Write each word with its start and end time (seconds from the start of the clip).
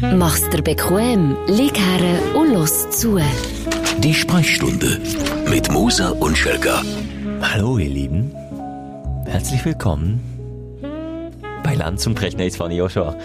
Mach's 0.00 0.48
dir 0.50 0.62
bequem, 0.62 1.36
lieg 1.48 1.76
her 1.76 2.36
und 2.36 2.52
los 2.54 2.88
zu. 2.90 3.18
Die 3.98 4.14
Sprechstunde 4.14 5.00
mit 5.50 5.70
Musa 5.72 6.10
und 6.10 6.38
Schelga. 6.38 6.82
Hallo, 7.40 7.78
ihr 7.78 7.88
Lieben. 7.88 8.32
Herzlich 9.26 9.64
willkommen 9.64 10.20
bei 11.64 11.74
Lanz 11.74 12.06
und 12.06 12.14
Precht. 12.14 12.38
Nein, 12.38 12.48
das 12.48 12.56
fand 12.56 12.72
ich 12.74 12.82
auch 12.82 12.90
schon. 12.90 13.14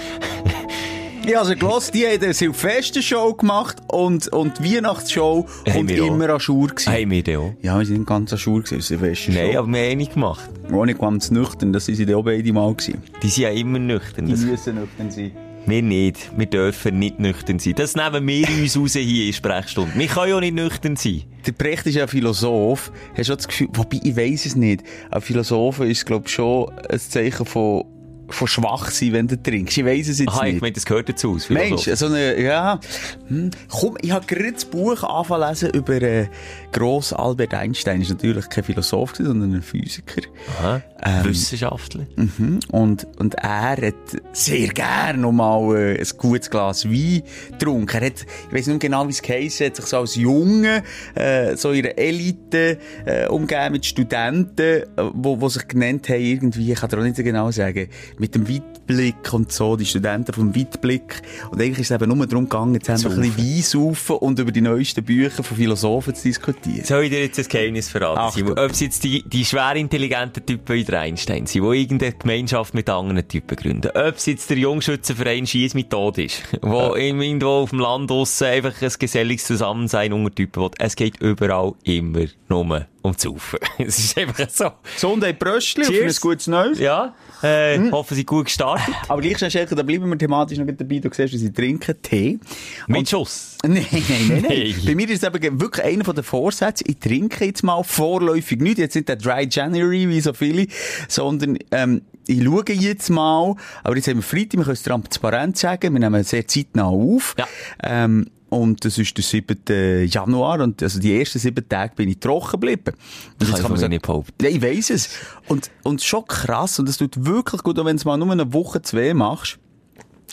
Ja, 1.25 1.39
also 1.39 1.55
Gloss, 1.55 1.89
die 1.89 2.05
haben 2.05 2.21
eine 2.21 2.33
Silvester-Show 2.33 3.35
gemacht 3.35 3.77
und, 3.87 4.27
und 4.33 4.59
die 4.59 4.75
Weihnachtsshow 4.75 5.47
Haben 5.65 5.77
und 5.79 5.87
wir 5.87 6.03
auch. 6.03 6.07
immer 6.07 6.29
an 6.31 6.39
Schur 6.41 6.67
gewesen. 6.67 6.91
Haben 6.91 7.11
wir 7.11 7.39
auch? 7.39 7.53
Ja, 7.61 7.79
wir 7.79 7.85
sind 7.85 8.05
ganz 8.05 8.33
an 8.33 8.39
Schur 8.39 8.61
gewesen, 8.61 8.81
Silvester-Show. 8.81 9.39
Nein, 9.39 9.55
aber 9.55 9.67
wir 9.69 9.89
haben 9.89 9.97
nicht 9.99 10.15
gemacht. 10.15 10.49
Ohne 10.69 10.95
ganz 10.95 11.31
nüchtern, 11.31 11.71
das 11.71 11.85
sind 11.85 11.95
sie 11.95 12.13
auch 12.13 12.23
beide 12.25 12.51
mal 12.51 12.73
gewesen. 12.75 13.01
Die 13.21 13.29
sind 13.29 13.43
ja 13.43 13.51
immer 13.51 13.79
nüchtern. 13.79 14.25
Die 14.25 14.33
müssen 14.33 14.75
nüchtern 14.75 15.11
sein. 15.11 15.31
Wir 15.65 15.81
nicht. 15.81 16.31
Wir 16.37 16.45
dürfen 16.45 16.99
nicht 16.99 17.19
nüchtern 17.19 17.59
sein. 17.59 17.75
Das 17.75 17.95
nehmen 17.95 18.27
wir 18.27 18.47
uns 18.49 18.77
raus 18.77 18.93
hier 18.93 19.27
in 19.27 19.33
Sprechstunde. 19.33 19.91
Wir 19.95 20.07
können 20.07 20.29
ja 20.29 20.39
nicht 20.39 20.55
nüchtern 20.55 20.95
sein. 20.95 21.23
Der 21.45 21.51
Brecht 21.51 21.85
ist 21.87 21.95
ja 21.95 22.03
ein 22.03 22.07
Philosoph. 22.07 22.91
Hast 23.17 23.29
du 23.29 23.35
das 23.35 23.47
Gefühl, 23.47 23.67
wobei 23.73 23.99
ich 24.03 24.15
weiss 24.15 24.45
es 24.45 24.55
nicht. 24.55 24.83
Ein 25.11 25.21
Philosoph 25.21 25.79
ist, 25.81 26.05
glaube 26.05 26.25
ich, 26.27 26.33
schon 26.33 26.71
ein 26.89 26.99
Zeichen 26.99 27.45
von, 27.45 27.85
von 28.29 28.47
schwach 28.47 28.89
sein, 28.91 29.13
wenn 29.13 29.27
du 29.27 29.41
trinkst. 29.41 29.77
Ich 29.77 29.85
weiss 29.85 30.07
es 30.07 30.19
jetzt 30.19 30.29
Aha, 30.29 30.45
ich 30.45 30.53
nicht. 30.53 30.61
meine, 30.61 30.73
das 30.73 30.85
gehört 30.85 31.09
dazu. 31.09 31.33
als 31.33 31.49
Mensch, 31.49 31.83
so 31.83 32.05
eine, 32.07 32.41
ja, 32.41 32.79
hm, 33.27 33.51
komm, 33.69 33.97
ich 34.01 34.11
habe 34.11 34.25
gerade 34.25 34.53
das 34.53 34.65
Buch 34.65 35.03
lesen 35.29 35.69
über 35.71 36.01
äh, 36.01 36.27
gross 36.71 37.13
Albert 37.13 37.53
Einstein. 37.53 38.01
Ist 38.01 38.09
natürlich 38.09 38.49
kein 38.49 38.63
Philosoph 38.63 39.13
sondern 39.15 39.53
ein 39.53 39.61
Physiker. 39.61 40.21
Aha. 40.59 40.81
ähm, 41.05 41.25
Wissenschaftler. 41.25 42.07
Mhm. 42.15 42.59
Und, 42.71 43.07
und 43.19 43.35
er 43.35 43.77
hat 43.77 43.95
sehr 44.31 44.67
gern 44.69 45.21
noch 45.21 45.31
mal 45.31 45.75
äh, 45.75 45.99
ein 45.99 46.07
gutes 46.17 46.49
Glas 46.49 46.85
Wein 46.85 47.23
getrunken. 47.51 47.97
Er 48.01 48.07
hat, 48.07 48.25
ich 48.47 48.53
weiss 48.53 48.67
nicht 48.67 48.79
genau, 48.79 49.05
wie 49.07 49.11
es 49.11 49.21
geheissen 49.21 49.67
hat, 49.67 49.75
sich 49.75 49.85
so 49.85 49.97
als 49.97 50.15
Junge, 50.15 50.83
äh, 51.15 51.55
so 51.55 51.71
in 51.71 51.85
einer 51.85 51.97
Elite, 51.97 52.77
äh, 53.05 53.27
umgeben 53.27 53.73
mit 53.73 53.85
Studenten, 53.85 54.59
äh, 54.59 54.85
wo, 55.13 55.39
wo 55.39 55.49
sich 55.49 55.67
genannt 55.67 56.09
haben, 56.09 56.21
irgendwie, 56.21 56.71
ich 56.71 56.79
kann 56.79 56.89
dir 56.89 56.99
auch 56.99 57.03
nicht 57.03 57.17
so 57.17 57.23
genau 57.23 57.51
sagen, 57.51 57.89
mit 58.17 58.35
dem 58.35 58.47
Weitblick 58.47 59.33
und 59.33 59.51
so, 59.51 59.75
die 59.75 59.85
Studenten 59.85 60.33
vom 60.33 60.55
Weitblick. 60.55 61.21
Und 61.51 61.61
eigentlich 61.61 61.79
ist 61.79 61.91
es 61.91 62.01
eben 62.01 62.15
nur 62.15 62.27
darum 62.27 62.45
gegangen, 62.45 62.75
jetzt 62.75 62.89
einfach 62.89 63.11
ein 63.11 63.21
bisschen 63.21 63.37
Wein 63.37 63.61
saufen 63.61 64.15
und 64.17 64.39
über 64.39 64.51
die 64.51 64.61
neuesten 64.61 65.03
Bücher 65.03 65.43
von 65.43 65.57
Philosophen 65.57 66.15
zu 66.15 66.23
diskutieren. 66.23 66.85
Soll 66.85 67.03
ich 67.03 67.09
dir 67.09 67.21
jetzt 67.21 67.39
ein 67.39 67.47
Geheimnis 67.47 67.89
verraten, 67.89 68.19
Achtung. 68.19 68.47
Simon? 68.47 68.59
Ob 68.59 68.71
es 68.71 68.79
jetzt 68.79 69.03
die, 69.03 69.23
die 69.23 69.45
schwer 69.45 69.75
intelligenten 69.75 70.45
Typen 70.45 70.75
wie 70.75 70.83
der 70.83 71.01
Einstein 71.01 71.45
sind, 71.45 71.63
die 71.63 71.79
irgendeine 71.79 72.13
Gemeinschaft 72.13 72.73
mit 72.73 72.89
anderen 72.89 73.27
Typen 73.27 73.55
gründen. 73.55 73.89
Ob 73.89 74.15
es 74.15 74.25
jetzt 74.25 74.49
der 74.49 74.57
Jungschützenverein 74.57 75.47
Schiess 75.47 75.73
mit 75.73 75.89
Tod 75.89 76.17
ist, 76.17 76.43
wo 76.61 76.95
irgendwo 76.95 77.47
auf 77.47 77.69
dem 77.71 77.79
Land 77.79 78.09
draussen 78.09 78.47
einfach 78.47 78.81
ein 78.81 78.91
geselliges 78.97 79.45
Zusammensein 79.45 80.13
unter 80.13 80.33
Typen 80.33 80.63
will. 80.63 80.71
Es 80.77 80.95
geht 80.95 81.21
überall 81.21 81.73
immer 81.83 82.25
nur 82.49 82.87
um 83.03 83.15
zu 83.17 83.31
saufen. 83.33 83.59
es 83.77 83.99
ist 83.99 84.17
einfach 84.17 84.49
so. 84.49 84.71
Gesundheit 84.95 85.37
Bröstli, 85.37 85.83
für 85.85 86.05
ein 86.05 86.15
gutes 86.19 86.47
Neues. 86.47 86.79
Ja, 86.79 87.13
äh, 87.43 87.91
hoffen 87.91 88.15
Sie 88.15 88.25
gut 88.25 88.45
gestartet. 88.45 88.95
Aber 89.07 89.21
gleich 89.21 89.37
schnell, 89.37 89.51
Schelke, 89.51 89.75
da 89.75 89.83
bleiben 89.83 90.09
wir 90.09 90.17
thematisch 90.17 90.57
noch 90.57 90.65
dabei. 90.65 90.99
Du 90.99 91.09
siehst, 91.13 91.37
sie 91.37 91.51
trinken 91.51 92.01
Tee. 92.01 92.39
Mit 92.87 92.99
Und- 92.99 93.09
Schuss. 93.09 93.57
Nein, 93.65 93.85
nein, 93.91 94.03
nein, 94.09 94.27
nein. 94.27 94.45
Hey. 94.45 94.75
Bei 94.85 94.95
mir 94.95 95.09
ist 95.09 95.23
es 95.23 95.27
eben 95.35 95.61
wirklich 95.61 95.85
einer 95.85 96.03
von 96.03 96.15
den 96.15 96.23
Vorsätzen. 96.23 96.85
Ich 96.89 96.97
trinke 96.99 97.45
jetzt 97.45 97.63
mal 97.63 97.83
vorläufig 97.83 98.59
nicht. 98.59 98.77
Jetzt 98.77 98.95
nicht 98.95 99.07
der 99.07 99.15
Dry 99.17 99.47
January, 99.49 100.09
wie 100.09 100.19
so 100.19 100.33
viele, 100.33 100.67
sondern, 101.07 101.57
ähm, 101.71 102.01
ich 102.27 102.43
schaue 102.43 102.63
jetzt 102.71 103.09
mal, 103.09 103.55
aber 103.83 103.95
jetzt 103.95 104.07
haben 104.07 104.17
wir 104.17 104.23
Freitag, 104.23 104.53
wir 104.53 104.63
können 104.63 104.73
es 104.73 104.83
transparent 104.83 105.57
sagen, 105.57 105.93
wir 105.93 105.99
nehmen 105.99 106.23
sehr 106.23 106.47
zeitnah 106.47 106.85
auf. 106.85 107.35
Ja. 107.37 107.47
Ähm, 107.83 108.27
und 108.53 108.85
das 108.85 108.97
ist 108.97 109.17
der 109.17 109.23
7. 109.23 110.07
Januar 110.07 110.61
und 110.61 110.81
also 110.83 110.99
die 110.99 111.17
ersten 111.17 111.39
sieben 111.39 111.67
Tage 111.67 111.95
bin 111.95 112.09
ich 112.09 112.19
trocken 112.19 112.51
geblieben. 112.51 112.93
Und 113.39 113.47
Kann 113.49 113.59
ich 113.59 113.67
von 113.67 113.79
mir 113.79 113.89
nicht 113.89 114.01
behaupten. 114.03 114.43
ja, 114.43 114.49
ich 114.49 114.61
weiss 114.61 114.89
es. 114.89 115.09
Und, 115.47 115.71
und 115.83 116.01
schon 116.01 116.25
krass. 116.25 116.79
Und 116.79 116.87
es 116.87 116.97
tut 116.97 117.25
wirklich 117.25 117.63
gut, 117.63 117.79
auch 117.79 117.85
wenn 117.85 117.97
du 117.97 118.01
es 118.01 118.05
mal 118.05 118.17
nur 118.17 118.31
eine 118.31 118.53
Woche, 118.53 118.81
zwei 118.81 119.13
machst. 119.13 119.57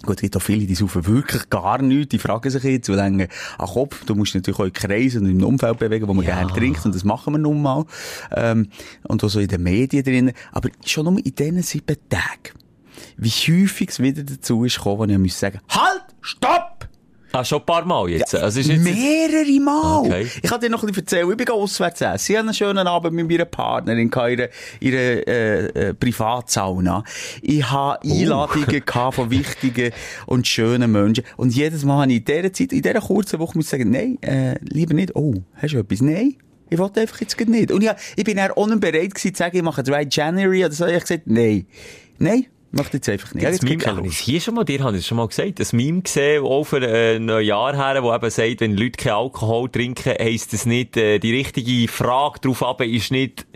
Gut, 0.02 0.16
es 0.16 0.22
gibt 0.22 0.36
auch 0.36 0.40
viele, 0.42 0.64
die 0.66 0.74
saufen 0.74 1.06
wirklich 1.06 1.50
gar 1.50 1.80
nichts. 1.82 2.08
Die 2.10 2.18
fragen 2.18 2.48
sich 2.48 2.62
jetzt, 2.62 2.88
und 2.88 2.96
denken, 2.96 3.28
ach 3.58 3.72
Kopf, 3.74 4.04
du 4.06 4.14
musst 4.14 4.34
natürlich 4.34 4.58
auch 4.58 4.64
in 4.64 4.72
Kreisen 4.72 5.24
und 5.26 5.30
im 5.30 5.44
Umfeld 5.44 5.78
bewegen, 5.78 6.08
wo 6.08 6.14
man 6.14 6.24
Ja. 6.24 6.36
gerne 6.36 6.52
trinkt. 6.52 6.84
Und 6.86 6.94
das 6.94 7.04
machen 7.04 7.34
wir 7.34 7.38
nun 7.38 7.60
mal. 7.60 7.84
Ähm, 8.34 8.68
und 9.02 9.22
auch 9.22 9.28
so 9.28 9.40
in 9.40 9.48
den 9.48 9.62
Medien 9.62 10.02
drin. 10.04 10.32
Aber 10.52 10.70
schon 10.86 11.04
nur 11.04 11.18
in 11.18 11.34
diesen 11.34 11.62
sieben 11.62 11.96
Tagen. 12.08 12.56
Wie 13.16 13.28
häufig 13.28 13.90
es 13.90 13.98
wieder 14.00 14.22
dazu 14.22 14.64
ist 14.64 14.76
gekommen, 14.76 14.98
wo 14.98 15.04
ich 15.12 15.18
muss 15.18 15.38
sagen, 15.38 15.60
halt, 15.68 16.02
stopp! 16.22 16.88
Ah, 17.32 17.44
schon 17.44 17.60
ein 17.60 17.66
paar 17.66 17.84
Mal 17.84 18.10
jetzt. 18.10 18.34
also 18.34 18.58
ist 18.60 18.68
jetzt 18.68 18.82
Mehrere 18.82 19.60
Mal. 19.60 20.00
Okay. 20.00 20.26
Ich 20.42 20.50
kann 20.50 20.60
dir 20.60 20.68
noch 20.68 20.82
ein 20.82 20.88
bisschen 20.88 21.02
erzählen. 21.04 21.30
Ich 21.30 21.36
bin 21.36 21.48
auswärts 21.48 22.00
essen. 22.00 22.32
Ich 22.32 22.36
hatte 22.38 22.46
einen 22.48 22.54
schönen 22.54 22.86
Abend 22.86 23.14
mit 23.14 23.28
meiner 23.30 23.44
Partnerin 23.44 24.10
in 24.10 24.12
ihrer, 24.12 24.48
ihrer 24.80 25.28
äh, 25.28 25.66
äh, 25.90 25.94
Privatsauna. 25.94 27.04
Ich 27.42 27.70
habe 27.70 27.98
Oh. 28.04 28.12
Einladungen 28.12 28.84
gehabt 28.84 29.14
von 29.14 29.30
wichtigen 29.30 29.92
und 30.26 30.46
schönen 30.46 30.90
Menschen. 30.92 31.24
Und 31.36 31.54
jedes 31.54 31.84
Mal 31.84 32.02
habe 32.02 32.12
ich 32.12 32.18
in 32.18 32.24
dieser 32.24 32.52
Zeit, 32.52 32.72
in 32.72 32.82
dieser 32.82 33.00
kurzen 33.00 33.38
Woche 33.38 33.56
muss 33.58 33.66
ich 33.66 33.70
sagen, 33.70 33.90
nein, 33.90 34.18
äh, 34.22 34.56
lieber 34.62 34.94
nicht. 34.94 35.14
Oh, 35.14 35.34
hast 35.54 35.74
du 35.74 35.78
etwas? 35.78 36.00
Nein. 36.00 36.36
Ich 36.68 36.78
wollte 36.78 37.00
einfach 37.00 37.20
jetzt 37.20 37.38
nicht. 37.48 37.72
Und 37.72 37.82
ja, 37.82 37.96
ich 38.16 38.24
bin 38.24 38.38
auch 38.38 38.66
nicht 38.66 38.80
bereit 38.80 39.14
gewesen, 39.14 39.34
zu 39.34 39.38
sagen, 39.38 39.56
ich 39.56 39.62
mache 39.62 39.82
Dry 39.82 40.06
January 40.08 40.64
oder 40.64 40.72
so. 40.74 40.86
Ich 40.86 40.92
habe 40.94 41.00
gesagt, 41.00 41.22
nein. 41.26 41.66
Nein, 42.18 42.46
mach 42.70 42.92
jetzt 42.92 43.08
einfach 43.08 43.34
nicht. 43.34 43.42
Ich 43.42 43.46
habe 43.46 43.58
Das 43.58 43.68
jetzt 43.68 43.84
Meme 43.86 44.10
hier 44.10 44.40
schon 44.40 44.54
mal, 44.54 44.64
dir 44.64 44.82
habe 44.82 44.96
ich 44.96 45.02
es 45.02 45.06
schon 45.06 45.16
mal 45.16 45.28
gesagt, 45.28 45.60
das 45.60 45.72
Meme 45.72 46.02
gesehen, 46.02 46.44
auch 46.44 46.64
für 46.64 46.80
äh, 46.82 47.16
ein 47.16 47.28
Jahr 47.44 47.74
her, 47.74 48.02
wo 48.02 48.14
eben 48.14 48.30
sagt, 48.30 48.60
wenn 48.60 48.76
Leute 48.76 48.92
keinen 48.92 49.14
Alkohol 49.14 49.68
trinken, 49.70 50.14
heisst 50.18 50.52
das 50.52 50.66
nicht, 50.66 50.96
äh, 50.96 51.18
die 51.18 51.34
richtige 51.34 51.90
Frage 51.90 52.40
darauf 52.40 52.62
ab 52.62 52.80
ist 52.82 53.10
nicht, 53.10 53.46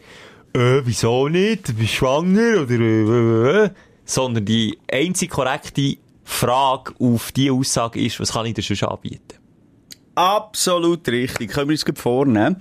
äh, 0.55 0.83
wieso 0.85 1.29
nicht, 1.29 1.69
du 1.69 1.75
bist 1.75 1.93
schwanger, 1.93 2.63
oder, 2.63 2.71
äh, 2.71 3.63
äh, 3.63 3.65
äh, 3.65 3.71
sondern 4.05 4.45
die 4.45 4.79
einzig 4.91 5.31
korrekte 5.31 5.97
Frage 6.25 6.95
auf 6.99 7.33
die 7.33 7.51
Aussage 7.51 8.01
ist, 8.01 8.19
was 8.21 8.33
kann 8.33 8.47
ich 8.47 8.55
dir 8.55 8.63
schon 8.63 8.89
anbieten? 8.89 9.39
Absolut 10.15 11.07
richtig. 11.09 11.51
Können 11.51 11.69
wir 11.69 11.75
uns 11.75 11.85
gut 11.85 11.99
vornehmen. 11.99 12.57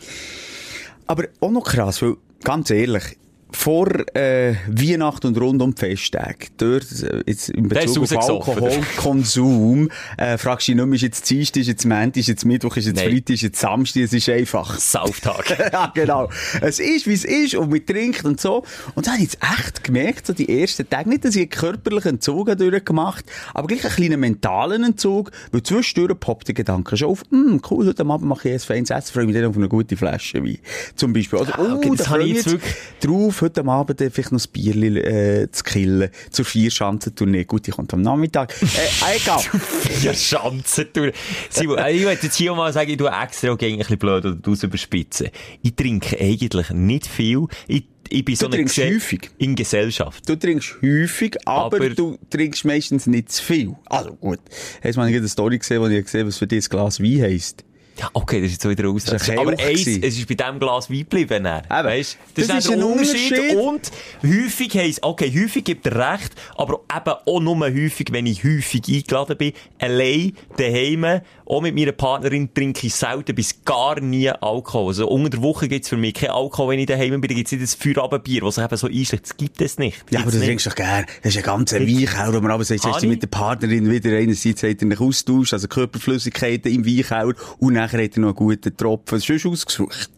Aber 1.06 1.26
auch 1.40 1.52
noch 1.52 1.64
krass, 1.64 2.02
weil, 2.02 2.18
ganz 2.44 2.70
ehrlich, 2.72 3.18
vor 3.56 3.88
äh, 4.16 4.56
Weihnachten 4.68 5.28
und 5.28 5.38
rund 5.40 5.62
um 5.62 5.74
die 5.74 5.80
Festtage, 5.80 6.48
dort, 6.58 6.86
äh, 7.04 7.24
jetzt 7.26 7.50
in 7.50 7.68
Bezug 7.68 8.12
auf. 8.16 8.48
Alkoholkonsum, 8.48 9.90
äh, 10.18 10.38
fragst 10.38 10.68
du 10.68 10.72
dich 10.72 10.82
nicht 10.82 10.88
mehr, 10.88 10.96
ist 10.96 11.02
jetzt 11.02 11.30
Dienstag, 11.30 11.62
ist 11.62 11.68
jetzt 11.68 11.86
Montag, 11.86 12.18
ist 12.18 12.28
jetzt 12.28 12.46
Mittwoch, 12.46 12.78
ist 12.78 12.88
jetzt 12.88 12.96
Nein. 12.98 13.12
Freitag, 13.12 13.30
ist 13.34 13.42
jetzt 13.42 13.60
Samstag, 13.60 14.04
es 14.04 14.14
ist 14.14 14.30
einfach. 14.30 14.80
Sauftag. 14.80 15.58
ja, 15.74 15.92
genau. 15.94 16.30
Es 16.62 16.80
ist, 16.80 17.08
wie 17.08 17.14
es 17.14 17.26
ist, 17.26 17.56
und 17.56 17.70
man 17.70 17.86
trinkt 17.86 18.26
und 18.26 18.40
so. 18.40 18.64
Und 18.96 19.08
da 19.08 19.12
habe 19.12 19.24
ich 19.24 19.32
jetzt 19.32 19.40
echt 19.42 19.84
gemerkt, 19.84 20.28
so 20.28 20.34
die 20.34 20.62
ersten 20.62 20.90
Tage, 20.90 21.10
nicht, 21.10 21.26
dass 21.26 21.36
ich 21.36 21.42
einen 21.42 21.50
körperlichen 21.50 22.12
Entzug 22.12 22.50
habe 22.50 22.58
durchgemacht 22.58 23.26
aber 23.54 23.68
gleich 23.68 23.84
einen 23.84 23.94
kleinen 23.94 24.20
mentalen 24.20 24.84
Entzug, 24.84 25.32
weil 25.52 25.64
zwischendurch 25.64 26.20
poppt 26.20 26.48
der 26.48 26.56
Gedanke 26.56 26.98
schon 26.98 27.10
auf, 27.10 27.24
hm, 27.30 27.62
cool, 27.70 27.88
heute 27.88 28.04
Abend 28.06 28.28
mache 28.28 28.50
ich 28.50 28.54
ein 28.56 28.60
feines 28.60 28.90
Essen, 28.90 29.14
freue 29.14 29.26
mich 29.26 29.36
dann 29.36 29.46
auf 29.46 29.58
eine 29.58 29.68
gute 29.68 29.98
Flasche 29.98 30.44
Wein. 30.44 30.60
Zum 30.96 31.14
Beispiel. 31.14 31.40
Oder, 31.40 31.60
oh, 31.60 31.76
okay, 31.76 31.90
das 31.96 32.06
da 32.06 32.12
habe 32.12 32.24
ich 32.24 32.36
jetzt 32.36 32.44
jetzt 32.54 32.64
drauf, 33.02 33.42
heute 33.44 33.66
Abend 33.66 34.00
vielleicht 34.00 34.32
noch 34.32 34.40
ein 34.44 34.52
Bierli 34.52 35.00
äh, 35.00 35.52
zu 35.52 35.64
killen, 35.64 36.10
zur 36.32 36.46
Vierschanzentournee. 36.46 37.44
Gut, 37.46 37.68
die 37.68 37.72
kommt 37.72 37.94
am 37.94 38.02
Nachmittag. 38.02 38.54
Äh, 38.62 39.18
egal. 39.18 39.42
ja, 40.02 40.14
Schanzen 40.14 40.88
durch. 40.94 41.14
Simon, 41.50 41.78
äh, 41.80 41.92
ich 41.92 42.04
möchte 42.04 42.26
jetzt 42.28 42.36
hier 42.36 42.54
mal 42.56 42.72
sagen, 42.74 42.90
ich 42.90 42.98
tue 42.98 43.10
extra 43.12 43.52
auch 43.52 43.58
gegen 43.58 43.76
ein 43.76 43.80
bisschen 43.80 43.98
blöd 44.00 44.26
oder 44.26 44.36
du 44.36 44.54
überspitzen. 44.54 45.28
Ich 45.62 45.76
trinke 45.76 46.20
eigentlich 46.20 46.70
nicht 46.72 47.08
viel. 47.08 47.46
Ich, 47.68 47.84
ich 48.10 48.26
bin 48.26 48.36
so 48.36 48.48
eine 48.48 48.56
trinkst 48.56 48.78
Gese- 48.78 48.96
häufig. 48.96 49.32
In 49.38 49.56
Gesellschaft. 49.56 50.28
Du 50.28 50.36
trinkst 50.36 50.76
häufig, 50.82 51.38
aber, 51.46 51.78
Aber- 51.78 51.90
du 51.90 52.18
trinkst 52.30 52.66
meistens 52.66 53.08
nicht 53.08 53.32
zu 53.32 53.44
viel. 53.44 53.76
Also 53.86 54.14
gut. 54.16 54.40
Hast 54.84 54.96
du 54.96 55.00
mal 55.00 55.08
eine 55.08 55.28
Story 55.28 55.58
gesehen, 55.58 55.82
wo 55.82 55.88
ich 55.88 56.04
gesehen 56.04 56.28
was 56.28 56.38
für 56.38 56.48
dich 56.48 56.66
ein 56.66 56.70
Glas 56.70 57.00
Wein 57.02 57.22
heisst? 57.22 57.64
Ja, 58.00 58.10
okay, 58.14 58.38
das 58.42 58.48
ist 58.48 58.54
jetzt 58.54 58.64
so 58.64 58.70
wieder 58.70 58.90
aus. 58.90 59.06
Das 59.06 59.28
war 59.28 59.34
ein 59.34 59.40
Aber 59.40 59.52
eins, 59.52 59.86
es 59.86 60.18
ist 60.18 60.28
bei 60.28 60.34
diesem 60.34 60.60
Glas 60.60 60.90
Wein 60.90 61.00
geblieben. 61.00 61.44
dann. 61.44 61.64
Weißt, 61.70 62.18
das, 62.36 62.48
Das 62.48 62.58
ist, 62.58 62.66
ist 62.66 62.72
ein 62.72 62.84
Unterschied. 62.84 63.32
Unterschied. 63.32 63.56
Und 63.56 63.92
häufig 64.24 64.74
heisst, 64.78 65.04
okay, 65.04 65.32
häufig 65.32 65.64
gibt 65.64 65.86
er 65.86 66.14
recht, 66.14 66.34
aber 66.56 66.82
eben 66.96 67.16
auch 67.26 67.40
nur 67.40 67.60
häufig, 67.60 68.08
wenn 68.12 68.26
ich 68.26 68.44
häufig 68.44 68.82
eingeladen 68.88 69.38
bin. 69.38 69.54
Allein 69.80 70.34
daheim, 70.58 71.22
auch 71.46 71.62
mit 71.62 71.76
meiner 71.76 71.92
Partnerin 71.92 72.52
trinke 72.54 72.88
ich 72.88 72.96
selten 72.96 73.36
bis 73.36 73.64
gar 73.64 74.00
nie 74.00 74.30
Alkohol. 74.30 74.88
Also 74.88 75.08
unter 75.08 75.30
der 75.30 75.42
Woche 75.44 75.68
gibt's 75.68 75.90
für 75.90 75.98
mich 75.98 76.16
kein 76.16 76.32
Alkohol, 76.32 76.72
wenn 76.72 76.80
ich 76.80 76.88
daheim 76.88 77.22
bin. 77.22 77.30
Da 77.30 77.36
gibt's 77.36 77.52
nicht 77.52 77.64
das 77.64 77.76
Feierabendbier, 77.76 78.42
was 78.42 78.58
eben 78.58 78.76
so 78.78 78.88
einschlägt. 78.88 79.26
Das 79.26 79.38
gibt 79.38 79.62
es 79.62 79.78
nicht. 79.78 80.04
Ja, 80.10 80.22
aber 80.22 80.32
das 80.32 80.40
nicht. 80.40 80.48
trinkst 80.48 80.66
du 80.66 80.70
doch 80.72 80.76
gern. 80.78 81.06
Das 81.22 81.34
ist 81.34 81.38
ein 81.38 81.44
ganzer 81.44 81.80
Weichauer, 81.82 82.34
wo 82.34 82.42
man 82.42 82.52
aber 82.52 82.64
sagt, 82.64 82.84
hast 82.86 83.04
du 83.04 83.08
mit 83.08 83.22
der 83.22 83.28
Partnerin 83.28 83.92
wieder 83.92 84.18
einerseits 84.18 84.64
hat 84.64 84.78
er 84.78 84.82
einen 84.82 84.98
Austausch, 84.98 85.54
also 85.54 85.68
Körperflüssigkeiten 85.68 86.74
im 86.74 86.86
Weichauer, 86.86 87.34
und 87.60 87.83
nachher 87.86 88.04
hat 88.04 88.16
er 88.16 88.20
noch 88.22 88.30
einen 88.30 88.36
guten 88.36 88.76
Tropfen. 88.76 89.18
Das 89.20 89.30
ist 89.30 89.42
schon 89.42 89.52
ausgesucht. 89.52 90.10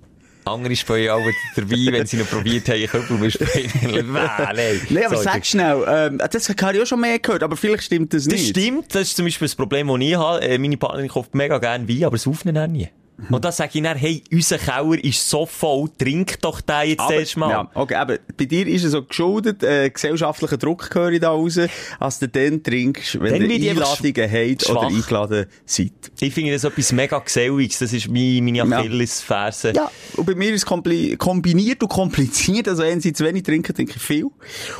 Andere 0.45 0.75
spielen 0.75 1.09
auch 1.09 1.25
dabei, 1.55 1.87
wenn 1.91 2.05
sie 2.05 2.17
noch 2.17 2.29
probiert 2.29 2.69
haben, 2.69 2.87
zu 3.07 3.29
spielen. 3.31 4.11
Nein, 4.13 4.79
Nein, 4.89 5.05
aber 5.07 5.17
sag 5.17 5.43
schnell, 5.43 5.83
ähm, 5.87 6.21
das 6.31 6.47
habe 6.49 6.75
ich 6.77 6.81
auch 6.83 6.85
schon 6.85 7.01
mehr 7.01 7.17
gehört, 7.17 7.41
aber 7.41 7.57
vielleicht 7.57 7.83
stimmt 7.83 8.13
das 8.13 8.25
Das 8.25 8.33
nicht. 8.33 8.49
stimmt, 8.49 8.93
das 8.93 9.03
ist 9.07 9.15
zum 9.15 9.25
Beispiel 9.25 9.47
das 9.47 9.55
Problem, 9.55 9.87
das 9.87 9.97
ich 10.01 10.15
habe. 10.15 10.41
Äh, 10.43 10.59
Meine 10.59 10.77
Partnerin 10.77 11.07
kauft 11.09 11.33
mega 11.33 11.57
gerne 11.57 11.89
Wein, 11.89 12.03
aber 12.03 12.19
saufen 12.19 12.55
ihn 12.55 12.71
nie. 12.71 12.89
Und 13.29 13.45
da 13.45 13.51
sage 13.51 13.71
ich 13.75 13.83
dann, 13.83 13.97
hey, 13.97 14.21
unser 14.31 14.57
Keller 14.57 15.01
ist 15.03 15.29
so 15.29 15.45
voll, 15.45 15.89
trink 15.97 16.41
doch 16.41 16.59
den 16.61 16.89
jetzt 16.89 16.99
Aber, 16.99 17.13
erst 17.13 17.37
mal. 17.37 17.49
ja, 17.49 17.71
okay, 17.73 17.95
aber 17.95 18.17
bei 18.37 18.45
dir 18.45 18.67
ist 18.67 18.83
es 18.83 18.91
so 18.91 19.03
geschuldet, 19.03 19.63
äh, 19.63 19.89
gesellschaftlicher 19.89 20.57
Druck 20.57 20.93
höre 20.93 21.11
ich 21.11 21.21
da 21.21 21.29
raus, 21.29 21.57
als 21.99 22.19
du 22.19 22.27
dann 22.27 22.61
trinkst, 22.61 23.19
wenn 23.21 23.31
Dann 23.31 23.49
du 23.49 23.55
ich 23.55 23.69
Einladungen 23.69 24.31
habt 24.31 24.69
oder 24.69 24.81
eingeladen 24.81 25.45
seid. 25.65 25.91
Ich 26.19 26.33
finde 26.33 26.51
das 26.51 26.63
etwas 26.65 26.91
mega 26.91 27.19
Geselliges. 27.19 27.79
Das 27.79 27.93
ist 27.93 28.09
meine, 28.09 28.41
meine 28.41 28.57
Ja. 28.57 28.65
Achillesferse. 28.65 29.73
Ja, 29.75 29.89
und 30.17 30.25
bei 30.25 30.35
mir 30.35 30.53
ist 30.53 30.65
es 30.69 31.17
kombiniert 31.17 31.81
und 31.83 31.89
kompliziert. 31.89 32.67
Also, 32.67 32.83
wenn 32.83 32.99
sie 33.01 33.13
zu 33.13 33.23
wenig 33.23 33.43
trinken, 33.43 33.73
trinke 33.73 33.93
ich 33.95 34.01
viel. 34.01 34.27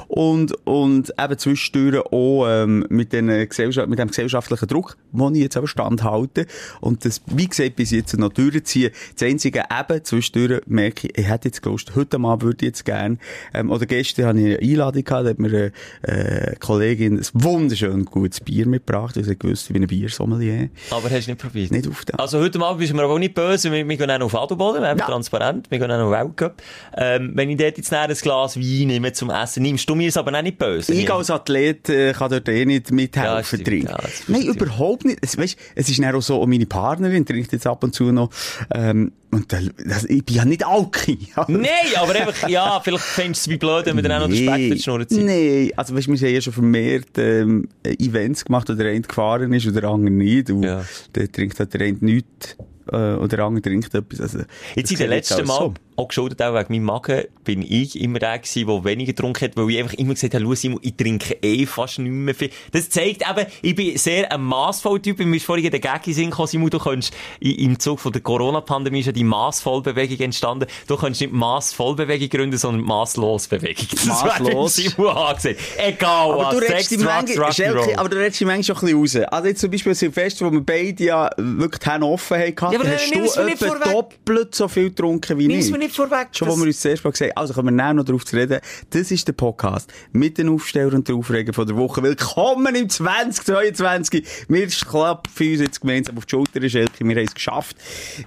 Und, 0.08 0.54
und 0.66 1.14
eben 1.18 1.38
zwischendurch 1.38 2.06
auch, 2.12 2.46
ähm, 2.48 2.86
mit, 2.90 3.14
den 3.14 3.28
Gesellschaft, 3.48 3.88
mit 3.88 4.00
dem 4.00 4.10
gesellschaftlichen 4.10 4.68
Druck, 4.68 4.98
wo 5.12 5.30
ich 5.30 5.38
jetzt 5.38 5.58
aber 5.58 5.68
standhalte. 5.68 6.48
Und 6.82 7.06
das, 7.06 7.22
wie 7.28 7.48
gesagt, 7.48 7.76
bis 7.76 7.92
jetzt 7.92 8.18
noch 8.18 8.25
durchziehen. 8.30 8.92
Das 9.18 9.28
einzige 9.28 9.64
eben, 9.72 10.04
zwischendurch 10.04 10.62
merke 10.68 11.08
ich, 11.08 11.18
ich 11.18 11.28
hätte 11.28 11.48
jetzt 11.50 11.64
Lust, 11.66 11.96
heute 11.96 12.18
Abend 12.18 12.44
würde 12.44 12.58
ich 12.66 12.68
jetzt 12.70 12.86
gern, 12.86 13.20
ähm, 13.54 13.72
oder 13.72 13.86
gestern 13.86 14.26
hatte 14.28 14.40
ich 14.40 14.46
eine 14.46 14.60
Einladung 14.72 15.04
gehabt, 15.04 15.26
da 15.26 15.30
hat 15.32 15.40
mir 15.40 15.72
eine, 16.04 16.52
äh, 16.52 16.56
Kollegin 16.60 17.18
ein 17.20 17.26
wunderschön 17.34 18.06
gutes 18.06 18.40
Bier 18.40 18.68
mitgebracht, 18.68 19.16
weil 19.18 19.24
sie 19.24 19.38
gewusst, 19.38 19.68
ich 19.68 19.74
bin 19.74 19.84
ein 19.84 19.88
Biersommelier. 19.88 20.70
Aber 20.92 21.10
hast 21.10 21.28
du 21.28 21.32
nicht 21.32 21.42
probiert? 21.42 21.72
Nicht 21.72 21.88
auf 21.88 22.06
den. 22.06 22.16
Also 22.20 22.40
heute 22.40 22.60
Abend 22.62 22.80
bist 22.80 22.92
du 22.92 22.96
mir 22.96 23.04
aber 23.04 23.14
auch 23.14 23.20
nicht 23.20 23.34
böse. 23.36 23.72
Wir, 23.72 23.88
wir 23.88 23.98
gehen 23.98 24.10
auch 24.12 24.22
auf 24.22 24.36
Adelboden, 24.36 24.82
wir 24.82 24.90
haben 24.90 25.00
Ja. 25.00 25.06
transparent, 25.06 25.70
wir 25.70 25.80
gehen 25.80 25.92
auch 25.92 26.06
auf 26.06 26.12
Weltcup. 26.12 26.62
Ähm, 26.98 27.32
wenn 27.36 27.50
ich 27.50 27.58
dort 27.58 27.78
jetzt 27.78 27.92
ein 27.94 28.14
Glas 28.14 28.58
Wein 28.58 28.88
nehme 28.88 29.12
zum 29.14 29.30
Essen, 29.30 29.64
nimmst 29.64 29.90
du 29.90 29.96
mir 29.96 30.08
es 30.10 30.18
aber 30.18 30.38
auch 30.38 30.42
nicht 30.42 30.58
böse. 30.58 30.94
Ich 30.94 31.12
als 31.12 31.30
Athlet 31.30 31.90
äh, 31.90 32.14
kann 32.14 32.30
dort 32.32 32.48
eh 32.50 32.66
nicht 32.66 32.90
Ja, 32.90 32.96
mithelfen 32.96 33.44
stimmt, 33.46 33.68
trinken. 33.68 33.88
ja, 33.90 33.98
Nein, 34.28 34.42
stimmt. 34.44 34.62
überhaupt 34.62 35.06
nicht. 35.06 35.20
Es, 35.22 35.38
weißt, 35.38 35.58
es 35.76 35.90
ist 35.90 36.00
dann 36.02 36.16
auch 36.16 36.22
so, 36.22 36.40
und 36.42 36.50
meine 36.50 36.66
Partnerin 36.66 37.26
trinkt 37.26 37.52
jetzt 37.52 37.68
ab 37.68 37.84
und 37.84 37.94
zu 37.94 38.06
noch, 38.16 38.30
ähm, 38.74 39.12
und 39.32 39.52
da, 39.52 39.60
das, 39.86 40.06
ich 40.06 40.24
bin 40.26 40.36
ja 40.38 40.46
nicht 40.46 40.66
Alki. 40.66 41.28
Nein, 41.50 41.68
aber 41.98 42.16
einfach, 42.16 42.48
ja, 42.48 42.80
vielleicht 42.82 43.04
findest 43.04 43.46
du 43.46 43.50
es 43.50 43.54
wie 43.54 43.58
blöd, 43.60 43.86
wenn 43.86 43.96
wir 43.98 44.04
dann 44.04 44.14
auch 44.24 44.28
noch 44.28 44.34
den 44.34 44.48
Speck 44.48 44.62
in 44.62 44.72
die 44.76 44.80
Schnur 44.82 45.08
ziehen. 45.08 45.26
Nein, 45.26 45.72
also 45.76 45.96
weißt, 45.96 46.08
wir 46.08 46.16
haben 46.18 46.34
ja 46.34 46.42
schon 46.42 46.54
vermehrt 46.54 47.10
ähm, 47.18 47.68
Events 47.84 48.46
gemacht, 48.46 48.70
wo 48.70 48.74
der 48.74 48.90
eine 48.92 49.02
gefahren 49.02 49.52
ist 49.54 49.66
und 49.68 49.76
der 49.76 49.84
andere 49.84 50.12
nicht. 50.12 50.50
Und 50.50 50.64
Ja. 50.64 50.84
der 51.14 51.30
trinkt 51.32 51.60
halt 51.60 51.74
der 51.74 51.82
eine 51.82 51.98
nichts 52.00 52.56
äh, 52.92 53.14
und 53.16 53.32
der 53.32 53.40
andere 53.40 53.62
trinkt 53.62 53.94
etwas. 53.94 54.22
Also, 54.22 54.40
Jetzt 54.76 54.92
in 54.92 54.98
den 54.98 55.10
letzten 55.10 55.46
Mal, 55.46 55.58
so. 55.60 55.74
Auch 55.96 56.08
geschuldet 56.08 56.42
auch 56.42 56.54
wegen 56.54 56.74
meinem 56.74 56.84
Magen, 56.84 57.24
bin 57.44 57.62
ich 57.62 58.00
immer 58.02 58.20
der 58.20 58.40
gewesen, 58.40 58.68
der 58.68 58.84
weniger 58.84 59.14
getrunken 59.14 59.46
hat, 59.46 59.58
weil 59.58 59.70
ich 59.70 59.80
einfach 59.80 59.94
immer 59.94 60.14
gesagt 60.14 60.34
habe, 60.34 60.44
schau 60.44 60.56
Simon, 60.56 60.80
ich 60.82 60.96
trinke 60.96 61.38
eh 61.42 61.66
fast 61.66 62.00
nicht 62.00 62.12
mehr 62.12 62.36
viel. 62.36 62.50
Das 62.72 62.90
zeigt 62.90 63.22
eben, 63.22 63.46
ich 63.62 63.76
bin 63.76 63.98
sehr 63.98 64.32
ein 64.32 64.42
massvoller 64.42 65.02
Typ. 65.02 65.20
Mir 65.20 65.38
ist 65.38 65.46
vorhin 65.46 65.70
der 65.70 65.80
Gag 65.80 65.96
in 66.08 66.12
den 66.12 66.14
Sinn 66.14 66.30
gekommen, 66.30 66.48
Simon, 66.48 66.70
du 66.70 66.80
kannst, 66.80 67.14
im 67.40 67.80
Zug 67.80 68.00
von 68.00 68.12
der 68.12 68.22
Corona-Pandemie 68.22 69.00
ist 69.00 69.06
ja 69.08 69.12
die 69.12 69.24
Massvollbewegung 69.24 70.20
entstanden. 70.20 70.68
Du 70.88 70.98
kannst 70.98 71.22
nicht 71.22 71.34
Massvollbewegung 71.34 72.30
gründen, 72.30 72.58
sondern 72.58 72.86
Masslosbewegung. 72.86 73.88
Das 73.92 74.06
Masslos. 74.06 74.76
Simon 74.76 75.10
angesehen. 75.10 75.58
Egal 75.78 76.32
Aber 76.32 76.44
was. 76.46 76.56
du 76.56 76.62
Sex, 76.66 76.90
Drugs, 76.90 77.04
Menge, 77.04 77.40
Rock'n'Roll. 77.40 77.54
Schelke, 77.54 78.00
aber 78.00 78.10
du 78.10 78.18
redest 78.18 78.40
die 78.40 78.46
Menge 78.46 78.64
schon 78.64 78.76
ein 78.78 78.82
bisschen 79.02 79.22
raus. 79.22 79.30
Also 79.32 79.48
jetzt 79.48 79.62
zum 79.62 79.72
Beispiel 79.72 79.96
Silvester, 79.96 80.46
wo 80.46 80.52
wir 80.52 80.62
beide 80.62 81.04
ja 81.04 81.30
wirklich 81.38 81.80
die 81.80 81.90
Hände 81.90 82.06
offen 82.08 82.38
hatten, 82.38 82.74
Ja, 82.74 82.80
hast 82.84 83.16
du 83.16 83.42
etwa 83.42 83.92
doppelt 83.92 84.56
so 84.56 84.68
viel 84.68 84.90
getrunken 84.90 85.38
wie 85.38 85.48
ich. 85.54 85.85
Nicht 85.86 85.96
vorweg. 85.96 86.30
Schon, 86.32 86.48
wo 86.48 86.58
wir 86.58 86.66
uns 86.66 86.80
zuerst 86.80 87.04
mal 87.04 87.12
gesagt 87.12 87.32
haben, 87.32 87.38
also 87.38 87.54
können 87.54 87.76
wir 87.76 87.94
noch 87.94 88.04
darauf 88.04 88.26
zu 88.26 88.36
reden, 88.36 88.60
das 88.90 89.12
ist 89.12 89.28
der 89.28 89.34
Podcast 89.34 89.92
mit 90.12 90.38
den 90.38 90.50
Aufstellern 90.50 90.96
und 90.96 91.08
der 91.08 91.16
Aufreger 91.16 91.54
von 91.54 91.68
der 91.68 91.76
Woche. 91.76 92.02
Willkommen 92.02 92.74
im 92.76 92.90
2022. 92.90 94.26
Wir 94.48 94.68
klappen 94.68 95.32
für 95.32 95.52
uns 95.52 95.62
jetzt 95.62 95.82
gemeinsam 95.82 96.18
auf 96.18 96.26
die 96.26 96.32
Schulter, 96.32 96.68
Schelke. 96.68 97.06
Wir 97.06 97.16
haben 97.16 97.26
es 97.26 97.34
geschafft. 97.34 97.78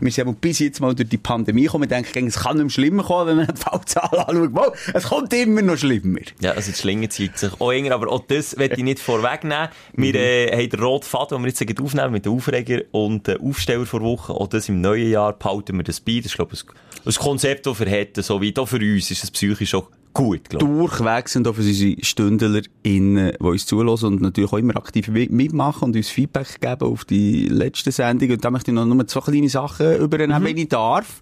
Wir 0.00 0.12
sind 0.12 0.40
bis 0.40 0.60
jetzt 0.60 0.80
mal 0.80 0.94
durch 0.94 1.08
die 1.08 1.18
Pandemie 1.18 1.64
gekommen. 1.64 1.88
Wir 1.90 1.96
denken, 1.96 2.28
es 2.28 2.38
kann 2.38 2.56
nicht 2.56 2.64
mehr 2.64 2.70
schlimmer 2.70 3.02
kommen, 3.02 3.28
wenn 3.28 3.36
man 3.38 3.54
die 3.54 3.60
Fallzahlen 3.60 4.24
anschaut. 4.24 4.50
Wow, 4.52 4.90
es 4.94 5.04
kommt 5.04 5.32
immer 5.34 5.62
noch 5.62 5.76
schlimmer. 5.76 6.20
Ja, 6.40 6.52
also 6.52 6.70
die 6.70 6.78
Schlinge 6.78 7.08
zieht 7.08 7.38
sich 7.38 7.60
auch 7.60 7.72
enger, 7.72 7.94
aber 7.94 8.08
auch 8.08 8.24
das 8.26 8.56
werde 8.56 8.76
ich 8.76 8.84
nicht 8.84 9.00
vorwegnehmen. 9.00 9.68
Wir 9.94 10.14
äh, 10.14 10.52
haben 10.52 10.70
den 10.70 10.80
roten 10.80 11.06
Faden, 11.06 11.38
den 11.38 11.44
wir 11.44 11.48
jetzt 11.50 11.80
aufnehmen 11.80 12.12
mit 12.12 12.24
den 12.24 12.32
Aufreger 12.32 12.82
und 12.92 13.26
den 13.26 13.40
Aufsteller 13.40 13.86
vor 13.86 14.02
Woche. 14.02 14.32
Auch 14.32 14.46
das 14.46 14.68
im 14.68 14.80
neuen 14.80 15.10
Jahr 15.10 15.32
behalten 15.32 15.76
wir 15.76 15.82
das 15.82 16.00
bei. 16.00 16.18
Das 16.18 16.26
ist, 16.26 16.36
glaube 16.36 16.54
ich, 16.54 16.64
ein, 16.64 17.08
ein 17.08 17.14
Konzept, 17.14 17.47
das 17.56 17.80
wir 17.80 17.86
hätten, 17.86 18.22
so 18.22 18.40
wie 18.40 18.56
auch 18.56 18.66
für 18.66 18.76
uns 18.78 19.10
ist 19.10 19.24
es 19.24 19.30
psychisch 19.30 19.74
auch 19.74 19.90
gut, 20.12 20.48
glaube 20.48 20.64
ich. 20.66 20.70
durchweg 20.90 21.28
sind 21.28 21.46
auch 21.48 21.54
für 21.54 21.62
unsere 21.62 21.96
StündlerInnen, 22.04 23.32
die 23.38 23.44
uns 23.44 23.66
zulassen 23.66 24.06
und 24.06 24.20
natürlich 24.22 24.52
auch 24.52 24.58
immer 24.58 24.76
aktiv 24.76 25.08
mi- 25.08 25.30
mitmachen 25.30 25.84
und 25.88 25.96
uns 25.96 26.08
Feedback 26.08 26.60
geben 26.60 26.82
auf 26.82 27.04
die 27.04 27.46
letzte 27.48 27.92
Sendung. 27.92 28.30
Und 28.30 28.44
da 28.44 28.50
möchte 28.50 28.70
ich 28.70 28.74
noch 28.74 28.84
nur 28.86 29.06
zwei 29.06 29.20
kleine 29.20 29.48
Sachen 29.48 29.96
übernehmen, 29.96 30.42
wenn 30.44 30.56
ich 30.56 30.68
darf. 30.68 31.20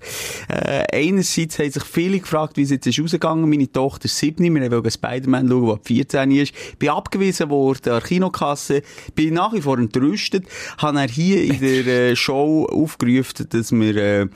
Äh, 0.48 0.84
einerseits 0.92 1.58
haben 1.58 1.70
sich 1.70 1.84
viele 1.84 2.20
gefragt, 2.20 2.56
wie 2.56 2.62
es 2.62 2.70
jetzt 2.70 2.86
ist 2.86 3.00
rausgegangen. 3.00 3.48
Meine 3.48 3.70
Tochter 3.70 4.08
7, 4.08 4.42
wir 4.54 4.70
wollten 4.70 4.90
Spider-Man 4.90 5.48
schauen, 5.48 5.64
der 5.66 5.74
ab 5.74 5.80
14 5.84 6.30
ist. 6.30 6.52
Bin 6.78 6.88
abgewiesen 6.90 7.50
worden 7.50 7.78
an 7.86 7.90
der 7.92 8.00
Kinokasse. 8.00 8.82
Bin 9.14 9.34
nach 9.34 9.52
wie 9.52 9.60
vor 9.60 9.78
entrüstet. 9.78 10.44
Habe 10.78 11.00
er 11.00 11.08
hier 11.08 11.42
in 11.44 11.60
der 11.60 11.86
äh, 12.10 12.16
Show 12.16 12.66
aufgerufen, 12.70 13.46
dass 13.50 13.72
wir 13.72 13.96
äh, 13.96 14.26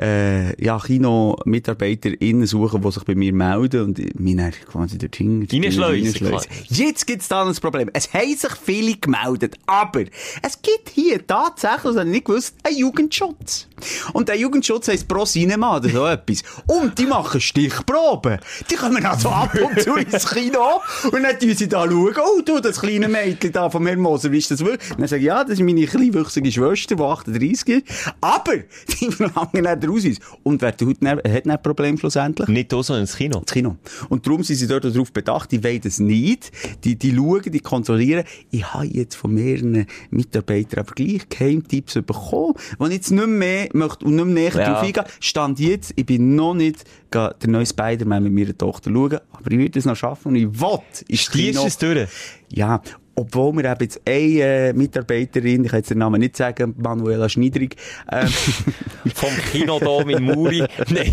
äh, 0.00 0.64
ja, 0.64 0.78
Kino-MitarbeiterInnen 0.78 2.46
suchen, 2.46 2.82
die 2.82 2.90
sich 2.90 3.04
bei 3.04 3.14
mir 3.14 3.32
melden. 3.32 3.84
Und 3.84 3.99
bin 4.14 4.36
dann 4.38 4.52
quasi 4.52 4.98
dorthin. 4.98 5.46
Reinschleusen, 5.50 6.14
klar. 6.14 6.42
Jetzt 6.68 7.06
gibt's 7.06 7.28
da 7.28 7.44
noch 7.44 7.54
ein 7.54 7.60
Problem. 7.60 7.90
Es 7.92 8.12
haben 8.12 8.36
sich 8.36 8.52
viele 8.52 8.96
gemeldet, 8.96 9.56
aber 9.66 10.04
es 10.42 10.60
gibt 10.62 10.90
hier 10.90 11.26
tatsächlich, 11.26 11.82
das 11.82 11.96
habe 11.96 12.08
ich 12.08 12.14
nicht 12.14 12.24
gewusst, 12.26 12.56
einen 12.62 12.76
Jugendschutz. 12.78 13.66
Und 14.12 14.28
der 14.28 14.36
Jugendschutz 14.36 14.88
heisst 14.88 15.08
Pro 15.08 15.24
Cinema 15.24 15.76
oder 15.76 15.88
so 15.88 16.06
etwas. 16.06 16.42
Und 16.66 16.98
die 16.98 17.06
machen 17.06 17.40
Stichproben. 17.40 18.38
Die 18.70 18.74
kommen 18.74 19.04
also 19.04 19.28
ab 19.28 19.54
und 19.54 19.80
zu 19.80 19.94
ins 19.96 20.26
Kino 20.28 20.80
und 21.12 21.22
dann 21.22 21.38
tun 21.38 21.54
sie 21.54 21.68
da 21.68 21.84
schauen, 21.84 22.14
oh 22.24 22.40
du, 22.44 22.60
das 22.60 22.80
kleine 22.80 23.08
Mädchen 23.08 23.52
da 23.52 23.70
vom 23.70 23.86
Herrn 23.86 24.00
Moser, 24.00 24.30
wie 24.32 24.38
ist 24.38 24.50
das 24.50 24.64
wirklich? 24.64 24.90
Und 24.92 25.00
dann 25.00 25.08
sage 25.08 25.20
ich, 25.22 25.26
ja, 25.26 25.42
das 25.44 25.54
ist 25.54 25.60
meine 25.60 25.86
kleinwüchsige 25.86 26.50
Schwester, 26.52 26.96
die 26.96 27.02
38 27.02 27.68
ist. 27.68 28.12
Aber, 28.20 28.56
die 29.00 29.10
verlangen 29.10 29.48
nicht 29.52 29.82
den 29.82 29.90
Ausweis. 29.90 30.16
Und 30.42 30.62
wer 30.62 30.76
tut, 30.76 30.96
dann- 31.00 31.18
hat 31.18 31.24
nicht 31.24 31.48
ein 31.48 31.62
Problem 31.62 31.96
schlussendlich? 31.98 32.48
Nicht 32.48 32.72
da, 32.72 32.82
sondern 32.82 33.02
ins 33.04 33.16
Kino. 33.16 33.38
ins 33.38 33.52
Kino. 33.52 33.76
Und 34.08 34.26
darum 34.26 34.42
sind 34.44 34.56
sie 34.56 34.66
dort 34.66 34.84
darauf 34.84 35.12
bedacht, 35.12 35.50
die 35.52 35.62
wollen 35.64 35.80
das 35.80 35.98
nicht. 35.98 36.50
Die, 36.84 36.96
die 36.96 37.14
schauen, 37.14 37.42
die 37.50 37.60
kontrollieren. 37.60 38.24
Ich 38.50 38.64
habe 38.72 38.86
jetzt 38.86 39.14
von 39.16 39.32
mehreren 39.32 39.86
Mitarbeitern 40.10 40.80
aber 40.80 40.92
gleich 40.94 41.28
Geheimtipps 41.28 41.94
bekommen, 41.94 42.54
wo 42.78 42.86
ich 42.86 42.92
jetzt 42.94 43.10
nicht 43.10 43.26
mehr 43.26 43.68
möchte 43.74 44.04
und 44.04 44.16
nicht 44.16 44.24
mehr 44.24 44.34
näher 44.34 44.54
Ja. 44.56 44.72
drauf 44.74 44.82
eingehen. 44.82 45.04
Stand 45.20 45.60
jetzt, 45.60 45.92
ich 45.96 46.06
bin 46.06 46.34
noch 46.36 46.54
nicht 46.54 46.84
den 47.12 47.50
neuen 47.50 47.66
Spider-Man 47.66 48.22
mit 48.24 48.32
meiner 48.32 48.56
Tochter 48.56 48.90
schauen, 48.90 49.18
aber 49.32 49.50
ich 49.52 49.58
werde 49.58 49.78
es 49.78 49.84
noch 49.84 49.96
schaffen 49.96 50.28
und 50.28 50.36
ich 50.36 50.46
will 50.60 50.78
Stiehst 51.16 51.32
Kino. 51.32 51.60
du 51.62 51.66
es 51.66 51.78
durch? 51.78 52.08
Ja, 52.48 52.80
obwohl 53.20 53.52
wir 53.56 53.64
eben 53.70 53.80
jetzt 53.82 54.00
eine 54.06 54.68
äh, 54.68 54.72
Mitarbeiterin, 54.72 55.64
ich 55.64 55.70
kann 55.70 55.80
jetzt 55.80 55.90
den 55.90 55.98
Namen 55.98 56.20
nicht 56.20 56.36
sagen, 56.36 56.74
Manuela 56.78 57.28
Schniedrig, 57.28 57.76
ähm, 58.10 58.28
Vom 59.14 59.30
Kinodom 59.52 60.08
in 60.10 60.22
Muri? 60.22 60.58
Nein. 60.88 61.12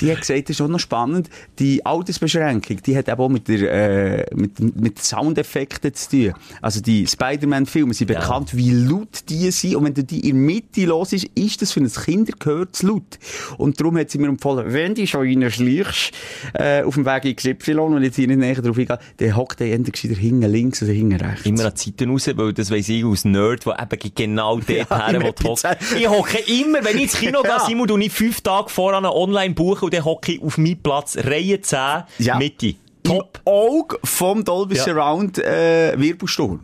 Die 0.00 0.10
hat 0.10 0.20
gesagt, 0.20 0.48
das 0.48 0.50
ist 0.50 0.60
auch 0.60 0.68
noch 0.68 0.78
spannend, 0.80 1.28
die 1.58 1.84
Altersbeschränkung, 1.84 2.82
die 2.82 2.96
hat 2.96 3.08
eben 3.08 3.20
auch 3.20 3.28
mit 3.28 3.48
der, 3.48 4.28
äh, 4.28 4.34
mit, 4.34 4.58
mit 4.76 4.98
Soundeffekten 5.02 5.92
zu 5.94 6.10
tun. 6.10 6.34
Also 6.62 6.80
die 6.80 7.06
Spider-Man-Filme 7.06 7.94
sind 7.94 8.10
Ja. 8.10 8.20
bekannt, 8.20 8.56
wie 8.56 8.70
laut 8.70 9.28
die 9.28 9.50
sind. 9.50 9.76
Und 9.76 9.84
wenn 9.84 9.94
du 9.94 10.04
die 10.04 10.28
in 10.28 10.36
der 10.36 10.44
Mitte 10.44 10.84
los 10.86 11.12
ist, 11.12 11.24
ist 11.34 11.62
das 11.62 11.72
für 11.72 11.80
ein 11.80 11.90
Kind 11.90 12.38
gehört 12.40 12.76
zu 12.76 12.88
laut. 12.88 13.18
Und 13.56 13.80
darum 13.80 13.96
hat 13.98 14.10
sie 14.10 14.18
mir 14.18 14.28
empfohlen, 14.28 14.72
wenn 14.72 14.94
du 14.94 15.06
schon 15.06 15.20
reinschleichst, 15.22 16.12
äh, 16.54 16.82
auf 16.82 16.94
dem 16.94 17.04
Weg 17.06 17.36
XY, 17.36 17.78
und 17.78 18.02
jetzt 18.02 18.16
hier 18.16 18.26
nicht 18.28 18.38
näher 18.38 18.60
drauf 18.60 18.78
eingehe, 18.78 18.98
dann 19.18 19.36
hockt 19.36 19.60
der 19.60 19.72
entweder 19.72 19.92
gescheiter 19.92 20.20
hinten 20.28 20.50
links 20.50 20.82
oder 20.82 20.92
hinten 20.92 21.16
rechts. 21.20 21.44
Immer 21.46 21.64
an 21.66 21.72
die 21.76 21.80
Seiten 21.90 22.10
raus, 22.10 22.28
weil 22.34 22.52
das 22.52 22.70
weiss 22.70 22.88
ich 22.88 23.04
als 23.04 23.24
Nerd, 23.24 23.66
der 23.66 23.78
eben 23.80 24.12
genau 24.14 24.56
dort 24.60 24.68
Ja, 24.68 25.06
her 25.08 25.20
will. 25.20 25.98
Ich 25.98 26.08
hocke 26.08 26.38
immer, 26.38 26.84
wenn 26.84 26.96
ich 26.96 27.02
ins 27.04 27.14
Kino 27.14 27.42
gehe, 27.42 27.50
Ja. 27.50 27.60
Simon, 27.60 27.90
und 27.90 28.00
ich 28.00 28.12
fünf 28.12 28.40
Tage 28.40 28.68
voran 28.68 29.04
online 29.04 29.54
buche 29.54 29.84
und 29.86 29.94
dann 29.94 30.04
hocke 30.04 30.32
ich 30.32 30.42
auf 30.42 30.58
meinen 30.58 30.82
Platz, 30.82 31.16
Reihe 31.18 31.60
10, 31.60 31.78
Ja. 32.18 32.36
Mitte. 32.38 32.74
Top. 33.02 33.40
Im 33.44 33.52
Auge 33.52 33.98
vom 34.04 34.44
Dolby 34.44 34.76
Ja. 34.76 34.84
Surround 34.84 35.38
äh, 35.38 35.94
Wirbelsturm. 35.98 36.60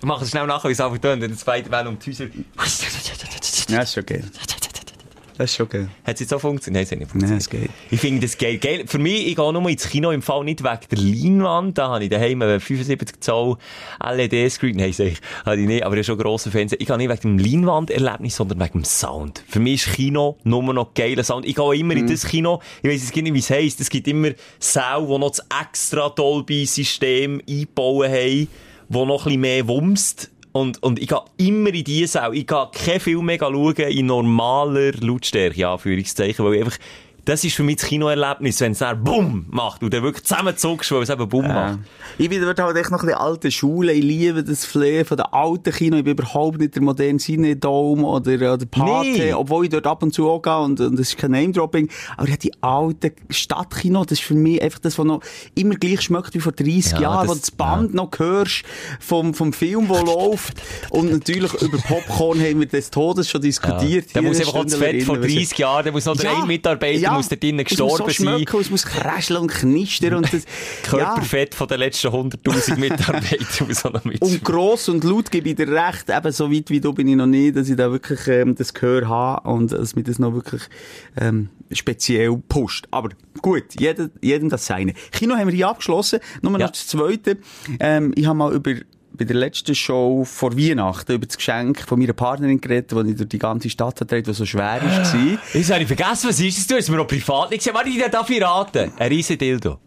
Wir 0.00 0.06
machen 0.06 0.22
es 0.24 0.30
schnell 0.30 0.46
nachher, 0.46 0.68
wie 0.68 0.72
es 0.72 0.80
einfach 0.80 0.98
tönt, 0.98 1.22
wenn 1.22 1.30
der 1.30 1.38
zweite 1.38 1.70
Welle 1.70 1.88
um 1.88 1.98
die 1.98 2.10
Häuser... 2.10 2.26
Ja, 3.68 3.80
ist 3.80 3.96
okay. 3.98 4.22
Das 5.36 5.50
ist 5.50 5.56
schon 5.56 5.68
geil. 5.68 5.88
Hat 6.04 6.14
es 6.14 6.20
jetzt 6.20 6.30
so 6.30 6.38
funktioniert? 6.38 6.74
Nein, 6.76 6.82
es 6.84 6.90
hat 6.92 6.98
nicht 6.98 7.14
Nein, 7.14 7.38
funktioniert. 7.38 7.70
es 7.70 7.78
geht. 7.80 7.92
Ich 7.92 8.00
finde 8.00 8.20
das 8.22 8.38
geil. 8.38 8.58
geil. 8.58 8.84
Für 8.86 8.98
mich, 8.98 9.26
ich 9.26 9.34
gehe 9.34 9.52
nur 9.52 9.68
ins 9.68 9.88
Kino 9.88 10.12
im 10.12 10.22
Fall 10.22 10.44
nicht 10.44 10.62
wegen 10.62 10.78
der 10.90 10.98
Leinwand. 10.98 11.76
Da 11.76 11.88
habe 11.88 12.04
ich 12.04 12.10
daheim 12.10 12.40
einen 12.42 12.60
75 12.60 13.20
Zoll 13.20 13.56
LED-Screen. 14.00 14.76
Nein, 14.76 14.92
sag 14.92 15.06
ich, 15.06 15.20
habe 15.44 15.60
ich 15.60 15.66
nicht, 15.66 15.82
aber 15.82 15.96
ich 15.96 16.06
schon 16.06 16.18
grossen 16.18 16.52
Fernseher. 16.52 16.80
Ich 16.80 16.86
gehe 16.86 16.96
nicht 16.96 17.10
wegen 17.10 17.36
dem 17.36 17.38
Leinwanderlebnis, 17.38 18.36
sondern 18.36 18.60
wegen 18.60 18.72
dem 18.80 18.84
Sound. 18.84 19.42
Für 19.48 19.58
mich 19.58 19.86
ist 19.86 19.94
Kino 19.96 20.38
nur 20.44 20.62
noch 20.72 20.94
geiler 20.94 21.24
Sound. 21.24 21.46
Ich 21.46 21.56
gehe 21.56 21.76
immer 21.76 21.96
in 21.96 22.06
das 22.06 22.26
Kino, 22.26 22.60
ich 22.82 22.90
weiss 22.90 23.02
jetzt 23.02 23.16
nicht, 23.16 23.34
wie 23.34 23.38
es 23.38 23.50
heisst. 23.50 23.80
Es 23.80 23.90
gibt 23.90 24.06
immer 24.06 24.30
Säle, 24.60 25.06
die 25.08 25.18
noch 25.18 25.30
das 25.30 25.44
extra 25.60 26.10
Dolby-System 26.10 27.42
eingebaut 27.48 28.08
haben, 28.08 28.48
wo 28.88 29.04
noch 29.04 29.22
ein 29.22 29.24
bisschen 29.24 29.40
mehr 29.40 29.66
wumst. 29.66 30.30
Und, 30.56 30.80
und 30.84 31.00
ich 31.00 31.08
gehe 31.08 31.20
immer 31.36 31.74
in 31.74 31.82
diese 31.82 32.20
Säle. 32.20 32.36
Ich 32.36 32.46
gehe 32.46 32.68
kein 32.72 33.00
Film 33.00 33.26
mehr 33.26 33.38
schauen 33.40 33.74
in 33.74 34.06
normaler 34.06 34.92
Lautstärke, 35.00 35.66
Anführungszeichen, 35.66 36.44
weil 36.44 36.54
ich 36.54 36.64
einfach, 36.64 36.78
das 37.24 37.42
ist 37.44 37.54
für 37.56 37.62
mich 37.62 37.76
das 37.76 37.86
Kinoerlebnis, 37.86 38.60
wenn 38.60 38.72
es 38.72 38.78
dann 38.78 39.02
BUM 39.02 39.46
macht 39.50 39.82
und 39.82 39.94
dann 39.94 40.02
wirklich 40.02 40.24
zusammenzuckst, 40.24 40.90
weil 40.92 41.02
es 41.02 41.10
eben 41.10 41.28
BUM 41.28 41.46
macht. 41.46 41.78
Ich 42.18 42.28
bin 42.28 42.42
dort 42.42 42.58
halt 42.60 42.76
echt 42.76 42.90
noch 42.90 43.00
ein 43.02 43.06
bisschen 43.06 43.20
alte 43.20 43.50
Schule. 43.50 43.92
Ich 43.92 44.02
liebe 44.04 44.44
das 44.44 44.64
Flair 44.64 45.04
von 45.06 45.16
der 45.16 45.32
alten 45.32 45.72
Kino. 45.72 45.96
Ich 45.96 46.04
bin 46.04 46.12
überhaupt 46.12 46.58
nicht 46.58 46.74
der 46.74 46.82
moderne 46.82 47.18
Cinedome 47.18 48.06
oder, 48.06 48.54
oder 48.54 48.66
Pate, 48.66 49.08
Nee. 49.08 49.32
obwohl 49.32 49.64
ich 49.64 49.70
dort 49.70 49.86
ab 49.86 50.02
und 50.02 50.12
zu 50.12 50.28
auch 50.30 50.42
gehe 50.42 50.58
und, 50.58 50.80
und 50.80 50.98
das 50.98 51.08
ist 51.08 51.18
kein 51.18 51.30
Name-Dropping. 51.32 51.88
Aber 52.16 52.28
ja, 52.28 52.36
die 52.36 52.52
alte 52.62 53.12
Stadtkino, 53.30 54.04
das 54.04 54.18
ist 54.18 54.24
für 54.24 54.34
mich 54.34 54.60
einfach 54.62 54.78
das, 54.80 54.98
was 54.98 55.06
noch 55.06 55.20
immer 55.54 55.74
gleich 55.76 56.02
schmeckt 56.02 56.34
wie 56.34 56.40
vor 56.40 56.52
30 56.52 56.92
Ja, 56.92 57.00
Jahren, 57.00 57.20
das- 57.26 57.28
wo 57.28 57.34
du 57.34 57.40
das 57.40 57.50
Band 57.50 57.94
noch 57.94 58.10
hörst 58.18 58.62
vom, 59.00 59.34
vom 59.34 59.52
Film, 59.52 59.88
der 59.88 60.02
läuft. 60.04 60.54
Und 60.90 61.10
natürlich 61.10 61.52
über 61.62 61.78
Popcorn 61.78 62.38
haben 62.40 62.60
wir 62.60 62.66
des 62.66 62.90
Todes 62.90 63.28
schon 63.30 63.40
diskutiert. 63.40 64.06
Da 64.12 64.20
hier 64.20 64.28
muss 64.28 64.38
in 64.38 64.46
einfach 64.46 64.60
auch 64.60 64.64
das 64.64 64.74
Fett 64.76 65.02
Stündlerinnen. 65.02 65.36
30 65.38 65.58
Jahren, 65.58 65.84
da 65.86 65.90
muss 65.92 66.04
noch 66.04 66.16
der 66.16 66.30
Ja, 66.32 66.42
ein 66.42 66.46
Mitarbeiter, 66.46 67.13
ja. 67.14 67.18
muss 67.18 67.28
da 67.28 67.36
drinnen 67.36 67.60
Es 67.66 67.78
muss 67.78 67.88
gestorben 67.88 68.12
so 68.12 68.24
sein. 68.24 68.36
schmecken, 68.38 68.60
Es 68.60 68.70
muss 68.70 68.84
kräscheln 68.84 69.40
und 69.40 69.50
knistern 69.50 70.14
und 70.14 70.32
das, 70.32 70.44
ja. 70.84 70.90
Körperfett 70.90 71.54
von 71.54 71.68
den 71.68 71.78
letzten 71.78 72.08
100.000 72.08 72.76
Mitarbeitern 72.78 73.66
muss 73.68 73.84
auch 73.84 73.92
noch 73.92 74.04
mit. 74.04 74.20
Und 74.22 74.44
gross 74.44 74.88
und 74.88 75.04
laut 75.04 75.30
gebe 75.30 75.48
ich 75.50 75.56
dir 75.56 75.68
recht, 75.68 76.10
eben 76.10 76.32
so 76.32 76.52
weit 76.52 76.70
wie 76.70 76.80
du 76.80 76.92
bin 76.92 77.08
ich 77.08 77.16
noch 77.16 77.26
nicht, 77.26 77.56
dass 77.56 77.68
ich 77.68 77.76
da 77.76 77.90
wirklich 77.90 78.26
ähm, 78.28 78.54
das 78.54 78.74
Gehör 78.74 79.08
habe 79.08 79.48
und 79.48 79.72
dass 79.72 79.94
mich 79.96 80.04
das 80.04 80.18
noch 80.18 80.34
wirklich 80.34 80.62
ähm, 81.20 81.48
speziell 81.72 82.36
pusht. 82.48 82.86
Aber 82.90 83.10
gut, 83.42 83.64
jeder, 83.78 84.10
jedem 84.20 84.48
das 84.48 84.66
seine. 84.66 84.94
Kino 85.12 85.34
haben 85.34 85.48
wir 85.48 85.54
hier 85.54 85.68
abgeschlossen. 85.68 86.20
Nur 86.42 86.52
Ja. 86.52 86.58
noch 86.66 86.70
das 86.70 86.86
Zweite. 86.86 87.38
Ähm, 87.80 88.12
ich 88.16 88.26
habe 88.26 88.36
mal 88.38 88.52
über 88.54 88.74
bei 89.16 89.24
der 89.24 89.36
letzten 89.36 89.74
Show 89.74 90.24
vor 90.24 90.56
Weihnachten 90.56 91.12
über 91.12 91.26
das 91.26 91.36
Geschenk 91.36 91.80
von 91.86 91.98
meiner 91.98 92.12
Partnerin 92.12 92.60
geredet, 92.60 92.92
das 92.92 93.06
ich 93.06 93.16
durch 93.16 93.28
die 93.28 93.38
ganze 93.38 93.70
Stadt 93.70 93.96
vertreten, 93.96 94.26
das 94.26 94.38
so 94.38 94.46
schwer 94.46 94.80
war. 94.82 95.38
Jetzt 95.54 95.70
habe 95.72 95.82
ich 95.82 95.86
vergessen, 95.86 96.28
was 96.28 96.40
ist 96.40 96.58
das? 96.58 96.66
Du 96.66 96.74
hast 96.76 96.88
mir 96.90 96.96
noch 96.96 97.06
privat 97.06 97.50
nicht 97.50 97.60
gesehen. 97.60 97.74
Warte, 97.74 97.88
ich 97.90 98.02
darf 98.10 98.28
ich 98.28 98.42
raten. 98.42 98.92
Ein 98.98 99.08
riesen 99.08 99.38
Dildo. 99.38 99.78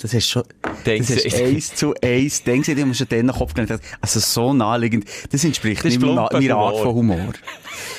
Das 0.00 0.12
hast 0.14 0.28
schon, 0.28 0.42
Denkst 0.84 1.08
das 1.14 1.22
du- 1.22 1.28
ist 1.28 1.40
eins 1.40 1.74
zu 1.76 1.94
eins. 2.02 2.42
Denkst 2.44 2.66
du, 2.66 2.72
ich 2.72 2.80
habe 2.80 2.92
schon 2.94 3.08
den 3.08 3.28
Kopf 3.28 3.54
gelernt. 3.54 3.80
Also 4.00 4.18
so 4.18 4.52
naheliegend. 4.52 5.04
Das 5.30 5.44
entspricht 5.44 5.84
Das 5.84 5.92
ist 5.94 6.00
nicht 6.00 6.06
meiner 6.06 6.22
Art 6.22 6.34
Humor. 6.34 6.82
von 6.82 6.94
Humor. 6.94 7.32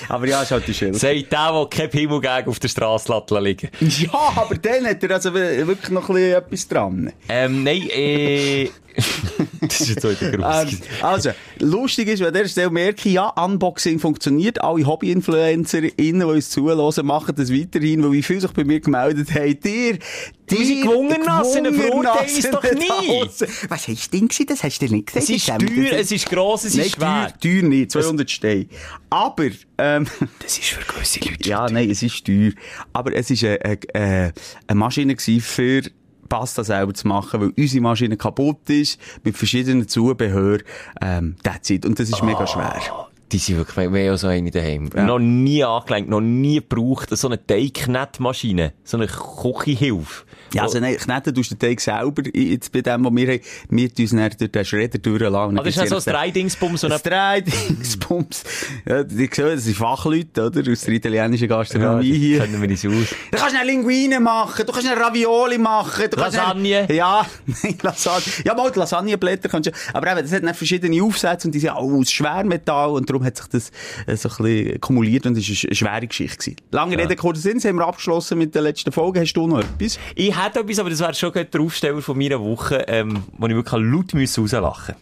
Aber 0.09 0.27
ja, 0.27 0.41
ist 0.41 0.51
halt 0.51 0.67
die 0.67 0.73
Schilder. 0.73 0.99
Sagt 0.99 1.31
der, 1.31 1.51
der 1.51 1.67
kein 1.69 1.89
Himmelgeg 1.89 2.47
auf 2.47 2.59
der 2.59 2.67
Straße 2.67 3.23
liegen. 3.39 3.69
Ja, 3.79 4.33
aber 4.35 4.55
dann 4.55 4.85
hat 4.85 5.01
er 5.01 5.11
also 5.11 5.33
wirklich 5.33 5.89
noch 5.91 6.09
ein 6.09 6.15
bisschen 6.15 6.33
etwas 6.37 6.67
dran. 6.67 7.13
Ähm, 7.29 7.63
nein, 7.63 7.87
äh... 7.89 8.69
das 9.61 9.81
ist 9.81 9.89
jetzt 9.89 10.03
heute 10.03 10.31
groß. 10.31 10.45
Ähm, 10.45 10.79
also, 11.01 11.29
lustig 11.59 12.07
ist, 12.09 12.21
an 12.21 12.33
dieser 12.33 12.47
Stelle 12.47 12.69
merke 12.69 13.07
ich, 13.09 13.15
ja, 13.15 13.29
Unboxing 13.29 13.99
funktioniert. 13.99 14.61
Alle 14.61 14.85
Hobby-InfluencerInnen, 14.85 16.27
die 16.27 16.33
uns 16.35 16.49
zuhören, 16.49 17.05
machen 17.05 17.35
das 17.35 17.51
weiterhin, 17.51 18.03
weil 18.03 18.11
wie 18.11 18.23
viele 18.23 18.41
sich 18.41 18.51
bei 18.51 18.63
mir 18.63 18.79
gemeldet 18.79 19.33
haben. 19.33 19.59
Dir, 19.59 19.99
Du 20.45 20.57
bist 20.57 20.81
gewungen 20.83 21.23
lassen, 21.23 21.73
verurteile 21.73 22.35
uns 22.35 22.51
doch 22.51 22.63
nicht 22.63 22.75
nie. 22.75 23.21
Was 23.69 23.87
hast 23.87 24.13
du 24.13 24.17
denn 24.17 24.27
gewesen? 24.27 24.45
Das 24.47 24.63
hast 24.63 24.79
du 24.81 24.87
dir 24.87 24.95
nicht 24.95 25.07
gesagt. 25.07 25.23
Es 25.23 25.29
ist 25.29 25.47
teuer, 25.47 25.99
es 25.99 26.11
ist 26.11 26.29
gross, 26.29 26.65
es 26.65 26.75
ist 26.75 26.95
schwer. 26.95 27.33
teuer, 27.39 27.61
teuer 27.61 27.69
nicht. 27.69 27.91
200 27.91 28.29
Steine. 28.29 28.67
Aber, 29.09 29.47
ähm, 29.77 30.05
Das 30.39 30.57
ist 30.57 30.69
für 30.69 30.93
gewisse 30.93 31.19
Leute. 31.19 31.49
Ja, 31.49 31.69
nein, 31.69 31.89
es 31.89 32.03
ist 32.03 32.25
teuer. 32.25 32.51
Aber 32.91 33.13
es 33.13 33.29
war 33.29 33.49
eine, 33.63 33.79
eine, 33.93 34.33
eine 34.67 34.79
Maschine 34.79 35.15
für 35.17 35.83
Pasta 36.29 36.63
selber 36.63 36.93
zu 36.93 37.07
machen, 37.07 37.41
weil 37.41 37.53
unsere 37.57 37.81
Maschine 37.81 38.17
kaputt 38.17 38.69
ist, 38.69 38.99
mit 39.23 39.37
verschiedenen 39.37 39.87
Zubehör, 39.87 40.59
ähm, 41.01 41.35
that's 41.43 41.69
it. 41.69 41.85
Und 41.85 41.99
das 41.99 42.09
ist 42.09 42.23
mega 42.23 42.47
schwer. 42.47 43.09
Die 43.31 43.37
sind 43.37 43.57
wirklich, 43.57 43.77
wir 43.77 43.85
haben 43.85 43.95
ja 43.95 44.17
so 44.17 44.27
eine 44.27 44.51
daheim. 44.51 44.89
Noch 44.95 45.19
nie 45.19 45.63
angelenkt, 45.63 46.09
noch 46.09 46.21
nie 46.21 46.55
gebraucht. 46.55 47.09
So 47.11 47.27
eine 47.27 47.45
Teigknettmaschine. 47.45 48.73
So 48.83 48.97
eine 48.97 49.07
Küchenhilfe. 49.07 50.25
Ja, 50.53 50.63
also 50.63 50.79
nein, 50.79 50.97
kneten 50.97 51.33
tust 51.33 51.51
du 51.51 51.55
den 51.55 51.69
Teig 51.69 51.81
selber, 51.81 52.21
jetzt 52.31 52.71
bei 52.71 52.81
dem, 52.81 53.03
was 53.03 53.15
wir 53.15 53.27
haben, 53.27 53.39
wir 53.69 53.93
tun 53.93 54.19
uns 54.19 54.37
durch 54.37 54.51
den 54.51 54.65
Schredder 54.65 54.99
durchlassen. 54.99 55.57
Ah, 55.57 55.63
das 55.63 55.77
ist 55.77 55.89
so 55.89 55.95
ein 55.95 56.01
Dreidingsbums, 56.03 56.81
so 56.81 56.87
ein 56.87 56.93
eine 56.93 57.01
Dreidingsbums. 57.01 58.43
Ja, 58.85 59.03
die 59.03 59.29
sehen, 59.31 59.45
das 59.55 59.63
sind 59.63 59.77
Fachleute, 59.77 60.45
oder? 60.45 60.71
Aus 60.71 60.81
der 60.81 60.93
italienischen 60.93 61.47
Gastronomie 61.47 62.13
hier. 62.13 62.39
Kennen 62.41 62.61
wir 62.61 62.67
nicht 62.67 62.85
aus. 62.85 62.93
Du 63.31 63.37
kannst 63.37 63.55
eine 63.55 63.65
Linguine 63.65 64.19
machen, 64.19 64.65
du 64.65 64.71
kannst 64.71 64.87
eine 64.87 64.99
Ravioli 64.99 65.57
machen, 65.57 66.05
du 66.09 66.17
kannst 66.17 66.37
Lasagne. 66.37 66.79
Eine, 66.79 66.93
ja, 66.93 67.25
nein, 67.63 67.77
Lasagne. 67.81 68.33
Ja, 68.45 68.53
mal 68.53 68.71
die 68.71 68.79
Lasagneblätter 68.79 69.49
kannst 69.49 69.69
du, 69.69 69.71
aber 69.93 70.11
eben, 70.11 70.21
das 70.21 70.31
hat 70.33 70.43
dann 70.43 70.53
verschiedene 70.53 71.01
Aufsätze 71.01 71.47
und 71.47 71.55
die 71.55 71.59
sind 71.59 71.71
auch 71.71 71.91
aus 71.91 72.11
Schwermetall 72.11 72.91
und 72.91 73.09
darum 73.09 73.22
hat 73.23 73.37
sich 73.37 73.47
das 73.47 73.71
äh, 74.07 74.15
so 74.15 74.29
ein 74.29 74.35
bisschen 74.37 74.81
kumuliert 74.81 75.25
und 75.25 75.37
es 75.37 75.47
war 75.47 75.69
eine 75.69 75.75
schwere 75.75 76.07
Geschichte 76.07 76.37
gewesen. 76.37 76.55
Lange 76.71 76.97
Rede, 76.97 77.15
kurzer 77.15 77.41
Sinn, 77.41 77.59
haben 77.59 77.77
wir 77.77 77.87
abgeschlossen 77.87 78.37
mit 78.37 78.55
der 78.55 78.61
letzten 78.61 78.91
Folge. 78.91 79.21
Hast 79.21 79.33
du 79.33 79.47
noch 79.47 79.59
etwas? 79.59 79.99
Ich 80.15 80.37
hätte 80.37 80.59
etwas, 80.59 80.79
aber 80.79 80.89
das 80.89 80.99
wäre 80.99 81.13
schon 81.13 81.33
der 81.33 81.61
Aufsteller 81.61 82.01
von 82.01 82.17
meiner 82.17 82.39
Woche, 82.39 82.85
ähm, 82.87 83.23
wo 83.37 83.47
ich 83.47 83.55
wirklich 83.55 83.81
laut 83.81 84.13
müssen 84.13 84.41
rauslachen 84.41 84.95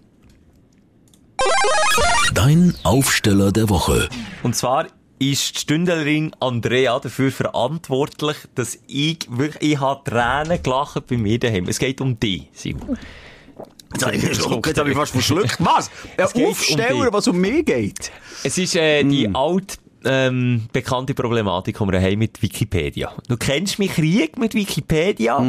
Dein 2.34 2.74
Aufsteller 2.84 3.52
der 3.52 3.70
Woche. 3.70 4.10
Und 4.42 4.56
zwar 4.56 4.88
ist 5.20 5.56
die 5.56 5.60
Stündlerin 5.60 6.32
Andrea 6.40 7.00
dafür 7.00 7.32
verantwortlich, 7.32 8.38
dass 8.56 8.80
ich 8.88 9.28
wirklich, 9.30 9.74
ich 9.74 9.80
habe 9.80 10.02
Tränen 10.04 10.64
gelacht 10.64 11.06
bei 11.08 11.18
mir 11.18 11.38
daheim. 11.38 11.68
Es 11.68 11.78
geht 11.78 12.02
um 12.02 12.20
dich, 12.20 12.50
Simon. 12.54 12.98
Jetzt 13.94 14.06
habe 14.06 14.16
ich, 14.16 14.24
jetzt 14.24 14.78
habe 14.80 14.90
ich 14.90 14.96
fast 14.98 15.12
verschluckt. 15.12 15.58
Was? 15.60 15.90
Ein 16.18 16.28
um 16.34 16.46
Aufsteller, 16.50 17.06
dich. 17.06 17.14
was 17.14 17.28
um 17.28 17.38
mich 17.38 17.66
geht? 17.66 18.12
Es 18.44 18.58
ist 18.58 18.76
äh, 18.76 19.04
die 19.04 19.30
alt 19.34 19.80
ähm, 20.06 20.68
bekannte 20.72 21.14
Problematik, 21.14 21.78
die 21.78 21.86
wir 21.86 22.02
haben 22.02 22.20
mit 22.20 22.42
Wikipedia. 22.42 23.14
Du 23.28 23.38
kennst 23.38 23.80
mich 23.80 23.94
Krieg 23.94 24.38
mit 24.38 24.54
Wikipedia. 24.54 25.44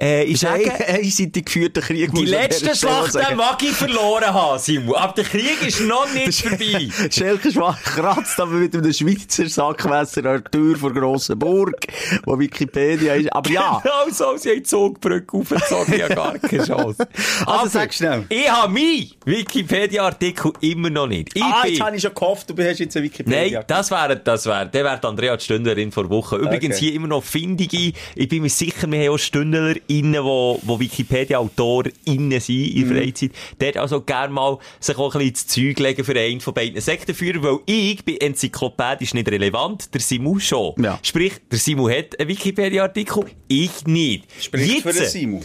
Äh, 0.00 0.24
ich 0.24 0.40
sage, 0.40 0.72
einseitig 0.86 1.44
geführter 1.44 1.82
Krieg. 1.82 2.12
die 2.14 2.24
letzte 2.24 2.74
Schlacht 2.74 3.14
den 3.14 3.36
mag 3.36 3.62
ich 3.62 3.72
verloren 3.72 4.32
haben, 4.32 4.58
Simon. 4.58 4.96
Aber 4.96 5.12
der 5.12 5.24
Krieg 5.24 5.60
ist 5.66 5.80
noch 5.82 6.10
nicht 6.14 6.40
vorbei. 6.40 6.88
Schelke 7.10 7.50
kratzt 7.50 8.40
aber 8.40 8.52
mit 8.52 8.74
einem 8.74 8.92
Schweizer 8.92 9.46
Sackmesser 9.46 10.24
an 10.24 10.42
der 10.42 10.44
Tür 10.44 10.76
vor 10.76 10.92
grosser 10.92 11.36
Burg, 11.36 11.86
wo 12.24 12.38
Wikipedia 12.38 13.14
ist. 13.14 13.32
Aber 13.32 13.50
ja. 13.50 13.82
Also, 14.00 14.36
sie 14.36 14.50
haben 14.50 14.56
die 14.56 14.62
Zugbrücke 14.62 15.36
aufgezogen, 15.36 15.94
ich 15.94 16.02
habe 16.02 16.14
gar 16.14 16.38
keine 16.38 16.64
Chance. 16.64 17.06
Also 17.44 17.68
sag 17.68 17.92
schnell. 17.92 18.24
Ich 18.28 18.50
habe 18.50 18.72
meinen 18.72 19.10
Wikipedia-Artikel 19.24 20.52
immer 20.60 20.88
noch 20.88 21.06
nicht. 21.06 21.30
Ich 21.34 21.42
ah, 21.42 21.66
jetzt 21.66 21.80
habe 21.80 21.96
ich 21.96 22.02
schon 22.02 22.14
gehofft, 22.14 22.48
du 22.48 22.64
hast 22.64 22.78
jetzt 22.78 22.96
eine 22.96 23.04
Wikipedia. 23.04 23.58
Nein, 23.58 23.64
das 23.66 23.89
wäre, 23.90 24.16
das 24.16 24.46
wäre, 24.46 24.68
der 24.68 24.84
wäre 24.84 25.02
Andrea 25.02 25.36
die 25.36 25.44
Stündlerin 25.44 25.92
vor 25.92 26.08
Woche. 26.10 26.36
Übrigens 26.36 26.76
Okay. 26.76 26.86
hier 26.86 26.94
immer 26.94 27.08
noch 27.08 27.22
findige, 27.24 27.92
ich 28.14 28.28
bin 28.28 28.42
mir 28.42 28.48
sicher, 28.50 28.90
wir 28.90 28.98
haben 29.00 29.14
auch 29.14 29.18
StündlerInnen, 29.18 30.24
wo, 30.24 30.58
wo 30.62 30.78
Wikipedia-AutorInnen 30.80 32.40
sind 32.40 32.74
in 32.76 32.88
Mhm. 32.88 32.96
Freizeit. 32.96 33.30
Dort 33.58 33.76
also 33.76 34.00
gerne 34.00 34.32
mal 34.32 34.58
sich 34.78 34.96
auch 34.96 35.14
ein 35.14 35.18
bisschen 35.18 35.28
ins 35.28 35.46
Zeug 35.46 35.78
legen 35.78 36.04
für 36.04 36.18
einen 36.18 36.40
von 36.40 36.54
beiden 36.54 36.80
Sektenführern, 36.80 37.42
weil 37.42 37.58
ich 37.66 38.04
bin 38.04 38.16
enzyklopädisch 38.18 39.14
nicht 39.14 39.28
relevant, 39.30 39.92
der 39.94 40.00
Simu 40.00 40.38
schon. 40.38 40.74
Ja. 40.82 40.98
Sprich, 41.02 41.34
der 41.50 41.58
Simu 41.58 41.88
hat 41.88 42.18
einen 42.18 42.28
Wikipedia-Artikel, 42.28 43.24
ich 43.48 43.86
nicht. 43.86 44.24
Spricht 44.40 44.82
für 44.82 44.92
den 44.92 45.06
Simon. 45.06 45.40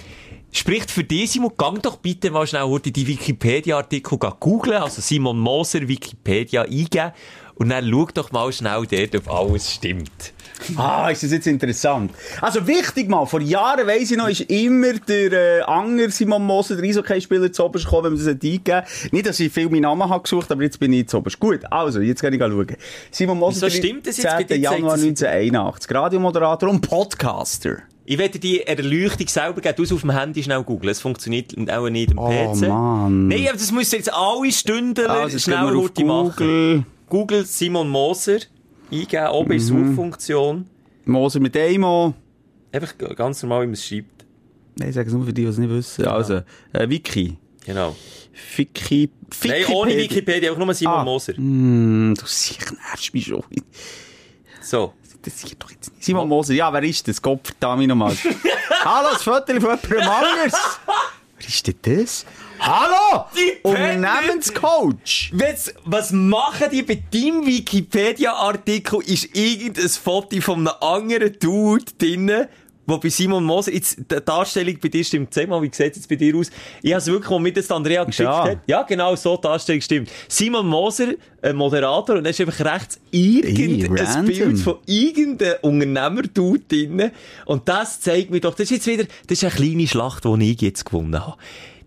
Spricht 0.52 0.90
für 0.90 1.04
dich, 1.04 1.32
Simon, 1.32 1.52
gang 1.58 1.82
doch 1.82 1.98
bitte 1.98 2.32
mal 2.32 2.48
schnell 2.48 2.64
heute 2.64 2.90
die 2.90 3.06
Wikipedia-Artikel 3.06 4.18
googlen, 4.18 4.78
also 4.78 5.02
Simon 5.02 5.38
Moser 5.38 5.86
Wikipedia 5.86 6.62
eingeben 6.62 7.12
und 7.56 7.70
dann 7.70 7.90
schau 7.90 8.08
doch 8.14 8.32
mal 8.32 8.52
schnell 8.52 8.86
dort, 8.90 9.16
ob 9.16 9.32
alles 9.32 9.72
stimmt. 9.74 10.34
Ah, 10.78 11.10
ist 11.10 11.22
das 11.22 11.32
jetzt 11.32 11.48
interessant. 11.48 12.12
Also 12.40 12.66
wichtig 12.66 13.10
mal, 13.10 13.26
vor 13.26 13.42
Jahren 13.42 13.86
weiss 13.88 14.10
ich 14.10 14.18
noch, 14.18 14.30
ist 14.30 14.42
immer 14.42 14.94
der 14.94 15.32
äh, 15.60 15.62
Anger 15.64 16.10
Simon 16.10 16.44
Moser, 16.44 16.78
der 16.78 16.86
Eishockey-Spieler, 16.86 17.52
zu 17.52 17.66
oberst 17.66 17.86
gekommen, 17.86 18.06
wenn 18.06 18.14
man 18.14 18.20
das 18.26 18.34
hat 18.34 18.44
eingegeben 18.44 18.82
Nicht, 19.12 19.26
dass 19.28 19.40
ich 19.42 19.52
viel 19.52 19.70
meinen 19.70 19.82
Namen 19.82 20.08
habe 20.10 20.24
gesucht, 20.24 20.50
aber 20.52 20.64
jetzt 20.64 20.80
bin 20.80 20.94
ich 20.94 21.08
zu 21.10 21.18
oberst. 21.18 21.40
Gut, 21.40 21.60
also, 21.70 22.00
jetzt 22.00 22.22
kann 22.22 22.34
ich 22.34 22.40
schauen. 22.40 22.68
Simon 23.12 23.38
Moser, 23.38 23.68
Wieso 23.68 23.78
stimmt 23.78 24.08
das 24.08 24.16
jetzt 24.18 24.32
bei 24.32 24.44
10. 24.44 24.48
dir? 24.48 24.58
Januar 24.58 24.98
Zeigt 24.98 25.22
das- 25.22 25.28
1981. 25.28 25.92
Radiomoderator 25.96 26.70
und 26.70 26.82
Podcaster. 26.82 27.80
Ich 28.06 28.18
werde 28.18 28.40
die 28.40 28.62
Erleuchtung 28.66 29.28
selber 29.28 29.60
geben, 29.62 29.76
du 29.84 29.96
auf 29.96 30.02
dem 30.02 30.12
Handy 30.12 30.42
schnell 30.42 30.64
googeln, 30.64 30.92
es 30.92 31.02
funktioniert 31.02 31.54
auch 31.70 31.90
nicht 31.90 32.12
am 32.12 32.20
Oh, 32.20 32.30
PC. 32.54 32.68
Mann. 32.70 33.28
Nein, 33.28 33.48
aber 33.50 33.58
das 33.58 33.72
müssen 33.72 33.96
jetzt 33.96 34.14
alle 34.14 34.52
Stunden 34.52 35.06
Also, 35.08 35.36
jetzt 35.36 35.46
gehen 35.46 35.54
schnell 35.58 35.76
heute 35.76 36.06
machen. 36.06 36.86
Google. 37.16 37.46
Simon 37.46 37.88
Moser. 37.90 38.40
eingeben, 38.92 39.28
oben 39.30 39.52
ist 39.54 39.70
Mhm. 39.70 39.88
Suchfunktion. 39.88 40.70
Moser 41.06 41.40
mit 41.40 41.56
Emo. 41.56 42.14
Einfach 42.74 42.94
ganz 43.16 43.42
normal, 43.42 43.62
wie 43.62 43.68
man 43.68 43.74
es 43.74 43.86
schreibt. 43.88 44.26
Nein, 44.78 44.90
ich 44.90 44.96
sage 44.96 45.08
es 45.08 45.14
nur 45.14 45.24
für 45.26 45.32
die, 45.34 45.44
die 45.44 45.48
es 45.48 45.58
nicht 45.58 45.70
wissen. 45.70 46.06
Also, 46.06 46.42
äh, 46.74 46.90
Wiki. 46.90 47.38
Genau. 47.66 47.96
Wiki. 48.58 49.10
Nein, 49.46 49.66
ohne 49.74 49.96
Wikipedia, 49.96 50.52
auch 50.52 50.58
nur 50.58 50.74
Simon 50.74 50.96
Ah. 50.96 51.04
Moser. 51.06 51.34
Hm, 51.38 52.16
du 52.20 52.26
sicher 52.26 52.74
nervst 52.74 53.14
mich 53.14 53.26
schon. 53.26 53.44
So. 54.62 54.94
Das 55.22 55.44
ist 55.44 55.56
doch 55.58 55.72
jetzt 55.72 55.92
nicht. 55.94 56.04
Simon 56.04 56.28
Moser, 56.28 56.54
ja, 56.54 56.72
wer 56.74 56.84
ist 56.84 57.08
das? 57.08 57.22
Gott 57.22 57.40
verdammt 57.48 57.88
nochmal. 57.88 58.14
Hallo, 58.84 59.08
das 59.14 59.24
Foto 59.24 59.46
von 59.46 59.56
jemandem 59.62 59.92
anderes. 60.02 60.54
Wer 61.40 61.48
ist 61.48 61.66
denn 61.66 61.76
das? 61.82 62.26
Hallo! 62.68 63.26
Die! 63.38 63.62
Unternehmenscoach! 63.62 65.32
Was, 65.34 65.72
was 65.84 66.12
machen 66.12 66.66
die 66.72 66.82
bei 66.82 67.00
deinem 67.14 67.46
Wikipedia-Artikel? 67.46 69.02
Ist 69.06 69.38
irgendein 69.38 69.88
Foto 69.88 70.42
von 70.42 70.68
einem 70.68 70.76
anderen 70.82 71.38
Dude 71.38 71.86
drinnen, 71.96 72.48
wo 72.88 72.98
bei 72.98 73.10
Simon 73.10 73.44
Moser, 73.44 73.72
jetzt, 73.72 74.00
die 74.00 74.16
Darstellung 74.26 74.80
bei 74.82 74.88
dir 74.88 75.04
stimmt 75.04 75.32
zehnmal, 75.32 75.62
wie 75.62 75.68
sieht 75.72 75.92
es 75.92 75.98
jetzt 75.98 76.10
bei 76.10 76.16
dir 76.16 76.36
aus? 76.36 76.50
Ich 76.82 76.92
habe 76.92 77.02
es 77.02 77.06
wirklich, 77.06 77.30
wo 77.30 77.38
mir 77.38 77.54
das 77.54 77.70
Andrea 77.70 78.04
geschickt 78.04 78.30
Ja. 78.30 78.44
hat. 78.46 78.58
Ja, 78.66 78.82
genau 78.82 79.16
so, 79.16 79.36
die 79.36 79.42
Darstellung 79.44 79.82
stimmt. 79.82 80.10
Simon 80.28 80.66
Moser, 80.68 81.10
ein 81.44 81.56
Moderator, 81.56 82.16
und 82.16 82.24
dann 82.24 82.32
ist 82.32 82.42
einfach 82.42 82.66
rechts 82.66 83.00
irgendein. 83.12 84.26
Bild 84.26 84.58
von 84.58 84.80
irgendeinem 84.88 85.58
Unternehmer-Dude 85.62 86.64
drinnen. 86.68 87.12
Und 87.46 87.70
das 87.70 88.02
zeigt 88.02 88.32
mir 88.32 88.40
doch, 88.40 88.56
das 88.56 88.72
ist 88.72 88.72
jetzt 88.72 88.88
wieder, 88.88 89.04
das 89.28 89.38
ist 89.38 89.44
eine 89.44 89.54
kleine 89.54 89.88
Schlacht, 89.88 90.26
die 90.26 90.52
ich 90.52 90.62
jetzt 90.62 90.84
gewonnen 90.84 91.24
habe. 91.24 91.38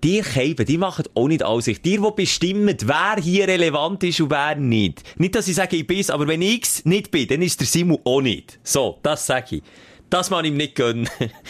Die 0.05 0.21
Keiben, 0.21 0.64
die 0.64 0.78
machen 0.78 1.05
auch 1.14 1.26
nicht 1.28 1.43
alles. 1.43 1.64
Die, 1.64 1.78
die 1.81 1.99
bestimmen, 2.14 2.76
wer 2.85 3.17
hier 3.21 3.49
relevant 3.49 4.05
ist 4.05 4.21
und 4.21 4.31
wer 4.31 4.55
nicht. 4.55 5.02
Nicht, 5.19 5.35
dass 5.35 5.49
ich 5.49 5.57
sage, 5.57 5.76
ich 5.76 5.87
bin's, 5.87 6.09
aber 6.11 6.26
wenn 6.28 6.40
ich's 6.43 6.85
nicht 6.85 7.11
bin, 7.11 7.26
dann 7.26 7.43
ist 7.43 7.59
der 7.61 7.67
Simon 7.67 7.99
auch 8.05 8.21
nicht. 8.21 8.59
So, 8.62 8.99
das 9.02 9.26
sage 9.26 9.57
ich. 9.57 9.62
Das 10.11 10.31
man 10.31 10.43
ihm 10.45 10.57
nicht 10.57 10.75
gönnen. 10.75 11.07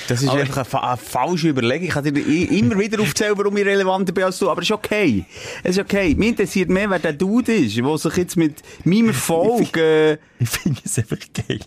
Das 0.09 0.21
ist 0.21 0.29
Aber- 0.31 0.41
einfach 0.41 0.57
eine, 0.57 0.65
fa 0.65 0.79
eine 0.81 0.97
falsche 0.97 1.49
Überlegung. 1.51 1.87
Ich 1.87 1.93
kann 1.95 2.03
dir 2.03 2.17
immer 2.51 2.77
wieder 2.77 3.01
aufzählen, 3.01 3.35
warum 3.37 3.57
ich 3.57 3.65
relevanter 3.65 4.13
bin 4.13 4.25
als 4.25 4.39
du. 4.41 4.51
Aber 4.51 4.61
es 4.63 4.67
ist 4.69 4.73
okay. 4.75 5.25
Es 5.63 5.77
ist 5.77 5.83
okay. 5.85 6.15
Mir 6.17 6.31
interessiert 6.31 6.69
mehr, 6.69 6.91
wer 6.91 6.99
der 6.99 7.13
Dude 7.13 7.53
ist, 7.55 7.77
der 7.77 7.99
sich 7.99 8.17
jetzt 8.17 8.37
mit 8.37 8.57
meinem 8.83 9.09
Erfolg, 9.09 9.77
äh, 9.77 10.15
Ich 10.41 10.49
finde 10.49 10.81
es 10.85 10.99
einfach 10.99 11.19
geil. 11.47 11.61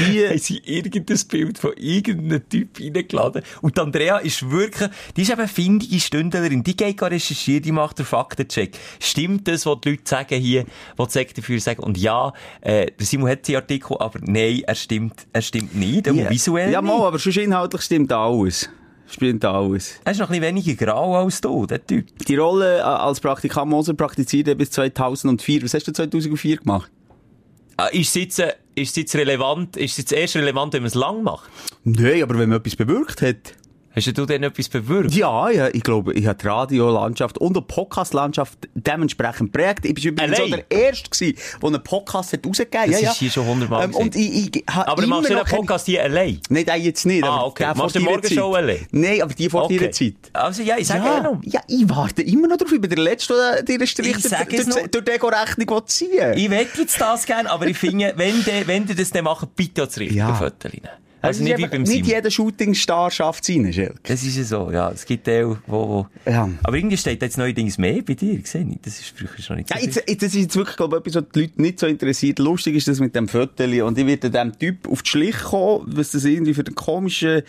Die, 0.00 0.26
haben 0.26 0.38
sie 0.38 0.60
irgendein 0.64 1.18
Bild 1.28 1.58
von 1.58 1.72
irgendeinem 1.76 2.48
Typ 2.48 2.80
reingeladen. 2.80 3.42
Und 3.62 3.78
Andrea 3.78 4.18
ist 4.18 4.50
wirklich, 4.50 4.90
die 5.16 5.22
ist 5.22 5.30
eben 5.30 5.48
findige 5.48 6.00
Stündlerin, 6.00 6.62
die 6.62 6.76
geht 6.76 6.96
gar 6.96 7.10
recherchieren, 7.10 7.62
die 7.62 7.72
macht 7.72 7.98
den 7.98 8.06
Faktencheck. 8.06 8.76
Stimmt 9.00 9.48
das, 9.48 9.66
was 9.66 9.80
die 9.82 9.90
Leute 9.90 10.02
sagen 10.04 10.40
hier, 10.40 10.64
was 10.96 11.08
die 11.08 11.12
Sekte 11.12 11.40
dafür 11.40 11.60
sagen? 11.60 11.82
Und 11.82 11.98
ja, 11.98 12.32
äh, 12.60 12.90
Simon 12.98 13.30
hat 13.30 13.46
die 13.46 13.56
Artikel, 13.56 13.96
aber 13.98 14.18
nein, 14.22 14.62
er 14.66 14.74
stimmt, 14.74 15.26
er 15.32 15.42
stimmt 15.42 15.74
nicht, 15.74 16.08
auch 16.08 16.30
visuell 16.30 16.72
Ja, 16.72 16.82
mal, 16.82 17.06
aber 17.06 17.18
sonst 17.18 17.36
inhaltlich 17.36 17.82
stimmt 17.82 18.12
alles. 18.12 18.68
Stimmt 19.08 19.44
alles. 19.44 20.00
Er 20.04 20.12
ist 20.12 20.18
noch 20.18 20.30
ein 20.30 20.40
bisschen 20.40 20.56
weniger 20.56 20.86
grau 20.86 21.14
als 21.14 21.40
du, 21.40 21.64
der 21.66 21.84
Typ. 21.84 22.06
Die 22.26 22.36
Rolle 22.36 22.78
äh, 22.78 22.82
als 22.82 23.20
Praktikant 23.20 23.70
Moser 23.70 23.94
praktiziert 23.94 24.48
er 24.48 24.56
bis 24.56 24.70
2004. 24.72 25.62
Was 25.62 25.74
hast 25.74 25.86
du 25.86 25.92
2004 25.92 26.56
gemacht? 26.56 26.90
Ah, 27.78 27.86
Ist 27.88 28.08
es 28.08 28.14
jetzt, 28.14 28.38
äh, 28.38 28.54
ist 28.74 28.90
es 28.90 28.96
jetzt 28.96 29.14
relevant, 29.16 29.76
ist 29.76 29.92
es 29.92 29.98
jetzt 29.98 30.12
erst 30.12 30.36
relevant, 30.36 30.72
wenn 30.72 30.82
man 30.82 30.88
es 30.88 30.94
lang 30.94 31.22
macht? 31.22 31.50
Nein, 31.84 32.22
aber 32.22 32.38
wenn 32.38 32.48
man 32.48 32.58
etwas 32.58 32.76
bewirkt 32.76 33.20
hat. 33.22 33.54
Hast 33.96 34.18
du 34.18 34.26
denn 34.26 34.42
etwas 34.42 34.68
bewirkt? 34.68 35.14
Ja, 35.14 35.48
ja, 35.48 35.68
ich 35.72 35.82
glaube, 35.82 36.12
ich 36.12 36.26
habe 36.26 36.36
die 36.38 36.46
Radiolandschaft 36.46 37.38
und 37.38 37.56
die 37.56 37.62
Podcastlandschaft 37.62 38.58
dementsprechend 38.74 39.52
prägt. 39.52 39.86
Ich 39.86 39.96
war 39.96 40.12
übrigens 40.12 40.36
so 40.36 40.42
Allein? 40.42 40.64
der 40.68 40.78
Erste, 40.88 41.08
gewesen, 41.08 41.38
der 41.62 41.68
einen 41.70 41.82
Podcast 41.82 42.32
hat 42.34 42.46
rausgegeben 42.46 42.90
Das 42.92 43.00
ja, 43.00 43.10
ist 43.12 43.16
hier 43.16 43.30
schon 43.30 43.46
hundertmal 43.46 43.84
ähm, 43.84 43.94
Und 43.94 44.14
ich, 44.14 44.54
ich, 44.54 44.68
Aber 44.68 45.02
immer 45.02 45.16
machst 45.16 45.30
du 45.30 45.34
noch 45.34 45.48
den 45.48 45.56
Podcast 45.56 45.86
hier 45.86 46.02
allein? 46.02 46.38
Nein, 46.50 46.66
den 46.66 46.82
jetzt 46.82 47.06
nicht. 47.06 47.24
Ah, 47.24 47.44
okay. 47.44 47.72
Machst 47.74 47.96
du 47.96 48.00
Morgenshow 48.00 48.52
Zeit. 48.52 48.62
allein? 48.62 48.86
Nein, 48.90 49.22
aber 49.22 49.32
die 49.32 49.48
vor 49.48 49.64
Okay. 49.64 49.78
deiner 49.78 49.92
Zeit. 49.92 50.14
Also 50.34 50.62
ja, 50.62 50.76
ich 50.76 50.86
sage 50.86 51.02
ja, 51.02 51.22
noch. 51.22 51.38
ja, 51.42 51.62
ich 51.66 51.88
warte 51.88 52.20
immer 52.20 52.48
noch 52.48 52.58
drauf. 52.58 52.72
Ich 52.72 52.80
bin 52.82 52.90
der 52.90 52.98
Letzte, 52.98 53.32
der 53.32 53.62
dir 53.62 53.76
einen 53.76 53.86
Strich 53.86 54.12
durch, 54.12 54.90
durch 54.90 55.04
die 55.06 55.10
Ego-Rechnung 55.10 55.86
ziehen. 55.86 56.34
Ich 56.36 56.50
wette 56.50 56.82
jetzt 56.82 57.00
das 57.00 57.24
gerne, 57.24 57.50
aber 57.50 57.66
ich 57.66 57.78
finde, 57.78 58.12
wenn 58.14 58.86
die 58.86 58.94
das 58.94 59.08
dann 59.10 59.24
machen, 59.24 59.48
bitte 59.56 59.84
auch 59.84 59.86
das 59.86 59.98
richtige 59.98 60.18
Ja. 60.20 60.34
Foto 60.34 60.68
rein. 60.68 60.82
Also 61.26 61.42
Also 61.42 61.44
nicht 61.44 61.58
wie 61.58 61.62
nicht, 61.62 61.70
beim 61.70 61.82
nicht 61.82 61.92
Simon. 61.92 62.10
jeder 62.10 62.30
Shootingstar 62.30 63.10
schafft 63.10 63.48
es 63.48 63.54
rein, 63.54 63.72
Schelke. 63.72 64.00
Das 64.02 64.22
ist 64.22 64.36
ja 64.36 64.44
so, 64.44 64.70
ja. 64.70 64.90
Es 64.90 65.04
gibt 65.04 65.24
Teile, 65.24 65.58
wo, 65.66 65.88
wo... 65.88 66.30
Ja. 66.30 66.48
Aber 66.62 66.76
irgendwie 66.76 66.96
steht 66.96 67.22
jetzt 67.22 67.38
neuerdings 67.38 67.78
mehr 67.78 68.02
bei 68.02 68.14
dir, 68.14 68.38
gesehen 68.38 68.72
ich. 68.72 68.80
Das 68.82 68.98
ist 68.98 69.12
früher 69.16 69.28
schon 69.40 69.56
nicht 69.56 69.68
so 69.68 69.74
Ja, 69.74 69.80
jetzt, 69.80 70.02
jetzt, 70.06 70.22
das 70.22 70.34
ist 70.34 70.42
jetzt 70.42 70.56
wirklich, 70.56 70.76
glaube 70.76 70.96
ich, 70.96 71.00
etwas, 71.00 71.22
was 71.22 71.32
die 71.34 71.40
Leute 71.40 71.62
nicht 71.62 71.78
so 71.80 71.86
interessiert. 71.86 72.38
Lustig 72.38 72.76
ist 72.76 72.88
das 72.88 73.00
mit 73.00 73.14
dem 73.14 73.28
Viertel. 73.28 73.82
Und 73.82 73.98
ich 73.98 74.06
werde 74.06 74.30
dem 74.30 74.58
Typ 74.58 74.88
auf 74.88 75.02
die 75.02 75.10
Schliche 75.10 75.44
kommen, 75.44 75.84
was 75.96 76.12
das 76.12 76.24
irgendwie 76.24 76.54
für 76.54 76.64
einen 76.64 76.74
komischen 76.74 77.42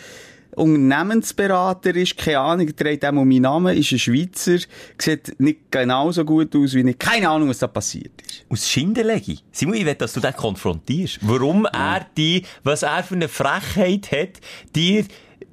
Unternehmensberater 0.57 1.95
ist. 1.95 2.17
Keine 2.17 2.39
Ahnung, 2.39 2.75
trägt 2.75 3.05
auch 3.05 3.11
meinen 3.11 3.41
Namen, 3.41 3.77
ist 3.77 3.91
ein 3.91 3.99
Schweizer, 3.99 4.57
sieht 4.97 5.39
nicht 5.39 5.71
genauso 5.71 6.25
gut 6.25 6.55
aus 6.55 6.73
wie 6.73 6.89
ich. 6.89 6.99
Keine 6.99 7.29
Ahnung, 7.29 7.49
was 7.49 7.59
da 7.59 7.67
passiert 7.67 8.21
ist. 8.25 8.45
Aus 8.49 8.67
Schindelegi. 8.67 9.39
Simon, 9.51 9.75
ich 9.75 9.85
will, 9.85 9.95
dass 9.95 10.13
du 10.13 10.19
den 10.19 10.33
konfrontierst. 10.33 11.19
Warum 11.21 11.65
er 11.65 12.05
die, 12.17 12.43
was 12.63 12.83
er 12.83 13.03
für 13.03 13.15
eine 13.15 13.27
Frechheit 13.27 14.11
hat, 14.11 14.41
dir 14.75 15.05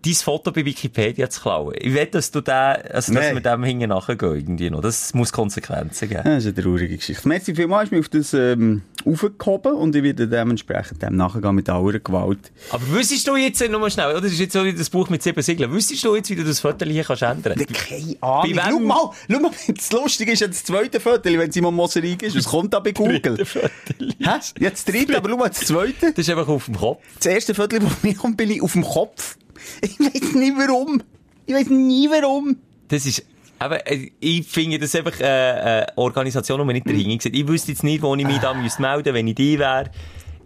dein 0.05 0.14
Foto 0.14 0.53
bei 0.53 0.64
Wikipedia 0.64 1.29
zu 1.31 1.40
klauen. 1.40 1.75
Ich 1.79 1.95
will, 1.95 2.07
dass 2.07 2.31
du 2.31 2.40
da, 2.40 2.73
also, 2.73 2.90
dass 2.93 3.09
Nein. 3.11 3.35
wir 3.35 3.40
dem 3.40 3.64
hinten 3.64 3.88
nachgehen 3.88 4.19
irgendwie 4.21 4.71
noch. 4.71 4.81
Das 4.83 5.14
muss 5.14 5.33
Konsequenzen 5.33 6.09
geben. 6.09 6.23
Das 6.25 6.45
ist 6.45 6.55
eine 6.57 6.62
traurige 6.62 6.97
Geschichte. 6.97 7.27
Merci 7.29 7.55
vielmals, 7.55 7.85
ich 7.87 7.90
bin 7.90 8.01
auf 8.01 8.09
das 8.09 8.35
ähm, 8.35 8.83
aufgehoben 9.05 9.75
und 9.75 9.95
ich 9.97 10.03
werde 10.03 10.29
dementsprechend 10.29 11.03
dem 11.03 11.17
nachgehen 11.17 11.55
mit 11.55 11.69
aller 11.69 11.99
Gewalt. 11.99 12.53
Aber 12.71 12.88
wüsstest 12.90 13.27
du 13.29 13.37
jetzt, 13.37 13.67
nur 13.71 13.81
mal 13.81 13.90
schnell, 13.90 14.11
oder? 14.11 14.21
Das 14.21 14.33
ist 14.33 14.40
jetzt 14.40 14.53
so 14.53 14.64
wie 14.64 14.73
das 14.75 14.90
Buch 14.90 15.09
mit 15.11 15.23
sieben 15.23 15.43
Siegeln. 15.43 15.71
Wüsstest 15.73 16.05
du 16.05 16.14
jetzt, 16.17 16.31
wie 16.31 16.37
du 16.37 16.45
das 16.45 16.61
Foto 16.61 16.85
hier 16.85 17.05
kannst 17.05 17.23
ändern? 17.23 17.55
Keine 17.57 18.17
Ahnung. 18.21 18.43
Bei 18.43 18.49
wem- 18.49 18.61
Schau 18.71 18.79
mal, 18.81 19.11
schau 19.31 19.40
mal, 19.40 19.51
das 19.77 19.93
Lustige 19.93 20.33
ist 20.33 20.40
ja 20.40 20.47
das 20.49 20.64
zweite 20.64 21.01
Viertel, 21.01 21.38
wenn 21.38 21.51
Simon 21.53 21.75
Moser 21.75 22.03
ist. 22.05 22.37
Was 22.37 22.45
kommt 22.45 22.73
da 22.75 22.81
bei 22.81 22.93
Google? 22.93 23.37
Hä? 23.38 24.31
Jetzt 24.59 24.61
das 24.61 24.85
dritte, 24.85 25.17
aber 25.17 25.31
schau 25.31 25.37
mal, 25.37 25.49
das 25.49 25.61
zweite. 25.61 26.11
Das 26.12 26.19
ist 26.19 26.31
einfach 26.31 26.49
auf 26.49 26.67
dem 26.67 26.77
Kopf. 26.77 27.03
Das 27.17 27.27
erste 27.27 27.55
Viertel, 27.55 27.81
wo 27.83 27.88
mir 28.03 28.14
kommt, 28.14 28.37
bin 28.37 28.51
ich 28.51 28.62
auf 28.62 28.73
dem 28.73 28.83
Kopf. 28.85 29.37
Ich 29.81 29.98
weiß 29.98 30.35
nicht 30.35 30.55
warum. 30.57 31.03
Ich 31.46 31.55
weiß 31.55 31.68
nie 31.68 32.09
warum. 32.11 32.57
Das 32.88 33.07
ist, 33.07 33.24
aber 33.59 33.87
äh, 33.90 34.11
ich 34.20 34.46
finde 34.46 34.79
das 34.79 34.94
einfach 34.94 35.18
äh, 35.20 35.24
eine 35.24 35.87
Organisation, 35.96 36.61
die 36.61 36.64
man 36.64 36.74
nicht 36.74 36.88
dahinter 36.88 37.24
sieht. 37.24 37.37
Ich 37.37 37.48
wüsste 37.48 37.72
jetzt 37.72 37.85
nicht, 37.85 38.03
wo 38.03 38.14
ich 38.14 38.27
mich 38.27 38.38
da 38.38 38.55
müsste 38.55 38.83
melden 38.83 39.14
wenn 39.14 39.27
ich 39.27 39.35
die 39.35 39.59
wäre. 39.59 39.90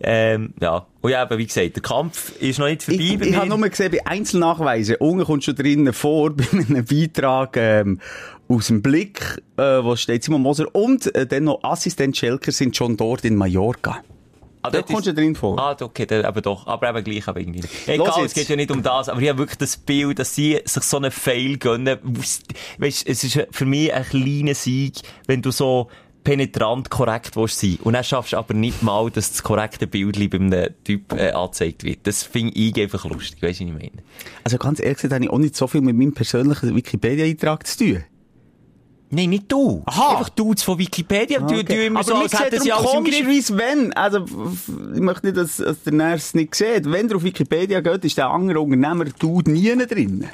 Ähm, 0.01 0.55
ja. 0.61 0.87
Und 1.01 1.11
ja, 1.11 1.23
aber 1.23 1.39
wie 1.39 1.47
gesagt, 1.47 1.75
der 1.75 1.83
Kampf 1.83 2.33
ist 2.41 2.59
noch 2.59 2.67
nicht 2.67 2.85
vorbei 2.85 3.01
Ich, 3.01 3.21
ich 3.21 3.37
habe 3.37 3.49
nur 3.49 3.69
gesehen, 3.69 3.91
bei 3.91 4.07
Einzelnachweisen, 4.07 4.97
unten 4.97 5.25
kommt 5.25 5.45
schon 5.45 5.57
drinnen 5.57 5.93
vor, 5.93 6.31
bei 6.37 6.45
einem 6.53 6.85
Beitrag 6.85 7.57
ähm, 7.57 8.01
aus 8.49 8.69
dem 8.69 8.81
Blick, 8.81 9.43
äh, 9.57 9.63
wo 9.63 9.97
steht 9.97 10.23
Simon 10.23 10.43
Moser 10.43 10.73
und 10.75 11.15
äh, 11.15 11.27
dann 11.27 11.45
noch 11.45 11.63
Assistent 11.65 12.17
Schelker 12.17 12.53
sind 12.53 12.77
schon 12.77 12.97
dort 12.97 13.25
in 13.25 13.35
Mallorca. 13.35 14.03
Ah, 14.63 14.71
Da 14.71 14.83
kommst 14.83 15.07
du 15.07 15.15
drin 15.15 15.35
vor. 15.35 15.59
Ah, 15.59 15.77
okay, 15.81 16.07
dann, 16.07 16.25
aber 16.25 16.41
doch. 16.41 16.67
Aber 16.67 16.89
eben 16.91 17.05
gleich, 17.05 17.29
aber 17.29 17.41
irgendwie. 17.41 17.61
Egal, 17.87 18.25
es 18.25 18.35
geht 18.35 18.49
ja 18.49 18.57
nicht 18.57 18.71
um 18.71 18.83
das. 18.83 19.09
Aber 19.09 19.21
ich 19.21 19.29
habe 19.29 19.39
wirklich 19.39 19.59
das 19.59 19.77
Bild, 19.77 20.19
dass 20.19 20.35
sie 20.35 20.61
sich 20.65 20.83
so 20.83 20.97
einen 20.97 21.11
Fail 21.11 21.59
gönnen. 21.59 21.99
Weißt, 22.79 23.07
es 23.07 23.25
ist 23.25 23.47
für 23.51 23.65
mich 23.65 23.93
ein 23.93 24.05
kleiner 24.05 24.55
Sieg, 24.55 24.95
wenn 25.27 25.43
du 25.43 25.51
so 25.51 25.89
penetrant 26.25 26.91
korrekt 26.91 27.37
willst 27.37 27.61
sein. 27.61 27.79
Und 27.85 27.95
dann 27.95 28.05
schaffst 28.05 28.33
du 28.33 28.37
aber 28.37 28.53
nicht 28.53 28.83
mal, 28.83 29.11
dass 29.11 29.31
das 29.31 29.43
korrekte 29.43 29.87
Bild 29.87 30.19
bei 30.31 30.39
einem 30.39 30.75
Typ 30.85 31.13
äh, 31.15 31.31
angezeigt 31.31 31.85
wird. 31.85 32.01
Das 32.07 32.23
finde 32.23 32.55
ich 32.55 32.79
einfach 32.79 33.05
lustig. 33.07 33.43
Weißt 33.43 33.61
du, 33.61 33.65
was 33.65 33.71
ich 33.71 33.73
meine? 33.73 34.03
Also 34.45 34.59
ganz 34.59 34.81
ehrlich 34.81 34.97
gesagt, 34.97 35.15
habe 35.15 35.25
ich 35.25 35.31
auch 35.31 35.39
nicht 35.39 35.57
so 35.57 35.67
viel 35.67 35.81
mit 35.81 35.97
meinem 35.97 36.13
persönlichen 36.13 36.75
Wikipedia-Eintrag 36.77 37.67
zu 37.67 37.79
tun. 37.79 38.05
Nein, 39.11 39.31
nicht 39.31 39.51
du. 39.51 39.83
Aha. 39.87 40.11
Einfach 40.19 40.29
du 40.29 40.55
von 40.57 40.79
Wikipedia. 40.79 41.41
Du, 41.41 41.63
du 41.65 41.87
immer 41.87 42.03
so, 42.05 42.13
Aber 42.15 42.23
als 42.25 42.33
mir 42.33 42.41
hätten 42.41 42.61
sie 42.61 42.73
alles 42.73 42.91
komischerweise, 42.91 43.57
wenn, 43.57 43.93
also, 43.95 44.25
ich 44.95 45.01
möchte 45.01 45.27
nicht, 45.27 45.39
dass, 45.39 45.57
dass 45.57 45.83
der 45.83 45.93
Ners 45.95 46.35
nicht 46.35 46.55
sieht. 46.55 46.91
Wenn 46.91 47.09
er 47.09 47.17
auf 47.17 47.23
Wikipedia 47.23 47.81
geht, 47.81 48.05
ist 48.05 48.19
der 48.19 48.29
andere 48.29 48.61
Unternehmer 48.61 49.07
Dude 49.07 49.51
nie 49.51 49.75
drin. 49.87 50.27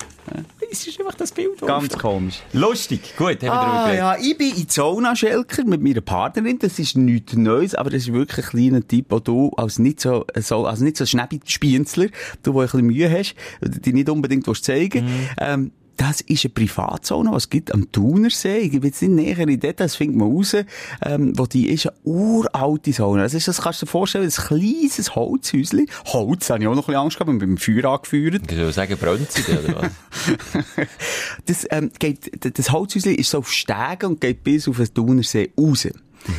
Es 0.71 0.87
ist 0.87 0.99
einfach 0.99 1.15
das 1.15 1.31
Bild. 1.31 1.61
Ganz 1.61 1.97
komisch. 1.97 2.41
Lustig. 2.53 3.15
Gut, 3.17 3.27
haben 3.27 3.43
wir 3.43 3.53
Ah, 3.53 3.85
geredet. 3.85 3.99
ja, 4.01 4.17
ich 4.21 4.37
bin 4.39 4.57
in 4.57 4.69
Zona 4.69 5.15
Schelker 5.15 5.65
mit 5.65 5.81
meiner 5.83 6.01
Partnerin. 6.01 6.59
Das 6.59 6.79
ist 6.79 6.97
nichts 6.97 7.35
Neues, 7.35 7.75
aber 7.77 7.91
das 7.91 8.03
ist 8.03 8.13
wirklich 8.13 8.45
ein 8.47 8.51
kleiner 8.51 8.89
Typ, 8.89 9.07
wo 9.11 9.21
du 9.21 9.51
als 9.57 9.79
nicht 9.79 10.01
so, 10.01 10.25
so 10.37 10.67
also 10.67 10.83
nicht 10.83 10.97
so 10.97 11.07
Schnäbi-Spienzler, 11.07 12.07
du, 12.43 12.53
der 12.53 12.63
ein 12.63 12.67
bisschen 12.67 12.87
Mühe 12.87 13.11
hast, 13.11 13.35
die 13.61 13.93
nicht 13.93 14.09
unbedingt 14.09 14.47
willst 14.49 14.65
zeigen 14.65 15.07
ähm, 15.39 15.71
das 15.97 16.21
ist 16.23 16.45
eine 16.45 16.55
Privatzone, 16.55 17.31
die 17.31 17.37
es 17.37 17.51
gibt 17.51 17.73
am 17.73 17.91
Thunersee. 17.91 18.59
Ich 18.59 18.73
will 18.73 18.87
jetzt 18.87 19.03
nicht 19.03 19.11
näher 19.11 19.39
in 19.39 19.61
Details, 19.61 19.93
das 19.93 19.97
findet 19.97 20.17
man 20.17 20.33
raus. 20.33 20.57
Ähm, 21.03 21.33
wo 21.39 21.47
die 21.47 21.69
ist 21.69 21.87
eine 21.87 21.97
uralte 22.05 22.93
Zone. 22.93 23.23
Das 23.23 23.35
ist, 23.35 23.49
das 23.49 23.63
kannst 23.63 23.83
du 23.83 23.87
dir 23.87 23.91
vorstellen, 23.91 24.25
ein 24.25 24.31
kleines 24.31 25.15
Holzhäuschen. 25.15 25.87
Holz, 26.07 26.51
habe 26.51 26.63
ich 26.63 26.69
auch 26.69 26.75
noch 26.75 26.83
ein 26.83 26.87
bisschen 26.87 27.01
Angst 27.01 27.19
gehabt, 27.19 27.31
bin 27.31 27.39
beim 27.39 27.57
Feuer 27.57 27.85
angeführt. 27.93 28.43
Ich 28.51 28.57
würde 28.57 28.73
sagen, 28.73 28.97
brennt 28.99 29.31
sie 29.31 29.53
oder 29.53 29.83
was? 29.83 29.91
Das, 31.47 31.67
ähm, 31.71 31.91
geht, 31.99 32.59
das 32.59 32.73
Holzhäuschen 32.73 33.15
ist 33.15 33.31
so 33.31 33.39
auf 33.39 33.53
Stegen 33.53 34.07
und 34.07 34.21
geht 34.21 34.45
bis 34.45 34.69
auf 34.69 34.77
den 34.77 34.93
Thunersee 34.93 35.53
raus. 35.59 35.89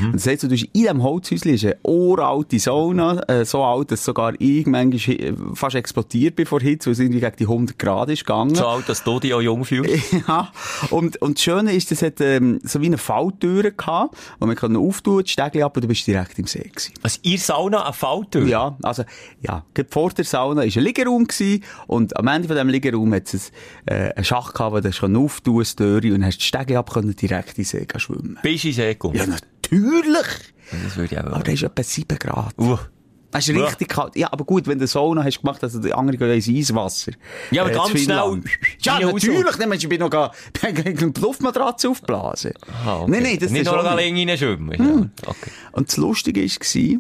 Und 0.02 0.16
das 0.16 0.28
heisst, 0.28 0.44
du 0.44 0.48
in 0.48 0.70
diesem 0.74 1.04
Holzhäuschen 1.04 1.54
ist 1.54 1.66
eine 1.66 1.78
uralte 1.84 2.60
Sauna, 2.60 3.22
äh, 3.28 3.46
so 3.46 3.64
alt, 3.64 3.92
dass 3.92 4.04
sogar 4.04 4.34
ich 4.40 4.66
manchmal 4.66 5.16
äh, 5.16 5.34
fast 5.54 5.76
explodiert 5.76 6.36
bin 6.36 6.46
vor 6.46 6.62
Hitze, 6.62 6.88
weil 6.88 6.94
es 6.94 7.00
irgendwie 7.00 7.20
gegen 7.20 7.36
die 7.38 7.44
100 7.44 7.80
Grad 7.80 8.10
ist 8.10 8.26
gegangen. 8.26 8.56
So 8.56 8.68
alt, 8.68 8.90
dass 8.90 9.04
du 9.04 9.20
dich 9.20 9.34
auch 9.34 9.42
jung 9.42 9.66
fühlst. 9.66 10.14
ja. 10.28 10.52
Und, 10.90 11.18
und 11.22 11.38
das 11.38 11.44
Schöne 11.44 11.74
ist, 11.74 11.92
es 11.92 12.02
hat 12.02 12.20
ähm, 12.22 12.60
so 12.64 12.82
wie 12.82 12.88
eine 12.88 12.98
Falltür 12.98 13.72
gehabt, 13.72 14.18
wo 14.40 14.46
man 14.46 14.56
kann 14.56 14.76
auftun, 14.76 15.22
das 15.22 15.32
Stegli 15.32 15.62
ab 15.62 15.76
und 15.76 15.84
du 15.84 15.88
bist 15.88 16.06
direkt 16.08 16.38
im 16.40 16.48
See 16.48 16.60
gewesen. 16.60 16.94
Also, 17.02 17.20
ihr 17.24 17.40
Sauna 17.40 17.84
eine 17.84 17.94
Falltür? 17.94 18.48
Ja, 18.48 18.78
also, 18.82 19.04
ja, 19.42 19.64
vor 19.90 20.10
der 20.12 20.26
Sauna 20.26 20.62
war 20.62 20.64
ein 20.64 20.70
Liegeraum 20.70 21.26
gewesen, 21.26 21.64
und 21.88 22.18
am 22.18 22.28
Ende 22.28 22.48
von 22.48 22.56
diesem 22.58 22.70
Liegeraum 22.70 23.14
hat 23.14 23.34
es 23.34 23.52
äh, 23.86 24.12
einen 24.14 24.26
Schacht 24.26 24.54
gehabt, 24.56 24.76
wo 24.76 24.80
du 24.80 25.26
auftun 25.26 25.64
Türe, 25.76 26.14
und 26.14 26.26
hast 26.26 26.40
die 26.40 26.46
Stege 26.46 26.78
ab 26.78 26.94
können 26.94 27.16
direkt 27.16 27.58
in 27.58 27.64
den 27.64 27.66
See 27.66 27.88
schwimmen. 27.98 28.40
Bist 28.42 28.64
du 28.64 28.68
in 28.70 28.74
See 28.74 28.94
gekommen? 28.94 29.16
Ja, 29.16 29.26
natürlich! 29.26 29.56
Das 30.84 30.96
würde 30.98 31.16
ich 31.16 31.20
auch 31.20 31.26
Aber 31.26 31.44
da 31.44 31.52
ist 31.52 31.64
etwa 31.64 31.84
7 31.84 32.18
Grad. 32.18 32.54
Uh. 32.58 32.78
Das 33.36 33.50
ist 33.50 33.56
richtig 33.56 33.90
kalt. 33.90 34.16
Ja, 34.16 34.32
aber 34.32 34.46
gut, 34.46 34.66
wenn 34.66 34.80
du 34.80 34.88
Sauna 34.88 35.22
hast 35.22 35.42
gemacht, 35.42 35.62
also 35.62 35.82
die 35.82 35.94
anderen 35.94 36.18
gehen 36.18 36.32
ins 36.32 36.48
Eiswasser. 36.48 37.12
Ja, 37.52 37.64
aber 37.64 37.72
Äh, 37.72 37.76
ganz 37.76 37.90
schnell. 38.00 38.42
Ja, 38.80 39.00
Wie 39.00 39.06
natürlich. 39.06 39.58
Mensch, 39.58 39.84
ich 39.84 39.90
bin 39.90 40.00
noch 40.00 40.10
gar, 40.10 40.32
die 40.64 41.20
Luftmatratze 41.20 41.90
aufblasen. 41.90 42.54
Ah, 42.86 43.02
okay. 43.02 43.12
Nein, 43.12 43.24
nein, 43.24 43.38
das 43.40 43.52
Nicht 43.52 43.64
ist 43.64 43.68
noch 43.68 43.84
schon 43.84 43.96
länger 43.96 44.32
reinschwimmen. 44.32 44.72
Ja. 44.72 45.30
Okay. 45.30 45.52
Und 45.74 45.90
das 45.90 45.98
Lustige 45.98 46.44
war, 46.44 47.00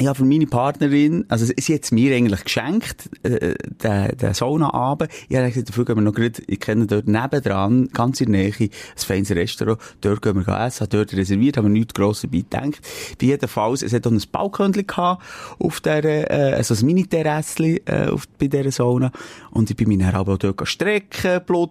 ja, 0.00 0.12
für 0.12 0.24
meine 0.24 0.46
Partnerin, 0.46 1.24
also 1.28 1.46
sie 1.56 1.74
hat 1.74 1.92
mir 1.92 2.16
eigentlich 2.16 2.42
geschenkt, 2.42 3.08
äh, 3.22 3.54
den, 3.80 4.16
den 4.16 4.34
Sauna-Abend. 4.34 5.08
Ich 5.28 5.36
habe 5.36 5.48
gesagt, 5.48 5.68
dafür 5.68 5.84
gehen 5.84 5.96
wir 5.96 6.02
noch 6.02 6.14
gerade, 6.14 6.42
ich 6.48 6.58
kenne 6.58 6.86
dort 6.86 7.06
nebendran, 7.06 7.88
ganz 7.92 8.20
in 8.20 8.32
der 8.32 8.42
Nähe, 8.42 8.52
ein 8.58 8.70
feines 8.96 9.30
Restaurant, 9.30 9.78
dort 10.00 10.20
gehen 10.20 10.34
wir 10.34 10.66
essen, 10.66 10.80
habe 10.80 10.96
dort 10.96 11.14
reserviert, 11.14 11.56
haben 11.56 11.66
wir 11.66 11.70
nichts 11.70 11.94
grosses 11.94 12.22
dabei 12.22 12.38
gedacht. 12.38 12.80
Bei 13.20 13.26
jedenfalls, 13.26 13.82
es 13.82 13.92
hat 13.92 14.04
auch 14.08 14.10
ein 14.10 14.20
Balkönchen 14.32 14.84
gehabt, 14.84 15.22
auf 15.60 15.80
der, 15.80 16.04
äh, 16.04 16.54
also 16.54 16.74
ein 16.74 16.86
Mini-Terrassli, 16.86 17.82
äh, 17.84 18.08
auf, 18.08 18.26
bei 18.36 18.48
dieser 18.48 18.72
Sauna. 18.72 19.12
Und 19.52 19.70
ich 19.70 19.76
bin 19.76 19.86
mich 19.86 19.98
dann 19.98 20.16
auch 20.16 20.36
dort 20.36 20.66
strecken, 20.66 21.40
Blut, 21.46 21.70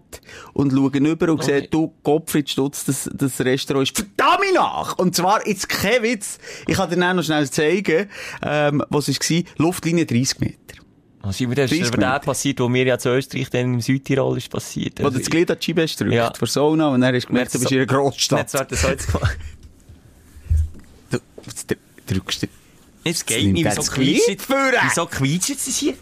und 0.54 0.72
schaue 0.72 0.94
rüber 0.94 1.30
und 1.30 1.44
sehe, 1.44 1.64
du, 1.64 1.94
Gottfried 2.04 2.50
Stutz, 2.50 2.86
das, 2.86 3.10
das 3.14 3.42
Restaurant 3.42 3.90
ist 3.90 3.98
verdammt 3.98 4.54
nach! 4.56 4.98
Und 4.98 5.14
zwar, 5.14 5.46
jetzt 5.46 5.68
kein 5.68 6.04
Witz, 6.04 6.40
ich 6.68 6.78
kann 6.78 6.90
dir 6.90 6.96
dann 6.96 7.18
noch 7.18 7.24
schnell 7.24 7.50
zeigen, 7.50 8.08
ähm, 8.42 8.84
was 8.90 9.08
es 9.08 9.20
war, 9.20 9.44
Luftlinie 9.58 10.06
30 10.06 10.40
Meter. 10.40 10.58
Was 11.22 11.40
ist 11.40 11.48
mir 11.48 11.56
das 11.56 11.70
30 11.70 11.88
aber 11.88 11.98
der 11.98 12.08
Minuten. 12.10 12.26
passiert, 12.26 12.60
wo 12.60 12.68
mir 12.70 12.86
ja 12.86 12.98
zu 12.98 13.10
Österreich 13.10 13.50
dann 13.50 13.76
im 13.76 13.82
Südtirol 13.82 14.38
ist 14.38 14.50
passiert? 14.50 15.00
Wo 15.02 15.10
du 15.10 15.20
das 15.20 15.30
Glied 15.30 15.50
an 15.50 15.58
die 15.60 15.66
Scheibe 15.66 15.84
hast 15.84 15.98
gedrückt, 15.98 16.16
Ja. 16.16 16.34
vor 16.34 16.48
Sauna, 16.48 16.90
und 16.90 17.00
dann 17.02 17.16
hast 17.16 17.24
du 17.24 17.28
gemerkt, 17.28 17.54
du 17.54 17.60
bist 17.60 17.72
in 17.72 17.78
einer 17.78 17.86
Großstadt. 17.88 18.40
Jetzt 18.40 18.54
wird 18.54 18.72
das 18.74 18.82
jetzt 18.84 19.08
gemacht. 19.14 19.38
Du, 21.12 21.18
jetzt 21.46 21.72
dr- 21.72 21.78
drückst 22.08 22.44
du... 22.44 22.48
Jetzt 23.06 23.26
geht 23.28 23.52
nicht, 23.54 23.66
wieso 23.66 23.76
das 23.76 23.92
quietscht? 23.92 24.48
Wieso 24.50 25.06
quietscht 25.06 25.50
jetzt 25.50 25.68
das 25.68 25.78
hier? 25.78 25.94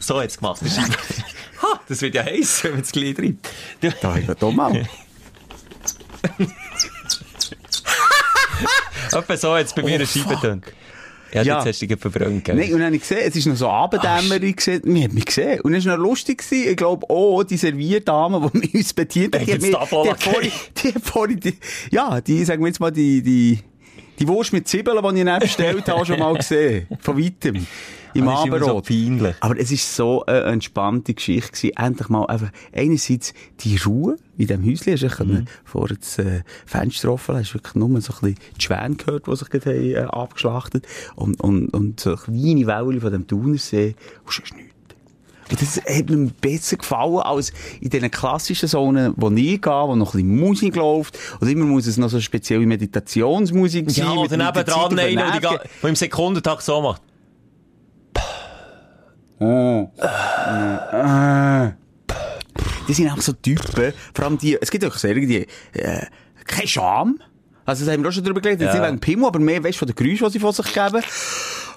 So 0.00 0.20
jetzt 0.20 0.38
gemacht. 0.38 0.60
Das, 0.62 0.76
ist- 0.76 0.78
ha, 1.62 1.80
das 1.88 2.00
wird 2.02 2.14
ja 2.14 2.22
heiß, 2.24 2.64
wenn 2.64 2.70
man 2.72 2.80
das 2.82 2.92
Glied. 2.92 3.18
Du, 3.18 3.36
Da, 4.02 4.16
ja, 4.18 4.34
da 4.34 4.50
mal. 4.50 4.86
etwa 9.12 9.36
so 9.36 9.56
jetzt 9.56 9.74
bei 9.74 9.82
mir 9.82 9.94
eine 9.96 10.06
Scheibe 10.06 10.34
getan. 10.36 10.62
Ja, 11.32 11.42
Ja. 11.42 11.56
jetzt 11.58 11.66
hast 11.68 11.82
du 11.82 11.86
dich 11.86 11.98
verbrannt, 11.98 12.44
gell? 12.44 12.56
Nein, 12.56 12.72
und 12.72 12.78
dann 12.78 12.86
habe 12.86 12.96
ich 12.96 13.02
gesehen, 13.02 13.20
es 13.26 13.36
ist 13.36 13.46
noch 13.46 13.56
so 13.56 13.68
Abenddämmerung 13.68 14.56
gesehen, 14.56 14.82
man 14.84 15.02
hat 15.04 15.12
mich 15.12 15.26
gesehen. 15.26 15.60
Und 15.60 15.74
es 15.74 15.84
war 15.86 15.96
noch 15.96 16.02
lustig 16.04 16.38
gewesen, 16.38 16.70
ich 16.70 16.76
glaube, 16.76 17.06
oh, 17.08 17.42
die 17.42 17.56
Servierdame, 17.56 18.50
die 18.54 18.76
uns 18.78 18.92
bedient 18.94 19.34
hat, 19.38 19.46
die 19.46 19.52
hat, 19.52 19.60
mir, 19.60 19.68
die 19.68 19.76
hat 20.10 20.22
vorhin, 20.22 20.52
die 20.82 20.94
hat 20.94 21.02
vorhin, 21.02 21.40
die, 21.40 21.54
ja, 21.90 22.20
die, 22.20 22.44
sagen 22.44 22.62
wir 22.62 22.68
jetzt 22.68 22.80
mal, 22.80 22.90
die, 22.90 23.22
die, 23.22 23.58
die 24.18 24.28
Wurst 24.28 24.52
mit 24.52 24.66
Zwiebeln, 24.68 24.98
die 25.02 25.08
ich 25.14 25.20
ihnen 25.20 25.38
bestellt 25.38 25.88
habe, 25.88 26.04
schon 26.06 26.18
mal 26.18 26.34
gesehen. 26.34 26.86
Von 27.00 27.22
weitem. 27.22 27.66
Im 28.18 28.26
so 28.26 28.30
Abendrot. 28.30 28.86
peinlich. 28.86 29.36
Aber 29.40 29.58
es 29.58 29.70
ist 29.70 29.94
so 29.94 30.24
eine 30.26 30.42
entspannte 30.42 31.14
Geschichte 31.14 31.52
gewesen. 31.52 31.76
Endlich 31.76 32.08
mal 32.08 32.24
einfach, 32.26 32.50
einerseits 32.72 33.34
die 33.60 33.76
Ruhe 33.76 34.16
in 34.36 34.46
diesem 34.46 34.64
Häuschen. 34.64 34.92
Hast 34.92 35.18
du 35.20 35.24
mhm. 35.24 35.44
vor 35.64 35.88
das 35.88 36.18
äh, 36.18 36.42
Fenster 36.66 37.12
offen, 37.12 37.36
hast 37.36 37.54
wirklich 37.54 37.74
nur 37.74 37.88
so 38.00 38.12
ein 38.12 38.20
bisschen 38.20 38.36
die 38.56 38.62
Schwäne 38.62 38.96
gehört, 38.96 39.26
die 39.26 39.36
sich 39.36 39.50
gerade 39.50 39.70
haben, 39.70 39.90
äh, 39.94 39.98
abgeschlachtet 39.98 40.86
Und, 41.16 41.40
und, 41.40 41.68
und 41.70 42.00
so 42.00 42.16
kleine 42.16 42.66
Wellen 42.66 43.00
von 43.00 43.12
dem 43.12 43.26
Thunersee. 43.26 43.94
Und 44.24 44.32
sonst 44.32 44.54
nichts. 44.54 44.68
Und 45.50 45.62
das 45.62 45.76
hat 45.76 46.10
mir 46.10 46.30
besser 46.40 46.76
gefallen 46.76 47.18
als 47.18 47.52
in 47.80 47.88
diesen 47.88 48.10
klassischen 48.10 48.68
Zonen, 48.68 49.14
wo 49.16 49.30
ich 49.30 49.60
gehe, 49.60 49.72
wo 49.72 49.96
noch 49.96 50.14
ein 50.14 50.20
bisschen 50.20 50.40
Musik 50.40 50.76
läuft. 50.76 51.18
Und 51.40 51.48
immer 51.48 51.64
muss 51.64 51.86
es 51.86 51.96
noch 51.96 52.10
so 52.10 52.20
spezielle 52.20 52.66
Meditationsmusik 52.66 53.90
sein. 53.90 54.04
ja, 54.04 54.10
auf 54.12 54.28
den 54.28 54.42
einer, 54.42 54.52
der 54.52 54.64
die 55.82 55.86
im 55.86 55.96
Sekundentakt 55.96 56.62
so 56.62 56.82
macht. 56.82 57.02
Die 62.88 62.92
sind 62.94 63.10
auch 63.10 63.20
so 63.20 63.32
Typen, 63.34 63.92
vor 64.14 64.24
allem 64.24 64.38
die, 64.38 64.56
es 64.60 64.70
gibt 64.70 64.84
auch 64.84 64.94
solche, 64.96 65.26
die, 65.26 65.46
äh, 65.74 66.06
keine 66.46 66.66
Scham. 66.66 67.20
Also, 67.66 67.84
das 67.84 67.92
haben 67.92 68.02
wir 68.02 68.08
auch 68.08 68.12
schon 68.12 68.24
drüber 68.24 68.40
geredet, 68.40 68.62
jetzt 68.62 68.74
Ja. 68.74 68.80
nicht 68.80 68.88
wegen 68.88 68.98
Pimmel, 69.00 69.26
aber 69.26 69.38
mehr, 69.38 69.62
weißt 69.62 69.74
du, 69.74 69.78
von 69.80 69.88
den 69.88 69.94
Geräuschen, 69.94 70.26
die 70.28 70.32
sie 70.32 70.38
von 70.38 70.52
sich 70.52 70.72
geben. 70.72 71.02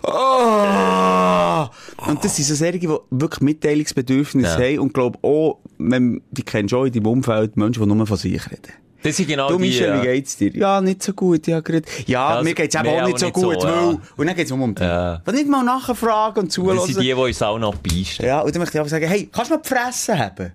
Oh! 0.04 1.67
Und 2.10 2.24
das 2.24 2.36
sind 2.38 2.45
so 2.45 2.56
solche, 2.56 2.80
die 2.80 2.88
wirklich 2.88 3.41
Mitteilungsbedürfnisse 3.41 4.58
Ja. 4.62 4.67
haben 4.69 4.80
und 4.80 4.93
glaub 4.93 5.21
auch, 5.24 5.60
wenn, 5.78 6.21
die 6.32 6.43
du 6.45 6.78
auch 6.78 6.86
in 6.86 6.93
deinem 6.93 7.08
Umfeld 7.08 7.58
Menschen, 7.58 7.84
die 7.88 7.93
nur 7.93 8.08
von 8.08 8.15
sich 8.17 8.41
reden. 8.50 8.71
Das 9.03 9.17
sind 9.17 9.27
genau 9.27 9.47
Du, 9.49 9.57
die... 9.57 9.61
Michel, 9.67 10.01
wie 10.01 10.05
geht's 10.05 10.37
dir? 10.37 10.51
Ja, 10.55 10.79
nicht 10.81 11.01
so 11.01 11.13
gut, 11.13 11.47
ja, 11.47 11.59
grad. 11.59 11.83
Ja, 12.05 12.27
also, 12.27 12.43
mir 12.43 12.53
geht's 12.53 12.75
eben 12.75 12.87
auch 12.87 13.05
nicht 13.07 13.19
so 13.19 13.31
gut, 13.31 13.63
ja. 13.63 13.87
weil, 13.87 13.97
und 14.17 14.27
dann 14.27 14.35
geht's 14.35 14.51
um 14.51 14.61
um 14.61 14.75
dich. 14.75 14.85
Ja. 14.85 15.21
Wenn 15.25 15.35
nicht 15.35 15.47
mal 15.47 15.63
nachfragen 15.63 16.41
und 16.41 16.51
zuhören. 16.51 16.77
Das 16.77 16.85
sind 16.85 16.99
die, 16.99 17.07
die 17.07 17.13
uns 17.13 17.41
auch 17.41 17.57
noch 17.57 17.75
beißen. 17.75 18.25
Ja, 18.25 18.41
und 18.41 18.53
dann 18.53 18.59
möchte 18.59 18.77
ich 18.77 18.79
einfach 18.79 18.91
sagen, 18.91 19.07
hey, 19.07 19.29
kannst 19.31 19.49
du 19.51 19.55
mal 19.55 19.61
die 19.61 19.69
Fresse 19.69 20.17
haben? 20.17 20.51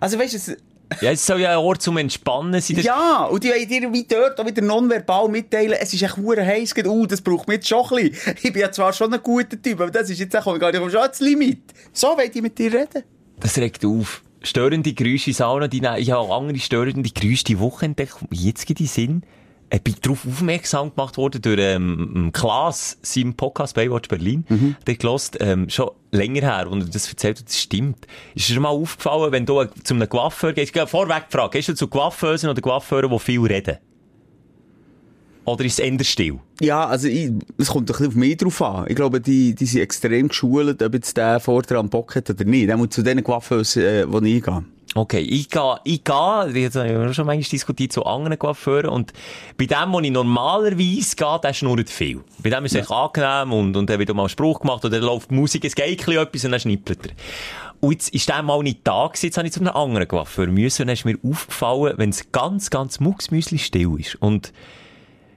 Also, 0.00 0.18
weißt 0.18 0.32
du, 0.32 0.36
es- 0.38 0.56
Ja, 1.02 1.10
es 1.12 1.24
soll 1.24 1.40
ja 1.40 1.50
ein 1.52 1.58
Ort 1.58 1.82
zum 1.82 1.98
Entspannen 1.98 2.60
sein. 2.60 2.78
Ja, 2.80 3.24
und 3.24 3.44
die 3.44 3.50
wollen 3.50 3.68
dir 3.68 3.92
wie 3.92 4.04
dort 4.04 4.40
auch 4.40 4.46
wieder 4.46 4.62
nonverbal 4.62 5.28
mitteilen, 5.28 5.76
es 5.80 5.92
ist 5.92 6.02
echt 6.02 6.16
hure 6.16 6.44
heiß, 6.44 6.74
gerade, 6.74 6.88
uh, 6.88 7.06
das 7.06 7.20
braucht 7.20 7.46
mir 7.48 7.54
jetzt 7.54 7.68
schon 7.68 7.84
ein 7.90 8.10
bisschen. 8.10 8.34
Ich 8.42 8.52
bin 8.52 8.62
ja 8.62 8.72
zwar 8.72 8.92
schon 8.92 9.12
ein 9.12 9.22
guter 9.22 9.60
Typ, 9.60 9.80
aber 9.80 9.90
das 9.90 10.08
ist 10.10 10.18
jetzt 10.18 10.34
auch 10.36 10.58
gar 10.58 10.72
nicht 10.72 10.80
schon 10.90 10.96
ans 11.00 11.20
Limit. 11.20 11.60
So 11.92 12.08
wollen 12.08 12.32
die 12.32 12.40
mit 12.42 12.58
dir 12.58 12.72
reden. 12.72 13.04
Das 13.38 13.56
regt 13.58 13.84
auf. 13.84 14.22
Störende 14.42 14.92
Geräusche 14.94 15.30
in 15.30 15.34
Sauna, 15.34 15.68
die, 15.68 15.82
ich 15.98 16.10
habe 16.10 16.20
auch 16.20 16.40
andere 16.40 16.58
störende 16.58 17.10
Geräusche 17.10 17.44
die 17.44 17.58
Woche 17.58 17.86
entdeckt. 17.86 18.16
Jetzt 18.30 18.66
gibt 18.66 18.80
die 18.80 18.86
Sinn. 18.86 19.22
Ich 19.72 19.82
bin 19.82 19.94
darauf 20.02 20.26
aufmerksam 20.26 20.90
gemacht 20.94 21.16
worden 21.16 21.42
durch 21.42 21.60
ähm, 21.60 22.30
Klaas, 22.32 22.98
seinem 23.02 23.34
Podcast 23.34 23.76
Baywatch 23.76 24.08
Berlin. 24.08 24.44
Mhm. 24.48 24.76
Der 24.86 24.96
gelost, 24.96 25.36
ähm, 25.40 25.68
schon 25.68 25.90
länger 26.10 26.40
her, 26.40 26.68
und 26.68 26.80
er 26.80 26.88
das 26.88 27.08
erzählt 27.08 27.38
hat, 27.38 27.46
das 27.46 27.60
stimmt. 27.60 28.06
Ist 28.34 28.48
dir 28.48 28.54
schon 28.54 28.64
mal 28.64 28.70
aufgefallen, 28.70 29.30
wenn 29.30 29.46
du 29.46 29.64
zu 29.84 29.94
einem 29.94 30.08
Coiffeur 30.08 30.54
gehst, 30.54 30.72
geh 30.72 30.86
vorweg 30.86 31.30
gefragt, 31.30 31.52
gehst 31.52 31.68
du 31.68 31.74
zu 31.74 31.86
Coiffeusen 31.86 32.50
oder 32.50 32.60
Coiffeuren, 32.60 33.10
die 33.10 33.18
viel 33.20 33.42
reden? 33.42 33.76
Oder 35.50 35.64
ist 35.64 35.78
es 35.78 35.78
eher 35.80 36.04
still? 36.04 36.38
Ja, 36.60 36.86
also 36.86 37.08
ich, 37.08 37.30
es 37.58 37.68
kommt 37.68 37.90
ein 37.90 37.92
bisschen 37.92 38.06
auf 38.06 38.14
mich 38.14 38.36
drauf 38.36 38.62
an. 38.62 38.86
Ich 38.88 38.96
glaube, 38.96 39.20
die, 39.20 39.54
die 39.54 39.66
sind 39.66 39.80
extrem 39.80 40.28
geschult, 40.28 40.82
ob 40.82 40.94
jetzt 40.94 41.16
der 41.16 41.40
vorder 41.40 41.78
am 41.78 41.88
Bock 41.88 42.14
hat 42.14 42.30
oder 42.30 42.44
nicht. 42.44 42.68
Der 42.68 42.76
muss 42.76 42.90
zu 42.90 43.02
denen 43.02 43.24
Coiffeurs, 43.24 43.76
äh, 43.76 44.10
wo 44.10 44.18
ich 44.20 44.42
gehe. 44.42 44.64
Okay, 44.94 45.20
ich 45.20 45.48
gehe, 45.48 45.76
ich 45.84 46.02
gehe, 46.02 46.48
jetzt 46.54 46.74
haben 46.74 46.88
wir 46.88 47.14
schon 47.14 47.26
manchmal 47.26 47.48
diskutiert, 47.48 47.92
zu 47.92 48.04
anderen 48.04 48.36
Coiffeuren, 48.36 48.90
und 48.90 49.12
bei 49.56 49.66
dem, 49.66 49.92
wo 49.92 50.00
ich 50.00 50.10
normalerweise 50.10 51.14
gehe, 51.14 51.40
der 51.44 51.52
schnurrt 51.52 51.88
viel. 51.88 52.22
Bei 52.42 52.50
dem 52.50 52.64
ist 52.64 52.74
es 52.74 52.80
echt 52.80 52.90
angenehm, 52.90 53.52
und, 53.52 53.76
und 53.76 53.88
dann 53.88 54.00
wird 54.00 54.12
mal 54.12 54.24
ein 54.24 54.28
Spruch 54.28 54.58
gemacht, 54.58 54.84
oder 54.84 54.98
dann 54.98 55.06
läuft 55.06 55.30
die 55.30 55.34
Musik, 55.34 55.64
es 55.64 55.76
geht 55.76 55.86
ein 55.86 55.96
bisschen 55.96 56.20
etwas, 56.20 56.44
und 56.44 56.50
dann 56.50 56.60
schnippelt 56.60 57.06
er. 57.06 57.12
Und 57.78 57.92
jetzt 57.92 58.08
ist 58.12 58.28
der 58.28 58.42
mal 58.42 58.60
nicht 58.64 58.80
da 58.82 59.06
gewesen, 59.06 59.26
jetzt 59.26 59.38
habe 59.38 59.46
ich 59.46 59.52
zu 59.52 59.60
einem 59.60 59.76
anderen 59.76 60.08
Coiffeur 60.08 60.48
müssen, 60.48 60.82
und 60.82 60.88
dann 60.88 60.94
ist 60.94 61.04
mir 61.04 61.18
aufgefallen, 61.22 61.94
wenn 61.96 62.10
es 62.10 62.32
ganz, 62.32 62.68
ganz 62.70 62.98
mucksmüsli 62.98 63.58
still 63.58 63.94
ist, 63.96 64.16
und 64.16 64.52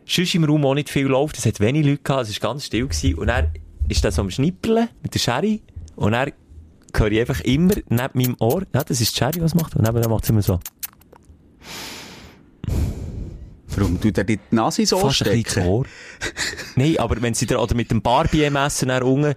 sonst 0.06 0.36
im 0.36 0.44
Raum 0.44 0.66
auch 0.66 0.74
nicht 0.74 0.90
viel 0.90 1.08
läuft, 1.08 1.38
es 1.38 1.46
hat 1.46 1.60
wenig 1.60 1.86
Leute 1.86 2.04
gehabt, 2.04 2.30
es 2.30 2.42
war 2.42 2.52
ganz 2.52 2.66
still 2.66 2.88
gewesen, 2.88 3.16
und 3.16 3.30
er 3.30 3.52
ist 3.88 4.04
dann 4.04 4.12
so 4.12 4.22
am 4.22 4.32
Schnippeln 4.32 4.90
mit 5.02 5.14
der 5.14 5.20
Sherry, 5.20 5.62
und 5.96 6.14
er 6.14 6.34
höre 6.96 7.12
ich 7.12 7.20
einfach 7.20 7.42
immer 7.42 7.76
neben 7.90 8.10
meinem 8.14 8.36
Ohr, 8.40 8.64
ja, 8.74 8.84
das 8.84 9.02
ist 9.02 9.16
die 9.16 9.18
Sherry, 9.20 9.42
was 9.42 9.56
macht, 9.56 9.76
und 9.76 9.84
nebenan 9.84 10.10
macht 10.10 10.24
es 10.24 10.30
immer 10.30 10.42
so. 10.42 10.60
Warum 13.76 14.00
tut 14.00 14.18
er 14.18 14.24
die 14.24 14.40
Nase 14.52 14.86
so 14.86 15.00
Fast 15.00 15.22
ein 15.24 15.42
stecken? 15.42 15.60
ins 15.60 15.68
Ohr. 15.68 15.86
Nein, 16.76 16.98
aber 17.00 17.22
wenn 17.22 17.34
sie 17.34 17.46
da, 17.46 17.58
oder 17.58 17.76
mit 17.76 17.90
dem 17.90 18.02
Barbie-Messer 18.02 18.86
nach 18.86 19.02
unten, 19.02 19.34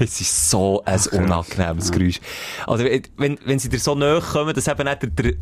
es 0.00 0.20
ist 0.20 0.50
so 0.50 0.82
ein 0.84 1.00
unangenehmes 1.12 1.90
Geräusch. 1.92 2.20
Also, 2.66 2.84
wenn, 3.16 3.38
wenn 3.44 3.58
sie 3.58 3.68
dir 3.68 3.78
so 3.78 3.94
nahe 3.94 4.20
kommen, 4.20 4.54
dass 4.54 4.68
eben 4.68 4.84
nicht 4.84 5.02
der, 5.02 5.10
der, 5.10 5.32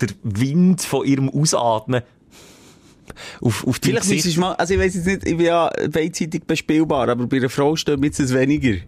der 0.00 0.08
Wind 0.22 0.82
von 0.82 1.06
ihrem 1.06 1.28
Ausatmen 1.28 2.02
auf, 3.40 3.66
auf 3.66 3.78
Vielleicht 3.82 4.02
Gesicht... 4.02 4.36
du 4.36 4.40
mal, 4.40 4.54
also 4.54 4.74
ich 4.74 4.80
weiss 4.80 4.94
jetzt 4.94 5.06
nicht, 5.06 5.26
ich 5.26 5.36
bin 5.36 5.46
ja 5.46 5.70
beidseitig 5.90 6.44
bespielbar, 6.44 7.08
aber 7.08 7.26
bei 7.26 7.38
einer 7.38 7.48
Frau 7.48 7.76
steht 7.76 7.98
mir 7.98 8.10
das 8.10 8.32
weniger. 8.32 8.78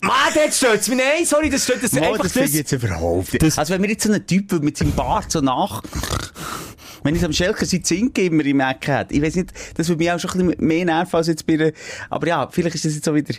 Mann, 0.00 0.14
das 0.34 0.58
stört 0.58 0.86
mich. 0.88 0.98
Nein, 0.98 1.24
sorry, 1.24 1.50
das 1.50 1.64
stört 1.64 1.82
das 1.82 1.92
Mal, 1.92 2.04
einfach 2.04 2.24
das 2.24 2.34
das. 2.34 2.54
jetzt 2.54 2.72
überhaupt 2.72 3.32
nicht. 3.32 3.58
Also 3.58 3.74
wenn 3.74 3.80
mir 3.80 3.88
jetzt 3.88 4.04
so 4.04 4.12
ein 4.12 4.26
Typ 4.26 4.52
mit 4.62 4.76
seinem 4.76 4.92
Bart 4.92 5.30
so 5.30 5.40
nach... 5.40 5.82
Wenn 7.04 7.14
ich 7.14 7.24
am 7.24 7.32
Schelker 7.32 7.64
sein 7.64 7.84
Zink 7.84 8.18
immer 8.18 8.44
im 8.44 8.58
Ecken 8.58 8.92
hätte, 8.92 9.14
ich 9.14 9.22
weiß 9.22 9.36
nicht, 9.36 9.52
das 9.76 9.88
würde 9.88 9.98
mich 9.98 10.10
auch 10.10 10.18
schon 10.18 10.30
ein 10.32 10.46
bisschen 10.48 10.66
mehr 10.66 10.84
nerven 10.84 11.16
als 11.16 11.28
jetzt 11.28 11.46
bei 11.46 11.54
einer, 11.54 11.70
aber 12.10 12.26
ja, 12.26 12.48
vielleicht 12.50 12.74
ist 12.74 12.84
das 12.84 12.94
jetzt 12.94 13.04
so 13.04 13.14
wieder, 13.14 13.34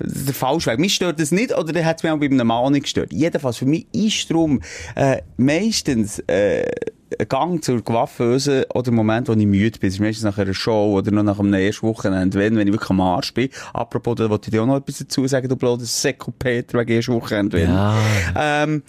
der 0.00 0.34
Falschweg. 0.34 0.78
Mich 0.78 0.94
stört 0.94 1.20
das 1.20 1.32
nicht, 1.32 1.56
oder 1.56 1.84
hat 1.84 1.98
es 1.98 2.02
mich 2.02 2.12
auch 2.12 2.18
bei 2.18 2.26
einem 2.26 2.46
Mann 2.46 2.72
nicht 2.72 2.84
gestört. 2.84 3.12
Jedenfalls, 3.12 3.58
für 3.58 3.66
mich 3.66 3.86
ist 3.92 4.30
darum, 4.30 4.60
äh, 4.94 5.18
meistens, 5.36 6.20
äh, 6.26 6.70
ein 7.18 7.28
Gang 7.28 7.64
zur 7.64 7.82
Coiffeuse 7.82 8.66
oder 8.74 8.84
der 8.84 8.92
Moment, 8.92 9.28
wo 9.28 9.32
ich 9.32 9.46
müde 9.46 9.78
bin. 9.78 9.88
Das 9.88 9.94
ist 9.94 10.00
meistens 10.00 10.24
nach 10.24 10.38
einer 10.38 10.54
Show 10.54 10.98
oder 10.98 11.10
noch 11.10 11.22
nach 11.22 11.38
einem 11.38 11.54
ersten 11.54 11.86
Wochenende, 11.86 12.38
wenn, 12.38 12.56
wenn 12.56 12.66
ich 12.66 12.72
wirklich 12.72 12.90
am 12.90 13.00
Arsch 13.00 13.32
bin. 13.32 13.48
Apropos, 13.72 14.16
da 14.16 14.28
wollte 14.28 14.48
ich 14.48 14.50
dir 14.52 14.62
auch 14.62 14.66
noch 14.66 14.76
etwas 14.76 14.98
dazu 14.98 15.26
sagen, 15.26 15.48
du 15.48 15.56
blödes 15.56 16.02
Seko 16.02 16.32
Peter 16.32 16.78
wegen 16.78 16.92
ersten 16.92 17.14
Wochenende. 17.14 17.62
Ja. 17.62 17.96
Ähm, 18.36 18.82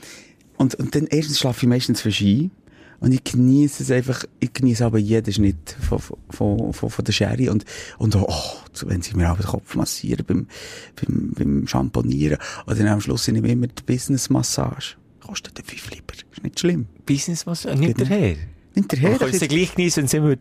und, 0.58 0.76
und 0.76 0.93
dann 0.93 1.08
erstens 1.08 1.39
schlafe 1.39 1.65
ich 1.65 1.69
meistens 1.69 2.02
für 2.02 2.12
Ski. 2.12 2.52
Und 3.00 3.14
ich 3.14 3.24
genieße 3.24 3.84
es 3.84 3.92
einfach, 3.92 4.26
ich 4.40 4.52
genieße 4.54 4.86
aber 4.86 4.98
jeden 4.98 5.34
Schnitt 5.34 5.76
von, 5.88 6.00
von, 6.30 6.74
von, 6.74 6.90
von 6.90 7.06
der 7.06 7.12
Sherry 7.14 7.50
und, 7.50 7.64
und 7.98 8.16
auch, 8.16 8.28
oh, 8.28 8.88
wenn 8.88 9.02
sie 9.02 9.16
mir 9.16 9.32
auch 9.32 9.38
den 9.38 9.46
Kopf 9.46 9.76
massieren 9.76 10.26
beim, 10.26 10.48
beim, 10.96 11.32
beim 11.34 11.68
Champonieren. 11.68 12.38
Oder 12.66 12.76
dann 12.76 12.88
am 12.88 13.02
Schluss 13.02 13.28
nehme 13.28 13.48
ich 13.48 13.54
immer 13.54 13.68
die 13.68 13.84
Business-Massage. 13.84 14.96
Kostet 15.26 15.58
den 15.58 15.66
fünf 15.66 15.90
lieber. 15.92 16.14
Ist 16.14 16.44
nicht 16.44 16.60
schlimm. 16.60 16.88
Business, 17.06 17.46
was? 17.48 17.66
Nicht 17.66 17.96
Genau. 17.98 18.10
daher. 18.10 18.36
Nimmt 18.76 18.92
Man 18.92 19.02
her. 19.02 19.18
kann 19.18 19.30
es 19.30 19.40
ja 19.40 19.48
gleich 19.48 19.76
geniessen, 19.76 20.02
wenn 20.02 20.08
sie 20.08 20.38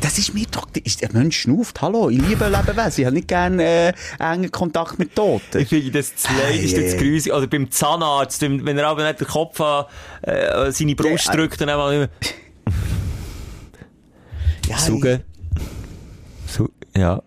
Das 0.00 0.16
ist 0.18 0.32
mir 0.32 0.46
doch, 0.50 0.68
ist, 0.84 1.02
ein 1.02 1.10
Mensch 1.12 1.40
schnauft. 1.40 1.82
Hallo, 1.82 2.08
ich 2.08 2.20
liebe 2.20 2.46
Lebewesen. 2.48 3.00
Ich 3.00 3.04
habe 3.06 3.14
nicht 3.16 3.26
gerne, 3.28 3.64
äh, 3.64 3.92
engen 4.20 4.50
Kontakt 4.52 4.98
mit 4.98 5.14
Toten. 5.16 5.58
Ich 5.58 5.68
finde 5.68 5.90
das 5.90 6.14
zu 6.14 6.28
leid, 6.32 6.56
ist 6.62 6.76
das 6.76 6.94
Hey. 6.94 6.96
grusig. 6.98 7.32
Oder 7.32 7.46
beim 7.48 7.68
Zahnarzt, 7.70 8.42
wenn 8.42 8.66
er 8.78 8.86
aber 8.88 9.04
nicht 9.06 9.20
den 9.20 9.26
Kopf 9.26 9.60
an 9.60 9.86
äh, 10.22 10.70
seine 10.70 10.94
Brust 10.94 11.26
Ja. 11.26 11.32
drückt, 11.34 11.60
dann 11.60 11.68
einfach 11.68 11.90
immer 11.92 12.08
Ja, 14.68 14.78
saugen. 14.78 15.22
Su 16.46 16.68
ja. 16.96 17.20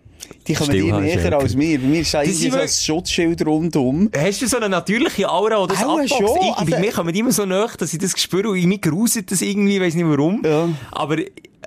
Die 0.48 0.54
kommen 0.54 0.70
dir 0.70 0.80
Stillhalten, 0.82 1.22
näher 1.22 1.38
als 1.38 1.54
mir. 1.56 1.78
Bei 1.80 1.86
mir 1.86 2.00
ist 2.00 2.14
irgendwie 2.14 2.32
sind 2.32 2.52
so 2.52 2.58
ein 2.58 2.68
Schutzschild 2.68 3.46
rundum. 3.46 4.10
Hast 4.16 4.42
du 4.42 4.46
so 4.46 4.56
eine 4.56 4.68
natürliche 4.68 5.28
Aura, 5.30 5.58
oder 5.58 5.74
das 5.74 5.84
Auch 5.84 5.94
abboxt? 5.98 6.10
schon, 6.10 6.26
Ich, 6.40 6.54
bei 6.54 6.76
also- 6.76 6.78
mir 6.78 6.92
kommen 6.92 7.14
immer 7.14 7.32
so 7.32 7.44
nach, 7.46 7.76
dass 7.76 7.92
ich 7.92 7.98
das 7.98 8.12
spüre 8.20 8.48
und 8.50 8.64
mich 8.64 8.80
gruselt 8.80 9.30
das 9.30 9.42
irgendwie, 9.42 9.76
ich 9.76 9.82
weiss 9.82 9.94
nicht 9.94 10.06
warum. 10.06 10.42
Ja. 10.44 10.68
Aber 10.92 11.16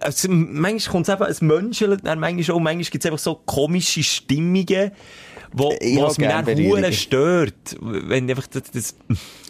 es, 0.01 0.27
manchmal 0.29 0.91
kommt 0.91 1.07
es 1.09 1.13
eben, 1.13 1.23
es 1.23 1.41
menschelt, 1.41 2.03
manchmal 2.03 2.55
auch, 2.55 2.59
manchmal 2.59 2.83
gibt 2.89 3.03
es 3.03 3.05
einfach 3.05 3.19
so 3.19 3.35
komische 3.45 4.01
Stimmungen, 4.03 4.91
wo, 5.53 5.71
hab 5.71 6.11
es 6.11 6.17
mich 6.17 6.27
dann 6.27 6.93
stört. 6.93 7.77
Wenn 7.81 8.29
einfach 8.29 8.47
das, 8.47 8.63
das, 8.71 8.95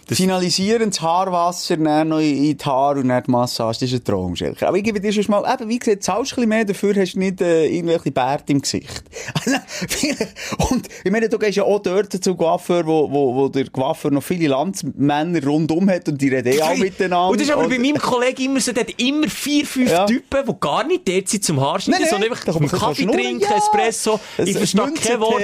das 0.10 0.18
Finalisieren, 0.18 0.90
das 0.90 1.02
Haarwasser, 1.02 1.78
dann 1.78 2.08
noch 2.08 2.20
in 2.20 2.58
die 2.58 2.66
Haare 2.66 3.00
und 3.00 3.10
dann 3.10 3.24
die 3.24 3.30
Massage. 3.30 3.82
Das 3.82 3.92
ist 3.92 3.94
ein 3.94 4.04
Traum. 4.04 4.34
Aber 4.62 4.78
ich 4.78 4.84
gebe 4.84 5.00
dir 5.00 5.14
schon 5.14 5.26
mal, 5.28 5.44
eben, 5.54 5.70
wie 5.70 5.78
gesagt, 5.78 6.02
zahlst 6.02 6.32
du 6.32 6.36
ein 6.36 6.36
bisschen 6.36 6.50
mehr, 6.50 6.66
dafür 6.66 6.96
hast 6.96 7.14
du 7.14 7.20
nicht 7.20 7.42
äh, 7.42 7.68
irgendwelche 7.68 8.12
Bärte 8.12 8.54
im 8.54 8.62
Gesicht. 8.62 9.04
und 10.72 10.88
ich 11.04 11.12
meine, 11.12 11.30
du 11.30 11.38
gehst 11.38 11.58
ja 11.58 11.64
auch 11.64 11.80
dort 11.80 12.12
zum 12.12 12.36
Coiffeur, 12.36 12.88
wo, 12.88 13.12
wo, 13.12 13.36
wo 13.36 13.50
der 13.50 13.70
Coiffeur 13.70 14.10
noch 14.10 14.24
viele 14.24 14.48
Landsmänner 14.48 15.44
rundum 15.46 15.88
hat 15.90 16.08
und 16.10 16.20
die 16.20 16.30
reden 16.30 16.54
eh 16.54 16.62
auch 16.64 16.76
miteinander. 16.76 17.30
Und 17.30 17.40
das 17.40 17.48
ist 17.48 17.54
aber 17.54 17.70
bei 17.70 17.78
meinem 17.78 18.00
Kollegen 18.00 18.46
immer 18.46 18.60
so, 18.62 18.72
der 18.72 18.86
hat 18.86 18.94
immer 19.00 19.28
vier, 19.28 19.66
fünf 19.66 19.92
Ja. 19.92 20.08
Typen, 20.08 20.44
die 20.44 20.60
gar 20.60 20.88
nicht 20.88 21.08
dort 21.08 21.28
sind 21.28 21.44
zum 21.44 21.62
Haarschneiden, 21.62 22.08
sondern 22.10 22.32
einfach 22.32 22.80
Kaffee 22.80 23.06
trinken, 23.06 23.42
ja. 23.42 23.58
Espresso. 23.58 24.20
Ich 24.44 24.58
verstehe 24.58 24.92
kein 24.94 25.20
Wort. 25.20 25.42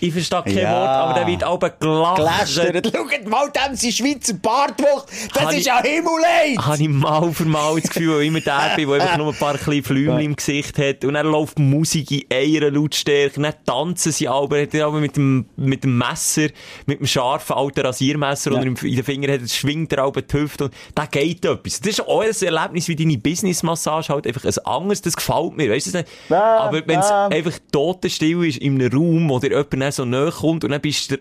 Ich 0.00 0.12
verstehe 0.12 0.42
kein 0.42 0.56
Ja. 0.58 0.72
Wort, 0.72 0.88
aber 0.88 1.14
der 1.14 1.26
wird 1.26 1.44
auch 1.44 1.58
gelacht. 1.58 2.48
Schaut 2.48 3.28
mal, 3.28 3.50
dem 3.50 3.74
sein 3.76 3.92
Schweizer 3.92 4.34
Bartwuchs. 4.34 5.28
Das 5.34 5.42
Habe 5.44 5.56
ist 5.56 5.66
ja 5.66 5.82
Himmelleid. 5.82 6.58
habe 6.58 6.82
ich 6.82 6.88
mal 6.88 7.32
für 7.32 7.44
mal 7.44 7.80
das 7.80 7.90
Gefühl, 7.90 8.14
weil 8.14 8.22
ich 8.22 8.28
immer 8.28 8.40
der 8.40 8.72
bin, 8.76 8.88
der 8.88 9.00
einfach 9.02 9.16
nur 9.18 9.32
ein 9.32 9.38
paar 9.38 9.58
kleine 9.58 9.82
Flümchen 9.82 10.20
im 10.20 10.36
Gesicht 10.36 10.78
hat. 10.78 11.04
Und 11.04 11.14
dann 11.14 11.26
läuft 11.26 11.58
Musik 11.58 12.10
in 12.10 12.24
einer 12.30 12.70
Lautstärke, 12.70 13.40
dann 13.40 13.54
tanzen 13.66 14.12
sie 14.12 14.28
aber, 14.28 14.62
hat 14.62 14.74
er 14.74 14.86
aber 14.86 15.00
mit 15.00 15.16
dem, 15.16 15.46
mit 15.56 15.84
dem 15.84 15.98
Messer, 15.98 16.48
mit 16.86 17.00
dem 17.00 17.06
scharfen 17.06 17.56
alten 17.56 17.80
Rasiermesser, 17.80 18.52
Ja. 18.52 18.60
und 18.60 18.78
er 18.82 18.84
in 18.88 18.94
den 18.96 19.04
Finger 19.04 19.32
hat, 19.32 19.48
schwingt 19.50 19.92
er 19.92 20.04
auch 20.04 20.12
die 20.12 20.24
Hüfte 20.32 20.64
und 20.64 20.74
da 20.94 21.06
geht 21.06 21.44
etwas. 21.44 21.80
Das 21.80 21.90
ist 21.90 22.06
auch 22.06 22.22
ein 22.22 22.30
Erlebnis 22.40 22.88
wie 22.88 22.96
deine 22.96 23.18
Business-Massage, 23.18 24.12
halt 24.12 24.26
einfach 24.26 24.44
ein 24.44 24.58
anderes, 24.64 25.02
das 25.02 25.16
gefällt 25.16 25.56
mir, 25.56 25.70
weißt 25.70 25.94
du? 25.94 26.04
Ja, 26.28 26.58
aber 26.60 26.82
wenn 26.86 27.00
es 27.00 27.10
einfach 27.10 27.58
totenstill 27.72 28.44
ist 28.46 28.58
in 28.58 28.80
einem 28.80 28.92
Raum, 28.92 29.28
wo 29.28 29.38
dir 29.38 29.50
jemand 29.50 29.89
dann 29.96 30.04
so 30.04 30.04
nahe 30.04 30.30
kommt 30.30 30.64
und 30.64 30.70
dann 30.70 30.80
bist 30.80 31.10
du 31.10 31.18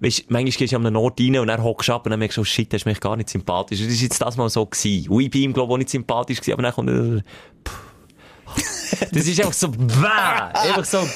Weißt, 0.00 0.30
manchmal 0.30 0.52
gehst 0.52 0.72
du 0.72 0.76
an 0.76 0.86
einen 0.86 0.96
Ort 0.96 1.20
rein 1.20 1.36
und 1.36 1.46
dann 1.46 1.62
hockst 1.62 1.90
du 1.90 1.92
ab 1.92 2.06
und 2.06 2.10
dann 2.10 2.18
merkst 2.18 2.38
du, 2.38 2.40
oh 2.40 2.44
shit, 2.44 2.72
das 2.72 2.82
ist 2.82 2.86
mich 2.86 3.00
gar 3.00 3.16
nicht 3.16 3.28
sympathisch. 3.28 3.80
Das 3.80 3.88
ist 3.88 4.00
jetzt 4.00 4.20
das 4.20 4.36
mal 4.38 4.48
so 4.48 4.64
gewesen. 4.64 5.10
Und 5.10 5.20
ich 5.20 5.30
bin 5.30 5.42
ihm, 5.42 5.52
glaube 5.52 5.68
ich, 5.68 5.74
auch 5.74 5.78
nicht 5.78 5.90
sympathisch 5.90 6.40
gewesen, 6.40 6.54
aber 6.54 6.62
dann 6.62 6.72
kommt 6.72 6.88
er. 6.88 7.22
Das 9.12 9.26
ist 9.26 9.38
einfach 9.38 9.52
so, 9.52 9.68
bäh, 9.68 10.06
einfach 10.52 10.84
so, 10.84 10.98
nie 10.98 11.06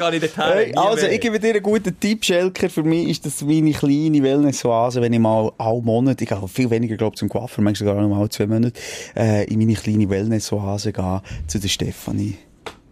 mehr 0.00 0.10
gehe 0.10 0.16
ich 0.16 0.32
dorthin. 0.32 0.52
Hey, 0.54 0.74
also, 0.74 1.02
mehr. 1.02 1.12
ich 1.12 1.20
gebe 1.20 1.38
dir 1.38 1.50
einen 1.50 1.62
guten 1.62 1.98
Tipp, 1.98 2.24
Schelker. 2.24 2.70
Für 2.70 2.82
mich 2.82 3.08
ist 3.08 3.26
das 3.26 3.42
meine 3.42 3.72
kleine 3.72 4.22
Wellness-Oase, 4.22 5.02
wenn 5.02 5.12
ich 5.12 5.18
mal 5.18 5.52
alle 5.58 5.82
Monate, 5.82 6.24
ich 6.24 6.30
gehe 6.30 6.48
viel 6.48 6.70
weniger, 6.70 6.96
glaube 6.96 7.16
zum 7.16 7.28
Coiffeur, 7.28 7.62
manchmal 7.62 7.88
sogar 7.90 8.02
noch 8.02 8.16
mal 8.16 8.28
zwei 8.30 8.46
Monate, 8.46 8.78
äh, 9.16 9.44
in 9.44 9.58
meine 9.58 9.74
kleine 9.74 10.08
Wellness-Oase 10.08 10.92
gehe, 10.92 11.22
zu 11.46 11.58
der 11.60 11.68
Stefanie. 11.68 12.38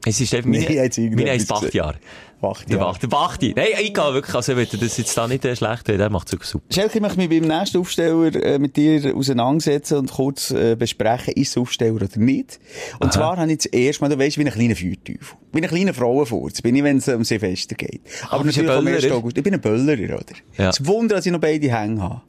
Es 0.06 0.20
ist 0.20 0.32
meine, 0.32 0.46
Nee, 0.46 0.76
jetzt 0.76 0.98
meine 0.98 1.30
heisst 1.30 1.52
acht 1.52 1.74
Jahre. 1.74 1.96
Wacht, 2.40 2.70
Der. 2.70 2.80
Wacht, 2.80 3.02
der 3.02 3.12
Wachti. 3.12 3.52
Nein, 3.54 3.66
wirklich, 3.94 4.34
also 4.34 4.56
wenn 4.56 4.66
das 4.80 4.96
jetzt 4.96 5.16
da 5.16 5.28
nicht 5.28 5.44
äh, 5.44 5.54
schlecht 5.54 5.86
hast, 5.86 5.88
der 5.88 6.08
macht 6.08 6.28
es 6.28 6.32
wirklich 6.32 6.48
super. 6.48 6.64
Schelke, 6.72 6.94
ich 6.96 7.02
möchte 7.02 7.18
mich 7.18 7.28
beim 7.28 7.46
nächsten 7.46 7.76
Aufsteller 7.78 8.34
äh, 8.34 8.58
mit 8.58 8.76
dir 8.76 9.14
auseinandersetzen 9.14 9.98
und 9.98 10.10
kurz 10.10 10.50
äh, 10.50 10.74
besprechen, 10.74 11.34
ist 11.34 11.50
es 11.50 11.58
Aufsteller 11.58 11.96
oder 11.96 12.08
nicht. 12.16 12.58
Und 12.98 13.12
zwar 13.12 13.36
habe 13.36 13.52
ich 13.52 13.58
das 13.58 13.66
erste 13.66 14.02
Mal, 14.02 14.08
du 14.08 14.18
weißt, 14.18 14.38
wie 14.38 14.46
ein 14.46 14.52
kleiner 14.52 14.74
Feuerteufel. 14.74 15.36
Wie 15.52 15.62
ein 15.62 15.68
kleiner 15.68 15.92
Frauenfurz 15.92 16.62
bin 16.62 16.76
ich, 16.76 16.82
wenn 16.82 16.96
es 16.96 17.08
um 17.08 17.24
Silvester 17.24 17.74
geht. 17.74 18.00
Aber 18.30 18.40
ein 18.40 18.46
natürlich 18.46 18.70
am 18.70 18.86
1. 18.86 19.00
Böllerer? 19.02 19.16
August. 19.16 19.36
Ich 19.36 19.44
bin 19.44 19.52
ein 19.52 19.60
Böllerer, 19.60 20.14
oder? 20.14 20.24
Ja. 20.56 20.70
Ein 20.70 20.86
Wunder, 20.86 21.16
dass 21.16 21.26
ich 21.26 21.32
noch 21.32 21.40
beide 21.40 21.70
Hänge 21.70 22.00
habe. 22.02 22.22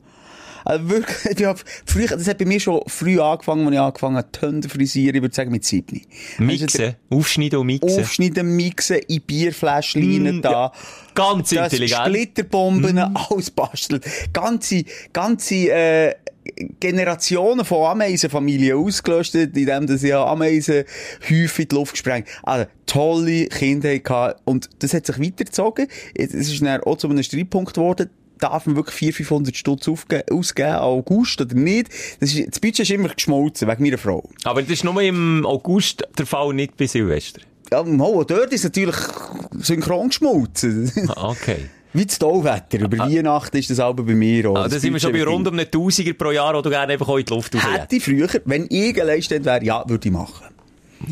Also 0.71 0.89
wirklich, 0.89 1.17
ich 1.39 1.45
auf- 1.47 1.65
früher, 1.85 2.07
das 2.07 2.27
hat 2.27 2.37
bei 2.37 2.45
mir 2.45 2.59
schon 2.59 2.81
früh 2.87 3.19
angefangen, 3.19 3.65
als 3.67 3.73
ich 3.73 3.79
angefangen 3.79 4.17
habe, 4.17 4.61
die 4.61 4.69
frisieren, 4.69 5.15
ich 5.15 5.21
würde 5.21 5.35
sagen 5.35 5.51
mit 5.51 5.65
7. 5.65 6.01
Mixen, 6.39 6.95
aufschneiden 7.09 7.59
und 7.59 7.65
mixen. 7.67 7.99
Aufschneiden, 8.01 8.55
mixen, 8.55 8.99
in 9.07 9.21
Bierfläschchen 9.21 10.37
Mm, 10.37 10.41
da. 10.41 10.51
ja. 10.51 10.71
Ganz 11.13 11.49
das 11.49 11.73
intelligent. 11.73 12.05
Splitterbomben, 12.05 12.97
alles 12.99 13.51
basteln. 13.51 14.01
Ganze, 14.31 14.85
ganze, 15.11 15.55
äh, 15.55 16.15
Generationen 16.79 17.63
von 17.65 17.85
Ameisenfamilien 17.85 18.77
ausgelöscht, 18.77 19.35
indem 19.35 19.85
dass 19.87 20.01
ich 20.03 20.13
Ameisenhäufe 20.13 21.61
in 21.61 21.67
die 21.67 21.75
Luft 21.75 21.91
gesprengt 21.93 22.27
Also, 22.43 22.65
tolle 22.85 23.45
Kindheit 23.47 24.03
gehabt. 24.03 24.41
Und 24.45 24.69
das 24.79 24.93
hat 24.93 25.05
sich 25.05 25.19
weitergezogen. 25.19 25.87
Es 26.15 26.33
ist 26.33 26.61
dann 26.61 26.81
auch 26.81 26.97
zu 26.97 27.07
einem 27.09 27.21
Streitpunkt 27.23 27.73
geworden. 27.75 28.09
Darf 28.41 28.65
man 28.65 28.75
wirklich 28.75 28.95
400, 28.95 29.15
500 29.15 29.55
Stutz 29.55 29.87
ausgeben, 29.87 30.75
August 30.75 31.39
oder 31.39 31.55
nicht? 31.55 31.89
Das, 32.19 32.33
ist, 32.33 32.47
das 32.51 32.59
Budget 32.59 32.79
ist 32.81 32.91
immer 32.91 33.09
geschmolzen, 33.09 33.67
wegen 33.69 33.83
meiner 33.83 33.97
Frau. 33.97 34.27
Aber 34.43 34.61
das 34.61 34.71
ist 34.71 34.83
nur 34.83 35.01
im 35.01 35.45
August 35.45 36.03
der 36.17 36.25
Fall, 36.25 36.53
nicht 36.53 36.75
bei 36.75 36.87
Silvester. 36.87 37.41
Ja, 37.71 37.81
oh, 37.81 38.23
dort 38.25 38.51
ist 38.51 38.65
natürlich 38.65 38.97
synchron 39.59 40.09
geschmolzen. 40.09 40.91
Ah, 41.15 41.29
Okay. 41.29 41.57
Wie 41.93 42.05
das 42.05 42.19
Tauwetter. 42.19 42.79
Über 42.79 42.99
Weihnachten 42.99 43.57
ist 43.57 43.69
das 43.69 43.79
aber 43.79 44.03
bei 44.03 44.13
mir 44.13 44.49
auch. 44.49 44.55
Ah, 44.55 44.63
da 44.63 44.69
Das 44.69 44.81
sind 44.81 44.93
wir 44.93 44.99
schon 44.99 45.11
bei 45.11 45.23
rund 45.25 45.47
um 45.47 45.55
einen 45.59 45.69
Tausiger 45.69 46.13
pro 46.13 46.31
Jahr, 46.31 46.55
wo 46.55 46.61
du 46.61 46.69
gerne 46.69 46.93
einfach 46.93 47.09
in 47.17 47.25
die 47.25 47.33
Luft 47.33 47.53
raus 47.53 47.63
Hätte 47.69 47.97
ich 47.97 48.03
früher, 48.03 48.29
wenn 48.45 48.65
ich 48.69 48.95
Leistung 48.95 49.43
wäre, 49.43 49.63
ja, 49.63 49.83
würde 49.87 50.07
ich 50.07 50.13
machen. 50.13 50.45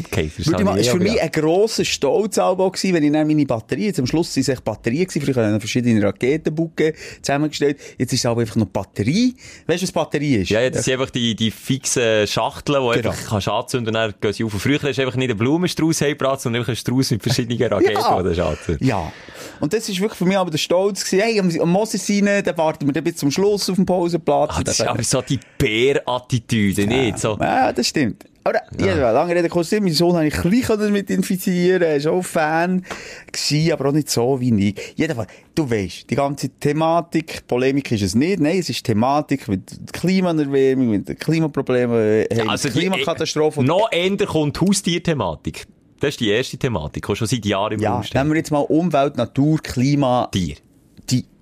Okay, 0.06 0.30
habe 0.30 0.80
Es 0.80 0.88
war 0.88 0.98
für 0.98 1.00
mich 1.04 1.16
ja. 1.16 1.24
ein 1.24 1.32
grosser 1.32 1.86
Stolzalbau 1.86 2.72
gewesen, 2.72 2.94
wenn 2.94 3.04
ich 3.04 3.12
dann 3.12 3.28
meine 3.28 3.46
Batterie, 3.46 3.86
jetzt 3.86 4.00
am 4.00 4.08
Schluss 4.08 4.34
sind 4.34 4.42
es 4.42 4.50
echt 4.50 4.64
Batterien 4.64 5.06
gewesen, 5.08 5.22
früher 5.22 5.44
habe 5.46 5.56
ich 5.56 5.62
verschiedene 5.62 6.04
Raketenbucke 6.04 6.94
zusammengestellt, 7.22 7.80
jetzt 7.98 8.14
ist 8.14 8.20
es 8.20 8.26
aber 8.26 8.42
einfach 8.42 8.56
noch 8.56 8.68
Batterie. 8.68 9.36
Weißt 9.68 9.82
du, 9.82 9.88
was 9.88 9.92
Batterie 9.92 10.36
ist? 10.38 10.50
Ja, 10.50 10.62
ja, 10.62 10.70
das 10.70 10.86
sind 10.86 10.94
einfach 10.94 11.10
die, 11.10 11.36
die 11.36 11.52
fixen 11.52 12.28
Schachteln, 12.28 12.82
die 12.84 12.98
Genau. 13.00 13.10
einfach 13.12 13.30
kannst 13.30 13.48
anzünden 13.48 13.88
und 13.90 13.94
dann 13.94 14.14
gehen 14.20 14.34
sie 14.34 14.44
auf. 14.44 14.54
Und 14.54 14.60
früher 14.60 14.80
hast 14.82 14.98
du 14.98 15.02
einfach 15.02 15.16
nicht 15.16 15.30
einen 15.30 15.40
Blumenstrauß 15.40 16.02
heimgebracht, 16.02 16.42
sondern 16.42 16.62
einfach 16.62 16.70
einen 16.70 16.78
Strauß 16.78 17.12
mit 17.12 17.24
verschiedenen 17.24 17.62
Raketen, 17.72 17.94
Ja. 17.94 18.24
die 18.24 18.36
du. 18.78 18.86
Ja. 18.86 19.12
Und 19.60 19.74
das 19.74 19.90
ist 19.90 20.00
wirklich 20.00 20.18
für 20.18 20.26
mich 20.26 20.38
aber 20.38 20.52
der 20.52 20.58
Stolz 20.58 21.04
gewesen. 21.04 21.24
Hey, 21.24 21.40
am, 21.40 21.50
am 21.62 21.72
Moses 21.72 22.10
rein, 22.10 22.44
dann 22.44 22.58
warten 22.58 22.86
wir 22.86 22.94
dann 22.94 23.04
bis 23.04 23.18
zum 23.18 23.32
Schluss 23.32 23.70
auf 23.70 23.76
dem 23.76 23.86
Pausenplatz. 23.86 24.58
Und 24.58 24.68
das 24.68 24.80
ist 24.80 24.86
aber 24.88 25.04
so 25.04 25.22
die 25.22 25.40
Bär-Attitüde, 25.58 26.88
nicht? 26.88 27.20
So. 27.20 27.38
Ja, 27.40 27.72
das 27.72 27.88
stimmt. 27.88 28.26
Aber 28.44 28.60
ja. 28.80 28.96
ja, 28.98 29.12
lange 29.12 29.36
Rede, 29.36 29.50
kurz 29.50 29.72
mein 29.72 29.92
Sohn 29.92 30.16
habe 30.16 30.28
ich 30.28 30.42
bisschen 30.42 30.80
damit 30.80 31.10
infizieren 31.10 31.82
Er 31.82 32.04
war 32.06 32.14
auch 32.14 32.24
Fan, 32.24 32.84
gewesen, 33.32 33.72
aber 33.74 33.90
auch 33.90 33.94
nicht 33.94 34.10
so 34.10 34.40
wie 34.40 34.70
ich. 34.70 34.94
Jedenfalls, 34.96 35.30
du 35.56 35.70
weißt, 35.70 36.10
die 36.10 36.16
ganze 36.16 36.50
Thematik, 36.50 37.46
Polemik 37.48 37.92
ist 37.92 38.02
es 38.02 38.16
nicht, 38.16 38.40
nein, 38.40 38.60
es 38.60 38.70
ist 38.70 38.84
Thematik 38.86 39.48
mit 39.48 39.92
Klimaerwärmung, 39.92 40.90
mit 40.90 41.20
Klimaproblemen, 41.20 41.98
äh, 41.98 42.28
hey, 42.32 42.48
Also 42.48 42.70
Klimakatastrophe. 42.70 43.62
äh, 43.62 43.64
Noch 43.64 43.92
eher 43.92 44.26
kommt 44.26 44.60
Haustierthematik. 44.62 45.66
Das 46.00 46.12
ist 46.12 46.22
die 46.22 46.30
erste 46.30 46.58
Thematik, 46.58 47.06
die 47.06 47.16
schon 47.16 47.28
seit 47.28 47.46
Jahren 47.46 47.74
im 47.74 47.82
ja, 47.82 47.94
Raum 47.96 48.04
steht. 48.04 48.16
nehmen 48.16 48.32
wir 48.32 48.38
jetzt 48.38 48.52
mal 48.52 48.60
Umwelt, 48.60 49.18
Natur, 49.18 49.60
Klima, 49.62 50.30
Tier. 50.32 50.56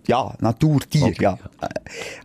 Ja, 0.07 0.33
Naturtier, 0.39 1.03
Okay, 1.03 1.23
ja. 1.23 1.37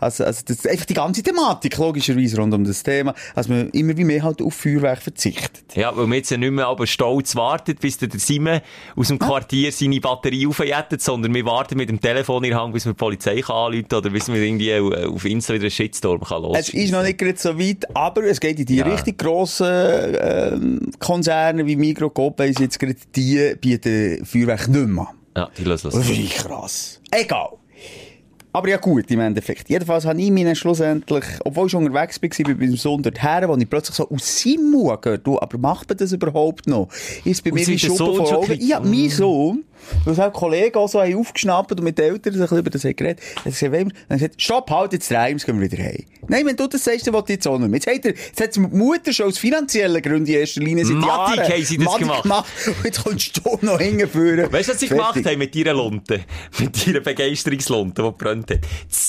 Also, 0.00 0.24
also 0.24 0.42
das 0.46 0.58
ist 0.58 0.68
einfach 0.68 0.84
die 0.86 0.94
ganze 0.94 1.22
Thematik, 1.22 1.76
logischerweise, 1.78 2.36
rund 2.38 2.54
um 2.54 2.64
das 2.64 2.82
Thema, 2.82 3.14
dass 3.34 3.48
man 3.48 3.70
immer 3.70 3.96
wie 3.96 4.04
mehr 4.04 4.22
halt 4.22 4.40
auf 4.42 4.54
Feuerwerk 4.54 5.02
verzichtet. 5.02 5.74
Ja, 5.74 5.96
weil 5.96 6.06
man 6.06 6.18
jetzt 6.18 6.30
ja 6.30 6.36
nicht 6.36 6.50
mehr 6.52 6.66
aber 6.66 6.86
stolz 6.86 7.34
wartet, 7.36 7.80
bis 7.80 7.98
der 7.98 8.08
Simon 8.16 8.60
aus 8.96 9.08
dem 9.08 9.18
Quartier 9.18 9.72
seine 9.72 10.00
Batterie 10.00 10.46
aufjettet, 10.46 11.02
sondern 11.02 11.34
wir 11.34 11.44
warten 11.44 11.76
mit 11.76 11.88
dem 11.88 12.00
Telefon 12.00 12.44
in 12.44 12.50
der 12.50 12.60
Hand, 12.60 12.72
bis 12.74 12.84
wir 12.84 12.92
die 12.92 12.96
Polizei 12.98 13.40
kann 13.40 13.56
anrufen 13.72 13.94
oder 13.94 14.10
bis 14.10 14.28
wir 14.28 14.40
irgendwie 14.40 14.70
äh, 14.70 15.06
auf 15.06 15.24
Insta 15.24 15.54
wieder 15.54 15.64
einen 15.64 15.70
Shitstorm 15.70 16.20
kann 16.20 16.44
Es 16.54 16.68
ist 16.68 16.92
noch 16.92 17.02
nicht 17.02 17.18
gerade 17.18 17.38
so 17.38 17.58
weit, 17.58 17.84
aber 17.96 18.24
es 18.24 18.40
geht 18.40 18.58
in 18.58 18.66
die 18.66 18.76
Ja. 18.76 18.86
richtig 18.86 19.18
grossen 19.18 19.66
ähm, 20.20 20.90
Konzerne 20.98 21.66
wie 21.66 21.76
Migro, 21.76 22.10
Coop, 22.10 22.40
jetzt 22.40 22.78
gerade 22.78 22.96
die 23.14 23.54
bieten 23.60 24.24
Feuerwerk 24.24 24.68
nicht 24.68 24.86
mehr. 24.88 25.08
Ja, 25.36 25.48
die 25.56 25.64
lösen 25.64 25.90
Das 25.90 26.06
wirklich 26.06 26.34
krass. 26.34 27.00
Egal. 27.10 27.48
Aber 28.54 28.68
ja 28.68 28.76
gut, 28.76 29.10
im 29.10 29.20
Endeffekt. 29.20 29.70
Jedenfalls 29.70 30.04
habe 30.04 30.20
ich 30.20 30.30
mich 30.30 30.58
schlussendlich, 30.58 31.24
obwohl 31.42 31.66
ich 31.66 31.72
schon 31.72 31.86
unterwegs 31.86 32.20
war, 32.20 32.44
bei 32.44 32.54
meinem 32.54 32.76
Sohn 32.76 33.02
dorthin, 33.02 33.48
wo 33.48 33.56
ich 33.56 33.70
plötzlich 33.70 33.96
so 33.96 34.10
aus 34.10 34.42
seinem 34.42 34.70
Mund 34.70 35.00
gehört, 35.00 35.26
du, 35.26 35.40
aber 35.40 35.56
macht 35.56 35.88
man 35.88 35.96
das 35.96 36.12
überhaupt 36.12 36.66
noch? 36.66 36.88
Ist 37.24 37.42
bei 37.42 37.50
mir 37.50 37.64
Schuppen 37.64 37.96
Sohn 37.96 38.16
vor 38.16 38.26
schon 38.26 38.36
Augen. 38.36 38.58
Ja, 38.60 38.80
mein 38.80 39.08
Sohn, 39.08 39.64
weil 40.04 40.12
es 40.14 40.18
auch 40.20 40.32
Kollegen 40.32 40.76
auch 40.76 40.88
so 40.88 41.00
haben 41.00 41.14
aufgeschnappt 41.16 41.72
und 41.72 41.82
mit 41.82 41.98
den 41.98 42.12
Eltern 42.12 42.32
so 42.34 42.38
ein 42.40 42.42
bisschen 42.42 42.58
über 42.58 42.70
das 42.70 42.84
haben 42.84 42.96
geredet, 42.96 43.20
gesagt, 43.44 43.72
dann 43.72 43.84
hat 43.86 43.94
er 44.08 44.16
gesagt, 44.16 44.42
stopp, 44.42 44.70
halt 44.70 44.92
jetzt 44.92 45.10
rein, 45.12 45.32
jetzt 45.32 45.46
gehen 45.46 45.60
wir 45.60 45.70
wieder 45.70 45.82
heim. 45.82 46.04
Nein, 46.28 46.46
wenn 46.46 46.56
du 46.56 46.66
das 46.66 46.84
sagst, 46.84 47.06
dann 47.06 47.14
will 47.14 47.22
ich 47.24 47.30
jetzt 47.30 47.46
auch 47.48 47.58
nicht 47.58 47.68
mehr. 47.70 47.80
Jetzt 47.80 47.86
hat, 47.86 48.04
er, 48.04 48.14
jetzt 48.14 48.40
hat 48.40 48.54
die 48.56 48.60
Mutter 48.60 49.12
schon 49.12 49.26
aus 49.26 49.38
finanziellen 49.38 50.00
Gründen 50.02 50.26
in 50.26 50.34
erster 50.40 50.60
Linie 50.60 50.84
seit 50.84 50.96
Madig 50.96 51.36
Jahren 51.38 51.52
haben 51.52 51.64
sie 51.64 51.78
das 51.78 51.96
gemacht. 51.96 52.24
Und 52.66 52.84
jetzt 52.84 53.04
kommst 53.04 53.40
du 53.44 53.58
noch 53.62 53.80
hingeführen. 53.80 54.52
Weißt 54.52 54.68
du, 54.68 54.72
was 54.72 54.80
sie 54.80 54.88
gemacht 54.88 55.24
haben 55.24 55.38
mit 55.38 55.54
ihrer 55.56 55.74
Lunte? 55.74 56.20
Mit 56.58 56.86
ihrer 56.86 57.00
Begeisterungslunte, 57.00 58.02
die 58.02 58.08
gebrannt 58.08 58.50
hat? 58.50 58.60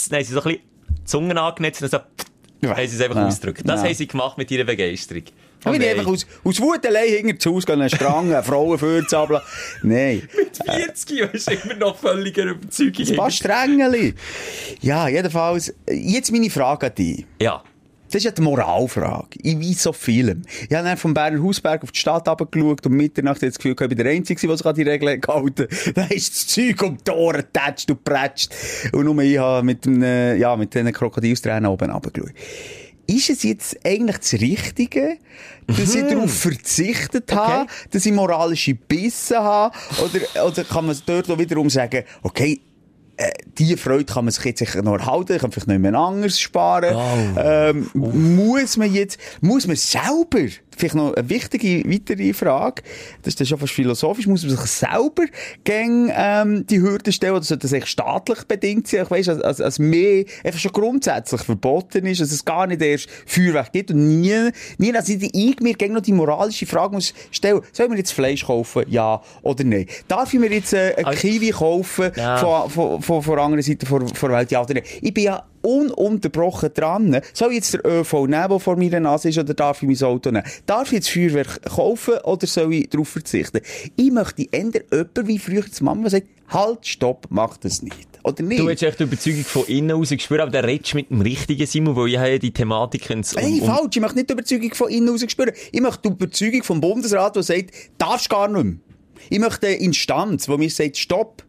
Dann 0.10 0.18
haben 0.20 0.26
sie 0.26 0.34
so 0.34 0.40
ein 0.42 0.44
bisschen 0.44 0.62
die 1.00 1.04
Zunge 1.06 1.42
angenetzt 1.42 1.82
und 1.84 1.92
so, 1.92 1.98
Ja. 2.62 2.76
haben 2.76 2.88
sie 2.88 2.96
es 2.96 3.02
einfach 3.02 3.18
Ja. 3.18 3.28
ausgedrückt. 3.28 3.62
Das 3.66 3.82
Ja. 3.82 3.88
haben 3.88 3.96
sie 3.96 4.08
gemacht 4.08 4.38
mit 4.38 4.50
ihrer 4.52 4.64
Begeisterung. 4.64 5.24
Da 5.64 5.72
bin 5.72 5.82
ich 5.82 5.90
einfach 5.90 6.08
aus, 6.08 6.26
aus 6.44 6.60
Wut 6.60 6.86
allein 6.86 7.08
hinter 7.08 7.40
zu 7.40 7.54
Hause 7.54 7.74
einen 7.74 7.90
Strang, 7.90 8.34
eine 8.34 8.44
Frau 8.44 8.78
vorzabeln. 8.78 9.42
Nein. 9.82 10.28
40 10.66 11.10
Jahre 11.20 11.32
ist 11.32 11.50
immer 11.52 11.76
noch 11.76 11.98
völliger 11.98 12.44
Überzeugung. 12.46 13.08
Ein 13.08 13.16
paar 13.16 13.32
Strängeli. 13.32 14.14
Ja, 14.82 15.08
jedenfalls, 15.08 15.74
jetzt 15.90 16.32
meine 16.32 16.50
Frage 16.50 16.88
an 16.88 16.96
dich. 16.96 17.26
Ja. 17.42 17.64
Das 18.14 18.20
ist 18.20 18.26
ja 18.26 18.32
die 18.32 18.44
Moralfrage. 18.44 19.40
Ich 19.42 19.60
weiß 19.60 19.84
so 19.84 19.92
vielem. 19.92 20.44
Ich 20.70 20.76
habe 20.76 20.88
dann 20.88 20.98
vom 20.98 21.16
Berner 21.16 21.42
Hausberg 21.42 21.82
auf 21.82 21.92
die 21.92 22.00
Stadt 22.00 22.28
runtergeschaut 22.28 22.86
und 22.86 22.92
Mitternacht 22.92 23.42
ich 23.42 23.50
das 23.50 23.58
Gefühl, 23.58 23.72
ich 23.72 23.88
bin 23.88 23.98
der 23.98 24.06
Einzige, 24.06 24.46
der 24.46 24.56
sich 24.56 24.66
an 24.68 24.76
die 24.76 24.84
Regeln 24.84 25.20
gehalten 25.20 25.64
hat. 25.64 25.96
Da 25.96 26.06
ist 26.06 26.36
das 26.36 26.46
Zeug 26.46 26.84
um 26.84 26.98
die 27.04 27.10
Ohren 27.10 27.38
getatscht 27.38 27.90
und 27.90 28.04
prätscht. 28.04 28.54
Und 28.92 29.06
nur 29.06 29.18
ich 29.24 29.40
habe 29.40 29.66
mit, 29.66 29.86
dem, 29.86 30.04
ja, 30.04 30.56
mit 30.56 30.76
diesen 30.76 30.92
Krokodilstränen 30.92 31.66
oben 31.66 31.90
runtergeschaut. 31.90 32.34
Ist 33.06 33.30
es 33.30 33.44
jetzt 33.44 33.78
eigentlich 33.86 34.18
das 34.18 34.34
Richtige, 34.34 35.18
dass 35.68 35.94
ich 35.94 36.04
darauf 36.04 36.34
verzichtet 36.34 37.34
habe, 37.34 37.70
dass 37.92 38.06
ich 38.06 38.14
moralische 38.14 38.76
Bissen 38.76 39.38
habe? 39.38 39.76
Oder, 40.04 40.46
oder 40.46 40.64
kann 40.64 40.86
man 40.86 40.98
dort 41.06 41.30
auch 41.30 41.38
wiederum 41.38 41.70
sagen, 41.70 42.04
okay, 42.22 42.62
äh, 43.18 43.32
die 43.58 43.78
Freude 43.78 44.06
kann 44.06 44.26
man 44.26 44.32
sich 44.32 44.44
jetzt 44.46 44.60
sicher 44.60 44.82
noch 44.82 44.98
erhalten, 44.98 45.38
kann 45.38 45.52
vielleicht 45.52 45.68
nicht 45.68 45.80
mehr 45.80 45.94
anderes 45.94 46.40
sparen. 46.40 46.96
Ähm, 47.38 47.90
muss 47.94 48.78
man 48.78 48.92
jetzt, 48.94 49.20
muss 49.42 49.68
man 49.68 49.76
selber, 49.76 50.48
vielleicht 50.78 50.96
noch 50.96 51.14
eine 51.14 51.30
wichtige 51.30 51.84
weitere 51.90 52.34
Frage, 52.34 52.84
das 53.22 53.34
ist 53.34 53.40
dann 53.40 53.48
schon 53.48 53.60
fast 53.60 53.74
philosophisch, 53.74 54.28
muss 54.28 54.44
man 54.44 54.56
sich 54.56 54.66
selber 54.70 55.24
gegen 55.64 56.12
ähm, 56.16 56.66
die 56.68 56.82
Hürde 56.82 57.12
stellen, 57.12 57.34
oder 57.34 57.44
sollte 57.44 57.64
das 57.64 57.74
eigentlich 57.74 57.90
staatlich 57.90 58.44
bedingt 58.44 58.88
sein? 58.88 59.04
Ich 59.04 59.12
weiss, 59.12 59.30
als, 59.30 59.42
als, 59.42 59.62
als 59.62 59.80
mehr 59.80 60.26
einfach 60.44 60.60
schon 60.60 60.72
grundsätzlich 60.72 61.42
verboten 61.42 62.06
ist, 62.06 62.22
dass 62.22 62.32
es 62.32 62.44
gar 62.46 62.68
nicht 62.68 62.82
erst 62.82 63.10
Feuerwerk 63.26 63.72
gibt 63.72 63.92
und 63.92 64.22
nie, 64.22 64.50
nie, 64.78 64.92
dass 64.92 65.10
ich, 65.10 65.30
ich 65.34 65.60
mir 65.60 65.74
gegen 65.74 65.94
noch 65.94 66.02
die 66.02 66.14
moralische 66.14 66.66
Frage 66.66 66.94
muss 66.96 67.14
stellen, 67.32 67.62
soll 67.72 67.88
man 67.88 67.98
jetzt 67.98 68.12
Fleisch 68.14 68.46
kaufen, 68.46 68.84
ja 68.88 69.22
oder 69.42 69.64
nein? 69.64 69.86
Darf 70.08 70.34
ich 70.34 70.40
mir 70.40 70.52
jetzt 70.52 70.74
äh, 70.74 70.94
ein 70.98 71.06
Also- 71.06 71.20
Kiwi 71.20 71.50
kaufen 71.52 72.12
Ja. 72.16 72.38
von, 72.38 72.70
von, 72.70 73.02
von, 73.02 73.22
von 73.22 73.36
der 73.36 73.44
anderen 73.46 73.64
Seite 73.64 73.86
der 73.86 74.30
Welt? 74.32 74.52
Ja 74.52 74.62
oder 74.62 74.74
nein? 74.76 74.84
Ich 75.02 75.14
bin 75.14 75.24
ja 75.26 75.44
ununterbrochen 75.64 76.74
dran. 76.74 77.22
Soll 77.34 77.50
ich 77.50 77.56
jetzt 77.56 77.74
der 77.74 77.86
ÖV 77.86 78.28
nehmen, 78.28 78.50
der 78.50 78.60
vor 78.60 78.76
meiner 78.76 79.00
Nase 79.00 79.30
ist, 79.30 79.40
oder 79.40 79.54
darf 79.54 79.82
ich 79.82 79.88
mein 79.88 80.10
Auto 80.10 80.30
nehmen? 80.30 80.46
Darf 80.66 80.88
ich 80.88 80.94
jetzt 80.94 81.10
Feuerwerk 81.10 81.62
kaufen, 81.64 82.16
oder 82.24 82.46
soll 82.46 82.74
ich 82.74 82.90
darauf 82.90 83.10
verzichten? 83.10 83.62
Ich 83.96 84.12
möchte 84.12 84.48
ändern, 84.52 84.84
jemand 84.92 85.28
wie 85.28 85.40
früher 85.40 85.64
die 85.64 85.84
Mama 85.84 86.10
sagt, 86.10 86.28
halt, 86.50 86.86
stopp, 86.86 87.28
mach 87.30 87.58
das 87.58 87.82
nicht. 87.82 88.08
Oder 88.24 88.44
nicht? 88.44 88.60
Du 88.60 88.70
hast 88.70 88.82
echt 88.82 89.00
die 89.00 89.04
Überzeugung 89.04 89.44
von 89.44 89.66
innen 89.66 89.92
raus 89.92 90.10
gespürt, 90.10 90.42
aber 90.42 90.52
der 90.52 90.66
redest 90.66 90.96
mit 90.96 91.10
dem 91.10 91.22
richtigen 91.22 91.66
Simon, 91.68 91.96
weil 91.96 92.08
ich 92.10 92.18
habe 92.18 92.30
ja 92.30 92.38
die 92.38 92.52
Thematik 92.52 93.10
um, 93.10 93.22
Hey, 93.36 93.62
falsch. 93.66 93.96
Ich 93.96 94.02
möchte 94.02 94.18
nicht 94.18 94.30
die 94.30 94.34
Überzeugung 94.34 94.74
von 94.74 94.90
innen 94.90 95.10
raus 95.10 95.26
spüren. 95.28 95.52
Ich 95.72 95.82
möchte 95.82 96.02
die 96.04 96.08
Überzeugung 96.10 96.64
vom 96.64 96.80
Bundesrat, 96.82 97.36
der 97.36 97.44
sagt, 97.44 97.72
darfst 97.98 98.30
gar 98.30 98.48
nicht 98.48 98.64
mehr. 98.64 98.76
Ich 99.30 99.40
möchte 99.40 99.68
eine 99.68 99.76
Instanz, 99.78 100.46
die 100.46 100.58
mir 100.58 100.70
sagt, 100.70 100.98
stopp. 100.98 101.44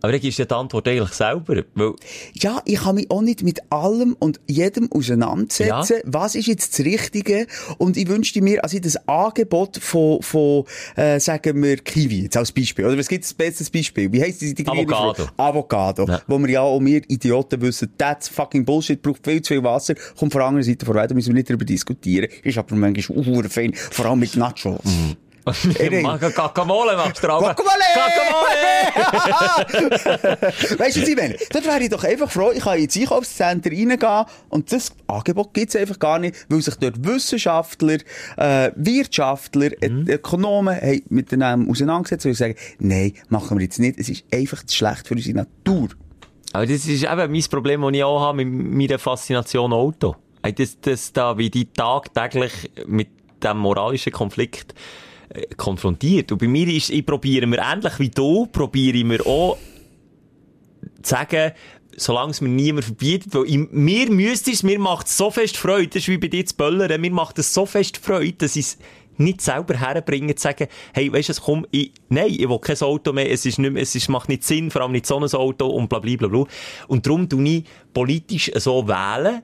Aber 0.00 0.12
dann 0.12 0.20
gibst 0.20 0.38
du 0.38 0.44
die 0.44 0.54
Antwort 0.54 0.86
eigentlich 0.88 1.12
selber. 1.12 1.62
Weil, 1.74 1.94
Ja, 2.34 2.62
ich 2.64 2.80
kann 2.80 2.94
mich 2.94 3.10
auch 3.10 3.22
nicht 3.22 3.42
mit 3.42 3.60
allem 3.70 4.16
und 4.18 4.40
jedem 4.46 4.90
auseinandersetzen. 4.92 5.96
Ja. 5.96 6.02
Was 6.04 6.34
ist 6.34 6.46
jetzt 6.46 6.78
das 6.78 6.86
Richtige? 6.86 7.46
Und 7.78 7.96
ich 7.96 8.08
wünschte 8.08 8.40
mir, 8.40 8.62
also 8.62 8.78
das 8.78 8.96
Angebot 9.08 9.78
von, 9.78 10.22
von 10.22 10.64
äh, 10.96 11.18
sagen 11.18 11.62
wir, 11.62 11.76
Kiwi, 11.78 12.22
jetzt 12.22 12.36
als 12.36 12.52
Beispiel. 12.52 12.84
Oder 12.84 12.98
was 12.98 13.08
gibt 13.08 13.24
es 13.24 13.34
bestes 13.34 13.70
Beispiel? 13.70 14.12
Wie 14.12 14.22
heisst 14.22 14.40
die, 14.40 14.54
die 14.54 14.66
Avocado. 14.66 15.26
Avocado. 15.36 16.06
Ja. 16.06 16.22
Wo 16.26 16.38
wir 16.38 16.48
ja 16.48 16.60
auch 16.60 16.80
wir 16.80 17.02
Idioten 17.08 17.60
wissen, 17.60 17.92
that's 17.98 18.28
fucking 18.28 18.64
Bullshit, 18.64 19.00
braucht 19.02 19.24
viel 19.24 19.42
zu 19.42 19.54
viel 19.54 19.62
Wasser, 19.62 19.94
kommt 20.18 20.32
von 20.32 20.40
der 20.40 20.48
anderen 20.48 20.64
Seite 20.64 20.86
vorbei, 20.86 21.06
da 21.06 21.14
müssen 21.14 21.28
wir 21.28 21.34
nicht 21.34 21.48
darüber 21.48 21.64
diskutieren. 21.64 22.28
Ist 22.42 22.58
aber 22.58 22.74
manchmal 22.76 23.18
uh, 23.18 23.42
fein, 23.48 23.74
vor 23.74 24.06
allem 24.06 24.20
mit 24.20 24.36
Nachos. 24.36 24.80
Ey, 25.78 26.02
Mach 26.02 26.18
Guacamole 26.20 26.96
machst 26.96 27.22
du. 27.22 27.26
Guacamole! 27.28 27.84
Guacamole! 27.94 29.78
weißt 30.78 30.96
du, 30.96 31.02
was 31.02 31.08
ich 31.08 31.16
meine? 31.16 31.36
Dort 31.50 31.64
wäre 31.66 31.82
ich 31.82 31.88
doch 31.90 32.04
einfach 32.04 32.30
froh, 32.30 32.50
ich 32.54 32.62
kann 32.62 32.78
ins 32.78 32.96
Einkaufscenter 32.96 33.70
reingehen 33.70 34.24
und 34.50 34.72
das 34.72 34.92
Angebot 35.06 35.54
gibt 35.54 35.74
es 35.74 35.80
einfach 35.80 35.98
gar 35.98 36.18
nicht, 36.18 36.46
weil 36.48 36.62
sich 36.62 36.74
dort 36.76 37.04
Wissenschaftler, 37.04 37.98
äh, 38.36 38.70
Wirtschaftler, 38.76 39.70
Mhm. 39.80 40.06
äh, 40.08 40.14
Ökonomen 40.14 40.76
haben 40.80 41.02
miteinander 41.08 41.70
auseinandergesetzt 41.70 42.26
und 42.26 42.34
sagen, 42.34 42.54
nein, 42.78 43.12
machen 43.28 43.58
wir 43.58 43.64
jetzt 43.64 43.78
nicht, 43.78 43.98
es 43.98 44.08
ist 44.08 44.24
einfach 44.32 44.62
zu 44.64 44.76
schlecht 44.76 45.06
für 45.08 45.14
unsere 45.14 45.36
Natur. 45.38 45.88
Aber 46.52 46.66
das 46.66 46.86
ist 46.86 47.04
eben 47.04 47.32
mein 47.32 47.44
Problem, 47.50 47.82
das 47.82 47.92
ich 47.92 48.04
auch 48.04 48.20
habe 48.20 48.44
mit 48.44 48.74
meiner 48.74 48.98
Faszination 48.98 49.72
Auto. 49.72 50.16
Das, 50.56 50.80
das 50.80 51.12
da, 51.12 51.36
wie 51.36 51.50
die 51.50 51.66
tagtäglich 51.66 52.70
mit 52.86 53.08
dem 53.42 53.58
moralischen 53.58 54.12
Konflikt 54.12 54.72
äh, 54.72 54.76
konfrontiert. 55.56 56.32
Und 56.32 56.38
bei 56.38 56.48
mir 56.48 56.68
ist, 56.68 56.90
ich 56.90 57.04
probiere 57.04 57.46
mir 57.46 57.58
ähnlich 57.58 57.98
wie 57.98 58.10
du, 58.10 58.46
probiere 58.46 58.98
ich 58.98 59.04
mir 59.04 59.26
auch 59.26 59.56
zu 61.02 61.10
sagen, 61.10 61.52
solange 61.96 62.30
es 62.30 62.40
mir 62.40 62.48
niemand 62.48 62.84
verbietet, 62.84 63.34
weil 63.34 63.44
ich, 63.46 63.58
mir 63.70 64.10
müsste 64.10 64.50
es, 64.50 64.62
mir 64.62 64.78
macht 64.78 65.06
es 65.06 65.16
so 65.16 65.30
fest 65.30 65.56
Freude, 65.56 65.88
das 65.88 66.02
ist 66.02 66.08
wie 66.08 66.18
bei 66.18 66.28
dir 66.28 66.46
zu 66.46 66.56
böllern, 66.56 67.00
mir 67.00 67.10
macht 67.10 67.38
es 67.38 67.52
so 67.52 67.66
fest 67.66 67.98
Freude, 67.98 68.34
dass 68.34 68.56
ich 68.56 68.66
es 68.66 68.78
nicht 69.16 69.40
selber 69.40 69.74
herbringen, 69.74 70.36
zu 70.36 70.42
sagen, 70.42 70.68
hey, 70.94 71.12
weisst 71.12 71.28
du, 71.28 71.32
was, 71.32 71.40
komm, 71.42 71.66
ich, 71.70 71.92
nein, 72.08 72.30
ich 72.30 72.48
will 72.48 72.60
kein 72.60 72.80
Auto 72.80 73.12
mehr, 73.12 73.30
es 73.30 73.44
ist 73.46 73.58
nicht 73.58 73.72
mehr, 73.72 73.82
es 73.82 73.94
ist, 73.94 74.08
macht 74.08 74.28
nicht 74.28 74.44
Sinn, 74.44 74.70
vor 74.70 74.82
allem 74.82 74.92
nicht 74.92 75.06
so 75.06 75.18
ein 75.18 75.24
Auto 75.24 75.66
und 75.66 75.88
bla, 75.88 75.98
bla, 75.98 76.16
bla, 76.16 76.28
bla. 76.28 76.44
Und 76.86 77.04
darum 77.04 77.28
tue 77.28 77.48
ich 77.48 77.64
politisch 77.92 78.50
so 78.54 78.86
wählen, 78.86 79.42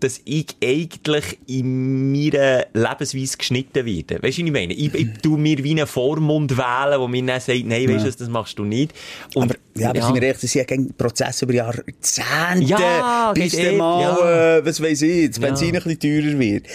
dass 0.00 0.20
ich 0.24 0.46
eigentlich 0.62 1.38
in 1.46 2.12
meiner 2.12 2.66
Lebensweise 2.72 3.36
geschnitten 3.36 3.84
werde. 3.86 4.22
Weißt 4.22 4.38
du, 4.38 4.42
was 4.42 4.46
ich 4.46 4.52
meine? 4.52 4.72
Ich, 4.74 4.94
ich 4.94 5.08
tu 5.22 5.36
mir 5.36 5.62
wie 5.64 5.70
einen 5.72 5.86
Vormund 5.86 6.56
wählen, 6.56 7.00
wo 7.00 7.08
mir 7.08 7.24
dann 7.24 7.40
sagt, 7.40 7.64
nein, 7.64 7.88
weißt 7.88 8.04
du, 8.06 8.10
das 8.10 8.28
machst 8.28 8.58
du 8.58 8.64
nicht. 8.64 8.92
Und, 9.34 9.44
Aber, 9.50 9.54
ja, 9.76 9.90
aber 9.90 10.02
sind 10.02 10.14
wir 10.14 10.22
ehrlich, 10.22 10.40
das 10.40 10.50
sind 10.50 10.70
ja 10.70 10.76
Prozess 10.96 11.42
über 11.42 11.54
Jahrzehnte, 11.54 12.64
Ja, 12.64 13.32
bis 13.34 13.52
dann 13.56 13.64
eh, 13.66 13.76
mal, 13.76 14.00
ja. 14.02 14.56
äh, 14.58 14.66
was 14.66 14.82
weiss 14.82 15.02
ich, 15.02 15.28
das 15.28 15.38
Ja. 15.38 15.46
Benzin 15.46 15.76
ein 15.76 15.82
bisschen 15.82 16.00
teurer 16.00 16.38
wird. 16.38 16.66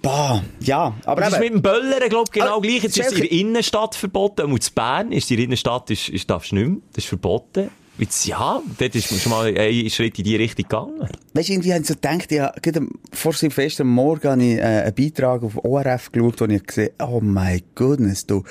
Bah, 0.00 0.42
ja, 0.60 0.94
aber 1.04 1.22
Das 1.22 1.32
ist 1.32 1.38
mit 1.40 1.46
eben, 1.50 1.56
dem 1.56 1.62
Böllern, 1.62 2.08
glaub 2.08 2.28
ich, 2.28 2.32
genau 2.32 2.58
Ah, 2.58 2.60
gleich. 2.60 2.82
Jetzt 2.84 2.98
ist 2.98 3.06
es 3.06 3.12
in 3.14 3.20
der 3.22 3.32
Innenstadt 3.32 3.96
verboten. 3.96 4.42
Und 4.52 4.64
in 4.66 4.74
Bern 4.74 5.12
ist 5.12 5.28
die 5.28 5.42
Innenstadt, 5.42 5.90
ist, 5.90 6.08
ist, 6.08 6.30
darfst 6.30 6.52
du 6.52 6.56
nicht 6.56 6.68
mehr. 6.68 6.78
Das 6.92 7.04
ist 7.04 7.08
verboten. 7.08 7.68
Ja, 8.24 8.62
dort 8.78 8.94
ist 8.94 9.08
schon 9.08 9.30
mal 9.30 9.46
ein 9.56 9.90
Schritt 9.90 10.18
in 10.18 10.24
die 10.24 10.36
Richtung 10.36 10.64
gegangen. 10.64 11.08
Weißt 11.34 11.48
du, 11.48 11.52
irgendwie 11.52 11.74
haben 11.74 11.82
sie 11.82 11.92
so 11.92 11.94
gedacht, 11.94 12.30
ja, 12.30 12.52
vor 13.12 13.32
Silvester 13.32 13.82
am 13.82 13.90
Morgen 13.90 14.28
habe 14.28 14.42
ich 14.42 14.58
äh, 14.58 14.62
einen 14.62 14.94
Beitrag 14.94 15.42
auf 15.42 15.64
ORF 15.64 16.12
geschaut, 16.12 16.40
wo 16.40 16.44
ich 16.44 16.64
gesehen 16.64 16.90
oh 17.00 17.20
my 17.20 17.62
goodness, 17.74 18.26
du, 18.26 18.44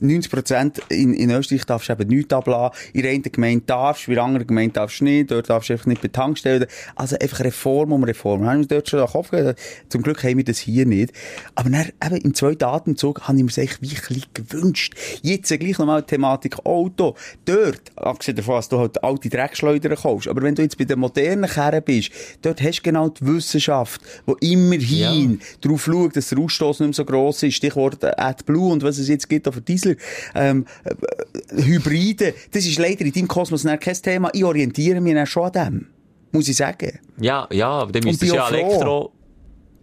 90% 0.00 0.80
in, 0.88 1.14
in 1.14 1.30
Österreich 1.30 1.64
darfst 1.64 1.88
du 1.88 1.92
eben 1.92 2.08
nichts 2.08 2.32
abladen, 2.32 2.76
in 2.92 3.02
der 3.02 3.12
einen 3.12 3.22
Gemeinde 3.22 3.64
darfst, 3.66 4.08
in 4.08 4.14
der 4.14 4.24
anderen 4.24 4.46
Gemeinde 4.46 4.74
darfst 4.74 5.00
du 5.00 5.04
nicht, 5.04 5.30
dort 5.30 5.50
darfst 5.50 5.68
du 5.68 5.74
einfach 5.74 5.86
nicht 5.86 6.02
bei 6.02 6.08
Tankstellen. 6.08 6.66
Also 6.96 7.16
einfach 7.18 7.40
Reform 7.40 7.92
um 7.92 8.04
Reform. 8.04 8.42
Da 8.42 8.50
habe 8.50 8.60
ich 8.60 8.68
mir 8.68 8.76
dort 8.76 8.88
schon 8.88 9.00
den 9.00 9.08
Kopf 9.08 9.30
gegeben. 9.30 9.54
Zum 9.88 10.02
Glück 10.02 10.22
haben 10.24 10.36
wir 10.36 10.44
das 10.44 10.58
hier 10.58 10.86
nicht. 10.86 11.12
Aber 11.54 11.70
dann, 11.70 11.90
eben 12.04 12.16
im 12.16 12.34
zweiten 12.34 12.64
Atemzug 12.64 13.22
habe 13.28 13.38
ich 13.38 13.44
mir 13.44 13.50
wie 13.56 13.60
ein 13.60 13.78
bisschen 13.80 14.24
gewünscht. 14.34 14.94
Jetzt 15.22 15.48
gleich 15.48 15.78
nochmal 15.78 16.02
die 16.02 16.08
Thematik 16.08 16.64
Auto. 16.64 17.16
Dort, 17.44 17.80
abgesehen 17.96 18.36
davon, 18.36 18.56
dass 18.56 18.68
du 18.68 18.78
halt 18.78 18.91
du 18.96 19.02
alte 19.02 19.28
Dreckschleudern 19.28 19.96
kaufst. 19.96 20.28
Aber 20.28 20.42
wenn 20.42 20.54
du 20.54 20.62
jetzt 20.62 20.78
bei 20.78 20.84
den 20.84 20.98
modernen 20.98 21.48
Kerren 21.48 21.82
bist, 21.82 22.10
dort 22.42 22.60
hast 22.62 22.78
du 22.78 22.82
genau 22.82 23.08
die 23.08 23.26
Wissenschaft, 23.26 24.00
die 24.26 24.52
immerhin 24.52 25.32
ja. 25.32 25.46
darauf 25.60 25.84
schaut, 25.84 26.16
dass 26.16 26.28
der 26.28 26.38
Ausstoß 26.38 26.80
nicht 26.80 26.88
mehr 26.88 26.94
so 26.94 27.04
gross 27.04 27.42
ist. 27.42 27.54
Stichwort 27.54 28.04
AdBlue 28.04 28.72
und 28.72 28.82
was 28.82 28.98
es 28.98 29.08
jetzt 29.08 29.28
gibt 29.28 29.48
auf 29.48 29.60
Diesel. 29.60 29.96
Ähm, 30.34 30.66
äh, 30.84 31.62
Hybride. 31.62 32.34
Das 32.52 32.66
ist 32.66 32.78
leider 32.78 33.04
in 33.04 33.12
deinem 33.12 33.28
Kosmos 33.28 33.64
kein 33.64 33.94
Thema. 34.02 34.30
Ich 34.32 34.44
orientiere 34.44 35.00
mich 35.00 35.14
dann 35.14 35.26
schon 35.26 35.44
an 35.44 35.52
dem. 35.52 35.86
Muss 36.32 36.48
ich 36.48 36.56
sagen. 36.56 36.98
Ja, 37.18 37.46
ja, 37.52 37.68
aber 37.68 37.92
dann 37.92 38.04
müsstest 38.04 38.32
du 38.32 38.36
ja 38.36 38.48
Elektro 38.48 39.12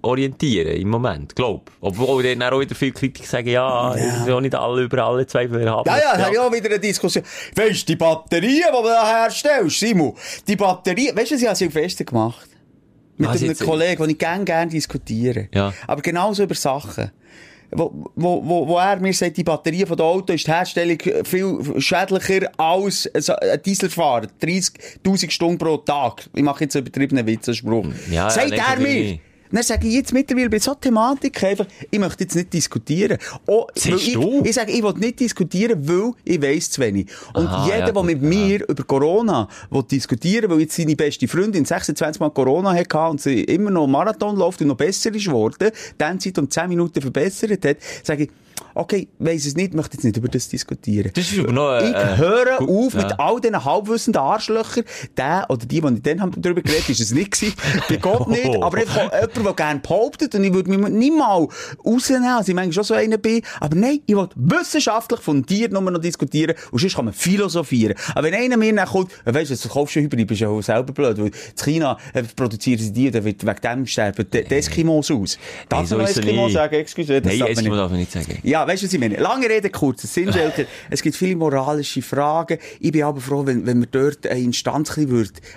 orientieren 0.02 0.76
im 0.76 0.90
Moment, 0.90 1.36
glaub. 1.36 1.72
Obwohl 1.82 2.24
dann 2.24 2.42
auch 2.44 2.60
wieder 2.60 2.76
viele 2.76 2.92
Kritiker 2.92 3.28
sagen, 3.28 3.50
ja, 3.50 3.96
ja. 3.96 4.24
ist 4.24 4.30
auch 4.30 4.42
nicht 4.42 4.56
alle 4.56 4.84
über 4.84 5.04
alle 5.04 5.26
Zweifel 5.28 5.70
haben. 5.70 5.88
Ja, 5.88 5.98
ja, 5.98 6.18
habe 6.18 6.34
ich 6.34 6.40
auch 6.40 6.52
wieder 6.52 6.70
eine 6.70 6.80
Diskussion. 6.80 7.24
Weißt 7.56 7.82
du, 7.82 7.86
die 7.86 7.96
Batterien, 7.96 8.64
die 8.68 8.82
du 8.82 8.84
da 8.84 9.08
herstellst, 9.08 9.80
Simon, 9.80 10.14
die 10.48 10.56
Batterien, 10.56 11.16
weißt 11.16 11.32
du, 11.32 11.36
was 11.36 11.42
ich 11.42 11.50
an 11.50 11.56
Silvester 11.56 12.06
gemacht 12.06 12.48
Mit 13.18 13.30
Was 13.30 13.44
einem 13.44 13.58
Kollegen, 13.58 14.02
den 14.02 14.12
ich 14.12 14.18
gerne, 14.18 14.46
gerne 14.46 14.72
diskutiere. 14.72 15.50
Ja. 15.54 15.74
Aber 15.88 16.02
genauso 16.02 16.44
über 16.44 16.56
Sachen. 16.56 17.12
Wo, 17.72 18.10
wo, 18.16 18.42
wo, 18.44 18.68
wo 18.68 18.78
er 18.80 19.00
mir 19.00 19.14
sagt, 19.14 19.38
die 19.38 19.44
Batterie 19.44 19.86
von 19.86 19.96
der 19.96 20.06
Auto 20.06 20.34
ist 20.34 20.48
die 20.48 20.52
Herstellung 20.52 20.98
viel 21.24 21.80
schädlicher 21.80 22.50
als 22.58 23.08
ein 23.14 23.62
Dieselfahrer. 23.64 24.28
30.000 24.42 25.30
Stunden 25.30 25.60
pro 25.60 25.78
Tag. 25.78 26.28
Ich 26.34 26.42
mache 26.42 26.64
jetzt 26.64 26.76
einen 26.76 26.88
übertriebenen 26.88 27.28
Witzenspruch. 27.28 27.86
Ja, 28.10 28.30
sagt 28.30 28.52
ja, 28.52 28.74
er 28.74 28.80
mir. 28.80 29.20
Dann 29.52 29.64
sage 29.64 29.88
ich 29.88 29.96
jetzt 29.96 30.14
mittlerweile 30.14 30.50
bei 30.50 30.60
so 30.60 30.74
Thematik 30.76 31.44
einfach, 31.44 31.66
ich 31.90 32.00
möchte 32.00 32.24
jetzt 32.24 32.36
nicht 32.36 32.54
diskutieren. 32.54 33.18
Oh, 33.48 33.66
ich, 33.74 34.14
du? 34.14 34.44
Ich 34.44 34.54
sage, 34.54 34.72
ich 34.72 34.84
will 34.84 34.94
nicht 34.94 35.20
diskutieren, 35.20 35.88
weil 35.88 36.12
ich 36.24 36.42
weiss 36.42 36.70
zu 36.70 36.82
wenig. 36.82 37.08
Und 37.34 37.48
Aha, 37.48 37.66
jeder, 37.66 37.88
ja, 37.88 37.92
der 37.92 38.04
mit 38.04 38.22
mir 38.22 38.68
über 38.68 38.84
Corona 38.84 39.48
will 39.72 39.84
diskutieren, 39.84 40.52
weil 40.52 40.62
jetzt 40.62 40.76
seine 40.76 40.96
beste 40.96 41.28
Freundin 41.28 41.66
26 41.66 42.20
Mal 42.20 42.30
Corona 42.30 42.74
hatte 42.74 43.00
und 43.00 43.22
sie 43.22 43.44
immer 43.44 43.72
noch 43.72 43.88
Marathon 43.88 44.36
läuft 44.36 44.62
und 44.62 44.68
noch 44.68 44.78
besser 44.78 45.14
ist 45.14 45.26
geworden, 45.26 45.72
dann 45.98 46.20
Zeit 46.20 46.38
um 46.38 46.50
10 46.50 46.70
Minuten 46.70 47.02
verbessert 47.02 47.66
hat, 47.66 47.78
sage 48.04 48.24
ich, 48.24 48.30
okay, 48.74 49.08
weiss 49.20 49.46
es 49.46 49.56
nicht, 49.56 49.74
möchte 49.74 49.98
jetzt 49.98 50.04
nicht 50.04 50.18
über 50.18 50.28
das 50.28 50.48
diskutieren. 50.48 51.12
Das 51.14 51.32
ist 51.32 51.40
aber 51.40 51.52
noch, 51.52 51.72
äh, 51.72 51.90
ich 51.90 52.18
höre 52.18 52.62
auf 52.62 52.94
ja. 52.94 53.04
mit 53.04 53.20
all 53.20 53.40
diesen 53.42 53.64
halbwissenden 53.64 54.22
Arschlöchern. 54.22 54.84
Der 55.18 55.46
oder 55.50 55.66
die, 55.66 55.82
die 55.82 56.02
dann 56.02 56.32
darüber 56.38 56.62
geredet 56.62 56.84
haben, 56.84 56.92
ist 56.92 57.02
es 57.02 57.12
nicht 57.12 57.32
gewesen. 57.32 57.56
Bei 57.90 57.98
Gott 57.98 58.28
nicht. 58.28 58.62
Aber 58.62 58.78
einfach 58.78 59.12
jemand, 59.12 59.39
der 59.44 59.54
gerne 59.54 59.80
behauptet 59.80 60.36
und 60.36 60.44
ich 60.44 60.54
würde 60.54 60.70
mich 60.70 60.90
nicht 60.90 61.14
mal 61.14 61.48
rausnehmen, 61.86 62.30
also 62.30 62.50
ich 62.50 62.56
manchmal 62.56 62.74
schon 62.74 62.84
so 62.84 62.94
einer 62.94 63.18
bin. 63.18 63.42
Aber 63.60 63.76
nein, 63.76 64.00
ich 64.06 64.16
will 64.16 64.28
wissenschaftlich 64.36 65.20
fundiert 65.20 65.72
nur 65.72 65.82
noch 65.82 66.00
diskutieren 66.00 66.56
und 66.72 66.80
sonst 66.80 66.96
kann 66.96 67.06
man 67.06 67.14
philosophieren. 67.14 67.96
Aber 68.16 68.24
wenn 68.24 68.34
einer 68.34 68.58
mir 68.58 68.74
dann 68.74 68.88
kommt, 68.88 69.12
weißt 69.26 69.52
du, 69.52 69.56
du 69.56 69.70
kaufst 69.70 69.94
schon 69.94 70.04
Hybrid, 70.04 70.28
bist 70.28 70.42
ja 70.42 70.50
auch 70.50 70.62
selber 70.62 70.94
blöd, 70.94 71.18
weil 71.18 71.28
in 71.28 71.34
China 71.56 71.98
produzieren 72.36 72.80
sie 72.80 72.92
die, 72.92 73.12
dann 73.12 73.24
wird 73.24 73.46
wegen 73.46 73.62
dem 73.62 73.86
sterben 73.86 74.26
die 74.32 74.56
Eskimos 74.56 75.12
aus. 75.12 75.38
Darf 75.68 75.90
man 75.92 76.02
Eskimo 76.02 76.50
sagen? 76.50 76.76
Excuse, 76.76 77.22
das 77.22 77.38
Nein, 77.38 77.48
Eskimo 77.48 77.76
darf 77.76 77.92
man 77.92 78.00
nicht 78.00 78.12
sagen. 78.12 78.38
Ja, 78.44 78.68
weißt 78.68 78.84
du, 78.84 78.88
was 78.88 78.94
ich 78.94 79.00
meine? 79.00 79.18
Lange 79.18 79.50
Rede, 79.50 79.70
kurzer 79.70 80.08
Sinn, 80.08 80.32
Schelker. 80.32 80.66
es 80.90 81.02
gibt 81.02 81.16
viele 81.16 81.36
moralische 81.36 82.02
Fragen. 82.02 82.58
Ich 82.80 82.92
bin 82.92 83.04
aber 83.04 83.22
froh, 83.22 83.46
wenn, 83.46 83.66
wenn 83.66 83.80
wir 83.80 83.88
dort 83.88 84.28
eine 84.28 84.40
Instanz 84.40 84.98
ein 84.98 85.10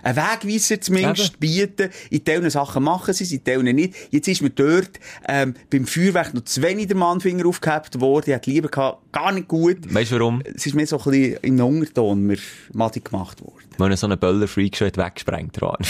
einen 0.02 0.16
Wegweiser 0.16 0.80
zumindest 0.80 1.38
bieten. 1.40 1.90
In 2.10 2.24
Teilen 2.24 2.50
Sachen 2.50 2.82
machen 2.82 3.14
sie, 3.14 3.34
in 3.34 3.44
Teilen 3.44 3.71
nicht. 3.72 3.94
Jetzt 4.10 4.28
ist 4.28 4.42
mir 4.42 4.50
dort, 4.50 5.00
ähm, 5.28 5.54
beim 5.70 5.86
Feuerwerk 5.86 6.34
noch 6.34 6.44
zu 6.44 6.62
wenig 6.62 6.88
der 6.88 6.96
Mannfinger 6.96 7.46
aufgehabt 7.46 8.00
worden. 8.00 8.24
Ich 8.30 8.34
hätte 8.34 8.50
lieber 8.50 8.68
gehabt, 8.68 9.12
gar 9.12 9.32
nicht 9.32 9.48
gut. 9.48 9.92
Weißt 9.92 10.12
du 10.12 10.16
warum? 10.16 10.42
Es 10.54 10.66
ist 10.66 10.74
mir 10.74 10.86
so 10.86 10.98
ein 10.98 11.10
bisschen 11.10 11.36
im 11.42 11.60
Unterton 11.60 12.22
mir 12.22 12.38
Matti 12.72 13.00
gemacht 13.00 13.40
worden. 13.42 13.56
Wenn 13.78 13.96
so 13.96 14.06
einen 14.06 14.18
Böller-Freak 14.18 14.76
schon 14.76 14.88
weggesprengt 14.88 15.60
hat. 15.60 15.80
Nein, 15.80 15.88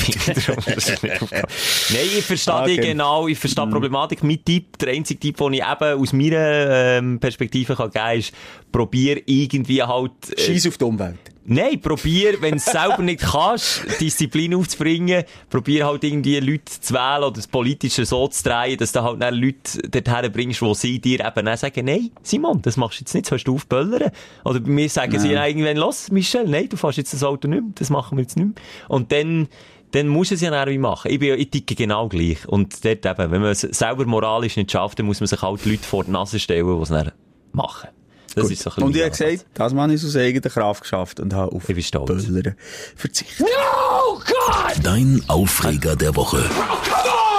ich 2.16 2.24
verstehe 2.24 2.54
ah, 2.54 2.62
okay. 2.62 2.76
genau, 2.76 3.28
ich 3.28 3.38
verstehe 3.38 3.64
die 3.64 3.70
mm. 3.70 3.72
Problematik. 3.72 4.22
Mein 4.22 4.44
Tipp, 4.44 4.78
der 4.78 4.90
einzige 4.90 5.20
Tipp, 5.20 5.36
den 5.36 5.54
ich 5.54 5.62
eben 5.62 6.00
aus 6.00 6.12
meiner 6.12 6.70
ähm, 6.70 7.18
Perspektive 7.18 7.74
kann 7.74 7.90
geben 7.90 8.04
kann, 8.04 8.18
ist, 8.18 8.32
probier 8.70 9.22
irgendwie 9.26 9.82
halt... 9.82 10.12
Äh, 10.36 10.40
Scheiß 10.40 10.68
auf 10.68 10.78
die 10.78 10.84
Umwelt. 10.84 11.31
Nein, 11.44 11.80
probier, 11.80 12.40
wenn 12.40 12.52
du 12.52 12.56
es 12.58 12.66
selber 12.66 13.02
nicht 13.02 13.20
kannst, 13.20 13.84
Disziplin 14.00 14.54
aufzubringen, 14.54 15.24
probier 15.50 15.86
halt 15.86 16.04
irgendwie 16.04 16.38
Leute 16.38 16.80
zu 16.80 16.94
wählen 16.94 17.24
oder 17.24 17.32
das 17.32 17.48
Politische 17.48 18.06
so 18.06 18.28
zu 18.28 18.44
drehen, 18.44 18.78
dass 18.78 18.92
du 18.92 19.02
halt 19.02 19.20
dann 19.20 19.34
Leute 19.34 19.82
dorthin 19.88 20.30
bringst, 20.30 20.62
wo 20.62 20.72
sie 20.74 21.00
dir 21.00 21.18
eben 21.18 21.44
dann 21.44 21.56
sagen, 21.56 21.84
nein, 21.84 22.10
Simon, 22.22 22.62
das 22.62 22.76
machst 22.76 23.00
du 23.00 23.02
jetzt 23.02 23.14
nicht, 23.14 23.26
sollst 23.26 23.48
du 23.48 23.56
aufböllern. 23.56 24.12
Oder 24.44 24.60
bei 24.60 24.70
mir 24.70 24.88
sagen 24.88 25.12
nein. 25.12 25.20
sie 25.20 25.32
dann 25.32 25.48
irgendwann, 25.48 25.78
los, 25.78 26.12
Michel, 26.12 26.46
nein, 26.46 26.68
du 26.68 26.76
fährst 26.76 26.98
jetzt 26.98 27.12
das 27.12 27.24
Auto 27.24 27.48
nicht 27.48 27.60
mehr, 27.60 27.72
das 27.74 27.90
machen 27.90 28.18
wir 28.18 28.22
jetzt 28.22 28.36
nicht 28.36 28.46
mehr. 28.46 28.64
Und 28.88 29.10
dann, 29.10 29.48
dann 29.90 30.06
muss 30.06 30.30
es 30.30 30.42
ja 30.42 30.52
irgendwie 30.52 30.78
machen. 30.78 31.10
Ich 31.10 31.18
bin 31.18 31.30
ja, 31.30 31.34
ich 31.34 31.50
ticke 31.50 31.74
genau 31.74 32.08
gleich. 32.08 32.46
Und 32.46 32.84
dort 32.84 33.04
eben, 33.04 33.30
wenn 33.32 33.42
man 33.42 33.50
es 33.50 33.62
selber 33.62 34.06
moralisch 34.06 34.56
nicht 34.56 34.70
schafft, 34.70 35.00
dann 35.00 35.06
muss 35.06 35.18
man 35.18 35.26
sich 35.26 35.42
halt 35.42 35.66
Leute 35.66 35.82
vor 35.82 36.04
die 36.04 36.12
Nase 36.12 36.38
stellen, 36.38 36.66
die 36.66 36.82
es 36.82 36.88
dann 36.88 37.10
machen. 37.52 37.88
Das 38.34 38.50
ist 38.50 38.62
so 38.62 38.70
ein 38.70 38.82
und 38.82 38.96
ich 38.96 39.02
habe 39.02 39.10
gesagt, 39.10 39.46
das 39.54 39.74
Mann 39.74 39.90
ist 39.90 40.04
aus 40.04 40.16
eigener 40.16 40.48
Kraft 40.48 40.82
geschafft 40.82 41.20
und 41.20 41.34
habe 41.34 41.54
auf 41.54 41.66
Böllern 41.66 42.54
verzichtet. 42.96 43.40
No, 43.40 44.14
God! 44.18 44.84
Dein 44.84 45.22
Aufreger 45.28 45.96
der 45.96 46.16
Woche. 46.16 46.48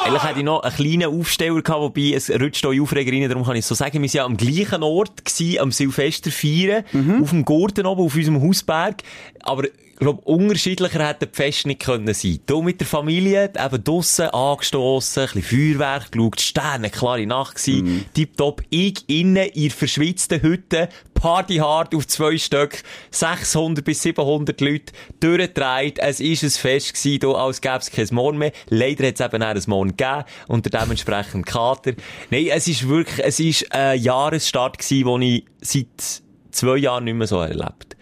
Eigentlich 0.05 0.23
hätte 0.23 0.39
ich 0.39 0.45
noch 0.45 0.61
einen 0.61 0.75
kleinen 0.75 1.19
Aufsteller 1.19 1.61
gehabt, 1.61 1.81
wobei 1.81 2.13
es 2.13 2.29
rutscht 2.29 2.65
auch 2.65 2.73
Aufreger 2.77 3.11
rein, 3.11 3.29
darum 3.29 3.45
kann 3.45 3.55
ich 3.55 3.65
so 3.65 3.73
sagen, 3.73 3.93
wir 3.93 4.01
waren 4.01 4.15
ja 4.15 4.25
am 4.25 4.37
gleichen 4.37 4.83
Ort 4.83 5.23
gewesen, 5.23 5.59
am 5.59 5.71
Silvester 5.71 6.29
feiern, 6.29 6.83
mhm. 6.91 7.23
auf 7.23 7.29
dem 7.29 7.45
Gurten 7.45 7.85
oben, 7.85 8.01
auf 8.01 8.15
unserem 8.15 8.41
Hausberg, 8.41 8.97
aber 9.39 9.63
ich 9.93 9.99
glaube, 9.99 10.21
unterschiedlicher 10.23 11.07
hätte 11.07 11.27
die 11.27 11.35
Fest 11.35 11.67
nicht 11.67 11.81
können 11.81 12.13
sein. 12.15 12.39
Du 12.47 12.63
mit 12.63 12.79
der 12.79 12.87
Familie, 12.87 13.45
eben 13.45 13.83
draussen 13.83 14.25
angestossen, 14.25 15.21
ein 15.21 15.29
bisschen 15.33 15.77
Feuerwerk 15.77 16.11
geschaut, 16.11 16.41
Sterne, 16.41 16.89
klare 16.89 17.27
Nacht 17.27 17.55
gewesen, 17.55 17.85
mhm. 17.85 18.05
tipptopp. 18.13 18.63
Ich 18.71 19.07
innen 19.07 19.47
in 19.49 19.69
verschwitzten 19.69 20.41
Hütte, 20.41 20.89
Party 21.13 21.57
hard 21.57 21.93
auf 21.93 22.07
zwei 22.07 22.39
Stück, 22.39 22.81
600 23.11 23.85
bis 23.85 24.01
700 24.01 24.59
Leute 24.61 24.93
durchgedreht. 25.19 25.99
Es 25.99 26.19
war 26.19 26.27
ein 26.27 26.49
Fest 26.49 26.93
gewesen, 26.95 27.19
hier, 27.21 27.35
als 27.37 27.61
gäbe 27.61 27.77
es 27.77 27.91
kein 27.91 28.07
Morgen 28.11 28.39
mehr. 28.39 28.51
Leider 28.69 29.07
hat 29.07 29.19
es 29.19 29.25
eben 29.25 29.43
auch 29.43 29.47
ein 29.47 29.61
Morgen 29.67 29.95
gegeben 29.95 30.23
und 30.47 30.73
dementsprechend 30.73 31.45
Kater. 31.45 31.93
Nein, 32.31 32.47
es 32.51 32.67
ist 32.67 32.87
wirklich, 32.87 33.23
es 33.23 33.39
ist 33.39 33.71
ein 33.71 34.01
Jahresstart 34.01 34.79
gewesen, 34.79 35.05
den 35.05 35.21
ich 35.21 35.45
seit 35.61 36.23
zwei 36.49 36.77
Jahren 36.77 37.03
nicht 37.03 37.15
mehr 37.15 37.27
so 37.27 37.37
erlebt. 37.37 37.95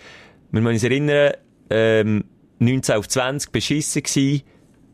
Wir 0.52 0.62
müssen 0.62 0.74
uns 0.74 0.84
erinnern, 0.84 1.34
ähm, 1.72 2.26
19 2.60 2.96
auf 2.96 3.08
20 3.08 3.52
beschissen 3.52 4.04
gewesen, 4.04 4.44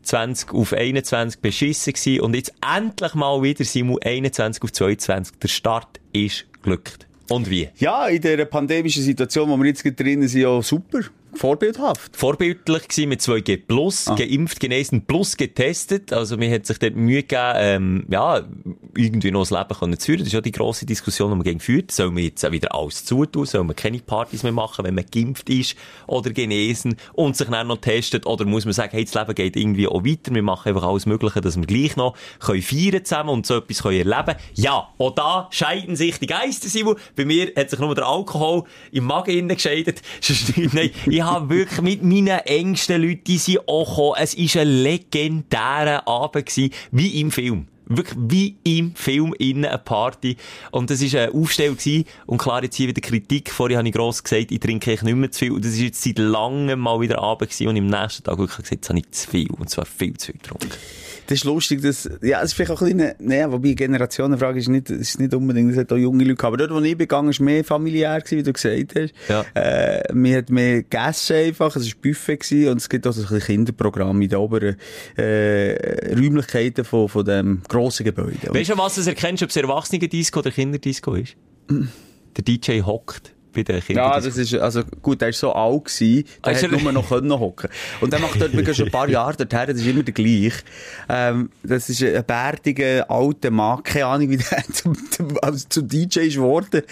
20 0.02 0.52
auf 0.52 0.72
21 0.72 1.40
beschissen 1.40 1.92
gewesen 1.92 2.20
und 2.20 2.34
jetzt 2.34 2.52
endlich 2.76 3.14
mal 3.14 3.42
wieder 3.42 3.64
Simu 3.64 3.98
21 3.98 4.62
auf 4.62 4.72
22. 4.72 5.38
Der 5.38 5.48
Start 5.48 6.00
ist 6.12 6.46
glückt. 6.62 7.06
Und 7.28 7.50
wie? 7.50 7.68
Ja, 7.76 8.08
in 8.08 8.22
der 8.22 8.44
pandemischen 8.46 9.02
Situation, 9.02 9.50
wo 9.50 9.56
wir 9.58 9.66
jetzt 9.66 9.84
drin 9.84 10.26
sind, 10.26 10.40
ja 10.40 10.62
super. 10.62 11.00
Vorbildhaft. 11.34 12.16
Vorbildlich 12.16 12.88
gewesen 12.88 13.08
mit 13.08 13.20
2G 13.20 13.62
Plus, 13.66 14.08
ah. 14.08 14.14
geimpft, 14.14 14.60
genesen 14.60 15.04
plus 15.06 15.36
getestet. 15.36 16.12
Also 16.12 16.36
mir 16.36 16.52
hat 16.52 16.66
sich 16.66 16.78
dort 16.78 16.96
Mühe 16.96 17.22
gegeben, 17.22 17.52
ähm, 17.56 18.06
ja, 18.08 18.42
irgendwie 18.96 19.30
noch 19.30 19.42
das 19.42 19.50
Leben 19.50 19.78
können 19.78 19.98
zu 19.98 20.06
führen. 20.06 20.18
Das 20.20 20.28
ist 20.28 20.32
ja 20.32 20.40
die 20.40 20.52
grosse 20.52 20.86
Diskussion, 20.86 21.30
die 21.30 21.36
man 21.36 21.44
gegen 21.44 21.60
führt. 21.60 21.90
Soll 21.92 22.10
man 22.10 22.22
jetzt 22.22 22.50
wieder 22.50 22.74
alles 22.74 23.04
zutun? 23.04 23.46
Soll 23.46 23.64
man 23.64 23.76
keine 23.76 23.98
Partys 23.98 24.42
mehr 24.42 24.52
machen, 24.52 24.84
wenn 24.84 24.94
man 24.94 25.04
geimpft 25.06 25.48
ist 25.50 25.76
oder 26.06 26.30
genesen 26.30 26.96
und 27.12 27.36
sich 27.36 27.48
dann 27.48 27.68
noch 27.68 27.78
testet? 27.78 28.26
Oder 28.26 28.44
muss 28.44 28.64
man 28.64 28.74
sagen, 28.74 28.90
hey, 28.92 29.04
das 29.04 29.14
Leben 29.14 29.34
geht 29.34 29.56
irgendwie 29.56 29.86
auch 29.86 30.04
weiter. 30.04 30.34
Wir 30.34 30.42
machen 30.42 30.68
einfach 30.68 30.88
alles 30.88 31.06
Mögliche, 31.06 31.40
dass 31.40 31.56
wir 31.56 31.66
gleich 31.66 31.96
noch 31.96 32.16
können 32.40 32.62
feiern 32.62 33.04
zusammen 33.04 33.30
und 33.30 33.46
so 33.46 33.58
etwas 33.58 33.82
können 33.82 34.08
erleben 34.08 34.38
Ja, 34.54 34.88
auch 34.98 35.14
da 35.14 35.48
scheiden 35.50 35.96
sich 35.96 36.18
die 36.18 36.26
Geister, 36.26 36.68
Simon. 36.68 36.96
Bei 37.16 37.24
mir 37.24 37.52
hat 37.56 37.70
sich 37.70 37.78
nur 37.78 37.94
der 37.94 38.06
Alkohol 38.06 38.64
im 38.92 39.04
Magen 39.04 39.30
innen 39.30 39.56
gescheidet. 39.56 40.02
Nein, 40.72 40.90
ich 41.18 41.24
habe 41.24 41.50
wirklich 41.50 41.80
mit 41.80 42.04
meinen 42.04 42.38
engsten 42.46 43.02
Leuten, 43.02 43.24
die 43.24 43.38
sind 43.38 43.66
auch 43.66 43.88
gekommen. 43.88 44.14
Es 44.18 44.38
war 44.38 44.62
ein 44.62 44.68
legendärer 44.68 46.06
Abend 46.06 46.46
gewesen, 46.46 46.72
wie 46.92 47.20
im 47.20 47.32
Film. 47.32 47.66
Wirklich 47.86 48.18
wie 48.20 48.56
im 48.62 48.94
Film 48.94 49.34
innen 49.36 49.64
eine 49.64 49.78
Party. 49.78 50.36
Und 50.70 50.90
das 50.90 51.00
war 51.00 51.22
ein 51.22 51.32
Aufstell 51.32 51.74
gewesen. 51.74 52.04
Und 52.26 52.38
klar, 52.38 52.62
jetzt 52.62 52.76
hier 52.76 52.86
wieder 52.86 53.00
Kritik. 53.00 53.50
Vorher 53.50 53.78
habe 53.78 53.88
ich 53.88 53.94
gross 53.94 54.22
gesagt, 54.22 54.52
ich 54.52 54.60
trinke 54.60 54.90
nicht 54.90 55.02
mehr 55.02 55.30
zu 55.32 55.40
viel. 55.40 55.52
Und 55.52 55.64
das 55.64 55.72
ist 55.72 55.80
jetzt 55.80 56.04
seit 56.04 56.18
langem 56.18 56.78
mal 56.78 57.00
wieder 57.00 57.18
Abend 57.18 57.50
gewesen. 57.50 57.66
Und 57.66 57.74
im 57.74 57.86
nächsten 57.86 58.22
Tag 58.22 58.38
wirklich 58.38 58.58
gesagt, 58.58 58.70
jetzt 58.70 58.88
habe 58.88 59.00
ich 59.00 59.10
zu 59.10 59.28
viel. 59.28 59.50
Und 59.50 59.70
zwar 59.70 59.86
viel 59.86 60.16
zu 60.16 60.26
viel 60.26 60.40
getrunken. 60.40 60.70
Das 61.28 61.40
ist 61.40 61.44
lustig, 61.44 61.82
dass, 61.82 62.08
ja, 62.22 62.40
es 62.40 62.46
ist 62.46 62.54
vielleicht 62.54 62.70
auch 62.70 62.80
ein 62.80 62.96
bisschen, 62.96 63.14
naja, 63.18 63.52
wobei 63.52 63.74
Generationenfrage 63.74 64.60
ist 64.60 64.68
nicht, 64.68 64.88
ist 64.88 65.20
nicht 65.20 65.34
unbedingt, 65.34 65.70
es 65.72 65.76
hat 65.76 65.92
auch 65.92 65.98
junge 65.98 66.24
Leute 66.24 66.36
gehabt. 66.36 66.54
Aber 66.54 66.56
dort, 66.56 66.70
wo 66.70 66.82
ich 66.82 66.96
begangen 66.96 67.28
ist 67.28 67.40
mehr 67.40 67.62
familiär 67.62 68.18
gewesen, 68.18 68.38
wie 68.38 68.42
du 68.42 68.52
gesagt 68.54 68.94
hast. 68.94 69.12
Ja. 69.28 69.44
Äh, 69.52 70.10
man 70.14 70.36
hat 70.36 70.48
mehr 70.48 70.82
gegessen 70.84 71.36
einfach, 71.36 71.76
es 71.76 71.86
war 71.86 72.00
Buffet 72.00 72.38
gewesen 72.38 72.70
und 72.70 72.78
es 72.78 72.88
gibt 72.88 73.06
auch 73.06 73.12
so 73.12 73.20
ein 73.20 73.28
bisschen 73.28 73.40
Kinderprogramm 73.40 74.22
in 74.22 74.28
den 74.30 74.38
oberen, 74.38 74.76
äh, 75.18 76.14
Räumlichkeiten 76.14 76.86
von, 76.86 77.10
von 77.10 77.26
dem 77.26 77.60
grossen 77.68 78.04
Gebäude. 78.04 78.48
Weißt 78.48 78.70
du, 78.70 78.78
was 78.78 78.94
du 78.94 79.02
erkennst, 79.02 79.42
ob 79.42 79.50
es 79.50 79.56
Erwachsenen-Disco 79.56 80.40
oder 80.40 80.50
Kinderdisco 80.50 81.12
ist? 81.12 81.36
Mm. 81.68 81.88
Der 82.38 82.44
DJ 82.44 82.80
hockt 82.80 83.34
bei 83.64 83.72
den 83.72 83.84
Kindern. 83.84 84.04
Ja, 84.04 84.20
das 84.20 84.36
ist, 84.36 84.54
also 84.54 84.82
gut, 85.02 85.20
der 85.20 85.30
ist 85.30 85.40
so 85.40 85.52
alt 85.52 85.84
gewesen, 85.84 86.24
der 86.44 86.52
Ah, 86.52 86.54
ist 86.54 86.62
hat 86.62 86.70
nur 86.70 86.92
noch 86.92 87.08
können 87.08 87.38
hocken. 87.38 87.68
Und 88.00 88.12
der 88.12 88.20
macht 88.20 88.40
dort, 88.40 88.56
wir 88.56 88.74
schon 88.74 88.86
ein 88.86 88.92
paar 88.92 89.08
Jahre 89.08 89.36
dorthin, 89.36 89.74
das 89.74 89.80
ist 89.82 89.86
immer 89.86 90.02
der 90.02 90.14
gleich. 90.14 90.54
Ähm, 91.08 91.50
das 91.62 91.88
ist 91.88 92.02
ein 92.02 92.24
bärtiger, 92.24 93.10
alter 93.10 93.50
Mann, 93.50 93.82
keine 93.82 94.06
Ahnung, 94.06 94.30
wie 94.30 94.36
der 94.36 94.64
zum, 94.72 94.96
zum, 95.10 95.38
also 95.42 95.66
zum 95.68 95.88
DJ 95.88 96.20
ist 96.20 96.34
geworden. 96.34 96.82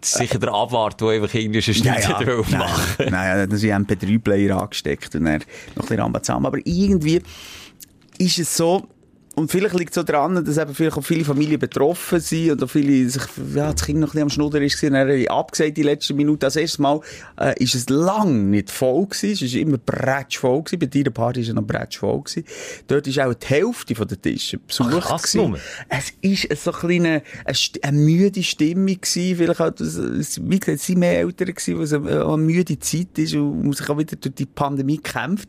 Das 0.00 0.10
ist 0.10 0.18
sicher 0.18 0.38
der 0.40 0.52
Abwart, 0.52 1.00
der 1.00 1.08
einfach 1.08 1.32
irgendwie 1.32 1.62
schon 1.62 1.74
Schnitzel 1.74 2.10
ja, 2.10 2.20
ja. 2.22 2.58
machen 2.58 2.96
Nein, 2.98 3.10
nein, 3.10 3.48
dann 3.50 3.56
sind 3.56 3.88
MP3-Player 3.88 4.60
angesteckt 4.60 5.14
und 5.14 5.24
dann 5.24 5.34
noch 5.34 5.40
ein 5.40 5.74
bisschen 5.76 6.00
Ramba 6.00 6.22
zusammen. 6.22 6.46
Aber 6.46 6.58
irgendwie 6.64 7.22
ist 8.18 8.38
es 8.38 8.56
so, 8.56 8.88
und 9.34 9.50
vielleicht 9.50 9.74
liegt 9.74 9.90
es 9.90 9.94
so 9.94 10.02
dran, 10.02 10.44
dass 10.44 10.58
eben 10.58 10.74
vielleicht 10.74 10.98
auch 10.98 11.04
viele 11.04 11.24
Familien 11.24 11.58
betroffen 11.58 12.20
sind 12.20 12.50
und 12.50 12.62
auch 12.62 12.68
viele 12.68 13.08
sich, 13.08 13.22
ja, 13.54 13.72
das 13.72 13.84
Kind 13.84 13.98
noch 14.00 14.08
ein 14.08 14.10
bisschen 14.10 14.22
am 14.22 14.28
Schnudder 14.28 14.60
ist 14.60 14.82
und 14.82 14.92
dann 14.92 15.26
abgesagt 15.28 15.78
die 15.78 15.82
letzten 15.82 16.16
Minuten. 16.16 16.40
Das 16.40 16.56
erste 16.56 16.82
Mal, 16.82 17.00
äh, 17.40 17.54
ist 17.62 17.74
es 17.74 17.88
lang 17.88 18.50
nicht 18.50 18.70
voll 18.70 19.06
gewesen. 19.06 19.32
Es 19.32 19.40
ist 19.40 19.54
immer 19.54 19.78
bretsch 19.78 20.38
voll 20.38 20.62
gewesen. 20.62 20.78
Bei 20.80 20.86
deiner 20.86 21.10
Party 21.10 21.40
ist 21.40 21.48
es 21.48 21.54
noch 21.54 21.62
bretsch 21.62 21.98
voll 21.98 22.20
gewesen. 22.20 22.44
Dort 22.86 23.06
ist 23.06 23.20
auch 23.20 23.32
die 23.32 23.46
Hälfte 23.46 23.94
von 23.94 24.06
den 24.06 24.20
Tischen 24.20 24.60
besucht 24.66 25.06
Ach, 25.08 25.22
gewesen. 25.22 25.56
Es 25.88 26.12
ist 26.20 26.62
so 26.62 26.72
ein 26.72 26.78
kleine, 26.78 27.22
eine, 27.46 27.56
eine 27.82 27.98
müde 27.98 28.42
Stimmung 28.42 29.00
gewesen. 29.00 29.36
Vielleicht 29.36 29.60
auch, 29.62 29.72
wie 29.78 30.58
gesagt, 30.60 30.78
es 30.78 30.86
sind 30.86 30.98
mehr 30.98 31.20
Eltern 31.20 31.48
gewesen, 31.48 31.78
weil 31.78 31.84
es 31.84 31.92
eine, 31.94 32.24
eine 32.26 32.36
müde 32.36 32.78
Zeit 32.78 33.16
ist 33.16 33.32
und 33.34 33.62
man 33.62 33.72
sich 33.72 33.88
auch 33.88 33.96
wieder 33.96 34.16
durch 34.16 34.34
die 34.34 34.46
Pandemie 34.46 34.98
kämpft. 34.98 35.48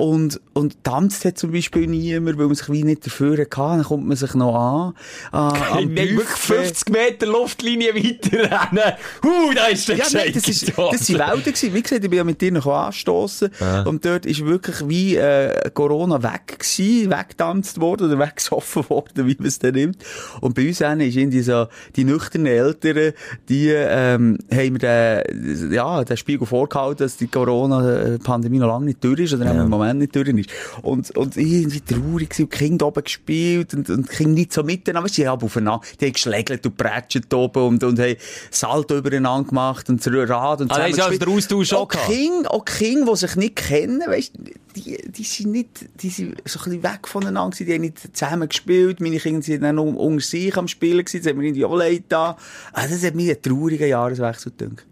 Und, 0.00 0.40
und 0.54 0.82
tanzt 0.82 1.26
hat 1.26 1.36
zum 1.36 1.52
Beispiel 1.52 1.86
niemand, 1.86 2.38
weil 2.38 2.46
man 2.46 2.54
sich 2.54 2.70
wie 2.70 2.84
nicht 2.84 3.04
dafür 3.04 3.36
hatte. 3.36 3.50
Dann 3.50 3.82
kommt 3.82 4.08
man 4.08 4.16
sich 4.16 4.32
noch 4.32 4.54
an. 4.54 4.94
an 5.30 5.52
am 5.52 5.92
Nein, 5.92 5.96
wirklich 5.96 6.26
Buffet. 6.26 6.54
50 6.54 6.88
Meter 6.88 7.26
Luftlinie 7.26 7.94
weiterrennen. 7.94 8.94
Huh, 9.22 9.52
da 9.54 9.66
ist 9.66 9.90
der 9.90 9.96
Ja, 9.96 10.06
nein, 10.14 10.30
das, 10.32 10.48
ist, 10.48 10.72
das 10.74 11.06
sind 11.06 11.18
Welten 11.18 11.52
gewesen. 11.52 11.74
Wie 11.74 11.82
gesagt, 11.82 12.02
ich 12.02 12.08
bin 12.08 12.16
ja 12.16 12.24
mit 12.24 12.40
dir 12.40 12.50
noch 12.50 12.66
anstossen. 12.66 13.50
Und 13.84 14.06
dort 14.06 14.24
ist 14.24 14.42
wirklich 14.46 14.88
wie, 14.88 15.16
äh, 15.16 15.70
Corona 15.74 16.22
weg 16.22 16.60
gewesen, 16.60 17.10
weggetanzt 17.10 17.78
worden 17.78 18.10
oder 18.10 18.18
weggesoffen 18.18 18.84
worden, 18.88 19.26
wie 19.26 19.36
man 19.38 19.48
es 19.48 19.58
dann 19.58 19.74
nimmt. 19.74 20.02
Und 20.40 20.54
bei 20.54 20.66
uns 20.66 20.80
ist 20.80 21.16
irgendwie 21.16 21.42
so, 21.42 21.66
die 21.94 22.04
nüchternen 22.04 22.46
Eltern, 22.46 23.12
die, 23.50 23.68
ähm, 23.68 24.38
haben 24.50 24.72
mir 24.72 24.78
den, 24.78 25.72
ja, 25.72 26.02
den 26.04 26.16
Spiegel 26.16 26.46
vorgehalten, 26.46 27.04
dass 27.04 27.18
die 27.18 27.26
Corona-Pandemie 27.26 28.60
noch 28.60 28.68
lange 28.68 28.86
nicht 28.86 29.04
durch 29.04 29.20
ist 29.20 29.34
oder 29.34 29.44
ja. 29.44 29.62
im 29.62 29.68
Moment 29.90 30.00
nicht 30.00 30.16
durch 30.16 30.28
ist. 30.28 30.50
Und, 30.82 31.10
und 31.16 31.36
irgendwie 31.36 31.80
traurig 31.80 32.30
und 32.38 32.38
die 32.38 32.46
Kinder 32.46 32.86
oben 32.86 33.04
gespielt 33.04 33.74
und, 33.74 33.90
und 33.90 34.10
die 34.10 34.16
Kinder 34.16 34.34
nicht 34.34 34.52
so 34.52 34.62
miteinander, 34.62 35.08
sie 35.08 35.26
haben 35.26 35.42
aufeinander, 35.42 35.84
die 36.00 36.06
haben 36.06 36.12
geschlägelt 36.12 36.64
und 36.66 36.76
prätschelt 36.76 37.32
oben 37.32 37.66
und, 37.66 37.84
und 37.84 37.98
haben 37.98 38.16
Salto 38.50 38.96
übereinander 38.96 39.48
gemacht 39.48 39.88
und 39.88 40.04
das 40.04 40.12
Rad 40.12 40.60
und 40.60 40.70
ist 40.70 40.78
also 40.78 40.96
gespielt. 40.96 41.22
der 41.22 41.28
Austausch 41.28 41.72
auch. 41.72 41.88
Kinder, 41.88 42.52
auch 42.52 42.64
Kinder, 42.64 43.12
die 43.12 43.18
sich 43.18 43.36
nicht 43.36 43.56
kennen, 43.56 44.00
weißt, 44.06 44.32
die, 44.76 44.98
die 45.10 45.24
sind 45.24 45.52
nicht, 45.52 45.86
die 46.00 46.10
sind 46.10 46.36
so 46.44 46.60
ein 46.60 46.64
bisschen 46.64 46.82
weg 46.82 47.08
voneinander 47.08 47.56
die 47.56 47.72
haben 47.72 47.80
nicht 47.80 48.16
zusammen 48.16 48.48
gespielt, 48.48 49.00
meine 49.00 49.18
Kinder 49.18 49.42
sind 49.42 49.62
dann 49.62 49.76
noch 49.76 49.84
unter 49.84 50.24
sich 50.24 50.56
am 50.56 50.68
Spielen 50.68 51.04
gewesen, 51.04 51.22
das 51.22 51.30
hat 51.30 51.36
mir 51.36 51.44
irgendwie 51.44 51.64
auch 51.64 51.76
leid 51.76 52.04
da. 52.08 52.36
Also 52.72 52.94
das 52.94 53.04
hat 53.04 53.14
mir 53.14 53.32
einen 53.32 53.42
traurigen 53.42 53.88
Jahreswechsel 53.88 54.52
gedacht. 54.56 54.86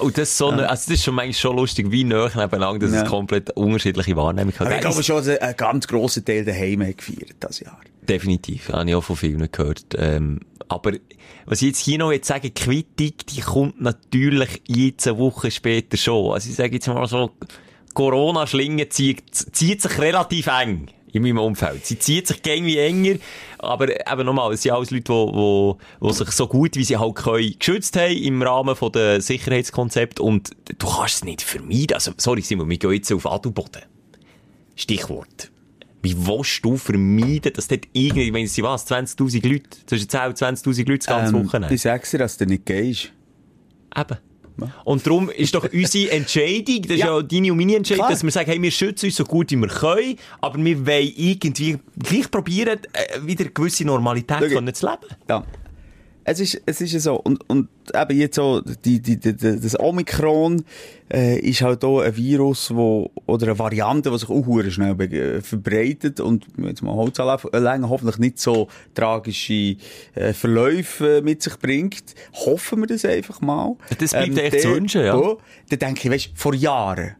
Und 0.00 0.16
das, 0.16 0.28
ist 0.30 0.38
so 0.38 0.48
eine, 0.50 0.68
also 0.68 0.84
das 0.88 0.98
ist 0.98 1.04
schon 1.04 1.14
manchmal 1.14 1.34
schon 1.34 1.56
lustig, 1.56 1.90
wie 1.90 2.04
nah 2.04 2.26
nebeneinander, 2.34 2.86
dass 2.86 2.94
Ja. 2.94 3.02
es 3.02 3.08
komplett 3.08 3.50
unterschiedliche 3.50 4.14
Wahrnehmungen 4.16 4.58
hat. 4.58 4.66
Aber 4.66 4.74
ich 4.76 4.80
glaube 4.80 5.02
schon, 5.02 5.16
dass 5.16 5.28
ein 5.28 5.56
ganz 5.56 5.86
grosser 5.88 6.24
Teil 6.24 6.44
daheim 6.44 6.86
hat 6.86 6.98
gefeiert, 6.98 7.34
das 7.40 7.60
Jahr. 7.60 7.78
Definitiv, 8.08 8.68
habe 8.70 8.88
ich 8.88 8.94
auch 8.94 9.02
von 9.04 9.16
vielen 9.16 9.50
gehört. 9.50 9.84
Ähm, 9.98 10.40
aber 10.68 10.92
was 11.46 11.60
ich 11.62 11.68
jetzt 11.68 11.80
hier 11.80 11.98
noch 11.98 12.12
jetzt 12.12 12.28
sage, 12.28 12.50
Quittung, 12.50 13.12
die 13.28 13.40
kommt 13.40 13.80
natürlich 13.80 14.62
jetzt 14.66 15.08
eine 15.08 15.18
Woche 15.18 15.50
später 15.50 15.96
schon. 15.96 16.32
Also 16.32 16.48
ich 16.50 16.56
sage 16.56 16.74
jetzt 16.74 16.86
mal 16.86 17.06
so, 17.06 17.30
Corona-Schlinge 17.94 18.88
zieht, 18.90 19.24
zieht 19.34 19.82
sich 19.82 19.98
relativ 19.98 20.46
eng 20.46 20.88
in 21.12 21.22
meinem 21.22 21.38
Umfeld. 21.38 21.86
Sie 21.86 21.98
zieht 21.98 22.26
sich 22.26 22.42
gäng 22.42 22.64
wie 22.64 22.78
enger, 22.78 23.16
aber 23.58 23.88
eben 23.90 24.26
nochmal, 24.26 24.52
es 24.52 24.62
sind 24.62 24.72
alles 24.72 24.90
Leute, 24.90 25.12
die, 25.12 26.12
sich 26.12 26.30
so 26.30 26.46
gut 26.46 26.76
wie 26.76 26.84
sie 26.84 26.96
halt 26.96 27.14
können 27.16 27.54
geschützt 27.58 27.96
haben 27.96 28.12
im 28.16 28.42
Rahmen 28.42 28.76
von 28.76 28.92
der 28.92 29.20
Sicherheitskonzept 29.20 30.20
und 30.20 30.50
du 30.78 30.86
kannst 30.86 31.16
es 31.16 31.24
nicht 31.24 31.42
vermeiden. 31.42 31.94
Also, 31.94 32.12
sorry 32.16 32.42
Simon, 32.42 32.68
wir 32.68 32.78
gehen 32.78 32.92
jetzt 32.92 33.12
auf 33.12 33.26
Adelboden. 33.26 33.82
Stichwort. 34.76 35.50
Wie 36.02 36.16
willst 36.16 36.64
du 36.64 36.76
vermeiden, 36.76 37.52
dass 37.52 37.66
dort 37.66 37.86
irgendwie, 37.92 38.22
ich 38.26 38.32
meine, 38.32 38.44
es 38.44 38.54
sind 38.54 38.64
was, 38.64 38.86
20.000 38.88 39.48
Leute, 39.48 39.64
zwischen 39.86 40.08
10 40.08 40.20
und 40.28 40.38
20.000 40.38 40.78
Leute 40.88 40.98
das 40.98 41.06
ganze 41.06 41.36
Ähm, 41.36 41.46
Wochenende? 41.46 41.74
ich 41.74 41.82
sag's 41.82 42.12
dir, 42.12 42.18
dass 42.18 42.36
du 42.36 42.46
nicht 42.46 42.64
gehst. 42.64 43.12
Eben. 43.96 44.16
Und 44.84 45.06
darum 45.06 45.30
ist 45.30 45.54
doch 45.54 45.68
unsere 45.72 46.10
Entscheidung, 46.12 46.82
das 46.82 46.92
ist 46.92 46.98
ja, 46.98 47.16
Ja. 47.16 47.22
deine 47.22 47.52
und 47.52 47.58
meine 47.58 47.76
Entscheidung, 47.76 48.00
Klar. 48.06 48.10
dass 48.10 48.22
wir 48.24 48.30
sagen, 48.30 48.50
hey, 48.50 48.60
wir 48.60 48.70
schützen 48.70 49.06
uns 49.06 49.16
so 49.16 49.24
gut 49.24 49.50
wie 49.50 49.56
wir 49.56 49.68
können, 49.68 50.16
aber 50.40 50.58
wir 50.64 50.86
wollen 50.86 51.12
irgendwie 51.16 51.78
gleich 51.98 52.30
probieren, 52.30 52.78
äh, 52.92 53.20
wieder 53.26 53.44
eine 53.44 53.52
gewisse 53.52 53.84
Normalität 53.84 54.40
können 54.40 54.74
zu 54.74 54.86
leben. 54.86 54.98
Ja. 55.28 55.44
Es 56.30 56.40
ist, 56.40 56.60
es 56.66 56.80
ist 56.82 57.02
so. 57.02 57.14
Und, 57.16 57.48
und 57.48 57.68
eben 57.94 58.18
jetzt 58.18 58.36
so, 58.36 58.60
die, 58.60 59.00
die, 59.00 59.18
die, 59.18 59.34
das 59.34 59.78
Omikron, 59.80 60.62
äh, 61.10 61.38
ist 61.38 61.62
halt 61.62 61.82
auch 61.84 62.00
ein 62.00 62.14
Virus, 62.14 62.70
wo, 62.74 63.10
oder 63.24 63.46
eine 63.46 63.58
Variante, 63.58 64.10
die 64.10 64.18
sich 64.18 64.28
auch 64.28 64.62
schnell 64.68 65.00
äh, 65.00 65.40
verbreitet 65.40 66.20
und 66.20 66.44
jetzt 66.58 66.82
mal 66.82 66.92
Holz 66.94 67.18
anlegen, 67.18 67.88
hoffentlich 67.88 68.18
nicht 68.18 68.38
so 68.38 68.68
tragische 68.94 69.76
äh, 70.14 70.34
Verläufe 70.34 71.18
äh, 71.18 71.22
mit 71.22 71.42
sich 71.42 71.56
bringt. 71.58 72.14
Hoffen 72.34 72.80
wir 72.80 72.86
das 72.88 73.06
einfach 73.06 73.40
mal. 73.40 73.76
Ähm, 73.90 73.96
Das 73.98 74.10
bleibt 74.10 74.38
echt 74.38 74.60
zu 74.60 74.68
der- 74.68 74.76
wünschen, 74.76 75.04
ja. 75.04 75.16
Oh, 75.16 75.38
dann 75.70 75.78
denke 75.78 76.00
ich, 76.08 76.10
weißt, 76.10 76.30
vor 76.34 76.54
Jahren, 76.54 77.16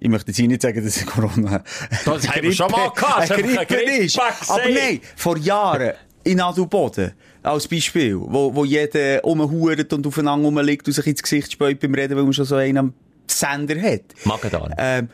ich 0.00 0.10
möchte 0.10 0.32
jetzt 0.32 0.38
nicht 0.40 0.60
sagen, 0.60 0.84
dass 0.84 1.06
Corona 1.06 1.64
Das 2.04 2.24
wir 2.42 2.52
schon 2.52 2.70
mal 2.70 2.90
gehabt, 2.90 3.30
ein 3.30 3.42
Grippe 3.66 3.90
ist. 4.04 4.18
Aber 4.18 4.68
nein, 4.68 5.00
vor 5.16 5.38
Jahren 5.38 5.92
in 6.24 6.40
Adelboden, 6.40 7.12
als 7.44 7.68
Beispiel, 7.68 8.16
wo, 8.18 8.54
wo 8.54 8.64
jeder 8.64 9.20
rumhuret 9.22 9.92
und 9.92 10.06
aufeinander 10.06 10.46
rumliegt 10.46 10.86
und 10.86 10.92
sich 10.94 11.06
ins 11.06 11.22
Gesicht 11.22 11.52
späut 11.52 11.78
beim 11.80 11.94
Reden, 11.94 12.16
weil 12.16 12.24
man 12.24 12.32
schon 12.32 12.44
so 12.44 12.56
einen 12.56 12.78
am 12.78 12.94
Sender 13.26 13.80
hat. 13.80 14.02
Magen-Darm. 14.24 14.72
Ähm, 14.78 15.08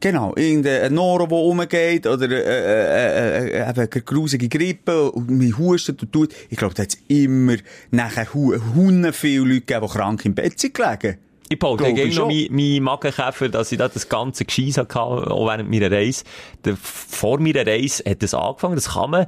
genau, 0.00 0.34
irgendein 0.36 0.94
Noro, 0.94 1.26
der 1.26 1.36
rumgeht, 1.36 2.06
oder 2.06 2.30
äh, 2.30 2.40
äh, 2.40 3.48
äh, 3.48 3.60
äh, 3.60 3.62
eine 3.62 3.88
grusige 3.88 4.48
Grippe, 4.48 5.12
und 5.12 5.30
man 5.30 5.58
hustet 5.58 6.02
und 6.02 6.12
tut. 6.12 6.34
Ich 6.48 6.56
glaube, 6.56 6.74
da 6.74 6.82
hat 6.82 6.90
es 6.90 6.98
immer 7.08 7.56
nachher 7.90 8.32
hu 8.32 8.54
hunde 8.74 9.12
viele 9.12 9.44
Leute 9.44 9.60
gegeben, 9.60 9.86
die 9.86 9.92
krank 9.92 10.24
im 10.24 10.34
Bett 10.34 10.58
sind 10.58 10.74
gelegen. 10.74 11.18
Ich 11.48 11.58
behalte 11.58 11.84
gegen 11.92 12.08
noch 12.08 12.14
schon. 12.14 12.28
meinen 12.28 12.54
mein 12.54 12.82
Magenkäfer, 12.82 13.48
dass 13.48 13.70
ich 13.70 13.78
da 13.78 13.88
das 13.88 14.08
ganze 14.08 14.44
Gescheiss 14.44 14.78
hatte, 14.78 15.00
auch 15.00 15.46
während 15.46 15.70
meiner 15.70 15.90
Reise. 15.90 16.24
Der, 16.64 16.76
vor 16.76 17.38
meiner 17.38 17.64
Reise 17.64 18.02
hat 18.08 18.22
das 18.22 18.34
angefangen, 18.34 18.74
das 18.74 18.94
kann 18.94 19.10
man, 19.10 19.26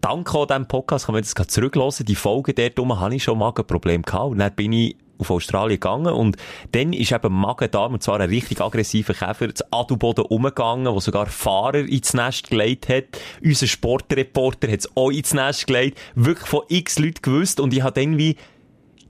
dank 0.00 0.34
auch 0.34 0.46
diesem 0.46 0.66
Podcast, 0.66 1.06
kann 1.06 1.14
man 1.14 1.22
das 1.22 1.34
gerade 1.34 1.48
zurücklassen. 1.48 2.06
Die 2.06 2.14
Folge 2.14 2.54
dort 2.54 2.78
rum 2.78 2.98
hatte 2.98 3.14
ich 3.14 3.22
schon 3.22 3.38
Magenproblem 3.38 4.02
gehabt. 4.02 4.32
Und 4.32 4.38
dann 4.38 4.54
bin 4.54 4.72
ich 4.72 4.96
auf 5.20 5.30
Australien 5.30 5.78
gegangen 5.78 6.12
und 6.12 6.36
dann 6.72 6.92
ist 6.92 7.12
eben 7.12 7.32
Magen-Darm, 7.32 7.94
und 7.94 8.02
zwar 8.02 8.20
ein 8.20 8.30
richtig 8.30 8.60
aggressiver 8.60 9.12
Käfer, 9.12 9.54
zu 9.54 9.64
Adelboden 9.70 10.24
umgegangen, 10.24 10.92
wo 10.92 11.00
sogar 11.00 11.26
Fahrer 11.26 11.80
ins 11.80 12.14
Nest 12.14 12.48
gelegt 12.50 12.88
hat. 12.88 13.04
Unser 13.42 13.66
Sportreporter 13.66 14.72
hat 14.72 14.80
es 14.80 14.96
auch 14.96 15.10
ins 15.10 15.34
Nest 15.34 15.66
gelegt. 15.66 15.98
Wirklich 16.14 16.48
von 16.48 16.62
x 16.68 16.98
Leuten 16.98 17.22
gewusst 17.22 17.60
und 17.60 17.74
ich 17.74 17.82
habe 17.82 18.00
dann 18.00 18.16
wie 18.16 18.36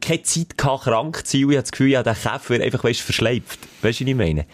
keine 0.01 0.23
Zeit 0.23 0.57
gehabt, 0.57 0.85
krank 0.85 1.27
zu 1.27 1.39
sein 1.39 1.51
ich 1.51 1.57
habe 1.57 1.63
das 1.63 1.73
Gefühl, 1.73 1.91
ich 1.91 1.97
habe 1.97 2.11
den 2.11 2.21
Käfer 2.21 2.55
einfach, 2.55 2.85
weißt, 2.85 3.01
verschleift. 3.01 3.59
Weißt 3.83 4.01
du, 4.01 4.05
was 4.05 4.11
ich 4.11 4.15
meine? 4.15 4.47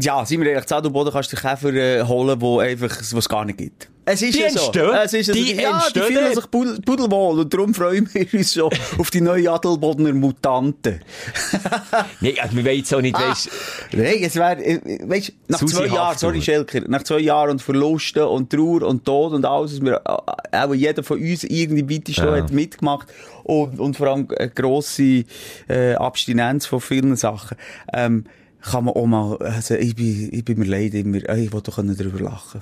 Ja, 0.00 0.24
sind 0.24 0.40
wir 0.40 0.50
ehrlich, 0.50 0.66
zu 0.66 0.76
Adelboden 0.76 1.12
kannst 1.12 1.32
du 1.32 1.36
den 1.36 1.42
Käfer 1.42 1.74
äh, 1.74 2.02
holen, 2.04 2.40
wo 2.40 2.58
einfach, 2.60 2.88
was 2.98 3.12
es 3.12 3.28
gar 3.28 3.44
nicht 3.44 3.58
gibt. 3.58 3.88
Es 4.06 4.22
ist 4.22 4.34
Die 4.34 4.40
ja 4.40 4.50
so. 4.50 4.58
entstehen. 4.64 4.90
Es 5.04 5.12
ist 5.12 5.26
ja 5.28 5.34
so. 5.34 5.40
Die 5.40 5.54
ja, 5.54 5.84
die 5.94 6.00
fühlen 6.00 6.34
sich 6.34 6.50
pudel, 6.50 6.80
pudelwohl 6.80 7.40
und 7.40 7.52
darum 7.54 7.74
freuen 7.74 8.08
wir 8.12 8.26
uns 8.34 8.54
schon 8.54 8.70
auf 8.98 9.10
die 9.10 9.20
neue 9.20 9.50
Adelbodener 9.50 10.12
Mutanten. 10.14 11.00
Nee, 12.20 12.36
also 12.40 12.56
wir 12.56 12.64
wollen 12.64 12.76
jetzt 12.76 12.94
auch 12.94 13.00
nicht, 13.00 13.14
Ah, 13.16 13.30
weißt, 13.30 13.50
Nein, 13.92 14.14
es 14.22 14.36
wäre, 14.36 14.58
weißt, 15.08 15.32
nach 15.48 15.58
Susi 15.58 15.76
zwei 15.76 15.86
Jahren, 15.86 16.18
sorry 16.18 16.42
Schelker, 16.42 16.80
nach 16.88 17.02
zwei 17.02 17.18
Jahren 17.20 17.50
und 17.52 17.62
Verlusten 17.62 18.22
und 18.24 18.50
Trauer 18.50 18.82
und 18.82 19.04
Tod 19.04 19.32
und 19.32 19.44
alles, 19.44 19.74
was 19.74 19.80
wir, 19.82 20.00
äh, 20.52 20.56
auch 20.64 20.74
jeder 20.74 21.02
von 21.02 21.18
uns 21.20 21.44
irgendwie 21.44 21.88
weit 21.96 22.14
schon 22.14 22.26
Ja. 22.26 22.36
hat 22.42 22.52
mitgemacht 22.52 23.08
und, 23.44 23.78
und 23.80 23.96
vor 23.96 24.08
allem 24.08 24.28
eine 24.36 24.50
grosse 24.50 25.24
äh, 25.68 25.94
Abstinenz 25.94 26.66
von 26.66 26.80
vielen 26.80 27.16
Sachen, 27.16 27.56
ähm, 27.92 28.24
kann 28.60 28.84
man 28.84 28.94
auch 28.94 29.06
mal, 29.06 29.36
also 29.38 29.74
ich 29.74 29.94
bin, 29.94 30.28
ich 30.32 30.44
bin 30.44 30.58
mir 30.58 30.66
leid 30.66 30.94
immer, 30.94 31.16
ich 31.16 31.52
will 31.52 31.60
doch 31.62 31.76
darüber 31.76 32.20
lachen. 32.20 32.60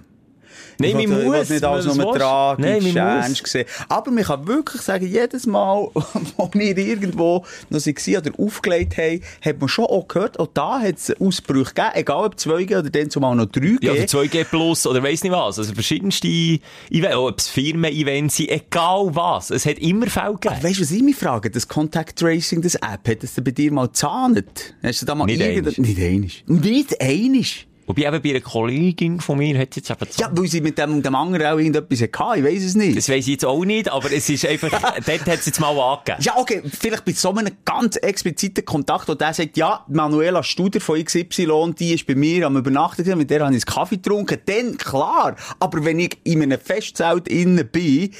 Nein, 0.78 0.92
man 0.96 1.08
will- 1.10 1.18
ich 1.18 1.24
will 1.32 1.38
muss, 1.38 1.48
nicht 1.50 1.64
alles 1.64 1.94
nur 1.96 2.14
tragisch. 2.14 2.66
Nein, 2.66 2.96
ernst 2.96 3.46
sehen. 3.46 3.64
Aber 3.88 4.10
man 4.10 4.24
kann 4.24 4.46
wirklich 4.46 4.82
sagen, 4.82 5.06
jedes 5.06 5.46
Mal, 5.46 5.88
wo 6.36 6.50
wir 6.52 6.76
irgendwo 6.78 7.44
noch 7.70 7.80
waren 7.86 8.16
oder 8.26 8.38
aufgelegt 8.44 8.96
haben, 8.96 9.20
hat 9.44 9.58
man 9.60 9.68
schon 9.68 9.86
auch 9.86 10.06
gehört, 10.08 10.38
auch 10.38 10.48
da 10.54 10.80
hat 10.80 10.96
es 10.96 11.20
Ausbrüche 11.20 11.74
gegeben, 11.74 11.90
egal 11.94 12.24
ob 12.26 12.34
2G 12.34 12.78
oder 12.78 12.90
dann 12.90 13.10
zumal 13.10 13.34
noch 13.36 13.46
3G. 13.46 13.78
Ja, 13.84 13.92
oder 13.92 14.02
2G 14.02 14.44
Plus 14.44 14.86
oder 14.86 15.02
weiss 15.02 15.22
nicht 15.22 15.32
was. 15.32 15.58
Also 15.58 15.74
verschiedenste 15.74 16.28
Events, 16.28 17.16
ob 17.16 17.38
es 17.38 17.48
Firmen-Events 17.48 18.36
sind, 18.36 18.50
egal 18.50 19.10
was. 19.14 19.50
Es 19.50 19.66
hat 19.66 19.78
immer 19.78 20.06
Fälle 20.06 20.34
gegeben. 20.34 20.54
Aber 20.54 20.62
weißt 20.64 20.78
du, 20.78 20.82
was 20.82 20.90
ich 20.90 21.02
mich 21.02 21.16
frage? 21.16 21.50
Das 21.50 21.68
Contact 21.68 22.18
Tracing, 22.18 22.62
das 22.62 22.74
App, 22.76 23.06
hat 23.08 23.22
das 23.22 23.32
bei 23.34 23.50
dir 23.50 23.72
mal 23.72 23.86
gezahnt? 23.86 24.74
Hast 24.82 25.02
du 25.02 25.06
da 25.06 25.14
mal 25.14 25.26
Nicht 25.26 25.40
irgend-. 25.40 25.78
Nicht 25.78 26.00
einisch. 26.00 26.44
Nicht 26.46 27.00
einisch. 27.00 27.67
Wobei 27.88 28.02
eben 28.02 28.20
bei 28.20 28.30
einer 28.30 28.40
Kollegin 28.40 29.18
von 29.18 29.38
mir 29.38 29.58
hat 29.58 29.74
jetzt 29.74 29.90
eben 29.90 30.06
Ja, 30.18 30.28
weil 30.30 30.46
sie 30.46 30.60
mit 30.60 30.76
dem 30.76 30.96
und 30.96 31.06
dem 31.06 31.14
anderen 31.14 31.46
auch 31.46 31.58
irgendetwas 31.58 32.02
hatte, 32.02 32.38
ich 32.38 32.44
weiss 32.44 32.62
es 32.62 32.74
nicht. 32.74 32.98
Das 32.98 33.08
weiss 33.08 33.20
ich 33.20 33.28
jetzt 33.28 33.46
auch 33.46 33.64
nicht, 33.64 33.90
aber 33.90 34.12
es 34.12 34.28
ist 34.28 34.44
einfach, 34.44 34.68
dort 35.06 35.08
hat 35.08 35.38
es 35.38 35.46
jetzt 35.46 35.58
mal 35.58 35.70
angegeben. 35.70 36.18
Ja, 36.20 36.36
okay, 36.36 36.62
vielleicht 36.66 37.06
bei 37.06 37.12
so 37.12 37.30
einem 37.30 37.50
ganz 37.64 37.96
expliziten 37.96 38.62
Kontakt, 38.66 39.08
wo 39.08 39.14
der 39.14 39.32
sagt, 39.32 39.56
ja, 39.56 39.86
Manuela 39.88 40.42
Studer 40.42 40.80
von 40.80 41.02
XY, 41.02 41.74
die 41.78 41.94
ist 41.94 42.06
bei 42.06 42.14
mir 42.14 42.46
am 42.46 42.58
Übernachten 42.58 43.16
mit 43.16 43.30
der 43.30 43.40
habe 43.44 43.56
ich 43.56 43.66
einen 43.66 43.74
Kaffee 43.74 43.96
getrunken, 43.96 44.38
dann 44.44 44.76
klar. 44.76 45.34
Aber 45.58 45.82
wenn 45.82 45.98
ich 45.98 46.18
in 46.24 46.42
einem 46.42 46.60
Festzelt 46.60 47.26
innen 47.28 47.66
bin, 47.68 48.10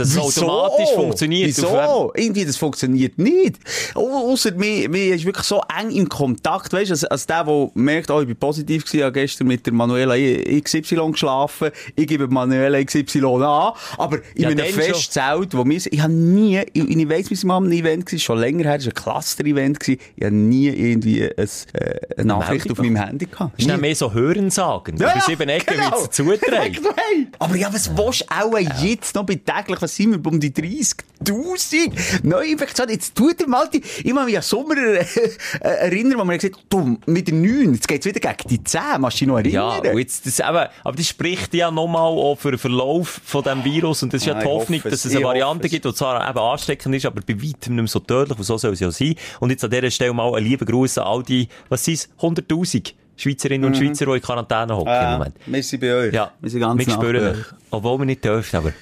Dass 0.00 0.10
es 0.10 0.18
automatisch 0.18 0.90
funktioniert. 0.94 1.48
Wieso? 1.48 2.12
Irgendwie, 2.16 2.44
das 2.44 2.56
funktioniert 2.56 3.18
nicht. 3.18 3.56
Au- 3.94 4.30
Ausser 4.30 4.52
mir, 4.52 4.88
mir 4.88 5.14
ist 5.14 5.24
wirklich 5.24 5.46
so 5.46 5.62
eng 5.78 5.90
im 5.90 6.08
Kontakt, 6.08 6.72
weißt 6.72 6.90
du, 6.90 6.94
als, 6.94 7.04
als 7.04 7.26
der, 7.26 7.44
der 7.44 7.70
merkt, 7.74 8.10
oh, 8.10 8.20
ich 8.20 8.26
bin 8.26 8.36
positiv 8.36 8.84
gewesen, 8.84 8.96
ich 8.98 9.02
habe 9.04 9.12
gestern 9.12 9.46
mit 9.46 9.64
der 9.66 9.72
Manuela 9.72 10.14
XY 10.60 11.12
geschlafen, 11.12 11.70
ich 11.96 12.06
gebe 12.06 12.28
Manuela 12.28 12.82
XY 12.82 13.24
an, 13.24 13.72
aber 13.98 14.18
in 14.34 14.42
Ja, 14.42 14.48
einem. 14.48 14.66
Festzelt, 14.66 15.56
wo 15.56 15.64
wir, 15.64 15.80
ich 15.90 16.00
habe 16.00 16.12
nie, 16.12 16.60
ich, 16.72 16.88
ich 16.88 17.08
weiss, 17.08 17.30
wir 17.30 17.54
an 17.54 17.64
einem 17.64 17.72
Event 17.72 18.06
gewesen, 18.06 18.22
schon 18.22 18.38
länger 18.38 18.64
her, 18.64 18.76
es 18.76 18.86
war 18.86 18.92
ein 18.92 19.02
Cluster-Event 19.02 19.78
ich 19.88 19.98
habe 20.22 20.34
nie 20.34 20.68
irgendwie 20.68 21.24
ein, 21.24 21.30
äh, 21.72 22.00
eine 22.16 22.24
Nachricht 22.26 22.66
Meldung 22.66 22.72
auf 22.72 22.78
meinem 22.78 22.96
Handy 22.96 23.26
gehabt. 23.26 23.58
ist 23.58 23.68
dann 23.68 23.80
mehr 23.80 23.94
so 23.94 24.12
Hören 24.12 24.50
sagen. 24.50 24.96
Ja, 24.98 25.12
bei 25.14 25.20
sieben 25.20 25.48
Ecken 25.48 25.74
genau. 25.76 25.90
wird 26.30 26.42
es. 26.42 26.50
Hey. 26.52 26.76
Aber 27.38 27.56
ja, 27.56 27.72
was 27.72 27.90
willst 27.96 28.22
du 28.22 28.26
auch 28.34 28.58
jetzt 28.82 29.14
noch 29.14 29.24
bei 29.24 29.34
täglich, 29.36 29.80
sind 29.94 30.12
wir, 30.24 30.30
um 30.30 30.38
die 30.40 30.50
30.000 30.52 32.22
Neuinfektionen? 32.22 32.92
Jetzt 32.94 33.14
tut 33.14 33.40
er 33.40 33.48
mal 33.48 33.68
die, 33.72 33.78
ich 34.04 34.14
kann 34.14 34.24
mich 34.24 34.36
an 34.36 34.42
Sommer 34.42 34.76
äh, 34.76 34.98
äh, 35.00 35.58
erinnern, 35.60 36.18
wo 36.18 36.24
man 36.24 36.36
gesagt 36.38 36.56
hat, 36.56 36.64
du, 36.68 36.98
mit 37.06 37.28
der 37.28 37.34
9, 37.34 37.74
jetzt 37.74 37.88
geht's 37.88 38.06
wieder 38.06 38.20
gegen 38.20 38.48
die 38.48 38.62
10, 38.64 38.80
kannst 38.80 39.20
du 39.20 39.24
dich 39.24 39.28
noch 39.28 39.38
Ja, 39.40 39.74
erinnern? 39.76 39.92
und 39.94 39.98
jetzt, 40.00 40.26
das, 40.26 40.38
eben, 40.40 40.48
aber 40.48 40.96
das 40.96 41.06
spricht 41.08 41.54
ja 41.54 41.70
nochmal 41.70 42.02
auch 42.10 42.36
für 42.36 42.50
den 42.50 42.58
Verlauf 42.58 43.20
von 43.24 43.42
diesem 43.42 43.64
Virus. 43.64 44.02
Und 44.02 44.12
das 44.12 44.22
ist 44.22 44.26
ja, 44.26 44.34
Ja, 44.34 44.40
die 44.40 44.44
ich 44.46 44.50
Hoffnung, 44.52 44.78
hoffe 44.80 44.88
es. 44.88 45.02
dass 45.02 45.04
es 45.10 45.16
eine 45.16 45.24
Variante 45.24 45.66
es. 45.66 45.70
gibt, 45.72 45.84
die 45.84 45.94
zwar 45.94 46.28
eben 46.28 46.38
ansteckend 46.38 46.94
ist, 46.94 47.06
aber 47.06 47.20
bei 47.20 47.34
weitem 47.34 47.74
nicht 47.74 47.82
mehr 47.82 47.86
so 47.86 48.00
tödlich. 48.00 48.38
Und 48.38 48.44
so 48.44 48.56
soll 48.58 48.72
es 48.72 48.80
ja 48.80 48.90
sein. 48.90 49.14
Und 49.40 49.50
jetzt 49.50 49.64
an 49.64 49.70
dieser 49.70 49.90
Stelle 49.90 50.12
mal 50.12 50.34
einen 50.34 50.46
lieben 50.46 50.64
Gruß 50.66 50.98
an 50.98 51.04
all 51.04 51.22
die, 51.22 51.48
was 51.68 51.84
sind 51.84 51.94
es, 51.94 52.08
100.000 52.20 52.92
Schweizerinnen 53.16 53.66
und 53.66 53.76
Schweizer, 53.76 54.06
die 54.06 54.12
in 54.12 54.22
Quarantäne 54.22 54.74
hocken 54.74 54.92
im 54.92 54.98
Mhm. 54.98 55.02
Ja, 55.02 55.18
Moment. 55.18 55.34
wir 55.44 55.62
sind 55.62 55.80
bei 55.80 55.94
euch. 55.94 56.14
Ja, 56.14 56.32
wir 56.40 56.50
sind 56.50 56.60
ganz 56.60 56.86
wir 56.86 56.92
spüren 56.94 57.26
euch. 57.36 57.44
Obwohl 57.70 57.98
wir 57.98 58.06
nicht 58.06 58.24
dürfen, 58.24 58.56
aber... 58.56 58.72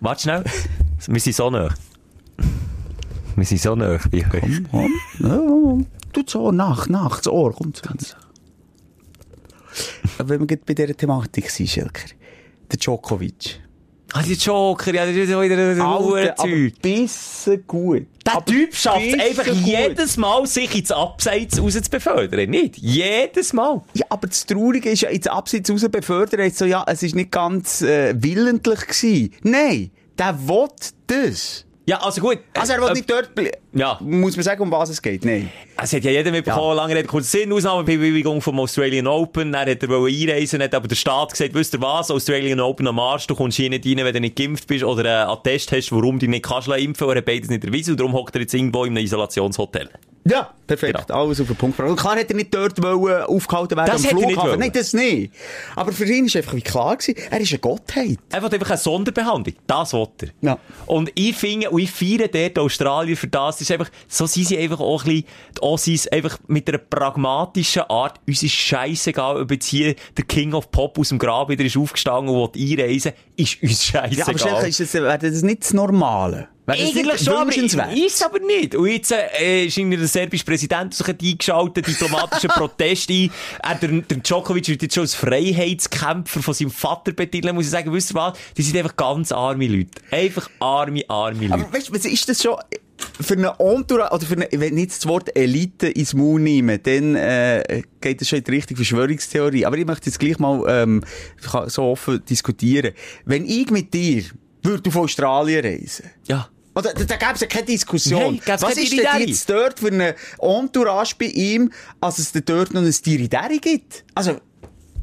Warte 0.00 0.22
schnell. 0.22 0.44
wir 1.08 1.20
sind 1.20 1.36
so 1.36 1.50
nah. 1.50 1.68
Wir 3.36 3.44
sind 3.44 3.60
so 3.60 3.74
nah 3.74 3.98
bei 4.10 4.24
euch. 4.24 4.62
Komm, 4.70 4.92
ja, 5.18 5.84
tut 6.12 6.30
so, 6.30 6.50
nach, 6.50 6.88
nach, 6.88 7.18
das 7.18 7.28
Ohr, 7.28 7.52
kommt 7.52 7.76
zu 7.76 7.90
uns. 7.90 8.16
Aber 10.18 10.28
wenn 10.30 10.48
wir 10.48 10.58
bei 10.58 10.74
dieser 10.74 10.96
Thematik 10.96 11.50
sind, 11.50 11.68
Schelker, 11.68 12.08
der 12.70 12.78
Djokovic. 12.78 13.60
Ah, 14.12 14.22
die 14.22 14.34
Joker, 14.34 14.92
ja, 14.94 15.06
das 15.06 15.14
ist 15.14 15.28
wieder 15.28 15.36
ein 15.36 15.80
Alter, 15.80 16.34
aber 16.36 16.36
Zeug. 16.36 16.82
bisschen 16.82 17.66
gut. 17.66 18.06
Der 18.26 18.36
Aber 18.36 18.44
Typ 18.44 18.74
schafft 18.74 19.00
bisschen 19.02 19.20
einfach 19.20 19.46
gut. 19.46 19.56
jedes 19.66 20.16
Mal, 20.16 20.46
sich 20.46 20.74
ins 20.74 20.90
Abseits 20.90 21.60
raus 21.60 21.74
zu 21.74 21.90
befördern. 21.90 22.50
Nicht? 22.50 22.76
Jedes 22.78 23.52
Mal. 23.52 23.82
Ja, 23.94 24.06
aber 24.08 24.26
das 24.28 24.44
Traurige 24.46 24.90
ist 24.90 25.02
ja, 25.02 25.10
ins 25.10 25.26
Abseits 25.26 25.70
raus 25.70 25.86
befördert, 25.90 26.40
jetzt 26.40 26.58
so, 26.58 26.64
ja, 26.64 26.84
es 26.86 27.02
ist 27.02 27.14
nicht 27.14 27.30
ganz 27.30 27.82
äh, 27.82 28.14
willentlich 28.16 28.80
gewesen. 28.80 29.34
Nein, 29.42 29.90
der 30.18 30.48
will 30.48 30.68
das. 31.06 31.64
Ja, 31.90 31.96
also 32.02 32.20
gut. 32.20 32.38
Also 32.54 32.74
er 32.74 32.80
will 32.80 32.90
Äh, 32.90 32.92
nicht 32.92 33.10
dort 33.10 33.34
bleiben. 33.34 33.56
Ja. 33.72 33.98
Muss 34.00 34.36
man 34.36 34.44
sagen, 34.44 34.62
um 34.62 34.70
was 34.70 34.90
es 34.90 35.02
geht? 35.02 35.24
Nein. 35.24 35.50
Es 35.76 35.92
hat 35.92 36.04
ja 36.04 36.12
jeder 36.12 36.30
mitbekommen, 36.30 36.76
lange 36.76 36.94
Rede, 36.94 37.08
kurz 37.08 37.32
Sinn, 37.32 37.52
Ausnahmebewilligung 37.52 38.40
vom 38.40 38.60
Australian 38.60 39.08
Open, 39.08 39.50
dann 39.50 39.68
hat 39.68 39.82
er 39.82 39.90
einreisen, 39.90 40.62
hat 40.62 40.72
aber 40.72 40.86
der 40.86 40.94
Staat 40.94 41.32
gesagt, 41.32 41.52
wisst 41.52 41.74
ihr 41.74 41.80
was, 41.80 42.12
Australian 42.12 42.60
Open 42.60 42.86
am 42.86 43.00
Arsch, 43.00 43.26
du 43.26 43.34
kommst 43.34 43.56
hier 43.56 43.70
nicht 43.70 43.84
rein, 43.84 43.96
wenn 44.04 44.14
du 44.14 44.20
nicht 44.20 44.36
geimpft 44.36 44.68
bist 44.68 44.84
oder 44.84 45.00
einen 45.22 45.30
Attest 45.30 45.72
hast, 45.72 45.90
warum 45.90 46.20
du 46.20 46.28
nicht 46.28 46.44
kannst 46.44 46.68
impfen, 46.68 47.08
er 47.08 47.16
hat 47.16 47.24
beides 47.24 47.50
nicht 47.50 47.64
erwiesen 47.64 47.92
und 47.92 48.00
darum 48.00 48.12
hockt 48.12 48.36
er 48.36 48.42
jetzt 48.42 48.54
irgendwo 48.54 48.84
in 48.84 48.96
einem 48.96 49.04
Isolationshotel. 49.04 49.90
Ja, 50.24 50.50
perfekt. 50.66 51.06
Genau. 51.06 51.22
Alles 51.22 51.40
auf 51.40 51.46
den 51.46 51.56
Punkt. 51.56 51.76
gebracht. 51.76 51.90
Und 51.90 51.98
klar 51.98 52.16
hätte 52.16 52.34
er 52.34 52.36
nicht 52.36 52.54
dort 52.54 52.82
wollen, 52.82 53.22
aufgehalten 53.22 53.76
werden 53.76 53.90
Das 53.90 54.04
am 54.04 54.18
Flughafen. 54.18 54.58
Nein, 54.58 54.72
das 54.72 54.92
nicht. 54.92 55.32
Aber 55.74 55.92
für 55.92 56.04
ihn 56.04 56.26
ist 56.26 56.36
einfach 56.36 56.54
wie 56.54 56.60
klar 56.60 56.96
gewesen, 56.96 57.14
er 57.30 57.40
ist 57.40 57.50
eine 57.52 57.58
Gottheit. 57.58 58.18
Er 58.30 58.42
will 58.42 58.52
einfach 58.52 58.70
eine 58.70 58.78
Sonderbehandlung. 58.78 59.56
Das 59.66 59.92
will 59.92 60.08
er. 60.22 60.28
Ja. 60.42 60.58
Und 60.86 61.10
ich 61.14 61.34
finde, 61.36 61.70
und 61.70 61.80
ich 61.80 61.90
feiere 61.90 62.28
dort 62.28 62.56
die 62.56 62.60
Australier 62.60 63.16
für 63.16 63.28
das, 63.28 63.56
das 63.56 63.62
ist 63.62 63.72
einfach, 63.72 63.90
so 64.08 64.26
sind 64.26 64.46
sie 64.46 64.58
einfach 64.58 64.80
auch 64.80 65.04
ein 65.04 65.08
bisschen, 65.08 65.24
die 65.56 65.62
Aussies, 65.62 66.08
einfach 66.08 66.38
mit 66.46 66.68
einer 66.68 66.78
pragmatischen 66.78 67.82
Art, 67.88 68.20
uns 68.26 68.42
ist 68.42 68.52
scheissegal, 68.52 69.40
ob 69.40 69.50
jetzt 69.50 69.66
hier 69.66 69.94
der 70.16 70.24
King 70.24 70.52
of 70.52 70.70
Pop 70.70 70.98
aus 70.98 71.08
dem 71.08 71.18
Grab 71.18 71.48
wieder 71.48 71.64
ist 71.64 71.76
aufgestanden 71.76 72.34
und 72.34 72.54
will 72.54 72.80
einreisen, 72.80 73.12
ist 73.36 73.62
uns 73.62 73.84
scheissegal. 73.84 74.36
Ja, 74.36 74.56
aber 74.56 74.66
ist 74.66 74.80
das, 74.80 74.94
wäre 74.94 75.18
das 75.18 75.42
nicht 75.42 75.62
das 75.62 75.72
Normale? 75.72 76.48
Wäre 76.70 76.88
Eigentlich 76.88 77.24
schon, 77.24 77.34
aber 77.34 77.56
ist 77.94 78.24
aber 78.24 78.38
nicht. 78.38 78.74
Und 78.74 78.86
jetzt 78.88 79.12
äh, 79.12 79.66
ist 79.66 79.76
irgendwie 79.76 79.96
der 79.96 80.06
serbische 80.06 80.44
Präsident 80.44 80.94
sich 80.94 81.08
eingeschaltet, 81.08 81.86
diplomatischen 81.86 82.50
Protest 82.54 83.10
ein. 83.10 83.30
Er, 83.62 83.74
der, 83.76 83.88
der 83.88 84.16
Djokovic 84.18 84.68
wird 84.68 84.82
jetzt 84.82 84.94
schon 84.94 85.02
als 85.02 85.14
Freiheitskämpfer 85.14 86.42
von 86.42 86.54
seinem 86.54 86.70
Vater 86.70 87.12
betiteln, 87.12 87.54
muss 87.54 87.66
ich 87.66 87.70
sagen. 87.70 87.92
Wisst 87.92 88.12
ihr 88.12 88.14
was? 88.14 88.38
Die 88.56 88.62
sind 88.62 88.76
einfach 88.76 88.96
ganz 88.96 89.32
arme 89.32 89.66
Leute. 89.66 89.90
Einfach 90.10 90.48
arme, 90.60 91.02
arme 91.08 91.46
Leute. 91.46 91.54
Aber 91.54 91.72
weißt 91.72 91.88
du, 91.88 92.08
ist 92.08 92.28
das 92.28 92.42
schon 92.42 92.56
für 93.20 93.34
eine 93.34 93.54
Entourage, 93.58 94.14
oder 94.14 94.26
für 94.26 94.34
eine, 94.34 94.48
wenn 94.52 94.76
ich 94.76 94.84
jetzt 94.84 95.04
das 95.04 95.08
Wort 95.08 95.34
Elite 95.36 95.88
ins 95.88 96.14
Maul 96.14 96.40
nehme, 96.40 96.78
dann 96.78 97.14
äh, 97.14 97.82
geht 98.00 98.20
das 98.20 98.28
schon 98.28 98.38
in 98.38 98.44
die 98.44 98.50
Richtung 98.52 98.76
Verschwörungstheorie. 98.76 99.66
Aber 99.66 99.76
ich 99.76 99.86
möchte 99.86 100.06
jetzt 100.06 100.18
gleich 100.18 100.38
mal 100.38 100.64
ähm, 100.68 101.02
so 101.66 101.84
offen 101.84 102.22
diskutieren. 102.24 102.92
Wenn 103.24 103.44
ich 103.46 103.70
mit 103.70 103.92
dir 103.94 104.24
würde 104.62 104.88
auf 104.88 104.96
Australien 104.96 105.64
reisen, 105.64 106.10
ja. 106.26 106.48
Oder, 106.74 106.94
da, 106.94 107.04
da 107.04 107.16
gäbe 107.16 107.32
es 107.34 107.40
ja 107.40 107.46
keine 107.46 107.66
Diskussion. 107.66 108.34
Nein, 108.36 108.40
Was 108.46 108.60
keine 108.60 108.80
ist 108.80 108.92
denn 108.92 109.28
jetzt 109.28 109.50
dort 109.50 109.80
für 109.80 109.88
eine 109.88 110.14
Entourage 110.38 111.14
bei 111.18 111.26
ihm, 111.26 111.72
als 112.00 112.18
es 112.18 112.32
dort 112.32 112.72
noch 112.72 112.82
ein 112.82 112.94
Dirideri 113.04 113.58
gibt? 113.58 114.04
Also, 114.14 114.40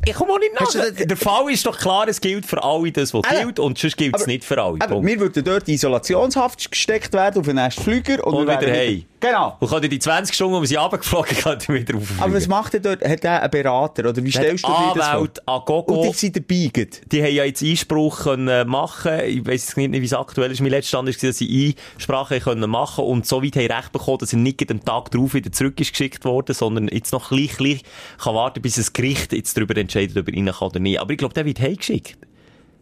Ich 0.08 0.14
komme 0.14 0.34
auch 0.34 0.40
nicht 0.40 0.54
nach. 0.60 0.96
Der 1.06 1.18
Fall 1.18 1.52
ist 1.52 1.66
doch 1.66 1.78
klar, 1.78 2.08
es 2.08 2.22
gilt 2.22 2.46
für 2.46 2.64
alle 2.64 2.92
das, 2.92 3.14
was 3.14 3.22
Eben. 3.32 3.44
gilt, 3.46 3.60
und 3.60 3.78
sonst 3.78 3.98
gilt 3.98 4.16
es 4.16 4.22
Aber- 4.24 4.32
nicht 4.32 4.44
für 4.46 4.62
alle. 4.62 4.78
Punkt. 4.80 5.06
wir 5.08 5.20
würden 5.20 5.44
dort 5.44 5.68
in 5.68 5.74
Isolationshaft 5.76 6.72
gesteckt 6.72 7.14
werden 7.14 7.40
auf 7.40 7.46
den 7.46 7.56
nächsten 7.56 7.84
Flüger 7.84 8.26
und, 8.26 8.34
Und 8.34 8.42
wieder 8.48 8.72
heim. 8.72 9.04
Genau. 9.20 9.58
Und 9.60 9.72
dir 9.84 9.90
die 9.90 9.98
20 9.98 10.36
Stunden, 10.36 10.54
wo 10.56 10.62
wir 10.62 10.68
sie 10.68 10.76
runtergeflogen 10.76 11.44
haben, 11.44 11.60
wieder 11.74 11.96
auffliegen. 11.98 12.22
Aber 12.24 12.34
was 12.36 12.48
macht 12.48 12.76
er 12.76 12.80
dort? 12.82 13.04
Hat 13.04 13.24
er 13.26 13.42
einen 13.42 13.50
Berater? 13.50 14.08
Oder 14.10 14.24
wie 14.24 14.30
stellst 14.32 14.64
du 14.64 14.68
dir 14.68 14.94
das 14.96 15.10
vor? 15.10 15.28
Agogo. 15.48 15.94
Und 16.02 16.10
die 16.10 16.14
sind 16.14 16.36
dabei. 16.36 16.72
Die 17.12 17.24
haben 17.24 17.34
ja 17.34 17.44
jetzt 17.44 17.64
Einspruch 17.64 18.24
können 18.24 18.68
machen. 18.70 19.20
Ich 19.26 19.46
weiss 19.48 19.76
nicht, 19.76 19.92
wie 19.92 20.06
es 20.06 20.14
aktuell 20.14 20.52
ist. 20.52 20.62
Mein 20.62 20.70
letzter 20.70 20.90
Stand 21.00 21.08
war, 21.08 21.30
dass 21.30 21.38
sie 21.40 21.76
Einsprache 21.96 22.40
können 22.40 22.70
machen 22.70 23.06
und 23.06 23.26
so 23.26 23.44
weit 23.44 23.56
haben 23.56 23.72
recht 23.72 23.92
bekommen, 23.92 24.20
dass 24.20 24.34
er 24.34 24.40
nicht 24.40 24.70
am 24.70 24.86
Tag 24.86 25.10
darauf 25.10 25.34
wieder 25.34 25.52
zurück 25.52 25.80
ist 25.82 25.92
geschickt 25.94 26.24
worden, 26.24 26.54
sondern 26.54 26.88
jetzt 26.88 27.12
noch 27.12 27.30
gleich, 27.30 27.58
gleich 27.58 27.82
kann 28.20 28.36
warten, 28.36 28.62
bis 28.62 28.76
das 28.76 28.94
Gericht 28.94 29.34
jetzt 29.34 29.58
darüber 29.58 29.76
entscheidet, 29.78 29.97
ob 29.98 30.28
er 30.28 30.36
rein 30.36 30.46
kann 30.46 30.68
oder 30.68 30.80
nicht. 30.80 31.00
Aber 31.00 31.12
ich 31.12 31.18
glaube, 31.18 31.34
der 31.34 31.46
wird 31.46 31.60
heimgeschickt. 31.60 32.18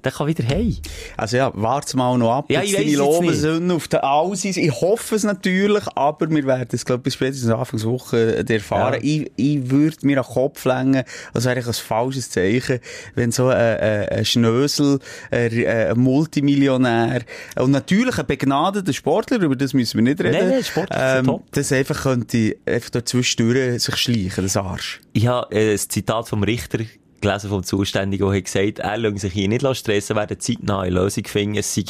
Der 0.05 0.11
kann 0.11 0.27
wieder 0.27 0.47
heim. 0.47 0.77
Also 1.17 1.37
ja, 1.37 1.51
wart's 1.55 1.95
mal 1.95 2.15
noch 2.15 2.31
ab. 2.31 2.45
Ja, 2.49 2.61
ich 2.61 2.73
deine 2.73 2.95
Lobeshymne 2.95 3.73
auf 3.73 3.87
den 3.87 4.01
Aussies. 4.01 4.55
Ich 4.55 4.71
hoffe 4.71 5.15
es 5.15 5.23
natürlich, 5.23 5.83
aber 5.95 6.29
wir 6.29 6.45
werden 6.45 6.69
es, 6.71 6.85
glaube 6.85 6.99
ich, 6.99 7.03
bis 7.05 7.13
spätestens 7.15 7.49
Anfangswoche 7.49 8.37
äh, 8.47 8.53
erfahren. 8.53 8.93
Ja. 8.93 8.99
Ich, 9.01 9.31
ich 9.35 9.71
würde 9.71 9.97
mir 10.03 10.19
an 10.19 10.25
den 10.27 10.33
Kopf 10.33 10.63
längen, 10.65 11.03
als 11.33 11.45
wäre 11.45 11.59
ich 11.59 11.65
ein 11.65 11.73
falsches 11.73 12.29
Zeichen, 12.29 12.79
wenn 13.15 13.31
so 13.31 13.47
ein, 13.47 13.57
ein, 13.57 14.09
ein 14.09 14.25
Schnösel, 14.25 14.99
ein, 15.31 15.65
ein 15.65 15.99
Multimillionär 15.99 17.23
und 17.55 17.71
natürlich 17.71 18.19
ein 18.19 18.27
begnadeter 18.27 18.93
Sportler, 18.93 19.41
über 19.41 19.55
das 19.55 19.73
müssen 19.73 19.97
wir 19.97 20.03
nicht 20.03 20.21
reden, 20.21 20.37
Nein, 20.37 20.49
nein, 20.49 20.63
Sportler 20.63 21.15
sind 21.15 21.25
top. 21.25 21.51
das 21.51 21.71
einfach 21.71 22.03
könnte 22.03 22.57
einfach 22.67 23.01
sich 23.07 23.27
schleichen, 23.27 24.43
das 24.43 24.55
Arsch. 24.55 25.01
Ich 25.13 25.25
habe 25.25 25.55
äh, 25.55 25.71
ein 25.71 25.79
Zitat 25.79 26.29
vom 26.29 26.43
Richter 26.43 26.79
gelesen, 27.25 27.49
vom 27.49 27.63
Zuständigen, 27.63 28.27
der 28.27 28.37
hat 28.37 28.45
gesagt, 28.45 28.79
er 28.79 28.97
lasse 28.97 29.17
sich 29.17 29.33
hier 29.33 29.47
nicht 29.47 29.65
stressen, 29.75 30.15
werden 30.15 30.39
zeitnah 30.39 30.81
eine 30.81 30.95
Lösung 30.95 31.25
finden. 31.25 31.57
Es 31.57 31.73
sei, 31.73 31.83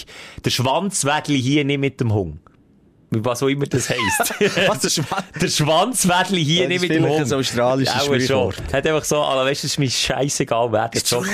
der 0.43 0.49
Schwanz 0.49 1.05
wedle 1.05 1.35
hier 1.35 1.65
nicht 1.65 1.79
mit 1.79 1.99
dem 1.99 2.13
Hund. 2.13 2.39
Was 3.11 3.41
auch 3.43 3.47
immer 3.47 3.65
das 3.65 3.89
heisst. 3.89 4.33
Was, 4.67 4.79
der 4.79 4.89
Schwanz? 4.89 5.23
der 5.41 5.47
Schwanzwedli 5.47 6.43
hier 6.43 6.55
Ja, 6.55 6.61
das 6.63 6.69
nicht 6.69 6.81
mit 6.81 6.91
dem 6.91 7.05
Hund. 7.07 7.25
ein 7.31 7.33
australisches 7.39 7.93
Auch 7.95 7.99
schon. 8.05 8.15
Sprichwort. 8.21 8.63
Hat 8.73 8.87
einfach 8.87 9.03
so, 9.03 9.21
also, 9.21 9.45
weißt 9.45 9.63
du, 9.63 9.67
es 9.67 9.73
ist 9.73 9.79
mir 9.79 9.89
scheißegal, 9.89 10.71
wer 10.71 10.89
der 10.89 11.03
Zu 11.03 11.17
Recht. 11.19 11.33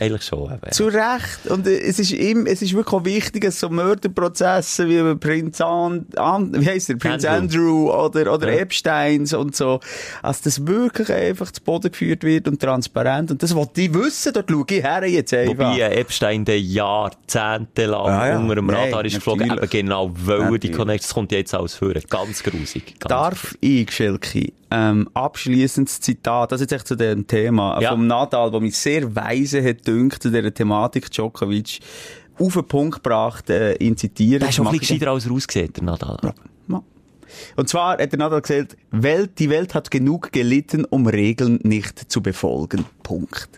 Eigentlich 0.00 0.22
schon, 0.22 0.52
eben. 0.52 0.72
Zu 0.72 0.86
Recht. 0.86 1.46
Und 1.48 1.66
äh, 1.66 1.78
es 1.80 1.98
ist, 1.98 2.12
im, 2.12 2.46
es 2.46 2.62
ist 2.62 2.72
wirklich 2.74 2.92
auch 2.94 3.04
wichtig, 3.04 3.44
dass 3.44 3.60
so 3.60 3.68
Mörderprozesse 3.68 4.88
wie 4.88 5.14
Prinz 5.16 5.60
An, 5.60 6.06
An 6.16 6.52
wie 6.60 6.66
heisst 6.68 6.88
der? 6.88 6.96
Prinz 6.96 7.24
Andrew, 7.24 7.90
Andrew. 7.90 8.04
oder, 8.20 8.32
oder 8.32 8.52
Ja. 8.52 8.60
Epsteins 8.60 9.32
und 9.34 9.54
so. 9.54 9.80
Also, 10.22 10.40
das 10.44 10.66
wirklich 10.66 11.12
einfach 11.12 11.50
zu 11.52 11.62
Boden 11.62 11.90
geführt 11.92 12.24
wird 12.24 12.48
und 12.48 12.60
transparent. 12.60 13.30
Und 13.30 13.42
das 13.42 13.54
wollte 13.54 13.82
ich 13.82 13.94
wissen, 13.94 14.32
dort 14.32 14.50
schaue 14.50 14.64
ich 14.68 14.82
her 14.82 15.06
jetzt 15.06 15.32
einfach. 15.34 15.52
Wobei 15.54 15.78
äh, 15.80 16.00
Epstein 16.00 16.44
der 16.44 16.60
jahrzehntelang 16.60 18.06
Ja, 18.06 18.28
ja. 18.28 18.38
unter 18.38 18.54
dem 18.56 18.70
Radar 18.70 19.04
ist 19.04 19.14
geflogen, 19.16 19.50
eben 19.50 19.68
genau, 19.70 20.10
weil 20.14 20.40
er 20.52 20.58
die 20.58 20.70
Natürlich. 20.94 21.04
Connections 21.04 21.14
kommt 21.14 21.32
jetzt 21.32 21.54
alles 21.54 21.74
führen. 21.74 22.02
Ganz 22.08 22.42
grusig. 22.42 22.98
Ganz 22.98 23.08
Darf 23.08 23.54
ich, 23.60 23.90
Schelke, 23.90 24.52
ähm, 24.70 25.08
abschließendes 25.14 26.00
Zitat, 26.00 26.52
das 26.52 26.60
ist 26.60 26.70
jetzt 26.70 26.80
echt 26.80 26.88
zu 26.88 26.96
dem 26.96 27.26
Thema, 27.26 27.80
Ja. 27.80 27.90
vom 27.90 28.06
Nadal, 28.06 28.52
wo 28.52 28.60
mich 28.60 28.76
sehr 28.76 29.14
weise 29.14 29.62
hat 29.62 29.86
dünkt 29.86 30.22
zu 30.22 30.30
dieser 30.30 30.52
Thematik 30.52 31.10
Djokovic, 31.10 31.80
auf 32.38 32.52
den 32.54 32.66
Punkt 32.66 32.96
gebracht, 33.02 33.48
äh, 33.50 33.74
ihn 33.76 33.96
zitieren. 33.96 34.40
Der 34.40 34.48
ist 34.48 34.56
schon 34.56 34.66
ein 34.66 34.72
bisschen 34.72 34.98
gescheiter 34.98 35.12
als 35.12 35.26
er 35.26 35.32
aussieht, 35.32 35.76
der 35.76 35.84
Nadal. 35.84 36.18
Ja. 36.22 36.34
Und 37.56 37.68
zwar 37.68 37.98
hat 37.98 38.12
der 38.12 38.18
Nadal 38.18 38.42
gesagt, 38.42 38.76
Welt, 38.90 39.38
die 39.38 39.50
Welt 39.50 39.74
hat 39.74 39.90
genug 39.90 40.30
gelitten, 40.32 40.84
um 40.84 41.06
Regeln 41.06 41.58
nicht 41.62 42.10
zu 42.12 42.22
befolgen. 42.22 42.84
Punkt. 43.02 43.48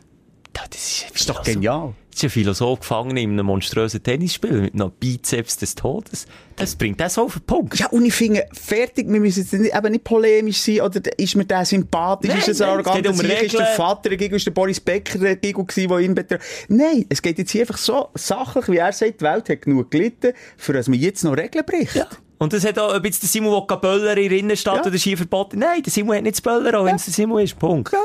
Ja, 0.56 0.62
Das 0.70 0.80
ist, 0.80 1.02
ein 1.04 1.08
Das 1.12 1.20
ist 1.20 1.28
doch 1.28 1.42
genial. 1.42 1.94
Das 2.10 2.20
ist 2.22 2.24
ein 2.24 2.30
Philosoph 2.30 2.80
gefangen 2.80 3.16
in 3.18 3.30
einem 3.32 3.44
monströsen 3.44 4.02
Tennisspiel 4.02 4.62
mit 4.62 4.72
einem 4.74 4.90
Bizeps 4.90 5.58
des 5.58 5.74
Todes. 5.74 6.26
Das 6.56 6.74
bringt 6.74 6.98
das 6.98 7.18
auf 7.18 7.34
den 7.34 7.42
Punkt. 7.42 7.78
Ja, 7.78 7.88
und 7.88 8.06
ich 8.06 8.14
finde, 8.14 8.46
fertig, 8.54 9.06
wir 9.06 9.20
müssen 9.20 9.40
jetzt 9.40 9.52
nicht, 9.52 9.76
eben 9.76 9.92
nicht 9.92 10.02
polemisch 10.04 10.56
sein, 10.62 10.80
oder 10.80 11.00
ist 11.18 11.36
mir 11.36 11.44
der 11.44 11.66
sympathisch, 11.66 12.30
Nein, 12.30 12.38
ist 12.38 12.48
es 12.48 12.58
nein, 12.60 12.70
ein 12.70 12.78
es 12.78 12.84
geht 12.86 12.92
arroganter 13.06 13.10
um 13.10 13.44
ist 13.44 13.52
der. 13.58 13.66
Vater 13.66 14.08
dagegen, 14.08 14.34
ist 14.34 14.46
der 14.46 14.50
Boris 14.52 14.80
Becker 14.80 15.18
dagegen 15.18 15.66
gewesen, 15.66 15.88
der 15.90 15.98
ihn 15.98 16.14
betreut. 16.14 16.40
Nein, 16.68 17.04
es 17.10 17.20
geht 17.20 17.36
jetzt 17.36 17.50
hier 17.50 17.60
einfach 17.62 17.76
so 17.76 18.08
sachlich, 18.14 18.66
wie 18.68 18.78
er 18.78 18.92
sagt, 18.92 19.20
die 19.20 19.24
Welt 19.24 19.50
hat 19.50 19.60
genug 19.60 19.90
gelitten, 19.90 20.32
für 20.56 20.72
dass 20.72 20.88
man 20.88 20.98
jetzt 20.98 21.22
noch 21.22 21.36
Regeln 21.36 21.66
bricht. 21.66 22.06
Und 22.38 22.52
das 22.54 22.64
hat 22.64 22.78
auch, 22.78 22.94
ob 22.94 23.04
jetzt 23.04 23.22
der 23.22 23.28
Simon 23.28 23.52
will 23.52 23.76
böllern 23.78 24.16
in 24.16 24.28
der 24.30 24.38
Innenstadt 24.38 24.76
Ja. 24.76 24.86
oder 24.90 24.98
Ski 24.98 25.16
verboten. 25.16 25.58
Nein, 25.58 25.82
der 25.82 25.92
Simon 25.92 26.16
hat 26.16 26.22
nicht 26.22 26.36
zu 26.36 26.42
böllern, 26.42 26.74
auch 26.74 26.84
wenn 26.86 26.96
es 26.96 27.04
der 27.04 27.14
Simon 27.14 27.42
ist. 27.42 27.58
Punkt. 27.58 27.92
Ja. 27.92 28.04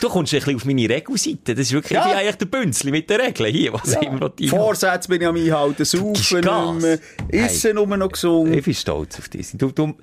Du 0.00 0.08
kommst 0.08 0.32
ein 0.32 0.38
bisschen 0.40 0.56
auf 0.56 0.64
meine 0.64 0.88
Regelseite. 0.88 1.54
Das 1.54 1.58
ist 1.66 1.72
wirklich, 1.72 1.92
Ja. 1.92 2.02
ich 2.02 2.08
bin 2.10 2.18
eigentlich 2.18 2.36
der 2.36 2.46
Bünzli 2.46 2.90
mit 2.90 3.10
den 3.10 3.20
Regeln 3.20 3.52
hier, 3.52 3.72
was 3.72 3.92
Ja. 3.94 4.00
immer 4.00 4.30
will 4.36 4.48
Vorsätze 4.48 5.08
bin 5.08 5.20
ich 5.20 5.26
am 5.26 5.36
Einhalten, 5.36 5.84
saufen 5.84 6.98
essen 7.28 7.74
nur 7.74 7.86
noch 7.96 8.08
gesund. 8.10 8.54
Ich 8.54 8.64
bin 8.64 8.74
stolz 8.74 9.18
auf 9.18 9.28
dich. 9.28 9.48
Du, 9.54 9.70
du, 9.72 9.94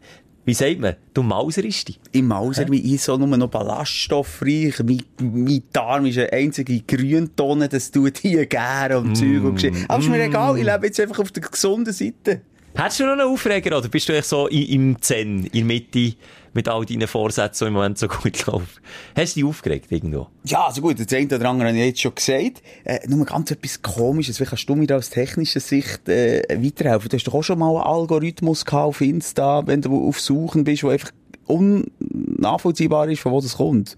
wie 0.46 0.54
sagt 0.54 0.80
man? 0.80 0.96
Du 1.14 1.24
mauserst 1.24 1.88
dich. 1.90 2.00
Im 2.12 2.28
Mauser, 2.28 2.70
wie 2.70 2.94
ich 2.96 3.02
so 3.02 3.18
nur 3.18 3.36
noch 3.38 3.50
ballaststoffreich. 3.50 4.80
Mein, 4.84 5.02
mein 5.20 5.64
Darm 5.74 6.06
ist 6.06 6.18
eine 6.18 6.32
einzige 6.32 6.80
Grüntonne, 6.82 7.68
das 7.68 7.92
tut 7.92 8.18
hier 8.20 8.46
gerne 8.46 8.98
und 9.00 9.16
Zeug 9.16 9.44
und 9.44 9.56
Geschichte. 9.56 9.86
Aber 9.88 10.02
ist 10.02 10.10
mir 10.10 10.24
egal, 10.24 10.58
ich 10.58 10.66
lebe 10.66 10.86
jetzt 10.86 11.00
einfach 11.00 11.20
auf 11.20 11.32
der 11.32 11.44
gesunden 11.44 11.94
Seite. 11.94 12.42
Hättest 12.76 13.00
du 13.00 13.06
noch 13.06 13.14
einen 13.14 13.22
Aufreger 13.22 13.76
oder 13.78 13.90
bist 13.90 14.08
du 14.08 14.14
echt 14.16 14.28
so 14.28 14.48
im 14.48 15.02
Zen, 15.02 15.46
in 15.46 15.52
der 15.52 15.64
Mitte, 15.66 16.14
mit 16.58 16.68
all 16.68 16.86
deinen 16.86 17.08
Vorsätzen, 17.08 17.66
die 17.66 17.68
im 17.68 17.74
Moment 17.74 18.00
so 18.00 18.08
gut 18.08 18.46
laufen? 18.48 18.68
Hast 19.16 19.36
du 19.36 19.42
dich 19.42 19.48
aufgeregt 19.48 19.92
irgendwo? 19.92 20.28
Ja, 20.44 20.66
also 20.66 20.82
gut, 20.82 21.00
das 21.00 21.16
eine 21.16 21.28
oder 21.28 21.50
andere 21.50 21.70
habe 21.70 21.78
ich 21.78 21.86
jetzt 21.86 22.02
schon 22.02 22.16
gesagt. 22.16 22.64
Äh, 22.84 23.08
nur 23.08 23.26
ganz 23.26 23.52
etwas 23.52 23.84
Komisches. 23.84 24.40
Wie 24.40 24.46
kannst 24.46 24.68
du 24.68 24.76
mir 24.76 24.88
da 24.88 24.98
aus 24.98 25.12
technischer 25.12 25.60
Sicht 25.60 26.10
äh, 26.10 26.42
weiterhelfen? 26.50 27.10
Du 27.10 27.16
hast 27.16 27.26
doch 27.26 27.36
auch 27.36 27.44
schon 27.44 27.60
mal 27.60 27.70
einen 27.70 27.84
Algorithmus 27.84 28.66
gehabt 28.66 28.88
auf 28.88 29.02
Insta, 29.02 29.68
wenn 29.68 29.82
du 29.82 30.10
auf 30.10 30.20
Suchen 30.20 30.64
bist, 30.64 30.84
wo 30.84 30.90
einfach 30.90 31.12
unnachvollziehbar 31.46 33.08
ist, 33.08 33.22
von 33.22 33.32
wo 33.32 33.40
das 33.40 33.58
kommt. 33.58 33.96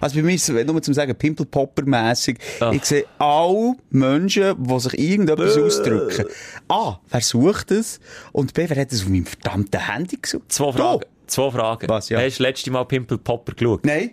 Also 0.00 0.16
bei 0.16 0.22
mir 0.22 0.34
ist 0.34 0.48
es 0.48 0.66
nur 0.66 0.82
zum 0.82 0.94
sagen, 0.94 1.14
Pimple-Popper-mässig. 1.14 2.38
Ah. 2.60 2.70
Ich 2.72 2.84
sehe 2.84 3.04
alle 3.18 3.74
Menschen, 3.90 4.54
die 4.64 4.80
sich 4.80 4.96
irgendetwas 4.96 5.58
ausdrücken. 5.58 6.26
A, 6.68 7.00
wer 7.10 7.20
sucht 7.20 7.72
es? 7.72 7.98
Und 8.32 8.54
B, 8.54 8.64
wer 8.68 8.80
hat 8.80 8.92
es 8.92 9.02
auf 9.02 9.08
meinem 9.08 9.26
verdammten 9.26 9.80
Handy 9.80 10.18
gesucht? 10.22 10.52
Zwei 10.52 10.72
Fragen. 10.72 11.04
Zwei 11.26 11.50
Fragen. 11.50 11.88
Was, 11.88 12.08
ja? 12.08 12.18
Hast 12.18 12.24
du 12.24 12.28
das 12.30 12.38
letzte 12.38 12.70
Mal 12.70 12.84
Pimple 12.84 13.18
Popper 13.18 13.52
geschaut? 13.52 13.84
Nein. 13.84 14.10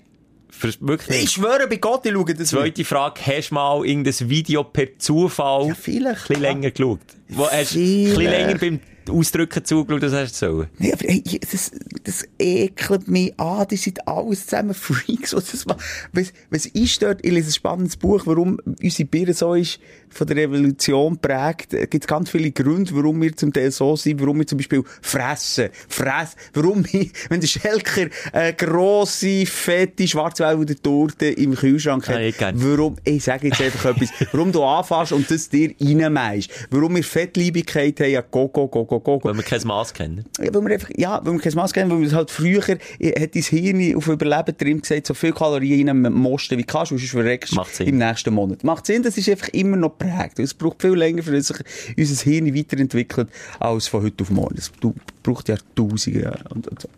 Wirklich? 0.79 1.23
Ich 1.23 1.31
schwöre 1.31 1.67
bei 1.67 1.77
Gott, 1.77 2.05
ich 2.05 2.11
schaue 2.13 2.33
das. 2.33 2.49
Zweite 2.49 2.85
Frage, 2.85 3.21
hast 3.25 3.49
du 3.49 3.55
mal 3.55 3.85
irgendein 3.85 4.29
Video 4.29 4.63
per 4.63 4.97
Zufall 4.99 5.67
Ja, 5.67 5.73
vielleicht, 5.73 6.21
ein 6.21 6.27
bisschen 6.27 6.43
ja. 6.43 6.49
länger 6.51 6.71
geschaut? 6.71 6.99
Wo 7.35 7.49
hast 7.49 7.75
du 7.75 7.79
ein 7.79 8.15
länger 8.15 8.57
beim 8.57 8.79
Ausdrücken 9.09 9.65
zugeschaut, 9.65 10.03
als 10.03 10.13
hast 10.13 10.41
du 10.41 10.47
sollen? 10.47 10.67
Nee, 10.77 10.93
aber 10.93 11.05
hey, 11.07 11.21
das, 11.51 11.71
das 12.03 12.23
ekelt 12.39 13.07
mich 13.07 13.37
an. 13.39 13.67
Die 13.69 13.77
sind 13.77 14.07
alles 14.07 14.45
zusammen 14.47 14.73
Freaks. 14.73 15.33
Was, 15.33 15.51
das, 15.51 15.65
was, 16.13 16.33
was 16.49 16.65
ist 16.67 17.01
dort? 17.01 17.19
Ich 17.23 17.31
lese 17.31 17.49
ein 17.49 17.53
spannendes 17.53 17.97
Buch, 17.97 18.21
warum 18.25 18.59
unsere 18.81 19.07
Birne 19.09 19.33
so 19.33 19.55
ist, 19.55 19.79
von 20.09 20.27
der 20.27 20.37
Revolution 20.37 21.17
prägt. 21.17 21.73
Es 21.73 21.89
gibt 21.89 22.07
ganz 22.07 22.29
viele 22.29 22.51
Gründe, 22.51 22.95
warum 22.95 23.21
wir 23.21 23.35
zum 23.35 23.51
Teil 23.51 23.71
so 23.71 23.95
sind, 23.95 24.21
warum 24.21 24.39
wir 24.39 24.47
zum 24.47 24.57
Beispiel 24.57 24.83
fressen. 25.01 25.69
Fressen. 25.89 26.35
Warum 26.53 26.85
wir, 26.91 27.07
wenn 27.29 27.41
der 27.41 27.47
Schelker 27.47 28.07
eine 28.31 28.53
grosse, 28.53 29.45
fette, 29.45 30.07
schwarzwälder 30.07 30.75
Torte 30.81 31.25
im 31.27 31.55
Kühlschrank 31.55 32.07
hat, 32.07 32.15
Ah, 32.15 32.21
ich 32.21 32.35
warum, 32.39 32.95
ich 33.03 33.23
sage 33.23 33.47
jetzt 33.47 33.61
einfach 33.61 33.85
etwas, 33.95 34.09
warum 34.31 34.51
du 34.51 34.63
anfährst 34.63 35.11
und 35.11 35.29
das 35.29 35.49
dir 35.49 35.73
reinmeist. 35.81 36.49
Warum 36.69 36.95
wir 36.95 37.03
Fettliebigkeit 37.23 37.99
haben, 37.99 38.11
ja, 38.11 38.21
go, 38.21 38.47
go, 38.47 38.67
go, 38.67 38.85
go. 38.85 39.19
Weil 39.23 39.35
wir 39.35 39.43
kein 39.43 39.61
Maß 39.65 39.93
kennen. 39.93 40.25
Ja, 40.39 40.53
weil 40.53 40.61
wir 40.61 40.73
einfach, 40.73 40.89
ja, 40.95 41.21
weil 41.23 41.33
wir 41.33 41.39
kein 41.39 41.53
Maß 41.53 41.73
kennen, 41.73 41.89
weil 41.91 42.01
wir 42.01 42.11
halt 42.11 42.29
früher, 42.31 42.61
hat 42.61 42.79
dein 42.99 43.41
Hirn 43.41 43.95
auf 43.95 44.07
Überleben 44.07 44.57
drin 44.57 44.81
gesagt, 44.81 45.07
so 45.07 45.13
viel 45.13 45.31
Kalorien 45.33 45.87
rein 45.89 46.13
mosten 46.13 46.57
wie 46.57 46.63
kannst, 46.63 46.89
sonst 46.89 47.09
verreckst 47.09 47.53
Sinn. 47.71 47.87
im 47.87 47.97
nächsten 47.97 48.33
Monat. 48.33 48.63
Macht 48.63 48.85
Sinn, 48.85 49.03
das 49.03 49.17
ist 49.17 49.29
einfach 49.29 49.49
immer 49.49 49.77
noch 49.77 49.97
prägt. 49.97 50.39
Es 50.39 50.53
braucht 50.53 50.81
viel 50.81 50.93
länger, 50.95 51.23
für 51.23 51.41
sich 51.41 51.57
unser 51.97 52.23
Hirn 52.23 52.55
weiterentwickelt, 52.55 53.29
als 53.59 53.87
von 53.87 54.03
heute 54.03 54.23
auf 54.23 54.29
morgen. 54.29 54.59
Du- 54.79 54.93
braucht 55.23 55.47
ja 55.47 55.55
Tausende 55.73 56.19
Jahre 56.21 56.43
und, 56.53 56.67
und 56.67 56.81
so. 56.81 56.89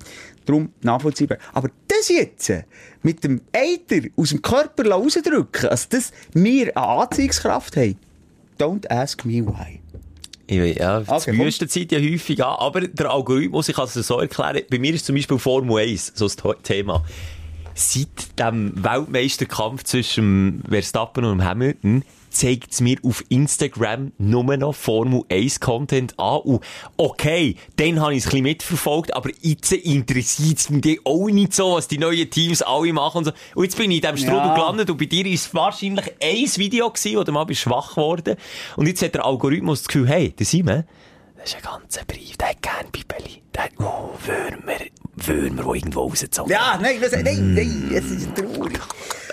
Darum 0.45 0.69
nachvollziehbar. 0.81 1.37
Aber 1.53 1.69
das 1.87 2.09
jetzt, 2.09 2.49
äh, 2.49 2.63
mit 3.03 3.23
dem 3.23 3.41
Eiter 3.53 4.07
aus 4.17 4.29
dem 4.29 4.41
Körper 4.41 4.89
rauszudrücken, 4.89 5.69
also 5.69 5.85
das 5.91 6.11
wir 6.33 6.75
eine 6.75 6.87
Anziehungskraft 6.87 7.77
haben, 7.77 7.95
don't 8.59 8.87
ask 8.89 9.23
me 9.25 9.45
why. 9.45 9.79
Ja, 10.49 10.97
Okay, 10.99 11.05
das 11.07 11.25
komm. 11.25 11.39
Wüstenzeit 11.39 11.91
ja 11.91 11.99
häufig 11.99 12.43
an, 12.43 12.55
aber 12.59 12.81
der 12.81 13.09
Algorithmus, 13.11 13.67
ich 13.69 13.75
kann 13.75 13.85
es 13.85 13.93
dir 13.93 14.03
so 14.03 14.19
erklären, 14.19 14.61
bei 14.69 14.79
mir 14.79 14.93
ist 14.93 15.05
zum 15.05 15.15
Beispiel 15.15 15.39
Formel 15.39 15.77
1 15.77 16.13
so 16.15 16.27
das 16.27 16.37
Thema. 16.63 17.03
Seit 17.73 18.39
dem 18.39 18.71
Weltmeisterkampf 18.83 19.83
zwischen 19.83 20.63
Verstappen 20.69 21.25
und 21.25 21.43
Hamilton 21.43 22.03
zeigt 22.35 22.73
es 22.73 22.81
mir 22.81 22.97
auf 23.03 23.23
Instagram 23.29 24.11
nur 24.17 24.43
noch 24.57 24.75
Formel 24.75 25.23
1 25.29 25.59
Content 25.59 26.19
an. 26.19 26.39
Und 26.41 26.63
okay, 26.97 27.55
dann 27.77 27.99
habe 28.01 28.13
ich 28.13 28.19
es 28.19 28.25
ein 28.25 28.29
bisschen 28.31 28.43
mitverfolgt, 28.43 29.15
aber 29.15 29.29
jetzt 29.41 29.71
interessiert 29.71 30.57
es 30.59 30.69
mich 30.69 30.99
auch 31.05 31.27
nicht 31.29 31.53
so, 31.53 31.73
was 31.73 31.87
die 31.87 31.97
neuen 31.97 32.29
Teams 32.29 32.61
alle 32.61 32.93
machen 32.93 33.19
und 33.19 33.25
so. 33.25 33.31
Und 33.55 33.63
jetzt 33.63 33.77
bin 33.77 33.89
ich 33.91 33.97
in 33.97 34.01
diesem 34.01 34.17
Strudel 34.17 34.47
Ja. 34.49 34.53
gelandet 34.55 34.89
und 34.89 34.97
bei 34.97 35.05
dir 35.05 35.25
ist 35.25 35.47
es 35.47 35.53
wahrscheinlich 35.53 36.05
ein 36.21 36.45
Video 36.57 36.89
gewesen, 36.89 37.17
wo 37.17 37.23
du 37.23 37.31
mal 37.31 37.45
bist 37.45 37.61
schwach 37.61 37.91
geworden. 37.95 38.35
Und 38.75 38.87
jetzt 38.87 39.01
hat 39.01 39.15
der 39.15 39.25
Algorithmus 39.25 39.79
das 39.81 39.87
Gefühl, 39.87 40.07
hey, 40.07 40.31
der 40.31 40.45
Simon, 40.45 40.83
das 41.37 41.49
ist 41.53 41.55
ein 41.57 41.61
ganzer 41.63 42.05
Brief, 42.05 42.37
der 42.37 42.49
hat 42.49 42.61
gern 42.61 42.91
Bibeli. 42.91 43.41
Der 43.53 43.63
hat, 43.65 43.71
oh, 43.79 44.09
Würmer, 44.25 44.79
Würmer, 45.15 45.73
die 45.73 45.79
irgendwo 45.79 46.01
rausgezogen 46.01 46.51
Ja, 46.51 46.77
nein, 46.81 46.97
was, 46.99 47.11
nein, 47.11 47.53
nein, 47.53 47.91
es 47.93 48.05
ist 48.11 48.35
traurig. 48.35 48.79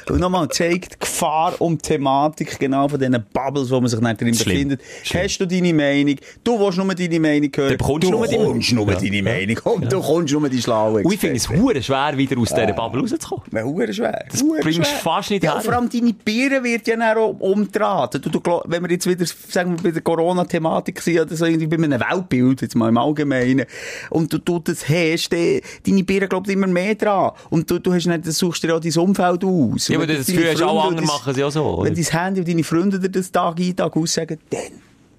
Und 0.08 0.20
nochmal 0.20 0.48
zeigt 0.48 0.94
die 0.94 0.98
Gefahr 1.00 1.54
um 1.60 1.78
die 1.78 1.82
Thematik 1.82 2.58
genau 2.58 2.88
von 2.88 2.98
diesen 2.98 3.24
Bubbles, 3.32 3.70
wo 3.70 3.80
man 3.80 3.88
sich 3.88 4.00
nicht 4.00 4.20
drin 4.20 4.34
Schlimm. 4.34 4.54
befindet. 4.54 4.80
Schlimm. 5.04 5.22
Hast 5.22 5.38
du 5.38 5.46
deine 5.46 5.72
Meinung? 5.74 6.16
Du 6.44 6.58
willst 6.58 6.78
nur 6.78 6.94
deine 6.94 7.20
Meinung 7.20 7.50
hören. 7.54 7.68
Dann 7.68 7.78
bekommst 7.78 8.04
du 8.06 8.10
nur 8.10 8.26
deine- 8.26 8.44
kommst 8.44 8.72
nur 8.72 8.90
Ja. 8.90 8.98
deine 9.00 9.22
Meinung. 9.22 9.58
Und 9.64 9.92
du 9.92 10.00
kommst 10.00 10.32
nur 10.32 10.48
die 10.48 10.60
schlaue 10.62 11.02
Und 11.02 11.12
ich 11.12 11.20
finde 11.20 11.36
es 11.36 11.48
hure 11.48 11.82
schwer, 11.82 12.16
wieder 12.16 12.38
aus 12.38 12.48
dieser 12.48 12.72
Bubble 12.72 13.00
rauszukommen. 13.02 13.44
Ja, 13.52 13.62
hure 13.62 13.92
schwer. 13.92 14.24
Das 14.30 14.42
bringst 14.60 14.78
du 14.78 14.84
fast 14.84 15.30
nicht 15.30 15.44
ja, 15.44 15.54
her. 15.54 15.60
vor 15.62 15.72
allem 15.74 15.88
deine 15.88 16.12
Biere 16.12 16.62
wird 16.64 16.86
ja 16.88 16.96
dann 16.96 17.16
auch 17.16 17.36
umdraht. 17.40 18.14
Du, 18.14 18.18
du, 18.30 18.40
wenn 18.66 18.82
wir 18.82 18.90
jetzt 18.90 19.08
wieder, 19.08 19.24
sagen 19.48 19.76
wir, 19.76 19.82
bei 19.82 19.90
der 19.90 20.02
Corona-Thematik 20.02 21.00
sind, 21.00 21.20
oder 21.20 21.34
so 21.36 21.44
irgendwie 21.44 21.66
bei 21.66 21.76
einem 21.76 22.00
Weltbild, 22.00 22.62
jetzt 22.62 22.74
mal 22.74 22.88
im 22.88 22.98
Allgemeinen, 22.98 23.66
und 24.10 24.32
du, 24.32 24.38
du 24.38 24.58
das 24.58 24.88
hast, 24.88 25.30
deine 25.32 26.02
Biere 26.04 26.28
glaubt 26.28 26.48
immer 26.48 26.66
mehr 26.66 26.94
dran. 26.94 27.32
Und 27.50 27.70
du, 27.70 27.78
du 27.78 27.92
hast 27.92 28.06
nicht, 28.06 28.24
suchst 28.26 28.62
dir 28.62 28.74
auch 28.76 28.80
dein 28.80 28.92
Umfeld 28.96 29.44
aus. 29.44 29.88
Ja, 29.92 29.98
aber 29.98 30.08
wenn 30.08 30.16
das 30.16 30.28
alle 30.28 30.56
Freunde 30.56 30.82
anderen 30.82 30.96
das- 31.06 31.06
machen 31.06 31.30
es 31.32 31.36
ja 31.38 31.50
so, 31.50 31.64
oder? 31.64 31.84
Wenn 31.88 31.94
dein 31.94 32.04
Handy 32.04 32.40
und 32.40 32.48
deine 32.48 32.64
Freunde 32.64 32.98
dir 33.00 33.08
das 33.10 33.30
Tag 33.30 33.58
ein, 33.60 33.76
Tag 33.76 33.96
aus 33.96 34.14
sagen, 34.14 34.38
dann, 34.50 34.60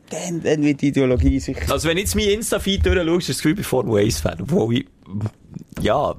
dann, 0.09 0.43
dann 0.43 0.61
wird 0.63 0.81
die 0.81 0.87
Ideologie 0.89 1.39
sicher. 1.39 1.71
Also 1.71 1.87
wenn 1.87 1.97
jetzt 1.97 2.15
mein 2.15 2.29
Insta-Feed 2.29 2.85
durchschaust, 2.85 3.27
du 3.27 3.31
das 3.31 3.37
Gefühl, 3.37 3.51
ich 3.51 3.55
bin 3.57 3.63
Formel 3.63 4.03
1-Fan. 4.03 4.41
Obwohl 4.41 4.75
ich 4.77 4.85
ja, 5.83 6.15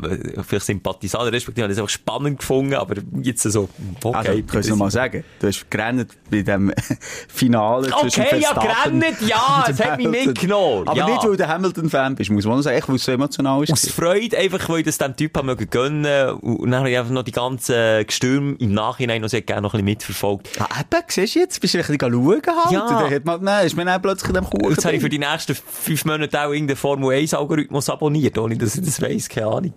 vielleicht 0.46 0.66
Sympathisant, 0.66 1.32
respektive 1.32 1.64
habe 1.64 1.72
ich 1.72 1.78
es 1.78 1.82
einfach 1.82 1.92
spannend 1.92 2.38
gefunden, 2.38 2.74
aber 2.74 2.96
jetzt 3.22 3.42
so, 3.42 3.68
okay. 4.02 4.16
Also, 4.16 4.42
kannst 4.46 4.70
du 4.70 4.76
mal 4.76 4.90
sagen, 4.90 5.24
du 5.40 5.46
hast 5.46 5.70
gerannt 5.70 6.08
bei 6.30 6.42
dem 6.42 6.72
Finale 7.28 7.88
zwischen 7.88 8.22
Okay, 8.22 8.40
ja, 8.40 8.48
Verstappen 8.48 9.00
gerannt, 9.00 9.20
ja, 9.26 9.64
und 9.66 9.72
es 9.72 9.84
hat 9.84 9.96
mich 9.96 10.08
mitgenommen. 10.08 10.88
Aber 10.88 10.96
ja. 10.96 11.06
nicht, 11.06 11.24
weil 11.24 11.36
du 11.36 11.48
Hamilton-Fan 11.48 12.14
bist, 12.14 12.30
muss 12.30 12.44
man 12.44 12.62
sagen, 12.62 12.82
weil 12.86 12.96
es 12.96 13.04
so 13.04 13.12
emotional 13.12 13.62
ist. 13.62 13.72
Aus 13.72 13.88
Freude, 13.88 14.36
einfach, 14.36 14.68
weil 14.68 14.80
ich 14.80 14.84
das 14.84 14.98
dem 14.98 15.16
Typ 15.16 15.36
haben 15.36 15.46
mögen 15.46 15.68
gönnen. 15.70 16.30
Und 16.30 16.70
dann 16.70 16.80
habe 16.80 16.90
ich 16.90 16.98
einfach 16.98 17.12
noch 17.12 17.22
die 17.22 17.32
ganzen 17.32 18.06
Gestürme 18.06 18.56
im 18.58 18.72
Nachhinein 18.72 19.22
noch 19.22 19.28
sehr 19.28 19.42
gerne 19.42 19.62
noch 19.62 19.74
ein 19.74 19.78
bisschen 19.78 19.84
mitverfolgt. 19.84 20.48
Ah, 20.58 20.80
eben, 20.80 21.02
siehst 21.08 21.34
du 21.34 21.38
jetzt? 21.40 21.60
Bist 21.60 21.74
du 21.74 21.78
ein 21.78 21.86
bisschen 21.86 22.12
schauen 22.12 22.42
halt? 22.44 22.72
Ja. 22.72 22.86
Dann 22.88 23.10
hat 23.10 23.24
man, 23.24 23.42
nein, 23.42 23.66
ist 23.66 23.76
man 23.76 23.86
dann 23.86 24.02
plötzlich 24.02 24.28
in 24.28 24.34
dem 24.34 24.44
Kuchen 24.44 24.70
Jetzt 24.70 24.84
habe 24.84 24.96
ich 24.96 25.02
für 25.02 25.08
die 25.08 25.18
nächsten 25.18 25.54
fünf 25.54 26.04
Monate 26.04 26.40
auch 26.40 26.52
irgendeinen 26.52 26.76
Formel 26.76 27.16
1 27.16 27.34
Algorithmus 27.34 27.88
abonniert, 27.88 28.38
ohne 28.38 28.56
dass 28.56 28.76
ich 28.76 28.84
das 28.84 29.00
weiss, 29.00 29.28
keine 29.28 29.46
Ahnung. 29.56 29.72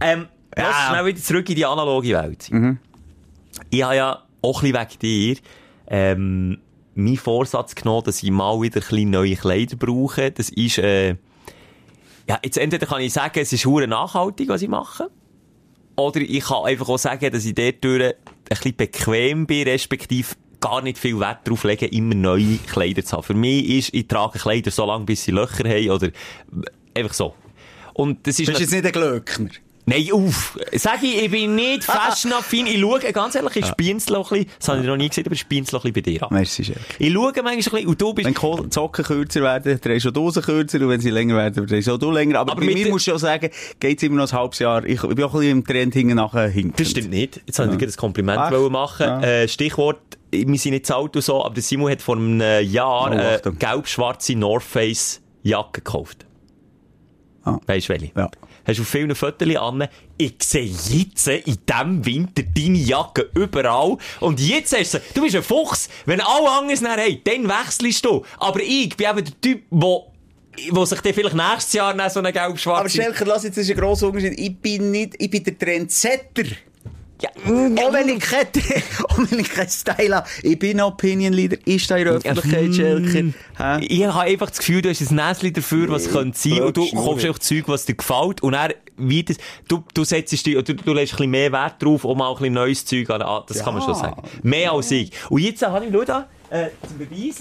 Ähm, 0.00 0.26
Ja. 0.56 0.64
lass 0.68 0.88
schnell 0.88 1.06
wieder 1.06 1.20
zurück 1.20 1.48
in 1.48 1.54
die 1.56 1.66
analoge 1.66 2.08
Welt. 2.08 2.50
Ich 3.70 3.82
habe 3.82 3.96
ja 3.96 4.22
auch 4.42 4.62
ein 4.62 4.72
bisschen 4.72 4.88
wegen 4.88 4.98
dir, 5.00 5.36
ähm, 5.88 6.58
meinen 6.94 7.16
Vorsatz 7.16 7.74
genommen, 7.74 8.04
dass 8.04 8.22
ich 8.22 8.30
mal 8.30 8.60
wieder 8.60 8.80
ein 8.80 8.88
bisschen 8.88 9.10
neue 9.10 9.36
Kleider 9.36 9.76
brauche. 9.76 10.30
Das 10.30 10.48
ist, 10.50 10.78
äh, 10.78 11.10
ja, 12.28 12.38
jetzt 12.44 12.58
entweder 12.58 12.86
kann 12.86 13.00
ich 13.00 13.12
sagen, 13.12 13.38
es 13.40 13.52
ist 13.52 13.64
hure 13.66 13.86
nachhaltig, 13.86 14.48
was 14.48 14.62
ich 14.62 14.68
mache. 14.68 15.10
Oder 15.96 16.20
ich 16.20 16.44
kann 16.44 16.64
einfach 16.64 16.88
auch 16.88 16.98
sagen, 16.98 17.30
dass 17.30 17.44
ich 17.44 17.54
dort 17.54 17.84
ein 17.84 18.12
bisschen 18.48 18.76
bequem 18.76 19.46
bin, 19.46 19.68
respektive 19.68 20.34
gar 20.60 20.82
nicht 20.82 20.98
viel 20.98 21.18
Wert 21.20 21.38
darauf 21.46 21.64
legen, 21.64 21.88
immer 21.90 22.14
neue 22.14 22.56
Kleider 22.58 23.04
zu 23.04 23.16
haben. 23.16 23.22
Für 23.24 23.34
mich 23.34 23.68
ist, 23.68 23.94
ich 23.94 24.06
trage 24.08 24.38
Kleider 24.38 24.70
so 24.70 24.84
lange, 24.86 25.04
bis 25.04 25.24
sie 25.24 25.30
Löcher 25.30 25.68
haben, 25.68 25.90
oder 25.90 26.10
einfach 26.94 27.14
so. 27.14 27.34
Und 27.94 28.26
das 28.26 28.38
ist 28.38 28.46
Bist 28.46 28.60
jetzt 28.60 28.72
nicht 28.72 28.86
ein 28.86 28.92
Glöckner? 28.92 29.50
Nein, 29.86 30.06
auf! 30.12 30.56
Sag 30.74 31.02
ich, 31.02 31.20
ich 31.20 31.30
bin 31.32 31.56
nicht 31.56 31.82
fashion-affin. 31.82 32.66
Ich 32.66 32.80
schaue, 32.80 33.00
ganz 33.12 33.34
ehrlich, 33.34 33.56
ich 33.56 33.66
spienzle 33.66 34.18
auch 34.18 34.30
ein 34.30 34.44
bisschen. 34.44 34.52
Das 34.60 34.68
habe 34.68 34.80
ich 34.80 34.86
noch 34.86 34.96
nie 34.96 35.08
gesehen, 35.08 35.24
aber 35.26 35.34
ich 35.34 35.40
spienzle 35.40 35.78
auch 35.78 35.84
ein 35.84 35.92
bisschen 35.92 36.04
bei 36.04 36.12
dir 36.12 36.22
an. 36.22 36.28
Merci, 36.32 36.64
Schelke. 36.64 36.80
Ich 36.98 37.12
schaue 37.12 37.32
manchmal 37.32 37.52
ein 37.52 37.56
bisschen, 37.58 37.86
und 37.88 38.00
du 38.00 38.14
bist... 38.14 38.26
Wenn 38.26 38.34
die 38.34 38.72
Socken 38.72 39.04
kürzer 39.04 39.40
werden, 39.42 39.80
drehst 39.80 40.04
du 40.04 40.10
die 40.12 40.20
Hosen 40.20 40.42
kürzer, 40.42 40.80
und 40.80 40.90
wenn 40.90 41.00
sie 41.00 41.10
länger 41.10 41.34
werden, 41.34 41.66
drehst 41.66 41.88
auch 41.88 41.98
du 41.98 42.12
länger. 42.12 42.38
Aber, 42.38 42.52
Aber 42.52 42.60
bei 42.60 42.72
mir 42.72 42.88
musst 42.88 43.08
du 43.08 43.14
auch 43.14 43.18
sagen, 43.18 43.50
geht's 43.80 44.02
immer 44.04 44.16
noch 44.16 44.30
ein 44.30 44.38
halbes 44.38 44.60
Jahr. 44.60 44.84
Ich, 44.84 45.02
ich 45.02 45.14
bin 45.14 45.24
auch 45.24 45.34
ein 45.34 45.40
bisschen 45.40 45.58
im 45.58 45.64
Trend 45.66 45.94
hinten 45.94 46.14
nachher 46.14 46.46
hinten. 46.48 46.74
Das 46.76 46.90
stimmt 46.90 47.10
nicht. 47.10 47.40
Jetzt 47.46 47.58
wollte 47.58 47.72
ich 47.72 47.78
dir 47.78 47.86
ein 47.88 47.96
Kompliment 47.96 48.38
Ach. 48.38 48.70
machen. 48.70 49.06
Ja. 49.06 49.22
Äh, 49.22 49.48
Stichwort, 49.48 49.98
wir 50.30 50.58
sind 50.58 50.72
nicht 50.72 50.86
zu 50.86 50.94
alt 50.94 51.16
und 51.16 51.22
so, 51.22 51.44
aber 51.44 51.54
der 51.54 51.64
Simon 51.64 51.90
hat 51.90 52.02
vor 52.02 52.16
einem 52.16 52.40
Jahr 52.64 53.10
Oh, 53.10 53.48
äh, 53.48 53.52
gelb-schwarze 53.58 54.36
North 54.36 54.62
Face 54.62 55.20
Jacke 55.42 55.80
gekauft. 55.80 56.26
Ah. 57.44 57.58
Weisst 57.66 57.88
du 57.88 57.92
welche? 57.94 58.12
Ja. 58.16 58.30
Hast 58.66 58.78
du 58.78 58.82
auf 58.82 58.88
vielen 58.88 59.14
Fotos 59.14 59.56
an. 59.56 59.88
Ich 60.18 60.34
sehe 60.42 60.64
jetzt 60.66 61.26
in 61.28 61.56
diesem 61.66 62.04
Winter 62.04 62.42
deine 62.42 62.78
Jacke 62.78 63.30
überall. 63.34 63.96
Und 64.20 64.40
jetzt 64.40 64.76
hast 64.76 64.94
du 64.94 64.98
sie. 64.98 65.04
Du 65.14 65.22
bist 65.22 65.36
ein 65.36 65.42
Fuchs. 65.42 65.88
Wenn 66.04 66.20
alle 66.20 66.50
anderen 66.50 66.70
es 66.70 66.80
dann 66.80 67.00
haben, 67.00 67.20
dann 67.24 67.48
wechselst 67.48 68.04
du. 68.04 68.24
Aber 68.38 68.60
ich 68.60 68.94
bin 68.96 69.08
eben 69.08 69.24
der 69.24 69.40
Typ, 69.40 69.62
wo, 69.70 70.12
wo 70.70 70.84
sich 70.84 71.00
dann 71.00 71.14
vielleicht 71.14 71.36
nächstes 71.36 71.72
Jahr 71.72 72.10
so 72.10 72.20
eine 72.20 72.32
gelb-schwarze... 72.32 72.80
Aber 72.80 72.88
Schelker, 72.88 73.24
lass 73.24 73.44
jetzt, 73.44 73.56
das 73.56 73.64
ist 73.64 73.70
ein 73.70 73.78
grosser 73.78 74.08
Unterschied. 74.08 74.38
Ich 74.38 74.56
bin 74.58 74.90
nicht, 74.90 75.14
ich 75.18 75.30
bin 75.30 75.42
der 75.42 75.58
Trendsetter. 75.58 76.44
Ja, 77.20 77.30
Auch 77.44 77.92
wenn 77.92 78.08
ich 78.08 78.20
kein, 78.20 78.46
auch 79.08 79.18
wenn 79.18 79.38
ich 79.40 79.50
kein 79.50 79.68
Style 79.68 80.16
habe. 80.16 80.28
Ich 80.42 80.58
bin 80.58 80.80
Opinion 80.80 81.32
Leader. 81.32 81.56
Ich 81.64 81.86
da 81.86 81.96
in 81.96 82.04
der 82.04 82.14
Öffentlichkeit, 82.14 82.74
Schelker. 82.74 83.80
Ich 83.80 84.04
habe 84.04 84.20
einfach 84.20 84.48
das 84.50 84.58
Gefühl, 84.58 84.82
du 84.82 84.88
hast 84.90 85.00
ein 85.10 85.14
Näschen 85.16 85.52
dafür, 85.52 85.88
was 85.88 86.06
Nee, 86.06 86.12
könnte 86.12 86.38
sein. 86.38 86.62
Und 86.62 86.76
du 86.76 86.90
kaufst 86.90 87.24
einfach 87.26 87.38
Zeug, 87.38 87.64
was 87.66 87.84
dir 87.86 87.94
gefällt. 87.94 88.42
Und 88.42 88.54
er, 88.54 88.74
wie 88.96 89.22
das, 89.22 89.36
du, 89.68 89.84
du 89.94 90.04
setzt 90.04 90.32
dich, 90.32 90.56
oder 90.56 90.62
du 90.74 90.92
legst 90.92 91.14
ein 91.14 91.16
bisschen 91.16 91.30
mehr 91.30 91.52
Wert 91.52 91.82
drauf, 91.82 92.04
um 92.04 92.20
auch 92.22 92.36
ein 92.38 92.42
bisschen 92.42 92.54
neues 92.54 92.84
Zeug 92.84 93.10
an, 93.10 93.42
das 93.46 93.62
kann 93.64 93.74
man 93.74 93.82
Ja. 93.82 93.86
schon 93.88 93.94
sagen. 93.94 94.22
Mehr 94.42 94.72
als 94.72 94.90
ich. 94.90 95.10
Und 95.28 95.40
jetzt 95.42 95.62
habe 95.62 95.84
ich, 95.86 95.92
schau 95.92 96.04
da, 96.04 96.28
äh, 96.50 96.68
zum 96.86 96.98
Beweis. 96.98 97.36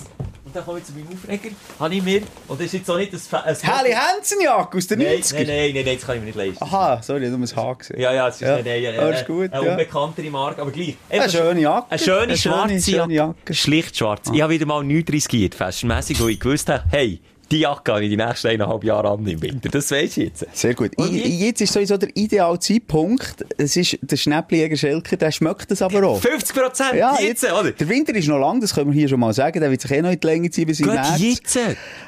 Und 0.49 0.55
dann 0.55 0.65
komme 0.65 0.79
ich 0.79 0.85
zu 0.85 0.93
meinem 0.93 1.09
Aufreger. 1.13 1.49
Habe 1.79 1.93
ich 1.93 2.01
mir, 2.01 2.21
und 2.47 2.59
das 2.59 2.65
ist 2.65 2.73
jetzt 2.73 2.89
auch 2.89 2.97
nicht 2.97 3.13
ein, 3.13 3.19
ein 3.45 3.55
Harley 3.63 3.91
Hansen-Jacke 3.91 4.77
aus 4.79 4.87
den 4.87 4.97
Nein, 4.97 5.17
90ern. 5.17 5.33
nein, 5.35 5.45
nein, 5.45 5.71
nein, 5.75 5.85
nein, 5.85 5.95
das 5.95 6.05
kann 6.07 6.15
ich 6.15 6.21
mir 6.21 6.25
nicht 6.25 6.35
leisten. 6.37 6.63
Aha, 6.63 7.01
sorry, 7.03 7.29
du 7.29 7.37
musst 7.37 7.55
H 7.55 7.73
gesehen. 7.73 7.99
Ja, 7.99 8.11
ja, 8.13 8.27
es 8.29 8.35
ist 8.35 8.41
Ja. 8.41 8.55
eine, 8.55 8.77
Ja, 8.79 8.89
eine, 8.99 9.15
ist 9.15 9.27
gut, 9.27 9.53
eine 9.53 9.63
ja. 9.63 9.71
unbekanntere 9.73 10.29
Marke, 10.31 10.59
aber 10.63 10.71
gleich. 10.71 10.97
Eine 11.07 11.29
schöne 11.29 11.61
Jacke. 11.61 11.85
Eine 11.91 11.99
schöne, 11.99 12.19
Eine 12.23 12.37
schwarze 12.37 12.81
schöne 12.91 13.13
Jacke. 13.13 13.53
Schlicht 13.53 13.95
schwarz. 13.95 14.27
Ich 14.33 14.41
habe 14.41 14.51
wieder 14.51 14.65
mal 14.65 14.83
nichts 14.83 15.11
riskiert, 15.13 15.53
fashionmässig, 15.53 16.19
weil 16.19 16.31
ich 16.31 16.39
gewusst 16.39 16.67
habe, 16.67 16.83
hey, 16.89 17.19
die 17.51 17.59
Jacke 17.59 17.91
habe 17.93 18.03
ich 18.03 18.09
die 18.09 18.17
nächsten 18.17 18.47
eineinhalb 18.47 18.83
Jahre 18.83 19.09
an 19.11 19.25
im 19.25 19.41
Winter. 19.41 19.69
Das 19.69 19.89
weisst 19.91 20.17
du 20.17 20.21
jetzt. 20.21 20.45
Sehr 20.53 20.73
gut. 20.73 20.97
Und 20.97 21.13
I, 21.13 21.45
jetzt? 21.47 21.61
ist 21.61 21.73
sowieso 21.73 21.97
der 21.97 22.09
ideale 22.15 22.59
Zeitpunkt. 22.59 23.45
Es 23.57 23.75
ist 23.75 23.97
der 24.01 24.17
Schnäpplijäger 24.17 24.77
Schelker, 24.77 25.17
der 25.17 25.31
schmeckt 25.31 25.71
das 25.71 25.81
aber 25.81 26.07
auch. 26.07 26.19
50 26.21 26.55
Prozent, 26.55 26.93
Ja, 26.95 27.13
jetzt, 27.19 27.43
jetzt, 27.43 27.53
oder? 27.53 27.71
der 27.71 27.89
Winter 27.89 28.13
ist 28.15 28.27
noch 28.27 28.39
lang, 28.39 28.61
das 28.61 28.73
können 28.73 28.91
wir 28.91 28.99
hier 28.99 29.09
schon 29.09 29.19
mal 29.19 29.33
sagen. 29.33 29.59
Der 29.59 29.71
wird 29.71 29.81
sich 29.81 29.91
eh 29.91 30.01
noch 30.01 30.11
in 30.11 30.19
die 30.19 30.27
Länge 30.27 30.49
ziehen 30.49 30.67
bis 30.67 30.79
im 30.79 30.87
März. 30.87 31.19
jetzt. 31.19 31.59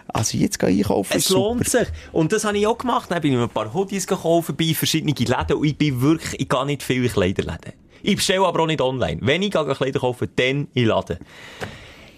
Also 0.07 0.37
jetzt 0.37 0.59
gehe 0.59 0.69
ich 0.69 0.77
einkaufen. 0.79 1.17
Es 1.17 1.29
lohnt 1.29 1.67
sich. 1.67 1.87
Und 2.11 2.31
das 2.31 2.43
habe 2.45 2.57
ich 2.57 2.67
auch 2.67 2.77
gemacht. 2.77 3.09
Dann 3.09 3.21
bin 3.21 3.31
ich 3.31 3.37
mir 3.37 3.43
ein 3.43 3.49
paar 3.49 3.73
Hoodies 3.73 4.07
gekauft 4.07 4.55
bei 4.57 4.73
verschiedenen 4.73 5.15
Läden 5.15 5.57
und 5.57 5.65
ich 5.65 5.77
bin 5.77 6.01
wirklich, 6.01 6.39
ich 6.41 6.49
gehe 6.49 6.65
nicht 6.65 6.83
viel 6.83 7.03
in 7.05 7.11
Kleiderläden. 7.11 7.73
Ich 8.03 8.15
bestelle 8.15 8.45
aber 8.45 8.61
auch 8.61 8.67
nicht 8.67 8.81
online. 8.81 9.19
Wenn 9.21 9.41
ich 9.41 9.51
Kleider 9.51 9.99
kaufen, 9.99 10.27
dann 10.35 10.67
in 10.73 10.85
Laden. 10.85 11.17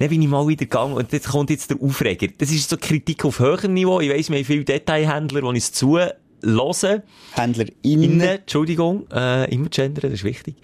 Dann 0.04 0.10
bin 0.10 0.22
ich 0.22 0.28
mal 0.28 0.46
wieder 0.46 0.66
gegangen 0.66 0.96
und 0.96 1.14
jetzt 1.14 1.30
kommt 1.30 1.50
jetzt 1.50 1.70
der 1.70 1.82
Aufreger. 1.82 2.28
Das 2.38 2.52
ist 2.52 2.70
so 2.70 2.76
Kritik 2.76 3.24
auf 3.24 3.40
höherem 3.40 3.74
Niveau. 3.74 4.02
Ich 4.02 4.10
weiss, 4.10 4.30
wir 4.30 4.36
haben 4.38 4.44
viele 4.44 4.66
Detailhändler, 4.66 5.40
die 5.40 5.48
uns 5.48 5.72
zu 5.72 5.98
hören. 5.98 6.12
Händler 7.32 7.68
innen. 7.84 8.20
Entschuldigung, 8.20 9.08
äh, 9.14 9.50
immer 9.50 9.70
gendern, 9.70 10.02
das 10.02 10.20
ist 10.20 10.26
wichtig. 10.26 10.56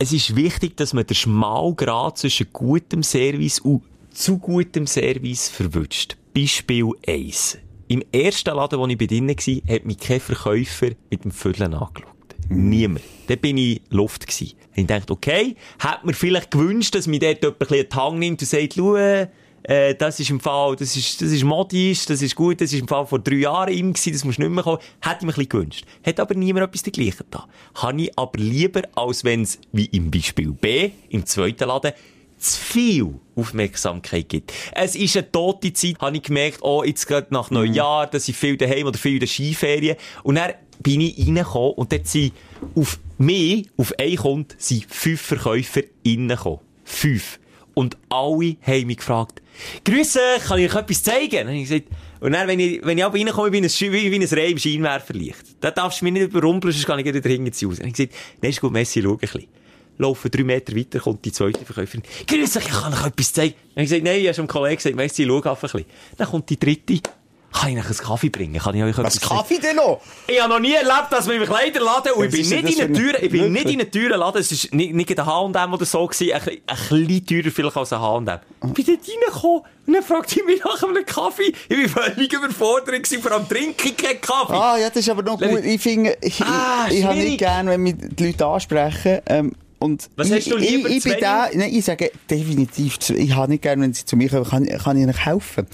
Es 0.00 0.12
ist 0.12 0.34
wichtig, 0.34 0.76
dass 0.76 0.92
man 0.92 1.06
den 1.06 1.14
Schmalgrad 1.14 2.18
zwischen 2.18 2.48
gutem 2.52 3.04
Service 3.04 3.60
und 3.60 3.82
zu 4.10 4.38
gutem 4.38 4.88
Service 4.88 5.48
verwünscht. 5.48 6.16
Beispiel 6.34 6.90
1. 7.06 7.58
Im 7.86 8.02
ersten 8.10 8.56
Laden, 8.56 8.80
wo 8.80 8.88
ich 8.88 8.98
bei 8.98 9.06
drinnen 9.06 9.36
war, 9.36 9.72
hat 9.72 9.84
mich 9.84 9.98
kein 9.98 10.18
Verkäufer 10.18 10.88
mit 11.10 11.22
dem 11.22 11.30
Füllen 11.30 11.74
angeschaut. 11.74 12.10
Niemand. 12.48 13.04
Dort 13.28 13.40
bin 13.40 13.58
ich 13.58 13.82
Luft 13.90 14.26
gewesen. 14.26 14.56
Ich 14.74 14.86
dachte, 14.86 15.12
okay, 15.12 15.56
hätte 15.78 16.06
mir 16.06 16.14
vielleicht 16.14 16.50
gewünscht, 16.50 16.94
dass 16.94 17.06
mir 17.06 17.18
dort 17.18 17.42
jemand 17.42 17.60
ein 17.60 17.66
bisschen 17.68 18.02
Hand 18.02 18.18
nimmt 18.18 18.40
und 18.40 18.48
sagt, 18.48 18.74
schau, 18.74 18.96
äh, 19.62 19.94
das 19.94 20.18
ist 20.18 20.30
im 20.30 20.40
Fall, 20.40 20.74
das 20.76 20.96
ist, 20.96 21.20
das 21.20 21.30
ist 21.30 21.44
modisch, 21.44 22.06
das 22.06 22.22
ist 22.22 22.34
gut, 22.34 22.60
das 22.60 22.72
ist 22.72 22.80
im 22.80 22.88
Fall 22.88 23.06
vor 23.06 23.18
drei 23.18 23.36
Jahren 23.36 23.72
ihm 23.72 23.92
gewesen, 23.92 24.12
das 24.12 24.24
muss 24.24 24.38
nicht 24.38 24.50
mehr 24.50 24.64
kommen. 24.64 24.78
Hätte 25.00 25.18
ich 25.18 25.22
mir 25.22 25.32
ein 25.32 25.34
bisschen 25.34 25.48
gewünscht. 25.48 25.84
Hat 26.04 26.20
aber 26.20 26.34
niemand 26.34 26.66
etwas 26.66 26.82
dergleichen 26.82 27.26
da. 27.30 27.46
Habe 27.74 28.02
ich 28.02 28.18
aber 28.18 28.38
lieber, 28.38 28.82
als 28.94 29.22
wenn 29.24 29.42
es, 29.42 29.58
wie 29.72 29.86
im 29.86 30.10
Beispiel 30.10 30.52
B, 30.52 30.90
im 31.10 31.26
zweiten 31.26 31.68
Laden, 31.68 31.92
zu 32.38 32.58
viel 32.58 33.14
Aufmerksamkeit 33.36 34.30
gibt. 34.30 34.52
Es 34.72 34.96
ist 34.96 35.16
eine 35.16 35.30
tote 35.30 35.74
Zeit, 35.74 35.98
habe 36.00 36.16
ich 36.16 36.22
gemerkt, 36.22 36.60
oh, 36.62 36.82
jetzt 36.82 37.06
gerade 37.06 37.26
nach 37.30 37.50
Neujahr, 37.50 38.06
da 38.06 38.18
sind 38.18 38.34
viele 38.34 38.56
daheim 38.56 38.86
oder 38.86 38.98
viele 38.98 39.16
in 39.16 39.20
den 39.20 39.28
Skiferien. 39.28 39.96
Und 40.22 40.36
dann 40.36 40.52
bin 40.82 41.00
ich 41.00 41.18
reingekommen 41.18 41.72
und 41.72 41.92
dort 41.92 42.06
sind 42.06 42.32
auf 42.74 42.98
mich, 43.18 43.68
auf 43.76 43.92
einen 43.98 44.16
Kunden, 44.16 44.54
sind 44.58 44.86
fünf 44.88 45.20
Verkäufer 45.20 45.82
reingekommen. 46.06 46.60
Fünf. 46.84 47.38
Und 47.74 47.96
alle 48.08 48.56
haben 48.62 48.86
mich 48.86 48.98
gefragt, 48.98 49.40
Grüße, 49.84 50.20
kann 50.46 50.58
ich 50.58 50.70
euch 50.70 50.80
etwas 50.80 51.02
zeigen? 51.02 51.46
Habe 51.46 51.56
ich 51.56 51.68
gesagt, 51.68 51.86
und 52.20 52.32
dann, 52.32 52.48
wenn 52.48 52.60
ich, 52.60 52.84
wenn 52.84 52.98
ich 52.98 53.04
aber 53.04 53.18
reinkomme, 53.18 53.50
bin 53.50 53.64
ich 53.64 53.80
wie, 53.80 54.14
ein 54.14 54.22
Reh 54.22 54.50
im 54.50 54.58
Scheinwerferlicht. 54.58 55.56
Da 55.60 55.70
darfst 55.70 56.00
du 56.00 56.04
mich 56.04 56.12
nicht 56.12 56.24
überrumpeln, 56.24 56.72
sonst 56.72 56.86
kann 56.86 56.98
ich 56.98 57.06
wieder 57.06 57.18
Hause. 57.18 57.52
Dann 57.52 57.76
habe 57.78 57.88
ich 57.88 57.94
gesagt, 57.94 58.14
nein, 58.42 58.50
ist 58.50 58.60
gut, 58.60 58.72
Messi, 58.72 59.02
schau 59.02 59.12
ein 59.12 59.18
bisschen. 59.18 59.46
Laufen 59.98 60.30
drei 60.30 60.44
Meter 60.44 60.74
weiter, 60.74 60.98
kommt 60.98 61.24
die 61.24 61.32
zweite 61.32 61.64
Verkäuferin. 61.64 62.02
Grüß 62.26 62.52
dich, 62.52 62.64
ich 62.64 62.70
kann 62.70 62.92
euch 62.92 63.06
etwas 63.06 63.32
zeigen. 63.32 63.54
Habe 63.72 63.82
ich 63.82 63.90
gesagt, 63.90 64.04
nein, 64.04 64.20
ich 64.20 64.26
habe 64.26 64.34
schon 64.34 64.42
einem 64.42 64.48
Kollegen 64.48 64.76
gesagt, 64.76 64.96
Messi, 64.96 65.26
schau 65.26 65.36
einfach 65.36 65.54
ein 65.54 65.60
bisschen. 65.60 65.84
Dann 66.16 66.28
kommt 66.28 66.50
die 66.50 66.58
dritte. 66.58 67.00
Kann 67.52 67.70
ich 67.70 67.78
euch 67.78 67.86
einen 67.86 67.96
Kaffee 67.98 68.28
bringen? 68.30 68.60
Kann 68.60 68.74
ich 68.76 68.82
euch 68.82 68.96
Was 68.98 69.20
Kaffee 69.20 69.58
denn 69.58 69.76
noch? 69.76 70.00
ich 70.28 70.40
habe 70.40 70.52
noch 70.52 70.60
nie 70.60 70.72
erlebt, 70.74 71.08
dass 71.10 71.26
man 71.26 71.36
im 71.36 71.42
Kleiderladen, 71.44 72.12
und 72.12 72.24
ich 72.26 72.30
bin 72.30 72.48
nicht 72.64 72.78
das 72.78 72.84
in 72.86 72.94
ein- 72.94 72.94
teuren, 72.94 73.16
ich 73.24 73.30
bin 73.30 73.52
nicht 73.52 73.66
in 73.68 73.80
einer 73.80 73.90
teuren 73.90 74.20
Laden, 74.20 74.40
es 74.40 74.52
ist 74.52 74.72
nicht, 74.72 74.94
nicht 74.94 75.10
in 75.10 75.16
der 75.16 75.26
H&M 75.26 75.74
oder 75.74 75.84
so 75.84 76.06
gewesen, 76.06 76.32
ein, 76.32 76.40
bisschen- 76.42 76.62
ein 76.66 77.06
bisschen 77.06 77.26
teurer 77.26 77.50
vielleicht 77.52 77.76
als 77.76 77.92
ein 77.92 78.00
H&M. 78.00 78.38
Ich 78.68 78.72
bin 78.74 78.84
dort 78.86 79.08
reingekommen, 79.08 79.62
und 79.86 79.92
dann 79.94 80.02
fragt 80.04 80.30
sie 80.30 80.42
mich 80.44 80.62
nach 80.64 80.82
einem 80.82 81.04
Kaffee. 81.04 81.52
Ich 81.68 81.76
bin 81.76 81.88
völlig 81.88 82.32
überfordert 82.32 83.02
gewesen, 83.02 83.20
vor 83.22 83.32
allem 83.32 83.48
trinke 83.48 83.88
ich 83.88 83.96
keinen 83.96 84.20
Kaffee. 84.20 84.52
Ah, 84.54 84.78
ja, 84.78 84.88
das 84.88 84.98
ist 84.98 85.08
aber 85.10 85.22
noch 85.22 85.38
gut. 85.40 85.64
Ich 85.64 85.80
finde, 85.82 86.16
ich, 86.20 86.40
Ah, 86.42 86.86
ich, 86.88 86.98
ich 87.00 87.04
habe 87.04 87.16
nicht 87.16 87.38
gern, 87.38 87.66
wenn 87.66 87.80
mich 87.82 87.94
die 87.98 88.26
Leute 88.28 88.46
ansprechen. 88.46 89.18
Ähm, 89.26 89.52
und 89.80 90.10
Was 90.16 90.28
ich, 90.28 90.34
hast 90.34 90.50
du 90.50 90.56
lieber, 90.56 90.88
ich, 90.90 90.98
ich 90.98 91.04
bin 91.04 91.14
da, 91.20 91.48
nein, 91.52 91.72
ich 91.74 91.84
sage 91.84 92.12
definitiv, 92.30 92.98
ich 93.10 93.34
habe 93.34 93.50
nicht 93.50 93.62
gerne, 93.62 93.82
wenn 93.82 93.94
sie 93.94 94.04
zu 94.04 94.14
mir 94.14 94.28
kommen, 94.28 94.44
kann, 94.44 94.66
kann 94.66 94.96
ich 94.96 95.02
ihnen 95.02 95.16
helfen. 95.16 95.66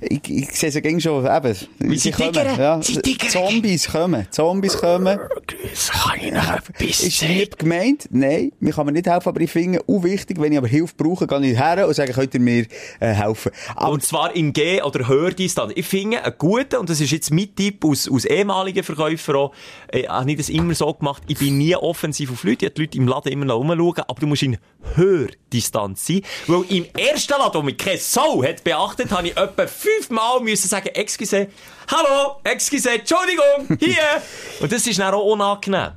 Ich, 0.00 0.20
ich 0.28 0.50
sehe 0.52 0.72
sie 0.72 0.80
gegen 0.80 1.00
schon, 1.00 1.26
eben, 1.26 1.54
sie 1.96 2.10
kommen, 2.10 2.34
ja, 2.34 2.80
sie 2.82 3.02
tiggern. 3.02 3.30
Zombies 3.30 3.88
kommen, 3.88 4.26
Zombies 4.30 4.78
kommen. 4.78 5.18
Kann 5.18 6.20
ich 6.20 6.32
noch 6.32 6.48
ein 6.48 6.62
Ist 6.78 7.20
lieb 7.22 7.58
gemeint? 7.58 8.08
Nein, 8.10 8.52
mir 8.60 8.72
kann 8.72 8.86
mir 8.86 8.92
nicht 8.92 9.06
helfen, 9.06 9.28
aber 9.28 9.40
ich 9.42 9.50
finde, 9.50 9.80
auch 9.86 10.02
wichtig, 10.02 10.40
wenn 10.40 10.52
ich 10.52 10.58
aber 10.58 10.68
Hilfe 10.68 10.94
brauche, 10.96 11.26
gehe 11.26 11.52
ich 11.52 11.58
her 11.58 11.86
und 11.86 11.94
sage, 11.94 12.12
könnt 12.12 12.32
ihr 12.32 12.40
mir 12.40 12.64
äh, 12.98 13.12
helfen. 13.12 13.52
Aber 13.76 13.90
Und 13.90 14.02
zwar 14.02 14.34
in 14.34 14.54
G- 14.54 14.80
oder 14.82 15.06
Hördistanz. 15.06 15.72
Ich 15.76 15.86
finde, 15.86 16.24
einen 16.24 16.34
guten, 16.38 16.76
und 16.76 16.88
das 16.88 17.00
ist 17.00 17.10
jetzt 17.10 17.30
mein 17.30 17.54
Tipp 17.54 17.84
aus, 17.84 18.10
aus 18.10 18.24
ehemaligen 18.24 18.82
Verkäufern 18.82 19.36
auch, 19.36 19.52
äh, 19.88 20.04
habe 20.08 20.30
ich 20.30 20.38
das 20.38 20.48
immer 20.48 20.74
so 20.74 20.92
gemacht, 20.94 21.22
ich 21.26 21.38
bin 21.38 21.58
nie 21.58 21.76
offensiv 21.76 22.32
auf 22.32 22.42
Leute, 22.44 22.64
ich 22.64 22.70
habe 22.70 22.74
die 22.74 22.80
Leute 22.82 22.98
im 22.98 23.06
Laden 23.06 23.32
immer 23.32 23.49
noch 23.50 23.58
rumschauen, 23.58 24.04
aber 24.06 24.20
du 24.20 24.26
musst 24.26 24.42
in 24.42 24.58
Hördistanz 24.94 26.06
sein, 26.06 26.22
weil 26.46 26.64
im 26.68 26.86
ersten 26.96 27.32
Laden, 27.38 27.54
wo 27.54 27.62
mich 27.62 27.76
keine 27.76 27.98
Sau 27.98 28.42
hat 28.42 28.64
beachtet, 28.64 29.10
habe 29.10 29.28
ich 29.28 29.36
etwa 29.36 29.66
fünfmal 29.66 30.40
müssen 30.40 30.68
sagen, 30.68 30.88
excuse, 30.88 31.48
hallo, 31.88 32.36
excuse, 32.44 32.90
Entschuldigung, 32.90 33.78
hier. 33.78 34.22
und 34.60 34.72
das 34.72 34.86
ist 34.86 34.98
dann 34.98 35.14
auch 35.14 35.24
unangenehm. 35.24 35.92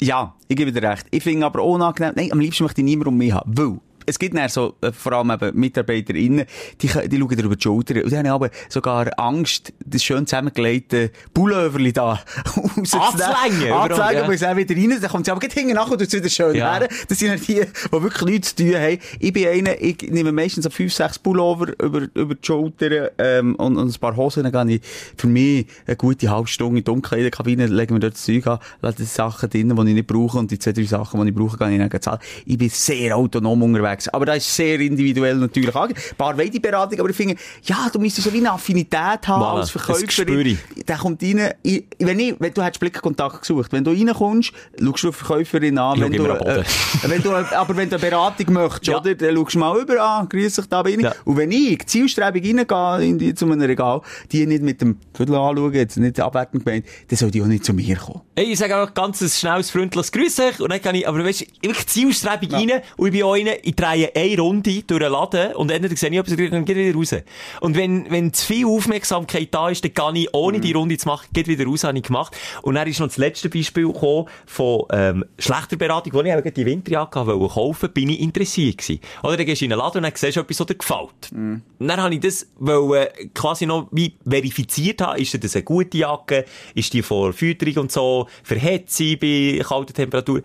Ja, 0.00 0.34
ich 0.48 0.56
gebe 0.56 0.72
dir 0.72 0.82
recht. 0.82 1.06
Ich 1.10 1.22
finde 1.22 1.46
aber 1.46 1.62
unangenehm, 1.62 2.14
nein, 2.16 2.32
am 2.32 2.40
liebsten 2.40 2.64
möchte 2.64 2.80
ich 2.80 2.84
niemand 2.84 3.08
um 3.08 3.16
mich 3.16 3.32
haben, 3.32 3.56
weil 3.56 3.78
es 4.06 4.18
gibt 4.18 4.36
dann 4.36 4.48
so, 4.48 4.74
äh, 4.80 4.92
vor 4.92 5.12
allem 5.12 5.30
eben 5.30 5.58
MitarbeiterInnen, 5.58 6.46
die, 6.80 6.86
die 6.86 6.88
schauen 6.88 7.08
dir 7.08 7.44
über 7.44 7.56
die 7.56 7.62
Schulter 7.62 8.02
und 8.02 8.10
die 8.10 8.16
haben 8.16 8.26
aber 8.26 8.50
sogar 8.68 9.10
Angst, 9.18 9.72
das 9.84 10.02
schön 10.02 10.26
zusammengelegte 10.26 11.10
Pulloverli 11.32 11.92
da 11.92 12.20
Anzulängen, 12.56 13.68
ja. 13.68 13.88
weil 14.28 14.38
sie 14.38 14.46
auch 14.48 14.56
wieder 14.56 14.76
rein, 14.76 15.00
dann 15.00 15.10
kommt 15.10 15.26
sie 15.26 15.30
aber 15.30 15.40
gleich 15.40 15.52
hinten 15.54 15.74
nach 15.74 15.90
und 15.90 15.98
tut 15.98 16.08
es 16.08 16.12
wieder 16.14 16.28
schön 16.28 16.54
Ja. 16.54 16.78
her. 16.78 16.88
Das 17.08 17.18
sind 17.18 17.30
halt 17.30 17.46
die, 17.46 17.54
die 17.54 17.92
wirklich 18.02 18.24
nichts 18.24 18.54
zu 18.54 18.64
tun 18.64 18.74
haben. 18.74 18.98
Ich 19.18 19.32
bin 19.32 19.46
einer, 19.48 19.80
ich 19.80 20.02
nehme 20.02 20.32
meistens 20.32 20.64
so 20.64 20.70
fünf, 20.70 20.92
sechs 20.92 21.18
Pullover 21.18 21.72
über, 21.82 22.02
über 22.14 22.34
die 22.34 22.44
Schulter, 22.44 23.10
ähm, 23.18 23.54
und, 23.56 23.76
und 23.76 23.94
ein 23.94 24.00
paar 24.00 24.16
Hosen, 24.16 24.42
dann 24.44 24.68
gehe 24.68 24.76
ich 24.76 24.82
für 25.16 25.26
mich 25.26 25.66
eine 25.86 25.96
gute 25.96 26.30
halbe 26.30 26.48
Stunde 26.48 26.78
in 26.78 26.84
die 26.84 26.90
Umkleidekabine, 26.90 27.66
legen 27.66 27.94
wir 27.94 28.00
dort 28.00 28.14
das 28.14 28.24
Zeug 28.24 28.46
an, 28.46 28.58
lasse 28.82 28.98
die 28.98 29.04
Sachen 29.04 29.50
drin, 29.50 29.74
die 29.74 29.88
ich 29.88 29.94
nicht 29.94 30.06
brauche, 30.06 30.38
und 30.38 30.50
die 30.50 30.58
zwei, 30.58 30.72
drei 30.72 30.84
Sachen, 30.84 31.20
die 31.22 31.28
ich 31.28 31.34
brauche, 31.34 31.56
kann 31.56 31.72
ich 31.72 31.88
dann 31.88 32.02
zahlen. 32.02 32.20
Ich 32.46 32.58
bin 32.58 32.68
sehr 32.68 33.16
autonom 33.16 33.62
unterwegs. 33.62 33.93
Aber 34.12 34.26
das 34.26 34.38
ist 34.38 34.54
sehr 34.56 34.78
individuell 34.80 35.36
natürlich 35.36 35.70
ange- 35.74 35.94
Ein 35.96 36.16
paar 36.16 36.36
wollen 36.36 36.50
die 36.50 36.60
Beratung, 36.60 37.00
aber 37.00 37.10
ich 37.10 37.16
finde, 37.16 37.36
ja, 37.64 37.88
du 37.92 37.98
müsstest 37.98 38.26
so 38.26 38.32
wie 38.32 38.38
eine 38.38 38.52
Affinität 38.52 39.26
haben 39.26 39.42
Voilà, 39.42 39.56
als. 39.60 39.70
Verkäuferin. 39.70 40.58
Der 40.86 40.96
kommt 40.96 41.22
rein, 41.22 41.54
ich, 41.62 41.84
wenn 41.98 42.18
ich, 42.18 42.34
wenn 42.38 42.52
du 42.54 42.62
hättest 42.62 42.80
Blickkontakt 42.80 43.40
gesucht, 43.40 43.72
wenn 43.72 43.84
du 43.84 43.90
reinkommst, 43.92 44.52
schaust 44.80 45.02
du 45.02 45.06
eine 45.08 45.12
Verkäuferin 45.12 45.78
an, 45.78 46.00
wenn 46.00 46.12
du, 46.12 46.24
äh, 46.26 46.62
wenn 47.06 47.22
du, 47.22 47.30
aber 47.34 47.76
wenn 47.76 47.88
du 47.88 47.96
eine 47.96 48.04
Beratung 48.10 48.52
möchtest, 48.52 48.86
Ja. 48.86 49.00
oder, 49.00 49.14
dann 49.14 49.36
schaust 49.36 49.54
du 49.54 49.58
mal 49.58 49.80
über 49.80 50.02
an, 50.02 50.28
grüß 50.28 50.56
dich, 50.56 50.66
da 50.66 50.82
bin 50.82 51.00
ich. 51.00 51.04
Ja. 51.04 51.14
Und 51.24 51.36
wenn 51.36 51.50
ich 51.52 51.86
zielstrebig 51.86 52.44
reingehe 52.44 53.08
in 53.08 53.18
die, 53.18 53.34
zu 53.34 53.46
einem 53.46 53.60
Regal, 53.60 54.00
die 54.32 54.46
nicht 54.46 54.62
mit 54.62 54.80
dem 54.80 54.98
Viertel 55.14 55.34
anschauen, 55.36 55.72
jetzt 55.74 55.96
nicht 55.96 56.20
abwertend 56.20 56.64
gemeint, 56.64 56.86
dann 57.08 57.16
soll 57.16 57.30
die 57.30 57.42
auch 57.42 57.46
nicht 57.46 57.64
zu 57.64 57.72
mir 57.72 57.96
kommen. 57.96 58.20
Hey, 58.36 58.46
ich 58.52 58.58
sage 58.58 58.76
auch 58.76 58.92
ganz 58.94 59.20
ein 59.20 59.28
schnelles, 59.28 59.70
freundliches 59.70 60.10
Grüß 60.12 60.40
euch. 60.40 60.60
Und 60.60 60.70
dann 60.72 60.82
kann 60.82 60.94
ich, 60.94 61.06
aber 61.06 61.24
weißt 61.24 61.42
du, 61.42 61.44
wirklich 61.68 61.86
zielstrebig 61.86 62.52
rein. 62.52 62.70
Und 62.96 63.06
ich 63.06 63.12
bin 63.12 63.22
auch 63.22 63.34
einer, 63.34 63.52
ich 63.62 63.76
drehe 63.84 64.10
eine 64.14 64.40
Runde 64.40 64.82
durch 64.82 65.00
den 65.00 65.12
Laden 65.12 65.54
und 65.54 65.70
entweder 65.70 65.96
sehe 65.96 66.10
ich 66.10 66.18
etwas 66.18 66.32
und 66.32 66.52
dann 66.52 66.64
geht 66.64 66.76
wieder 66.76 66.96
raus. 66.96 67.14
Und 67.60 67.76
wenn, 67.76 68.10
wenn 68.10 68.32
zu 68.32 68.46
viel 68.46 68.66
Aufmerksamkeit 68.66 69.48
da 69.52 69.68
ist, 69.68 69.84
dann 69.84 69.94
kann 69.94 70.16
ich, 70.16 70.32
ohne 70.32 70.60
die 70.60 70.72
Runde 70.72 70.96
zu 70.96 71.08
machen, 71.08 71.28
geht 71.32 71.48
wieder 71.48 71.64
raus, 71.66 71.84
habe 71.84 71.98
ich 71.98 72.04
gemacht. 72.04 72.36
Und 72.62 72.74
dann 72.74 72.88
ist 72.88 73.00
noch 73.00 73.08
das 73.08 73.16
letzte 73.16 73.48
Beispiel 73.48 73.86
gekommen 73.86 74.26
von, 74.46 74.84
ähm, 74.92 75.24
schlechter 75.38 75.76
Beratung, 75.76 76.12
wo 76.14 76.20
ich 76.20 76.32
eben 76.32 76.54
die 76.54 76.66
Winterjacke 76.66 77.26
wollte 77.26 77.54
kaufen, 77.54 77.92
bin 77.92 78.08
ich 78.08 78.20
interessiert 78.20 78.78
gewesen. 78.78 79.00
Oder 79.22 79.36
dann 79.36 79.46
gehst 79.46 79.60
du 79.60 79.66
in 79.66 79.72
einen 79.72 79.80
Laden 79.80 79.98
und 79.98 80.02
dann 80.04 80.12
siehst 80.14 80.36
du 80.36 80.40
etwas, 80.40 80.60
was 80.60 80.66
dir 80.66 80.74
gefällt. 80.74 81.32
Und 81.32 81.88
dann 81.88 82.00
habe 82.00 82.14
ich 82.14 82.20
das, 82.20 82.46
weil, 82.58 83.02
äh, 83.02 83.26
quasi 83.34 83.66
noch 83.66 83.88
wie 83.90 84.16
verifiziert 84.26 85.00
haben, 85.00 85.20
ist 85.20 85.42
das 85.42 85.54
eine 85.54 85.64
gute 85.64 85.98
Jacke, 85.98 86.44
ist 86.74 86.92
die 86.92 87.02
vor 87.02 87.32
Fütterung 87.32 87.84
und 87.84 87.92
so, 87.92 88.28
verhält 88.42 88.90
sie 88.90 89.16
bei 89.16 89.62
kalter 89.62 89.94
Temperatur. 89.94 90.42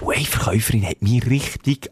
Und 0.00 0.16
eine 0.16 0.24
Verkäuferin 0.24 0.86
hat 0.86 1.02
mich 1.02 1.28
richtig 1.28 1.90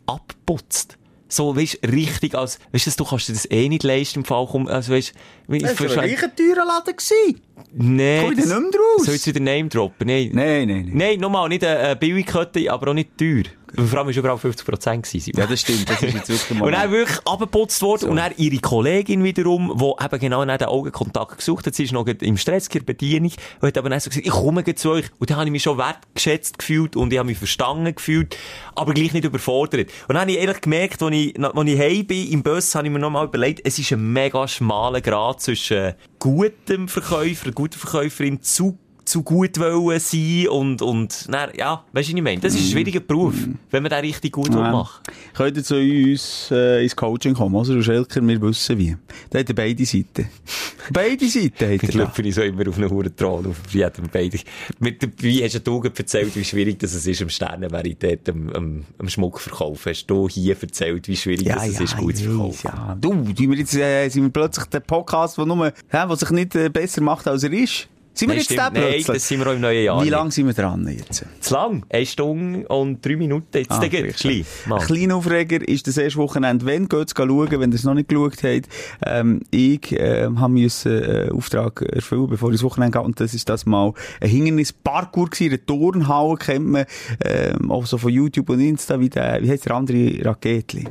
abgeputzt. 0.49 0.97
So, 1.31 1.55
weißt, 1.55 1.81
richtig 1.87 2.35
als, 2.35 2.59
weißt 2.73 2.87
du, 2.87 2.91
du 2.93 3.05
kannst 3.05 3.29
dir 3.29 3.35
das 3.35 3.51
eh 3.51 3.69
nicht 3.69 3.83
leisten 3.83 4.21
im 4.21 4.25
Fall, 4.25 4.49
komm, 4.51 4.67
also 4.67 4.95
weißt, 4.95 5.13
wie- 5.49 5.59
Das 5.59 5.79
war 5.79 5.81
ein 5.81 5.89
wahrscheinlich- 5.91 6.23
reicher 6.23 6.35
teurer 6.35 6.65
Laden 6.67 6.97
gewesen. 6.97 7.41
Nee. 7.75 8.21
Komm 8.23 8.33
ich 8.33 8.39
denn 8.39 8.49
nicht 8.49 8.61
mehr 8.61 8.71
draus? 8.71 9.05
Soll 9.07 9.15
ich 9.15 9.27
wieder 9.27 9.41
Name 9.41 9.69
droppen? 9.69 10.07
Nein. 10.07 10.31
Nein, 10.33 10.69
nein, 10.69 10.85
nein. 10.87 10.91
Nein, 10.95 11.21
nochmal, 11.21 11.51
nicht 11.51 11.63
eine, 11.65 11.79
eine 11.81 11.97
Billigkette, 11.97 12.73
aber 12.73 12.89
auch 12.91 12.95
nicht 12.95 13.19
teuer. 13.19 13.43
Vor 13.75 13.99
allem 13.99 14.09
war 14.09 14.15
überall 14.15 14.37
50% 14.37 15.03
gewesen. 15.03 15.33
Ja, 15.37 15.47
das 15.47 15.61
stimmt, 15.61 15.89
das 15.89 16.03
ist 16.03 16.15
jetzt 16.15 16.29
wirklich 16.29 16.59
mal... 16.59 16.67
Und 16.67 16.73
dann 16.73 16.91
wirklich 16.91 17.19
abgeputzt 17.27 17.83
worden. 17.83 18.11
Und 18.11 18.17
dann 18.17 18.33
ihre 18.37 18.59
Kollegin 18.59 19.25
wiederum, 19.25 19.77
die 19.79 20.05
eben 20.05 20.21
genau 20.21 20.45
nach 20.45 20.59
den 20.59 20.69
Augenkontakt 20.69 21.39
gesucht 21.39 21.67
hat. 21.67 21.75
Sie 21.75 21.85
ist 21.85 21.93
noch 21.93 22.07
im 22.07 22.37
Stress, 22.37 22.69
in 22.69 22.85
Bedienung. 22.85 23.33
Und 23.61 23.69
hat 23.69 23.79
aber 23.79 23.91
dann 23.91 24.01
so 24.01 24.11
gesagt, 24.11 24.27
ich 24.27 24.33
komme 24.33 24.65
zu 24.75 24.91
euch. 24.91 25.07
Und 25.19 25.31
dann 25.31 25.39
habe 25.39 25.47
ich 25.47 25.53
mich 25.53 25.63
schon 25.63 25.79
wertgeschätzt 25.79 26.59
gefühlt 26.59 26.97
und 26.97 27.13
ich 27.13 27.19
habe 27.19 27.27
mich 27.27 27.39
verstanden 27.39 27.95
gefühlt, 27.95 28.37
aber 28.75 28.95
gleich 28.95 29.13
nicht 29.13 29.25
überfordert. 29.25 29.91
Und 30.09 30.15
dann 30.15 30.23
habe 30.23 30.33
ich 30.33 30.39
ehrlich 30.39 30.61
gemerkt, 30.61 31.03
als 31.03 31.15
ich, 31.15 31.39
als 31.43 31.69
ich 31.69 31.79
heim 31.79 32.07
bin, 32.07 32.33
im 32.33 32.43
Bus, 32.43 32.75
habe 32.75 32.87
ich 32.87 32.93
mir 32.93 32.99
nochmal 32.99 33.27
überlegt, 33.27 33.61
es 33.65 33.79
ist 33.79 33.93
ein 33.93 34.13
mega 34.13 34.47
schmaler 34.49 35.01
Grad 35.01 35.41
zwischen 35.41 35.95
gutem 36.19 36.89
Verkäufer, 36.89 37.53
guter 37.53 37.79
Verkäuferin 37.79 38.43
zu 38.43 38.79
zu 39.09 39.23
gut 39.23 39.59
wollen 39.59 39.99
sein 39.99 40.49
und, 40.49 40.83
und, 40.83 41.27
dann, 41.33 41.51
ja, 41.57 41.85
weißt 41.93 42.09
du, 42.09 42.13
was 42.13 42.19
ich 42.19 42.23
meine? 42.23 42.41
Das 42.41 42.55
ist 42.55 42.61
ein 42.67 42.73
schwieriger 42.73 43.01
Beruf, 43.01 43.35
wenn 43.71 43.83
man 43.83 43.91
den 43.91 44.01
richtig 44.01 44.33
gut 44.33 44.53
Ja. 44.55 44.71
machen 44.71 45.03
Könnt 45.35 45.57
ihr 45.57 45.65
zu 45.65 45.77
uns 45.77 46.51
äh, 46.51 46.83
ins 46.83 46.95
Coaching 46.95 47.35
kommen, 47.35 47.55
oder? 47.55 47.75
Du 47.75 47.83
Schelker, 47.83 48.27
wir 48.27 48.41
wissen 48.43 48.79
wie. 48.79 48.97
Da 49.31 49.39
hat 49.41 49.49
er 49.49 49.55
beide 49.55 49.85
Seiten. 49.87 50.29
beide 50.93 51.29
Seiten 51.29 51.65
hat 51.67 51.71
Ich 51.75 51.83
er 51.83 51.89
da. 51.89 52.05
glaube, 52.05 52.23
ich 52.29 52.35
so 52.35 52.43
immer 52.43 52.69
auf 52.69 52.77
einen 52.77 52.91
hohen 52.91 53.15
Thron, 53.17 53.47
auf 53.47 53.57
jedem 53.73 54.09
beide. 54.13 54.39
Mit 54.79 55.09
wie 55.23 55.43
hast 55.43 55.67
du 55.67 55.81
gerade 55.81 55.99
erzählt, 55.99 56.35
wie 56.37 56.45
schwierig 56.45 56.79
das 56.79 56.95
es 56.95 57.07
ist, 57.07 57.23
am 57.23 57.29
Sternenverität, 57.29 58.29
am, 58.29 58.51
am, 58.51 58.85
am 58.99 59.09
Schmuck 59.09 59.41
verkaufen? 59.41 59.91
Hast 59.91 60.07
du 60.07 60.29
hier 60.29 60.57
erzählt, 60.61 61.09
wie 61.09 61.17
schwierig 61.17 61.47
das 61.47 61.69
es 61.69 61.81
ist, 61.81 61.97
gut 61.97 62.17
zu 62.17 62.23
ich 62.25 62.29
verkaufen? 62.29 62.71
ja. 62.75 62.97
Du, 63.01 63.11
tun 63.11 63.51
wir 63.51 63.57
jetzt, 63.59 63.75
äh, 63.75 64.09
sind 64.09 64.23
wir 64.25 64.31
plötzlich 64.31 64.67
der 64.67 64.81
Podcast, 64.81 65.39
der 65.39 65.47
nur, 65.47 65.67
hä, 65.67 65.73
der 65.91 66.17
sich 66.17 66.31
nicht 66.31 66.55
äh, 66.55 66.69
besser 66.69 67.01
macht, 67.01 67.27
als 67.27 67.43
er 67.43 67.53
ist? 67.53 67.89
Sind 68.19 68.29
wir 68.31 68.35
Nein, 68.35 68.37
jetzt 68.39 68.45
stimmt. 68.47 68.61
Nein, 68.73 68.73
plötzlich? 68.73 69.07
das 69.07 69.29
sind 69.29 69.39
wir 69.41 69.47
auch 69.47 69.53
im 69.55 69.61
neuen 69.61 69.85
Jahr. 69.85 70.05
Wie 70.05 70.09
lange 70.09 70.31
sind 70.33 70.47
wir 70.47 70.53
dran 70.53 70.89
jetzt? 70.89 71.25
Zu 71.41 71.55
lang. 71.55 71.85
Eine 71.89 72.05
Stunde 72.07 72.67
und 72.67 73.05
drei 73.07 73.15
Minuten. 73.15 73.47
Jetzt 73.59 73.71
Ah, 73.71 73.87
geht 73.87 74.17
Klein. 74.17 74.45
Ein 74.71 74.79
kleiner 74.81 75.15
Aufreger 75.17 75.67
ist 75.69 75.87
das 75.87 75.99
erste 75.99 76.19
Wochenende. 76.19 76.67
Wenn 76.67 76.89
geht's 76.89 77.15
schauen, 77.17 77.49
wenn 77.61 77.71
ihr 77.71 77.75
es 77.77 77.85
noch 77.85 77.95
nicht 77.95 78.09
geschaut 78.09 78.43
habt. 78.43 78.69
Ähm, 79.07 79.41
ich 79.53 79.95
ähm, 79.97 80.41
habe 80.41 80.53
müssen 80.53 81.01
äh, 81.01 81.31
Auftrag 81.33 81.81
erfüllen, 81.83 82.29
bevor 82.29 82.51
ich 82.51 82.57
das 82.57 82.65
Wochenende 82.65 82.99
gehe. 82.99 83.03
Und 83.07 83.21
das 83.21 83.35
ist 83.35 83.49
das 83.49 83.67
mal 83.67 83.93
ein 84.21 84.29
Hindernis-Parkour 84.29 85.31
gewesen. 85.31 85.53
Eine 85.53 85.65
Turnhalle 85.67 86.37
kennt 86.39 86.67
man 86.67 86.87
ähm, 87.25 87.71
auch 87.71 87.87
so 87.87 87.99
von 87.99 88.11
YouTube 88.13 88.51
und 88.51 88.59
Insta. 88.61 88.99
Wie, 88.99 89.09
der, 89.11 89.41
wie 89.43 89.51
heißt 89.51 89.65
der 89.67 89.75
andere 89.77 90.25
Raketli? 90.25 90.87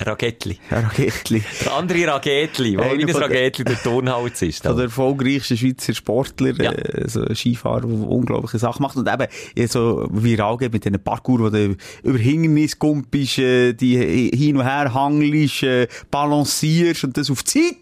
Ragettli. 0.00 0.58
Ja, 0.70 0.80
Raketli. 0.80 1.42
Der 1.64 1.72
andere 1.74 2.06
Ragettli, 2.06 2.76
wo 2.76 2.82
wie 2.98 3.04
das 3.06 3.12
von 3.16 3.30
der- 3.30 3.52
Turnhaus 3.82 4.42
ist. 4.42 4.62
Von 4.64 4.76
der 4.76 4.84
erfolgreichsten 4.86 5.56
Schweizer 5.56 5.94
Sportler, 5.94 6.49
Ja. 6.58 6.72
äh, 6.72 7.08
so 7.08 7.22
ein 7.24 7.34
Skifahrer, 7.34 7.80
der 7.82 7.90
unglaubliche 7.90 8.58
Sachen 8.58 8.82
macht. 8.82 8.96
Und 8.96 9.08
eben, 9.08 9.68
so 9.68 10.06
viral 10.10 10.56
geht 10.56 10.72
mit 10.72 10.84
diesen 10.84 11.02
Parkour, 11.02 11.40
wo 11.40 11.48
du 11.50 11.76
über 12.02 12.18
Hindernis 12.18 12.78
kumpelst, 12.78 13.38
äh, 13.38 13.72
die 13.72 14.30
hin 14.34 14.56
und 14.56 14.64
her 14.64 14.92
hangelst, 14.94 15.62
äh, 15.62 15.88
balancierst 16.10 17.04
und 17.04 17.16
das 17.16 17.30
auf 17.30 17.44
Zeit. 17.44 17.76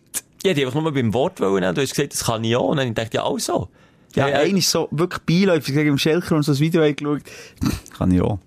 Ja, 0.45 0.55
die 0.55 0.65
einfach 0.65 0.81
nur 0.81 0.93
beim 0.93 1.13
Wort 1.15 1.41
wollen. 1.41 1.75
Du 1.75 1.83
hast 1.83 1.91
gesagt, 1.95 2.13
das 2.13 2.25
kann 2.25 2.45
ich 2.45 2.55
auch. 2.57 2.69
Und 2.69 2.77
dann 2.77 2.95
dachte 2.95 3.09
ich, 3.09 3.15
ja, 3.15 3.23
auch 3.25 3.39
so. 3.39 3.69
Ja, 4.15 4.29
Ja, 4.29 4.35
ja. 4.35 4.41
einer 4.41 4.59
ist 4.59 4.71
so 4.71 4.89
wirklich 4.91 5.23
beiläufig, 5.23 5.75
ich 5.77 5.87
im 5.87 5.99
Schelker 5.99 6.37
und 6.37 6.43
so 6.43 6.53
das 6.53 6.61
Video 6.61 6.83
geschaut. 6.83 7.23
Kann 7.99 8.11
ich 8.13 8.21
auch. 8.23 8.39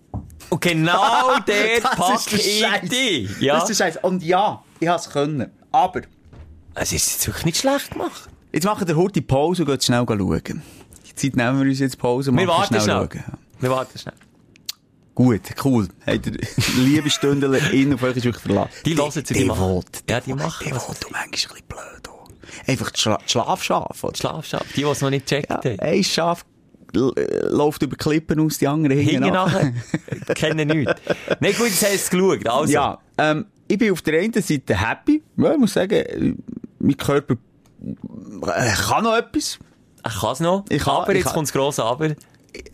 Und 0.49 0.61
genau 0.61 1.37
der 1.47 1.77
ich 1.77 1.83
Scheiß. 1.83 2.89
dich. 2.89 3.39
Ja. 3.39 3.59
Das 3.59 3.69
ist 3.69 3.77
Scheiß. 3.77 3.97
Und 4.01 4.23
ja, 4.23 4.63
ich 4.79 4.87
hab's 4.87 5.09
können. 5.09 5.49
Aber, 5.71 6.01
Es 6.75 6.91
ist 6.91 7.11
jetzt 7.11 7.27
wirklich 7.27 7.45
nicht 7.45 7.57
schlecht 7.57 7.91
gemacht. 7.91 8.29
Jetzt 8.51 8.65
machen 8.65 8.87
wir 8.87 8.95
heute 8.95 9.21
Pause 9.21 9.63
und 9.63 9.67
gehen 9.69 9.81
schnell 9.81 10.05
schauen. 10.07 10.61
Die 11.07 11.15
Zeit 11.15 11.35
nehmen 11.35 11.59
wir 11.61 11.69
uns 11.69 11.79
jetzt 11.79 11.97
Pause 11.97 12.31
und 12.31 12.37
Wir 12.37 12.47
warten 12.47 12.79
schnell. 12.79 12.85
schauen. 12.85 13.23
Wir 13.59 13.69
warten 13.69 13.97
schnell. 13.99 14.13
Gut, 15.13 15.41
cool. 15.65 15.87
Habt 16.05 16.25
ihr 16.27 16.33
liebe 16.77 17.09
Stündler 17.09 17.71
in 17.71 17.93
auf 17.93 18.01
euch 18.03 18.15
wirklich 18.15 18.37
verlassen. 18.37 18.71
Die 18.85 18.95
hören 18.97 19.11
zu, 19.11 19.21
die 19.21 19.33
die 19.33 19.45
machen. 19.45 19.61
will, 19.61 19.83
Ja, 20.09 20.19
die 20.21 20.33
machen 20.33 20.65
Die 20.65 20.71
will, 20.71 20.79
du 20.79 21.07
manchmal 21.11 21.23
ein 21.25 21.31
bisschen 21.31 21.57
blöd 21.67 22.09
auch. 22.09 22.29
Einfach 22.67 22.91
die 22.91 22.99
Schla 22.99 23.17
Schlafschaf, 23.25 24.03
oder? 24.03 24.15
Schlafschaf. 24.15 24.65
Die, 24.75 24.81
die 24.81 24.83
es 24.83 25.01
noch 25.01 25.09
nicht 25.09 25.27
gecheckt 25.27 25.49
Ja, 25.49 25.57
haben. 25.57 25.79
ein 25.79 26.03
Schaf 26.03 26.45
läuft 26.93 27.81
über 27.83 27.95
Klippen 27.95 28.39
aus, 28.39 28.57
die 28.57 28.67
anderen 28.67 28.97
nach. 29.19 29.31
nachher. 29.51 29.73
Kennen 30.35 30.67
nichts. 30.67 30.93
Nein, 31.39 31.53
gut, 31.57 31.67
jetzt 31.67 31.83
hast 31.83 31.91
du 31.91 31.95
es 31.95 32.09
geschaut. 32.09 32.47
Also. 32.47 32.73
Ja, 32.73 32.99
ähm, 33.17 33.45
ich 33.67 33.77
bin 33.77 33.91
auf 33.91 34.01
der 34.01 34.19
einen 34.21 34.33
Seite 34.33 34.75
happy. 34.79 35.21
Ja, 35.37 35.53
ich 35.53 35.57
muss 35.57 35.73
sagen, 35.73 35.93
äh, 35.93 36.33
mein 36.79 36.97
Körper 36.97 37.35
äh, 37.83 38.71
kann 38.87 39.03
noch 39.03 39.15
etwas. 39.15 39.59
Ich 40.07 40.19
kann 40.19 40.31
es 40.33 40.39
noch. 40.39 40.65
Ich 40.69 40.85
aber 40.87 41.09
ich 41.09 41.15
jetzt 41.17 41.25
kann- 41.25 41.33
kommt 41.35 41.47
das 41.47 41.53
grosse 41.53 41.83
Aber. 41.83 42.09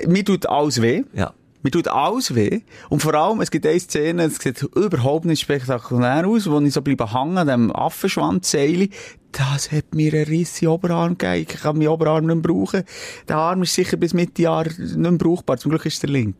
Mir 0.05 0.23
tut 0.25 0.45
alles 0.47 0.81
weh. 0.81 1.03
Ja. 1.13 1.33
Mir 1.63 1.71
tut 1.71 1.87
alles 1.87 2.33
weh. 2.35 2.61
Und 2.89 3.01
vor 3.01 3.13
allem, 3.15 3.41
es 3.41 3.51
gibt 3.51 3.65
eine 3.65 3.79
Szene, 3.79 4.23
es 4.25 4.37
sieht 4.37 4.61
überhaupt 4.61 5.25
nicht 5.25 5.41
spektakulär 5.41 6.25
aus, 6.27 6.49
wo 6.49 6.59
ich 6.61 6.73
so 6.73 6.81
bleibe 6.81 7.11
hängen 7.13 7.37
an 7.37 7.47
dem 7.47 7.75
Affenschwanzseil. 7.75 8.89
Das 9.37 9.71
hat 9.71 9.93
mir 9.93 10.11
einen 10.13 10.25
Riss 10.25 10.63
in 10.63 10.69
Oberarm 10.69 11.15
gegeben. 11.15 11.45
Ich 11.47 11.61
kann 11.61 11.77
meinen 11.77 11.89
Oberarm 11.89 12.25
nicht 12.25 12.35
mehr 12.35 12.41
brauchen. 12.41 12.83
Der 13.27 13.37
Arm 13.37 13.61
ist 13.61 13.75
sicher 13.75 13.95
bis 13.95 14.15
Mitte 14.15 14.41
Jahr 14.41 14.63
nicht 14.63 14.97
mehr 14.97 15.11
brauchbar. 15.11 15.57
Zum 15.57 15.69
Glück 15.69 15.85
ist 15.85 16.01
der 16.01 16.09
link. 16.09 16.37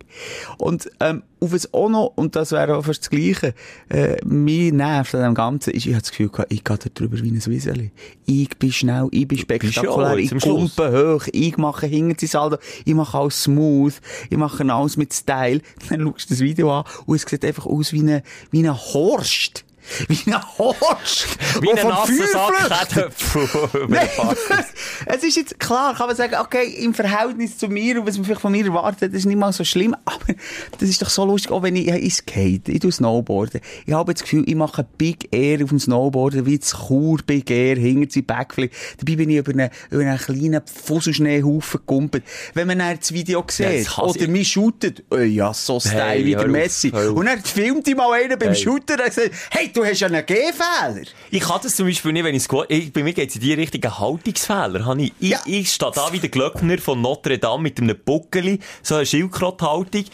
Und, 0.58 0.89
ähm, 1.00 1.22
auf 1.39 1.54
es 1.54 1.72
auch 1.76 1.89
noch, 1.89 2.14
und 2.16 2.36
das 2.36 2.52
wäre 2.52 2.76
auch 2.76 2.86
fast 2.86 3.02
das 3.02 3.10
Gleiche, 3.12 3.54
äh, 3.89 4.18
mir 4.26 4.74
nervt 4.74 5.14
an 5.14 5.22
dem 5.22 5.36
Ganzen, 5.36 5.70
ist, 5.74 5.86
ich 5.86 5.93
habe 5.93 6.02
das 6.02 6.10
Gefühl 6.10 6.30
gehabt, 6.30 6.52
ich 6.52 6.64
gehe 6.64 6.78
da 6.78 6.89
drüber 6.91 7.22
wie 7.22 7.30
ein 7.30 7.45
Wieseli. 7.45 7.91
Ich 8.26 8.58
bin 8.58 8.72
schnell, 8.72 9.08
ich 9.12 9.28
bin 9.28 9.38
spektakulär, 9.38 10.18
ich 10.18 10.32
kumpe 10.32 10.91
hoch, 10.91 11.28
ich 11.32 11.56
mache 11.58 11.86
hinten 11.86 12.18
die 12.18 12.26
Saldo, 12.26 12.58
ich 12.84 12.95
mache 12.95 13.16
alles 13.16 13.43
smooth, 13.43 13.93
ich 14.32 14.38
mache 14.38 14.66
alles 14.74 14.98
mit 14.98 15.14
Style. 15.14 15.62
Dann 15.89 16.02
schaust 16.02 16.32
du 16.32 16.34
das 16.34 16.39
Video 16.39 16.72
an 16.72 16.86
und 17.06 17.16
es 17.16 17.22
sieht 17.22 17.45
einfach 17.45 17.68
aus 17.68 17.93
wie 17.93 18.02
ein, 18.02 18.24
wie 18.50 18.68
ein 18.68 18.76
Horst. 18.76 19.66
Wie 20.07 20.31
ein 20.31 20.41
Horst! 20.57 21.27
Wie 21.61 21.71
ein 21.71 21.88
nasser. 21.88 22.27
Sack 22.67 22.88
es 25.05 25.23
ist 25.23 25.38
jetzt 25.38 25.59
klar, 25.59 25.95
kann 25.95 26.07
man 26.07 26.15
sagen, 26.15 26.35
okay, 26.39 26.67
im 26.79 26.93
Verhältnis 26.93 27.57
zu 27.57 27.67
mir 27.67 27.99
und 27.99 28.07
was 28.07 28.17
man 28.17 28.25
vielleicht 28.25 28.41
von 28.41 28.51
mir 28.51 28.65
erwartet, 28.65 29.13
das 29.13 29.19
ist 29.19 29.25
nicht 29.25 29.38
mal 29.38 29.51
so 29.53 29.63
schlimm, 29.63 29.95
aber 30.05 30.35
das 30.79 30.89
ist 30.89 31.01
doch 31.01 31.09
so 31.09 31.25
lustig, 31.25 31.51
auch 31.51 31.63
wenn 31.63 31.75
ich, 31.75 31.88
ich 31.88 32.15
skate, 32.15 32.69
ich 32.69 32.79
tue 32.79 32.91
Snowboarden. 32.91 33.61
Ich 33.85 33.93
habe 33.93 34.13
das 34.13 34.23
Gefühl, 34.23 34.43
ich 34.47 34.55
mache 34.55 34.85
Big 34.97 35.33
Air 35.33 35.63
auf 35.63 35.69
dem 35.69 35.79
Snowboarden, 35.79 36.45
wie 36.45 36.57
das 36.57 36.75
Chur 36.88 37.19
Big 37.25 37.49
Air, 37.49 37.77
hinter 37.77 38.11
sie 38.11 38.21
Backflip. 38.21 38.71
Dabei 38.97 39.15
bin 39.15 39.29
ich 39.29 39.38
über 39.38 39.51
einen, 39.51 39.69
über 39.89 40.01
einen 40.01 40.17
kleinen 40.17 40.61
Fusselschneehaufen 40.65 41.79
gekumpelt. 41.79 42.23
Wenn 42.53 42.67
man 42.67 42.79
dann 42.79 42.97
das 42.99 43.11
Video 43.13 43.45
sieht, 43.49 43.89
hasse 43.89 44.01
oder 44.01 44.21
ich. 44.21 44.27
mich 44.27 44.47
shootet, 44.49 45.03
oh 45.11 45.17
ja, 45.17 45.53
so 45.53 45.79
Style 45.79 46.07
Hey, 46.07 46.25
wie 46.25 46.31
der 46.31 46.41
auf, 46.41 46.47
Messi. 46.47 46.91
auf. 46.93 47.11
Und 47.11 47.25
dann 47.25 47.41
filmt 47.41 47.88
ich 47.88 47.95
mal 47.95 48.11
einen 48.13 48.38
beim 48.38 48.49
Hey. 48.49 48.55
Shooter, 48.55 49.03
und 49.03 49.13
sagt, 49.13 49.31
hey, 49.51 49.71
du 49.78 49.86
hast 49.86 49.99
ja 49.99 50.07
einen 50.07 50.25
G-Fehler. 50.25 51.03
Ich 51.32 51.39
kann 51.41 51.59
das 51.61 51.75
zum 51.75 51.86
Beispiel 51.88 52.11
nicht, 52.11 52.23
wenn 52.23 52.36
ich 52.36 52.43
squat, 52.43 52.65
ich, 52.69 52.91
bei 52.91 53.03
mir 53.03 53.13
geht 53.13 53.30
es 53.30 53.36
in 53.36 53.41
die 53.41 53.53
Richtung 53.53 53.84
einen 53.84 53.99
Haltungsfehler. 53.99 54.86
Habe 54.86 55.03
ich, 55.03 55.13
ich, 55.19 55.30
Ja. 55.30 55.39
ich 55.45 55.71
stehe 55.71 55.91
da 55.93 56.11
wie 56.11 56.19
der 56.19 56.30
Glöckner 56.30 56.78
von 56.80 57.01
Notre 57.01 57.38
Dame 57.38 57.63
mit 57.63 57.80
einem 57.80 57.95
Buckeli, 58.03 58.59
so 58.82 58.95
eine 58.95 59.05
Schildkröthaltung. 59.05 60.05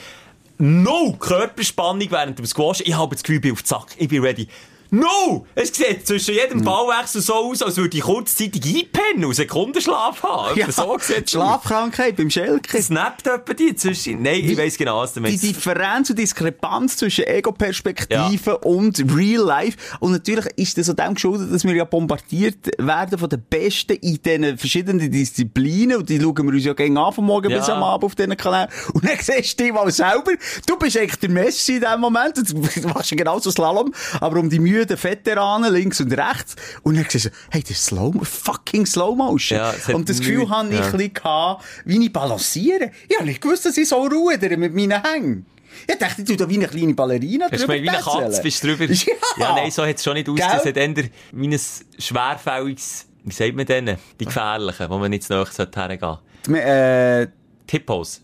No 0.59 1.14
Körperspannung 1.14 2.09
während 2.11 2.38
dem 2.38 2.45
Squash. 2.45 2.82
Ich 2.86 2.95
habe 2.95 3.16
das 3.16 3.24
Gefühl, 3.24 3.38
ich 3.38 3.41
bin 3.41 3.51
auf 3.53 3.61
Sack. 3.66 3.88
Ich 3.97 4.07
bin 4.07 4.22
ready. 4.22 4.47
No! 4.94 5.48
Es 5.56 5.74
sieht 5.74 6.06
zwischen 6.06 6.36
jedem 6.36 6.60
Hm. 6.60 6.66
Ballwechsel 6.66 7.20
so 7.22 7.34
aus, 7.34 7.64
als 7.64 7.78
würde 7.78 7.98
ich 7.98 8.04
kurzzeitig 8.04 8.64
einpennen 8.64 9.26
und 9.26 9.34
Sekundenschlaf 9.34 10.22
haben. 10.22 10.56
Ja, 10.60 10.72
so 10.72 10.96
sieht. 11.00 11.32
Schlafkrankheit 11.32 12.16
beim 12.16 12.30
Schelke. 12.30 12.80
Snappt 12.80 13.26
jemand 13.26 13.60
die 13.60 13.76
zwischen? 13.76 14.22
Nein, 14.22 14.41
ich 14.44 14.56
weiss 14.56 14.78
genau, 14.78 15.00
was 15.00 15.14
du 15.14 15.20
die 15.20 15.30
meinst. 15.32 15.44
Differenz 15.44 16.12
und 16.12 16.20
Diskrepanz 16.20 16.98
zwischen 16.98 17.26
Ego-Perspektive 17.26 18.60
und 18.60 19.04
Real 19.16 19.44
Life. 19.44 19.78
Und 20.00 20.12
natürlich 20.12 20.46
ist 20.58 20.78
das 20.78 20.86
so 20.86 20.94
dem 20.94 21.16
geschuldet, 21.16 21.52
dass 21.52 21.64
wir 21.64 21.74
ja 21.74 21.86
bombardiert 21.86 22.70
werden 22.78 23.18
von 23.18 23.30
den 23.30 23.41
Besten 23.50 23.94
in 23.94 24.22
diesen 24.22 24.58
verschiedenen 24.60 25.10
Disziplinen. 25.12 25.98
Und 25.98 26.10
die 26.10 26.22
schauen 26.22 26.38
wir 26.38 26.54
uns 26.54 26.66
ja 26.66 26.74
gegen 26.74 26.98
an, 27.00 27.12
von 27.14 27.26
morgen 27.26 27.50
Ja. 27.50 27.58
bis 27.58 27.70
am 27.70 27.82
Abend 27.82 28.04
auf 28.06 28.14
diesen 28.16 28.38
Kanälen. 28.38 28.70
Und 28.94 29.04
dann 29.04 29.18
siehst 29.20 29.60
du 29.60 29.64
dich 29.64 29.74
mal 29.74 29.89
selber. 29.91 30.34
Du 30.68 30.78
bist 30.78 30.98
eigentlich 30.98 31.16
der 31.20 31.30
Messi 31.32 31.78
in 31.78 31.82
dem 31.82 32.00
Moment. 32.00 32.38
Du 32.38 32.88
machst 32.89 33.10
ja 33.12 33.18
genauso 33.18 33.50
Slalom. 33.50 33.91
Aber 34.20 34.39
um 34.39 34.50
die 34.52 34.60
müden 34.84 35.04
Veteranen 35.04 35.74
links 35.74 36.00
und 36.02 36.12
rechts. 36.12 36.56
Und 36.84 36.96
dann 36.96 37.06
siehst 37.10 37.26
du, 37.26 37.30
hey, 37.52 37.62
das 37.62 37.72
ist 37.72 37.86
Slow, 37.86 38.14
fucking 38.24 38.86
Slow 38.86 39.16
Motion. 39.16 39.58
Ja, 39.60 39.72
es 39.74 39.90
und 39.90 40.08
das 40.10 40.20
Gefühl 40.20 40.40
nichts- 40.40 40.52
habe 40.52 40.70
ich 40.70 40.80
ja. 40.80 40.86
ein 40.86 40.92
bisschen 40.92 41.14
gehabt, 41.14 41.66
wie 41.86 42.06
ich 42.06 42.14
balanciere. 42.14 42.92
Ich 43.08 43.16
habe 43.18 43.26
nicht 43.28 43.42
gewusst, 43.42 43.66
dass 43.66 43.78
ich 43.78 43.88
so 43.88 43.98
rudere 44.06 44.58
mit 44.58 44.74
meinen 44.74 45.02
Hängen. 45.04 45.46
Ich 45.88 45.98
dachte, 45.98 46.22
ich 46.22 46.28
tue 46.28 46.38
da 46.38 46.48
wie 46.48 46.56
eine 46.56 46.68
kleine 46.68 46.94
Ballerina 46.94 47.48
Hast 47.52 47.62
drüber 47.62 47.78
gemeint, 47.78 48.06
wie 48.06 48.12
eine 48.12 48.26
Katze 48.28 48.42
bist 48.44 48.64
drüber? 48.64 48.86
Ja. 48.94 48.96
ja 49.38 49.56
nein, 49.56 49.72
so 49.72 49.86
hat 49.86 49.96
es 49.98 50.04
schon 50.04 50.14
nicht 50.14 50.30
aus. 50.30 50.36
Gell? 50.36 50.48
Das 50.52 50.66
hat 50.66 50.78
eher 50.78 50.96
wie 51.32 51.48
ein 51.48 51.60
schwerfälliges, 51.98 53.08
wie 53.24 53.34
sagt 53.34 53.56
man 53.56 53.66
denen? 53.66 53.98
Die 54.20 54.26
gefährlichen, 54.26 54.90
wo 54.90 54.98
man 55.00 55.10
nicht 55.10 55.24
zu 55.24 55.34
nahe 55.34 55.46
hergehen 55.48 56.00
sollte. 56.00 56.62
Äh, 56.62 57.28
Hippos. 57.70 58.22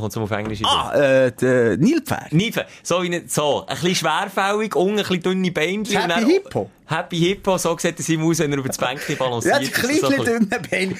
Kommt 0.00 0.12
es 0.12 0.16
auf 0.16 0.30
Englisch? 0.30 0.60
ah, 0.64 0.92
äh, 0.94 1.32
die 1.32 1.76
Nilpferd. 2.32 2.66
So 2.82 3.02
so. 3.28 3.64
Ein 3.66 3.74
bisschen 3.76 3.94
schwerfällig, 3.96 4.74
unten 4.76 4.98
ein 4.98 5.04
bisschen 5.04 5.22
dünne. 5.22 5.50
Happy 5.94 6.08
dann- 6.08 6.26
Hippo? 6.26 6.70
Happy 6.88 7.18
Hippo, 7.18 7.58
so 7.58 7.76
sieht 7.78 8.00
es 8.00 8.08
ihm 8.08 8.22
aus, 8.22 8.38
wenn 8.38 8.50
er 8.52 8.58
über 8.58 8.68
das 8.68 8.78
Bänkchen 8.78 9.16
Ja, 9.18 9.24
balanciert. 9.24 9.60
die 9.60 9.70
Das 9.70 9.84
ist 9.84 10.00
so 10.00 10.06
kleine 10.08 10.14
ein 10.16 10.24
bisschen- 10.24 10.48
dünne 10.50 10.62
Beine. 10.70 10.94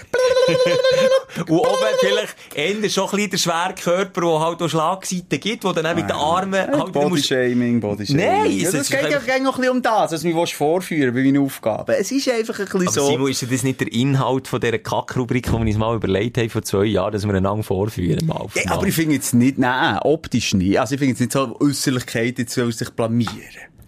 Und 1.49 1.51
oben 1.51 1.69
vielleicht 2.01 2.37
eher 2.55 2.91
schon 2.91 3.05
ein 3.05 3.11
bisschen 3.11 3.31
der 3.31 3.39
Schwerkörper, 3.39 4.21
der 4.21 4.41
halt 4.41 4.63
auch 4.63 4.69
Schlagseiten 4.69 5.41
gibt, 5.41 5.65
wo 5.65 5.73
dann 5.73 5.87
auch 5.87 5.95
mit 5.95 6.05
den 6.05 6.13
Armen 6.17 6.61
halt. 6.79 6.93
Bodyshaming, 6.93 7.81
Bodyshaming. 7.81 8.25
Nein, 8.27 8.51
ja, 8.51 8.67
es 8.69 8.73
das 8.73 8.89
geht 8.91 9.01
ja 9.03 9.07
einfach- 9.09 9.25
gleich 9.25 9.43
noch 9.43 9.55
ein 9.57 9.61
bisschen 9.61 9.77
um 9.77 9.83
das, 9.83 10.13
was 10.13 10.25
mir 10.25 10.47
vorführen 10.47 11.15
bei 11.15 11.23
meinen 11.23 11.39
Aufgaben. 11.43 11.95
Es 11.99 12.11
ist 12.11 12.29
einfach 12.29 12.59
ein 12.59 12.65
bisschen 12.67 12.83
Aber 12.89 12.93
so... 12.93 13.07
Simon, 13.09 13.31
ist 13.31 13.51
das 13.51 13.63
nicht 13.63 13.81
der 13.81 13.93
Inhalt 13.93 14.49
von 14.49 14.61
dieser 14.61 14.79
Kackrubrik, 14.79 15.47
die 15.47 15.53
wir 15.53 15.59
uns 15.61 15.77
mal 15.77 15.95
überlegt 15.97 16.39
haben 16.39 16.51
vor 16.51 16.63
zwei 16.63 16.85
Jahren, 16.85 17.13
dass 17.13 17.27
wir 17.27 17.35
einander 17.35 17.63
vorführen? 17.63 18.27
Mal 18.27 18.47
Ja, 18.55 18.65
mal. 18.67 18.75
aber 18.75 18.87
ich 18.87 18.95
finde 18.95 19.15
jetzt 19.15 19.33
nicht, 19.35 19.59
nein, 19.59 19.99
optisch 20.03 20.55
nicht. 20.55 20.79
Also 20.81 20.95
ich 20.95 20.99
finde 20.99 21.13
jetzt 21.13 21.21
nicht 21.21 21.33
so 21.33 21.57
Äußerlichkeit, 21.61 22.39
jetzt 22.39 22.55
soll 22.55 22.73
sich 22.73 22.91
blamieren. 22.91 23.33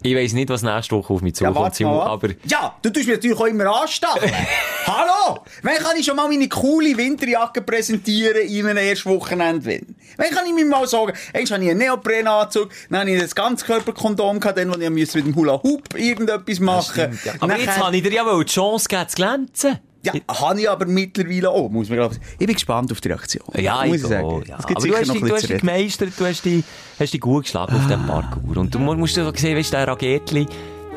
Ich 0.03 0.15
weiss 0.15 0.33
nicht, 0.33 0.49
was 0.49 0.63
nächste 0.63 0.95
Woche 0.95 1.13
auf 1.13 1.21
mich 1.21 1.35
zukommt, 1.35 1.81
ab. 1.81 2.07
aber... 2.07 2.29
Ja, 2.45 2.75
du 2.81 2.89
tust 2.89 3.05
mich 3.05 3.17
natürlich 3.17 3.37
auch 3.37 3.45
immer 3.45 3.81
anstacheln. 3.81 4.31
Hallo! 4.87 5.39
Wann 5.61 5.75
kann 5.75 5.95
ich 5.95 6.05
schon 6.05 6.15
mal 6.15 6.27
meine 6.27 6.49
coole 6.49 6.97
Winterjacke 6.97 7.61
präsentieren 7.61 8.47
in 8.47 8.65
einem 8.65 8.77
ersten 8.77 9.09
Wochenende? 9.11 9.81
Wann 10.17 10.29
kann 10.31 10.45
ich 10.47 10.53
mir 10.53 10.65
mal 10.65 10.87
sagen, 10.87 11.13
eigentlich 11.33 11.51
habe 11.51 11.63
ich 11.63 11.69
einen 11.69 11.79
Neoprenanzug, 11.79 12.69
dann 12.89 13.01
habe 13.01 13.11
ich 13.11 13.21
das 13.21 13.35
Ganzkörperkondom 13.35 14.39
gehabt, 14.39 14.57
dann, 14.57 14.73
wo 14.73 14.79
ich 14.79 14.89
musste 14.89 15.19
mit 15.19 15.27
dem 15.27 15.35
Hula 15.35 15.61
Hoop 15.61 15.95
irgendetwas 15.95 16.59
machen. 16.59 17.19
Ja. 17.23 17.33
Aber 17.39 17.57
jetzt 17.57 17.77
habe 17.77 17.95
ich 17.95 18.01
dir 18.01 18.11
ja 18.11 18.25
wohl 18.25 18.43
die 18.43 18.51
Chance 18.51 18.87
gegeben, 18.89 19.09
zu 19.09 19.15
glänzen. 19.15 19.90
Ja, 20.03 20.13
habe 20.27 20.59
ich 20.59 20.69
aber 20.69 20.85
mittlerweile 20.87 21.49
auch, 21.49 21.69
muss 21.69 21.87
man 21.89 21.97
glauben. 21.99 22.17
Ich 22.39 22.45
bin 22.47 22.53
gespannt 22.55 22.91
auf 22.91 22.99
die 23.01 23.09
Reaktion. 23.09 23.43
Ja, 23.55 23.85
muss 23.85 23.97
ich 23.97 24.01
sagen. 24.01 24.43
ja. 24.47 24.55
Aber 24.57 24.73
du 24.73 24.95
hast, 24.95 25.13
dich, 25.13 25.21
du 25.21 25.33
hast 25.33 25.49
dich 25.49 25.59
gemeistert, 25.59 26.09
du 26.17 26.25
hast 26.25 26.43
dich, 26.43 26.63
hast 26.99 27.13
dich 27.13 27.21
gut 27.21 27.43
geschlagen 27.43 27.75
auf 27.75 27.87
dem 27.87 28.05
Parkour. 28.07 28.57
Und 28.57 28.73
du 28.73 28.79
mu- 28.79 28.95
musst 28.95 29.17
doch 29.17 29.35
sehen, 29.35 29.55
weißt 29.57 29.73
der 29.73 29.87
Ragetli, 29.87 30.47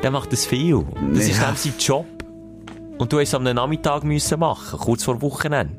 der 0.02 0.10
macht 0.10 0.32
das 0.32 0.46
viel. 0.46 0.84
Das 1.12 1.24
ist 1.28 1.36
Ja. 1.38 1.44
dann 1.48 1.56
sein 1.56 1.74
Job. 1.78 2.06
Und 2.98 3.12
du 3.12 3.18
hast 3.18 3.28
es 3.28 3.34
am 3.34 3.42
Nachmittag 3.42 4.04
müssen 4.04 4.38
machen, 4.40 4.78
kurz 4.78 5.02
vor 5.04 5.20
Wochenende. 5.20 5.74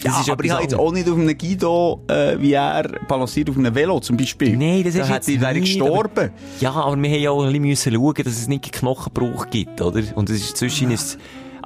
Das 0.00 0.14
Ja, 0.14 0.20
ist 0.20 0.30
aber 0.30 0.44
ich 0.44 0.50
habe 0.52 0.62
jetzt 0.62 0.76
auch 0.76 0.92
nicht 0.92 1.08
auf 1.08 1.16
einem 1.18 1.36
Guido, 1.36 2.04
äh, 2.08 2.36
wie 2.38 2.52
er 2.52 2.84
balanciert 3.08 3.50
auf 3.50 3.56
einem 3.58 3.74
Velo 3.74 3.98
zum 3.98 4.16
Beispiel. 4.16 4.56
Nein, 4.56 4.84
das 4.84 4.94
da 4.94 5.02
ist 5.02 5.08
jetzt 5.10 5.28
nicht, 5.28 5.60
gestorben. 5.60 6.30
Ja, 6.60 6.70
aber 6.70 6.96
wir 7.02 7.10
haben 7.10 7.20
ja 7.20 7.30
auch 7.32 7.42
ein 7.44 7.60
bisschen 7.60 7.94
schauen, 7.94 8.14
dass 8.14 8.26
es 8.34 8.46
nicht 8.46 8.70
Knochenbruch 8.70 9.50
gibt, 9.50 9.80
oder? 9.80 10.00
Und 10.14 10.30
es 10.30 10.36
ist 10.40 10.56
zwischen 10.56 10.90
ein, 10.92 10.98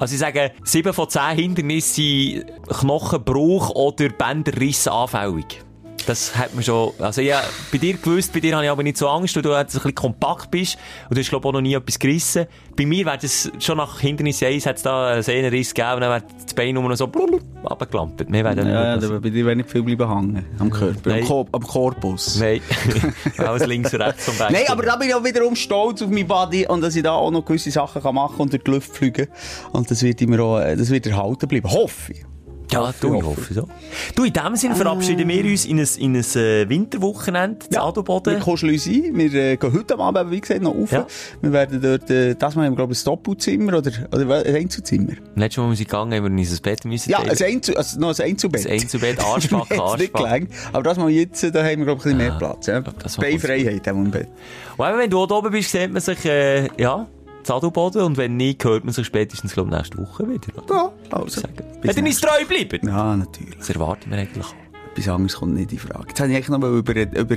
also 0.03 0.14
ich 0.14 0.20
sage, 0.20 0.50
sieben 0.64 0.92
von 0.92 1.09
zehn 1.09 1.36
Hindernissen 1.36 1.94
sind 1.94 2.44
Knochenbruch 2.68 3.70
oder 3.70 4.09
Bänderriss 4.09 4.88
anfällig. 4.88 5.62
Das 6.07 6.36
hat 6.36 6.55
man 6.55 6.64
schon, 6.64 6.92
also 6.98 7.20
ja, 7.20 7.42
bei 7.70 7.78
dir 7.78 7.94
gewusst, 7.94 8.32
bei 8.32 8.40
dir 8.40 8.55
habe 8.55 8.64
ich 8.64 8.70
aber 8.70 8.82
nicht 8.82 8.96
so 8.96 9.09
Angst, 9.09 9.36
weil 9.36 9.42
du 9.42 9.50
jetzt 9.50 9.74
ein 9.74 9.78
bisschen 9.78 9.94
kompakt 9.94 10.50
bist 10.50 10.76
und 11.09 11.16
du 11.16 11.20
hast, 11.20 11.28
glaube 11.28 11.44
ich, 11.44 11.48
auch 11.48 11.53
noch 11.53 11.61
nie 11.61 11.74
etwas 11.74 11.98
gerissen. 11.98 12.46
Bei 12.76 12.86
mir 12.86 13.07
wäre 13.07 13.18
das 13.18 13.50
schon 13.59 13.76
nach 13.76 14.00
Hindernis 14.00 14.42
1 14.42 14.66
hat 14.66 14.76
es 14.76 14.82
da 14.82 15.12
einen 15.12 15.22
Sehnenriss 15.22 15.74
gegeben 15.74 15.94
und 15.94 16.00
dann 16.00 16.11
wäre 16.11 16.24
das 16.44 16.55
Bein 16.55 16.74
nur 16.74 16.88
noch 16.88 16.96
so 16.96 17.05
runtergeklampert. 17.05 18.30
Mehr 18.30 18.44
wäre 18.44 18.57
dann 18.57 18.68
Ja, 18.68 19.18
bei 19.18 19.30
dir 19.30 19.46
wäre 19.46 19.57
nicht 19.57 19.70
viel 19.70 19.82
bleiben 19.82 20.09
hängen. 20.09 20.46
Am 20.59 20.70
Körper, 20.70 21.11
am, 21.11 21.16
Nein. 21.16 21.24
Ko 21.24 21.46
am 21.53 21.62
Korpus. 21.62 22.38
Nein, 22.38 22.61
alles 23.38 23.66
links 23.66 23.92
und 23.94 24.00
rechts 24.00 24.24
vom 24.24 24.38
Bein. 24.38 24.53
Nein, 24.53 24.64
aber 24.68 24.82
da 24.82 24.96
bin 24.96 25.09
ich 25.09 25.14
auch 25.14 25.24
wiederum 25.24 25.55
stolz 25.55 26.03
auf 26.03 26.11
mein 26.11 26.26
Body 26.26 26.66
und 26.66 26.80
dass 26.80 26.96
ich 26.96 27.03
da 27.03 27.12
auch 27.12 27.30
noch 27.30 27.44
gewisse 27.44 27.70
Sachen 27.70 28.03
kann 28.03 28.14
machen 28.14 28.40
und 28.40 28.53
durch 28.53 28.62
die 28.64 28.70
Luft 28.70 28.96
fliegen. 28.96 29.28
Und 29.72 29.90
das 29.90 30.03
wird 30.03 30.20
immer 30.22 30.40
auch, 30.40 30.59
äh, 30.61 30.76
das 30.76 30.90
wird 30.90 31.07
erhalten 31.07 31.46
bleiben. 31.48 31.70
Hoffe 31.70 32.12
ich. 32.12 32.32
Ja, 32.72 32.92
du, 33.00 33.14
ich 33.14 33.22
hoffe. 33.22 33.54
so. 33.54 33.68
Du, 34.14 34.24
in 34.24 34.32
dem 34.32 34.56
Sinn 34.56 34.74
verabschieden 34.74 35.28
wir 35.28 35.44
uns 35.44 35.64
in 35.66 35.78
ein, 35.78 35.88
in 35.98 36.16
ein 36.16 36.24
äh, 36.36 36.68
Winterwochenende 36.68 37.66
Wir 37.70 37.82
Adelboden. 37.82 38.40
kuscheln 38.40 38.72
uns 38.72 38.86
ein. 38.86 39.16
Wir 39.16 39.34
äh, 39.34 39.56
gehen 39.56 39.72
heute 39.72 39.98
Abend, 39.98 40.30
wie 40.30 40.40
gesagt, 40.40 40.62
noch 40.62 40.74
rauf. 40.74 40.92
Ja. 40.92 41.06
Wir 41.40 41.52
werden 41.52 41.80
dort, 41.80 42.10
äh, 42.10 42.34
das 42.34 42.54
Mal 42.54 42.64
haben 42.66 42.72
wir, 42.72 42.76
glaube 42.76 42.92
ich, 42.92 43.00
ein 43.00 43.04
Doppelzimmer 43.04 43.78
oder, 43.78 43.92
oder 44.12 44.44
ein 44.46 44.54
Einzelzimmer. 44.56 45.12
Letztes 45.36 45.62
Mal, 45.62 45.70
als 45.70 45.78
wir 45.78 45.86
gegangen 45.86 46.12
haben, 46.14 46.24
haben 46.24 46.36
wir 46.36 46.40
uns 46.40 46.52
ein 46.52 46.62
Bett 46.62 46.84
müssen 46.84 47.10
Ja, 47.10 47.18
ein 47.20 47.30
Einzel 47.30 47.76
also 47.76 48.00
noch 48.00 48.18
ein 48.18 48.24
Einzelbett. 48.24 48.66
Ein 48.66 48.72
Einzelbett, 48.72 49.20
Arschback, 49.24 49.70
Mir 49.70 49.84
hat's 49.84 49.98
nicht 50.00 50.14
gelangt. 50.14 50.48
Aber 50.72 50.82
das 50.82 50.98
mal 50.98 51.10
jetzt, 51.10 51.42
äh, 51.44 51.50
da 51.50 51.62
haben 51.64 51.78
wir, 51.78 51.84
glaube 51.86 52.00
ich, 52.00 52.06
ein 52.06 52.16
bisschen 52.16 52.18
mehr 52.18 52.32
Ah, 52.32 52.38
Platz. 52.38 52.66
Ja? 52.66 52.84
war 52.84 52.92
Beinfreiheit 53.18 53.86
haben 53.86 53.98
wir 53.98 54.04
im 54.06 54.10
Bett. 54.10 54.28
Und 54.76 54.98
wenn 54.98 55.10
du 55.10 55.20
oben 55.22 55.50
bist, 55.50 55.70
sieht 55.70 55.92
man 55.92 56.00
sich, 56.00 56.24
äh, 56.24 56.68
ja, 56.80 57.06
zu 57.45 57.55
Adelboden. 57.55 58.03
Und 58.03 58.16
wenn 58.16 58.36
nicht, 58.36 58.64
hört 58.64 58.84
man 58.84 58.93
sich 58.95 59.07
spätestens, 59.07 59.53
glaube 59.53 59.70
ich, 59.70 59.76
nächste 59.76 59.99
Woche 59.99 60.28
wieder. 60.28 60.62
oder? 60.62 60.74
Ja, 60.74 60.93
also. 61.16 61.43
Wenn 61.82 61.97
ihr 61.97 62.05
uns 62.05 62.20
treu 62.20 62.45
bleibt. 62.47 62.84
Ja, 62.84 63.16
natürlich. 63.16 63.57
Das 63.57 63.70
erwarten 63.70 64.11
wir 64.11 64.18
eigentlich 64.18 64.45
auch. 64.45 64.55
Etwas 64.93 65.09
anderes 65.09 65.36
kommt 65.36 65.55
nicht 65.55 65.72
in 65.72 65.78
Frage. 65.78 66.05
Jetzt 66.09 66.20
wollte 66.20 66.32
ich 66.32 66.36
eigentlich 66.36 66.49
noch 66.49 66.59
mal 66.59 66.70
über, 66.76 66.95
über, 66.95 67.18
über, 67.18 67.36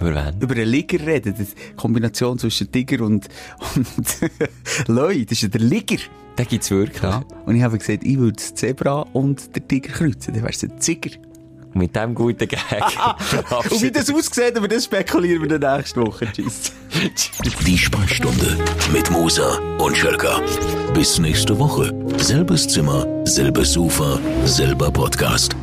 Über 0.00 0.14
wen? 0.14 0.40
über 0.40 0.54
einen 0.54 0.68
Liger 0.68 1.06
reden. 1.06 1.34
Die 1.38 1.74
Kombination 1.76 2.38
zwischen 2.38 2.72
Tiger 2.72 3.04
und, 3.04 3.28
und 3.76 3.88
Leu. 4.88 5.22
Das 5.24 5.32
ist 5.32 5.42
ja 5.42 5.48
der 5.48 5.60
Liger. 5.60 5.96
Den 6.38 6.46
gibt's 6.46 6.70
wirklich. 6.70 7.02
Ja. 7.02 7.24
Und 7.46 7.56
ich 7.56 7.62
habe 7.62 7.76
gesagt, 7.78 8.04
ich 8.04 8.16
würde 8.18 8.34
das 8.36 8.54
Zebra 8.54 9.02
und 9.12 9.54
den 9.54 9.68
Tiger 9.68 9.92
kreuzen. 9.92 10.32
Dann 10.34 10.42
wär's 10.44 10.62
ein 10.62 10.80
Ziger. 10.80 11.10
Mit 11.74 11.94
dem 11.94 12.14
guten 12.14 12.48
Gag 12.48 12.60
Und 13.70 13.82
wie 13.82 13.90
das 13.90 14.12
aussieht, 14.12 14.56
aber 14.56 14.68
das 14.68 14.84
spekulieren 14.84 15.42
wir 15.42 15.58
dann 15.58 15.78
nächste 15.78 16.00
Woche. 16.00 16.26
Tschüss. 16.32 16.72
Die 17.66 17.78
Sprechstunde 17.78 18.56
mit 18.92 19.10
Musa 19.10 19.58
und 19.78 19.96
Schelka. 19.96 20.40
Bis 20.94 21.18
nächste 21.18 21.58
Woche. 21.58 21.92
Selbes 22.16 22.66
Zimmer, 22.68 23.06
selbes 23.24 23.72
Sofa, 23.72 24.18
selber 24.44 24.90
Podcast. 24.90 25.54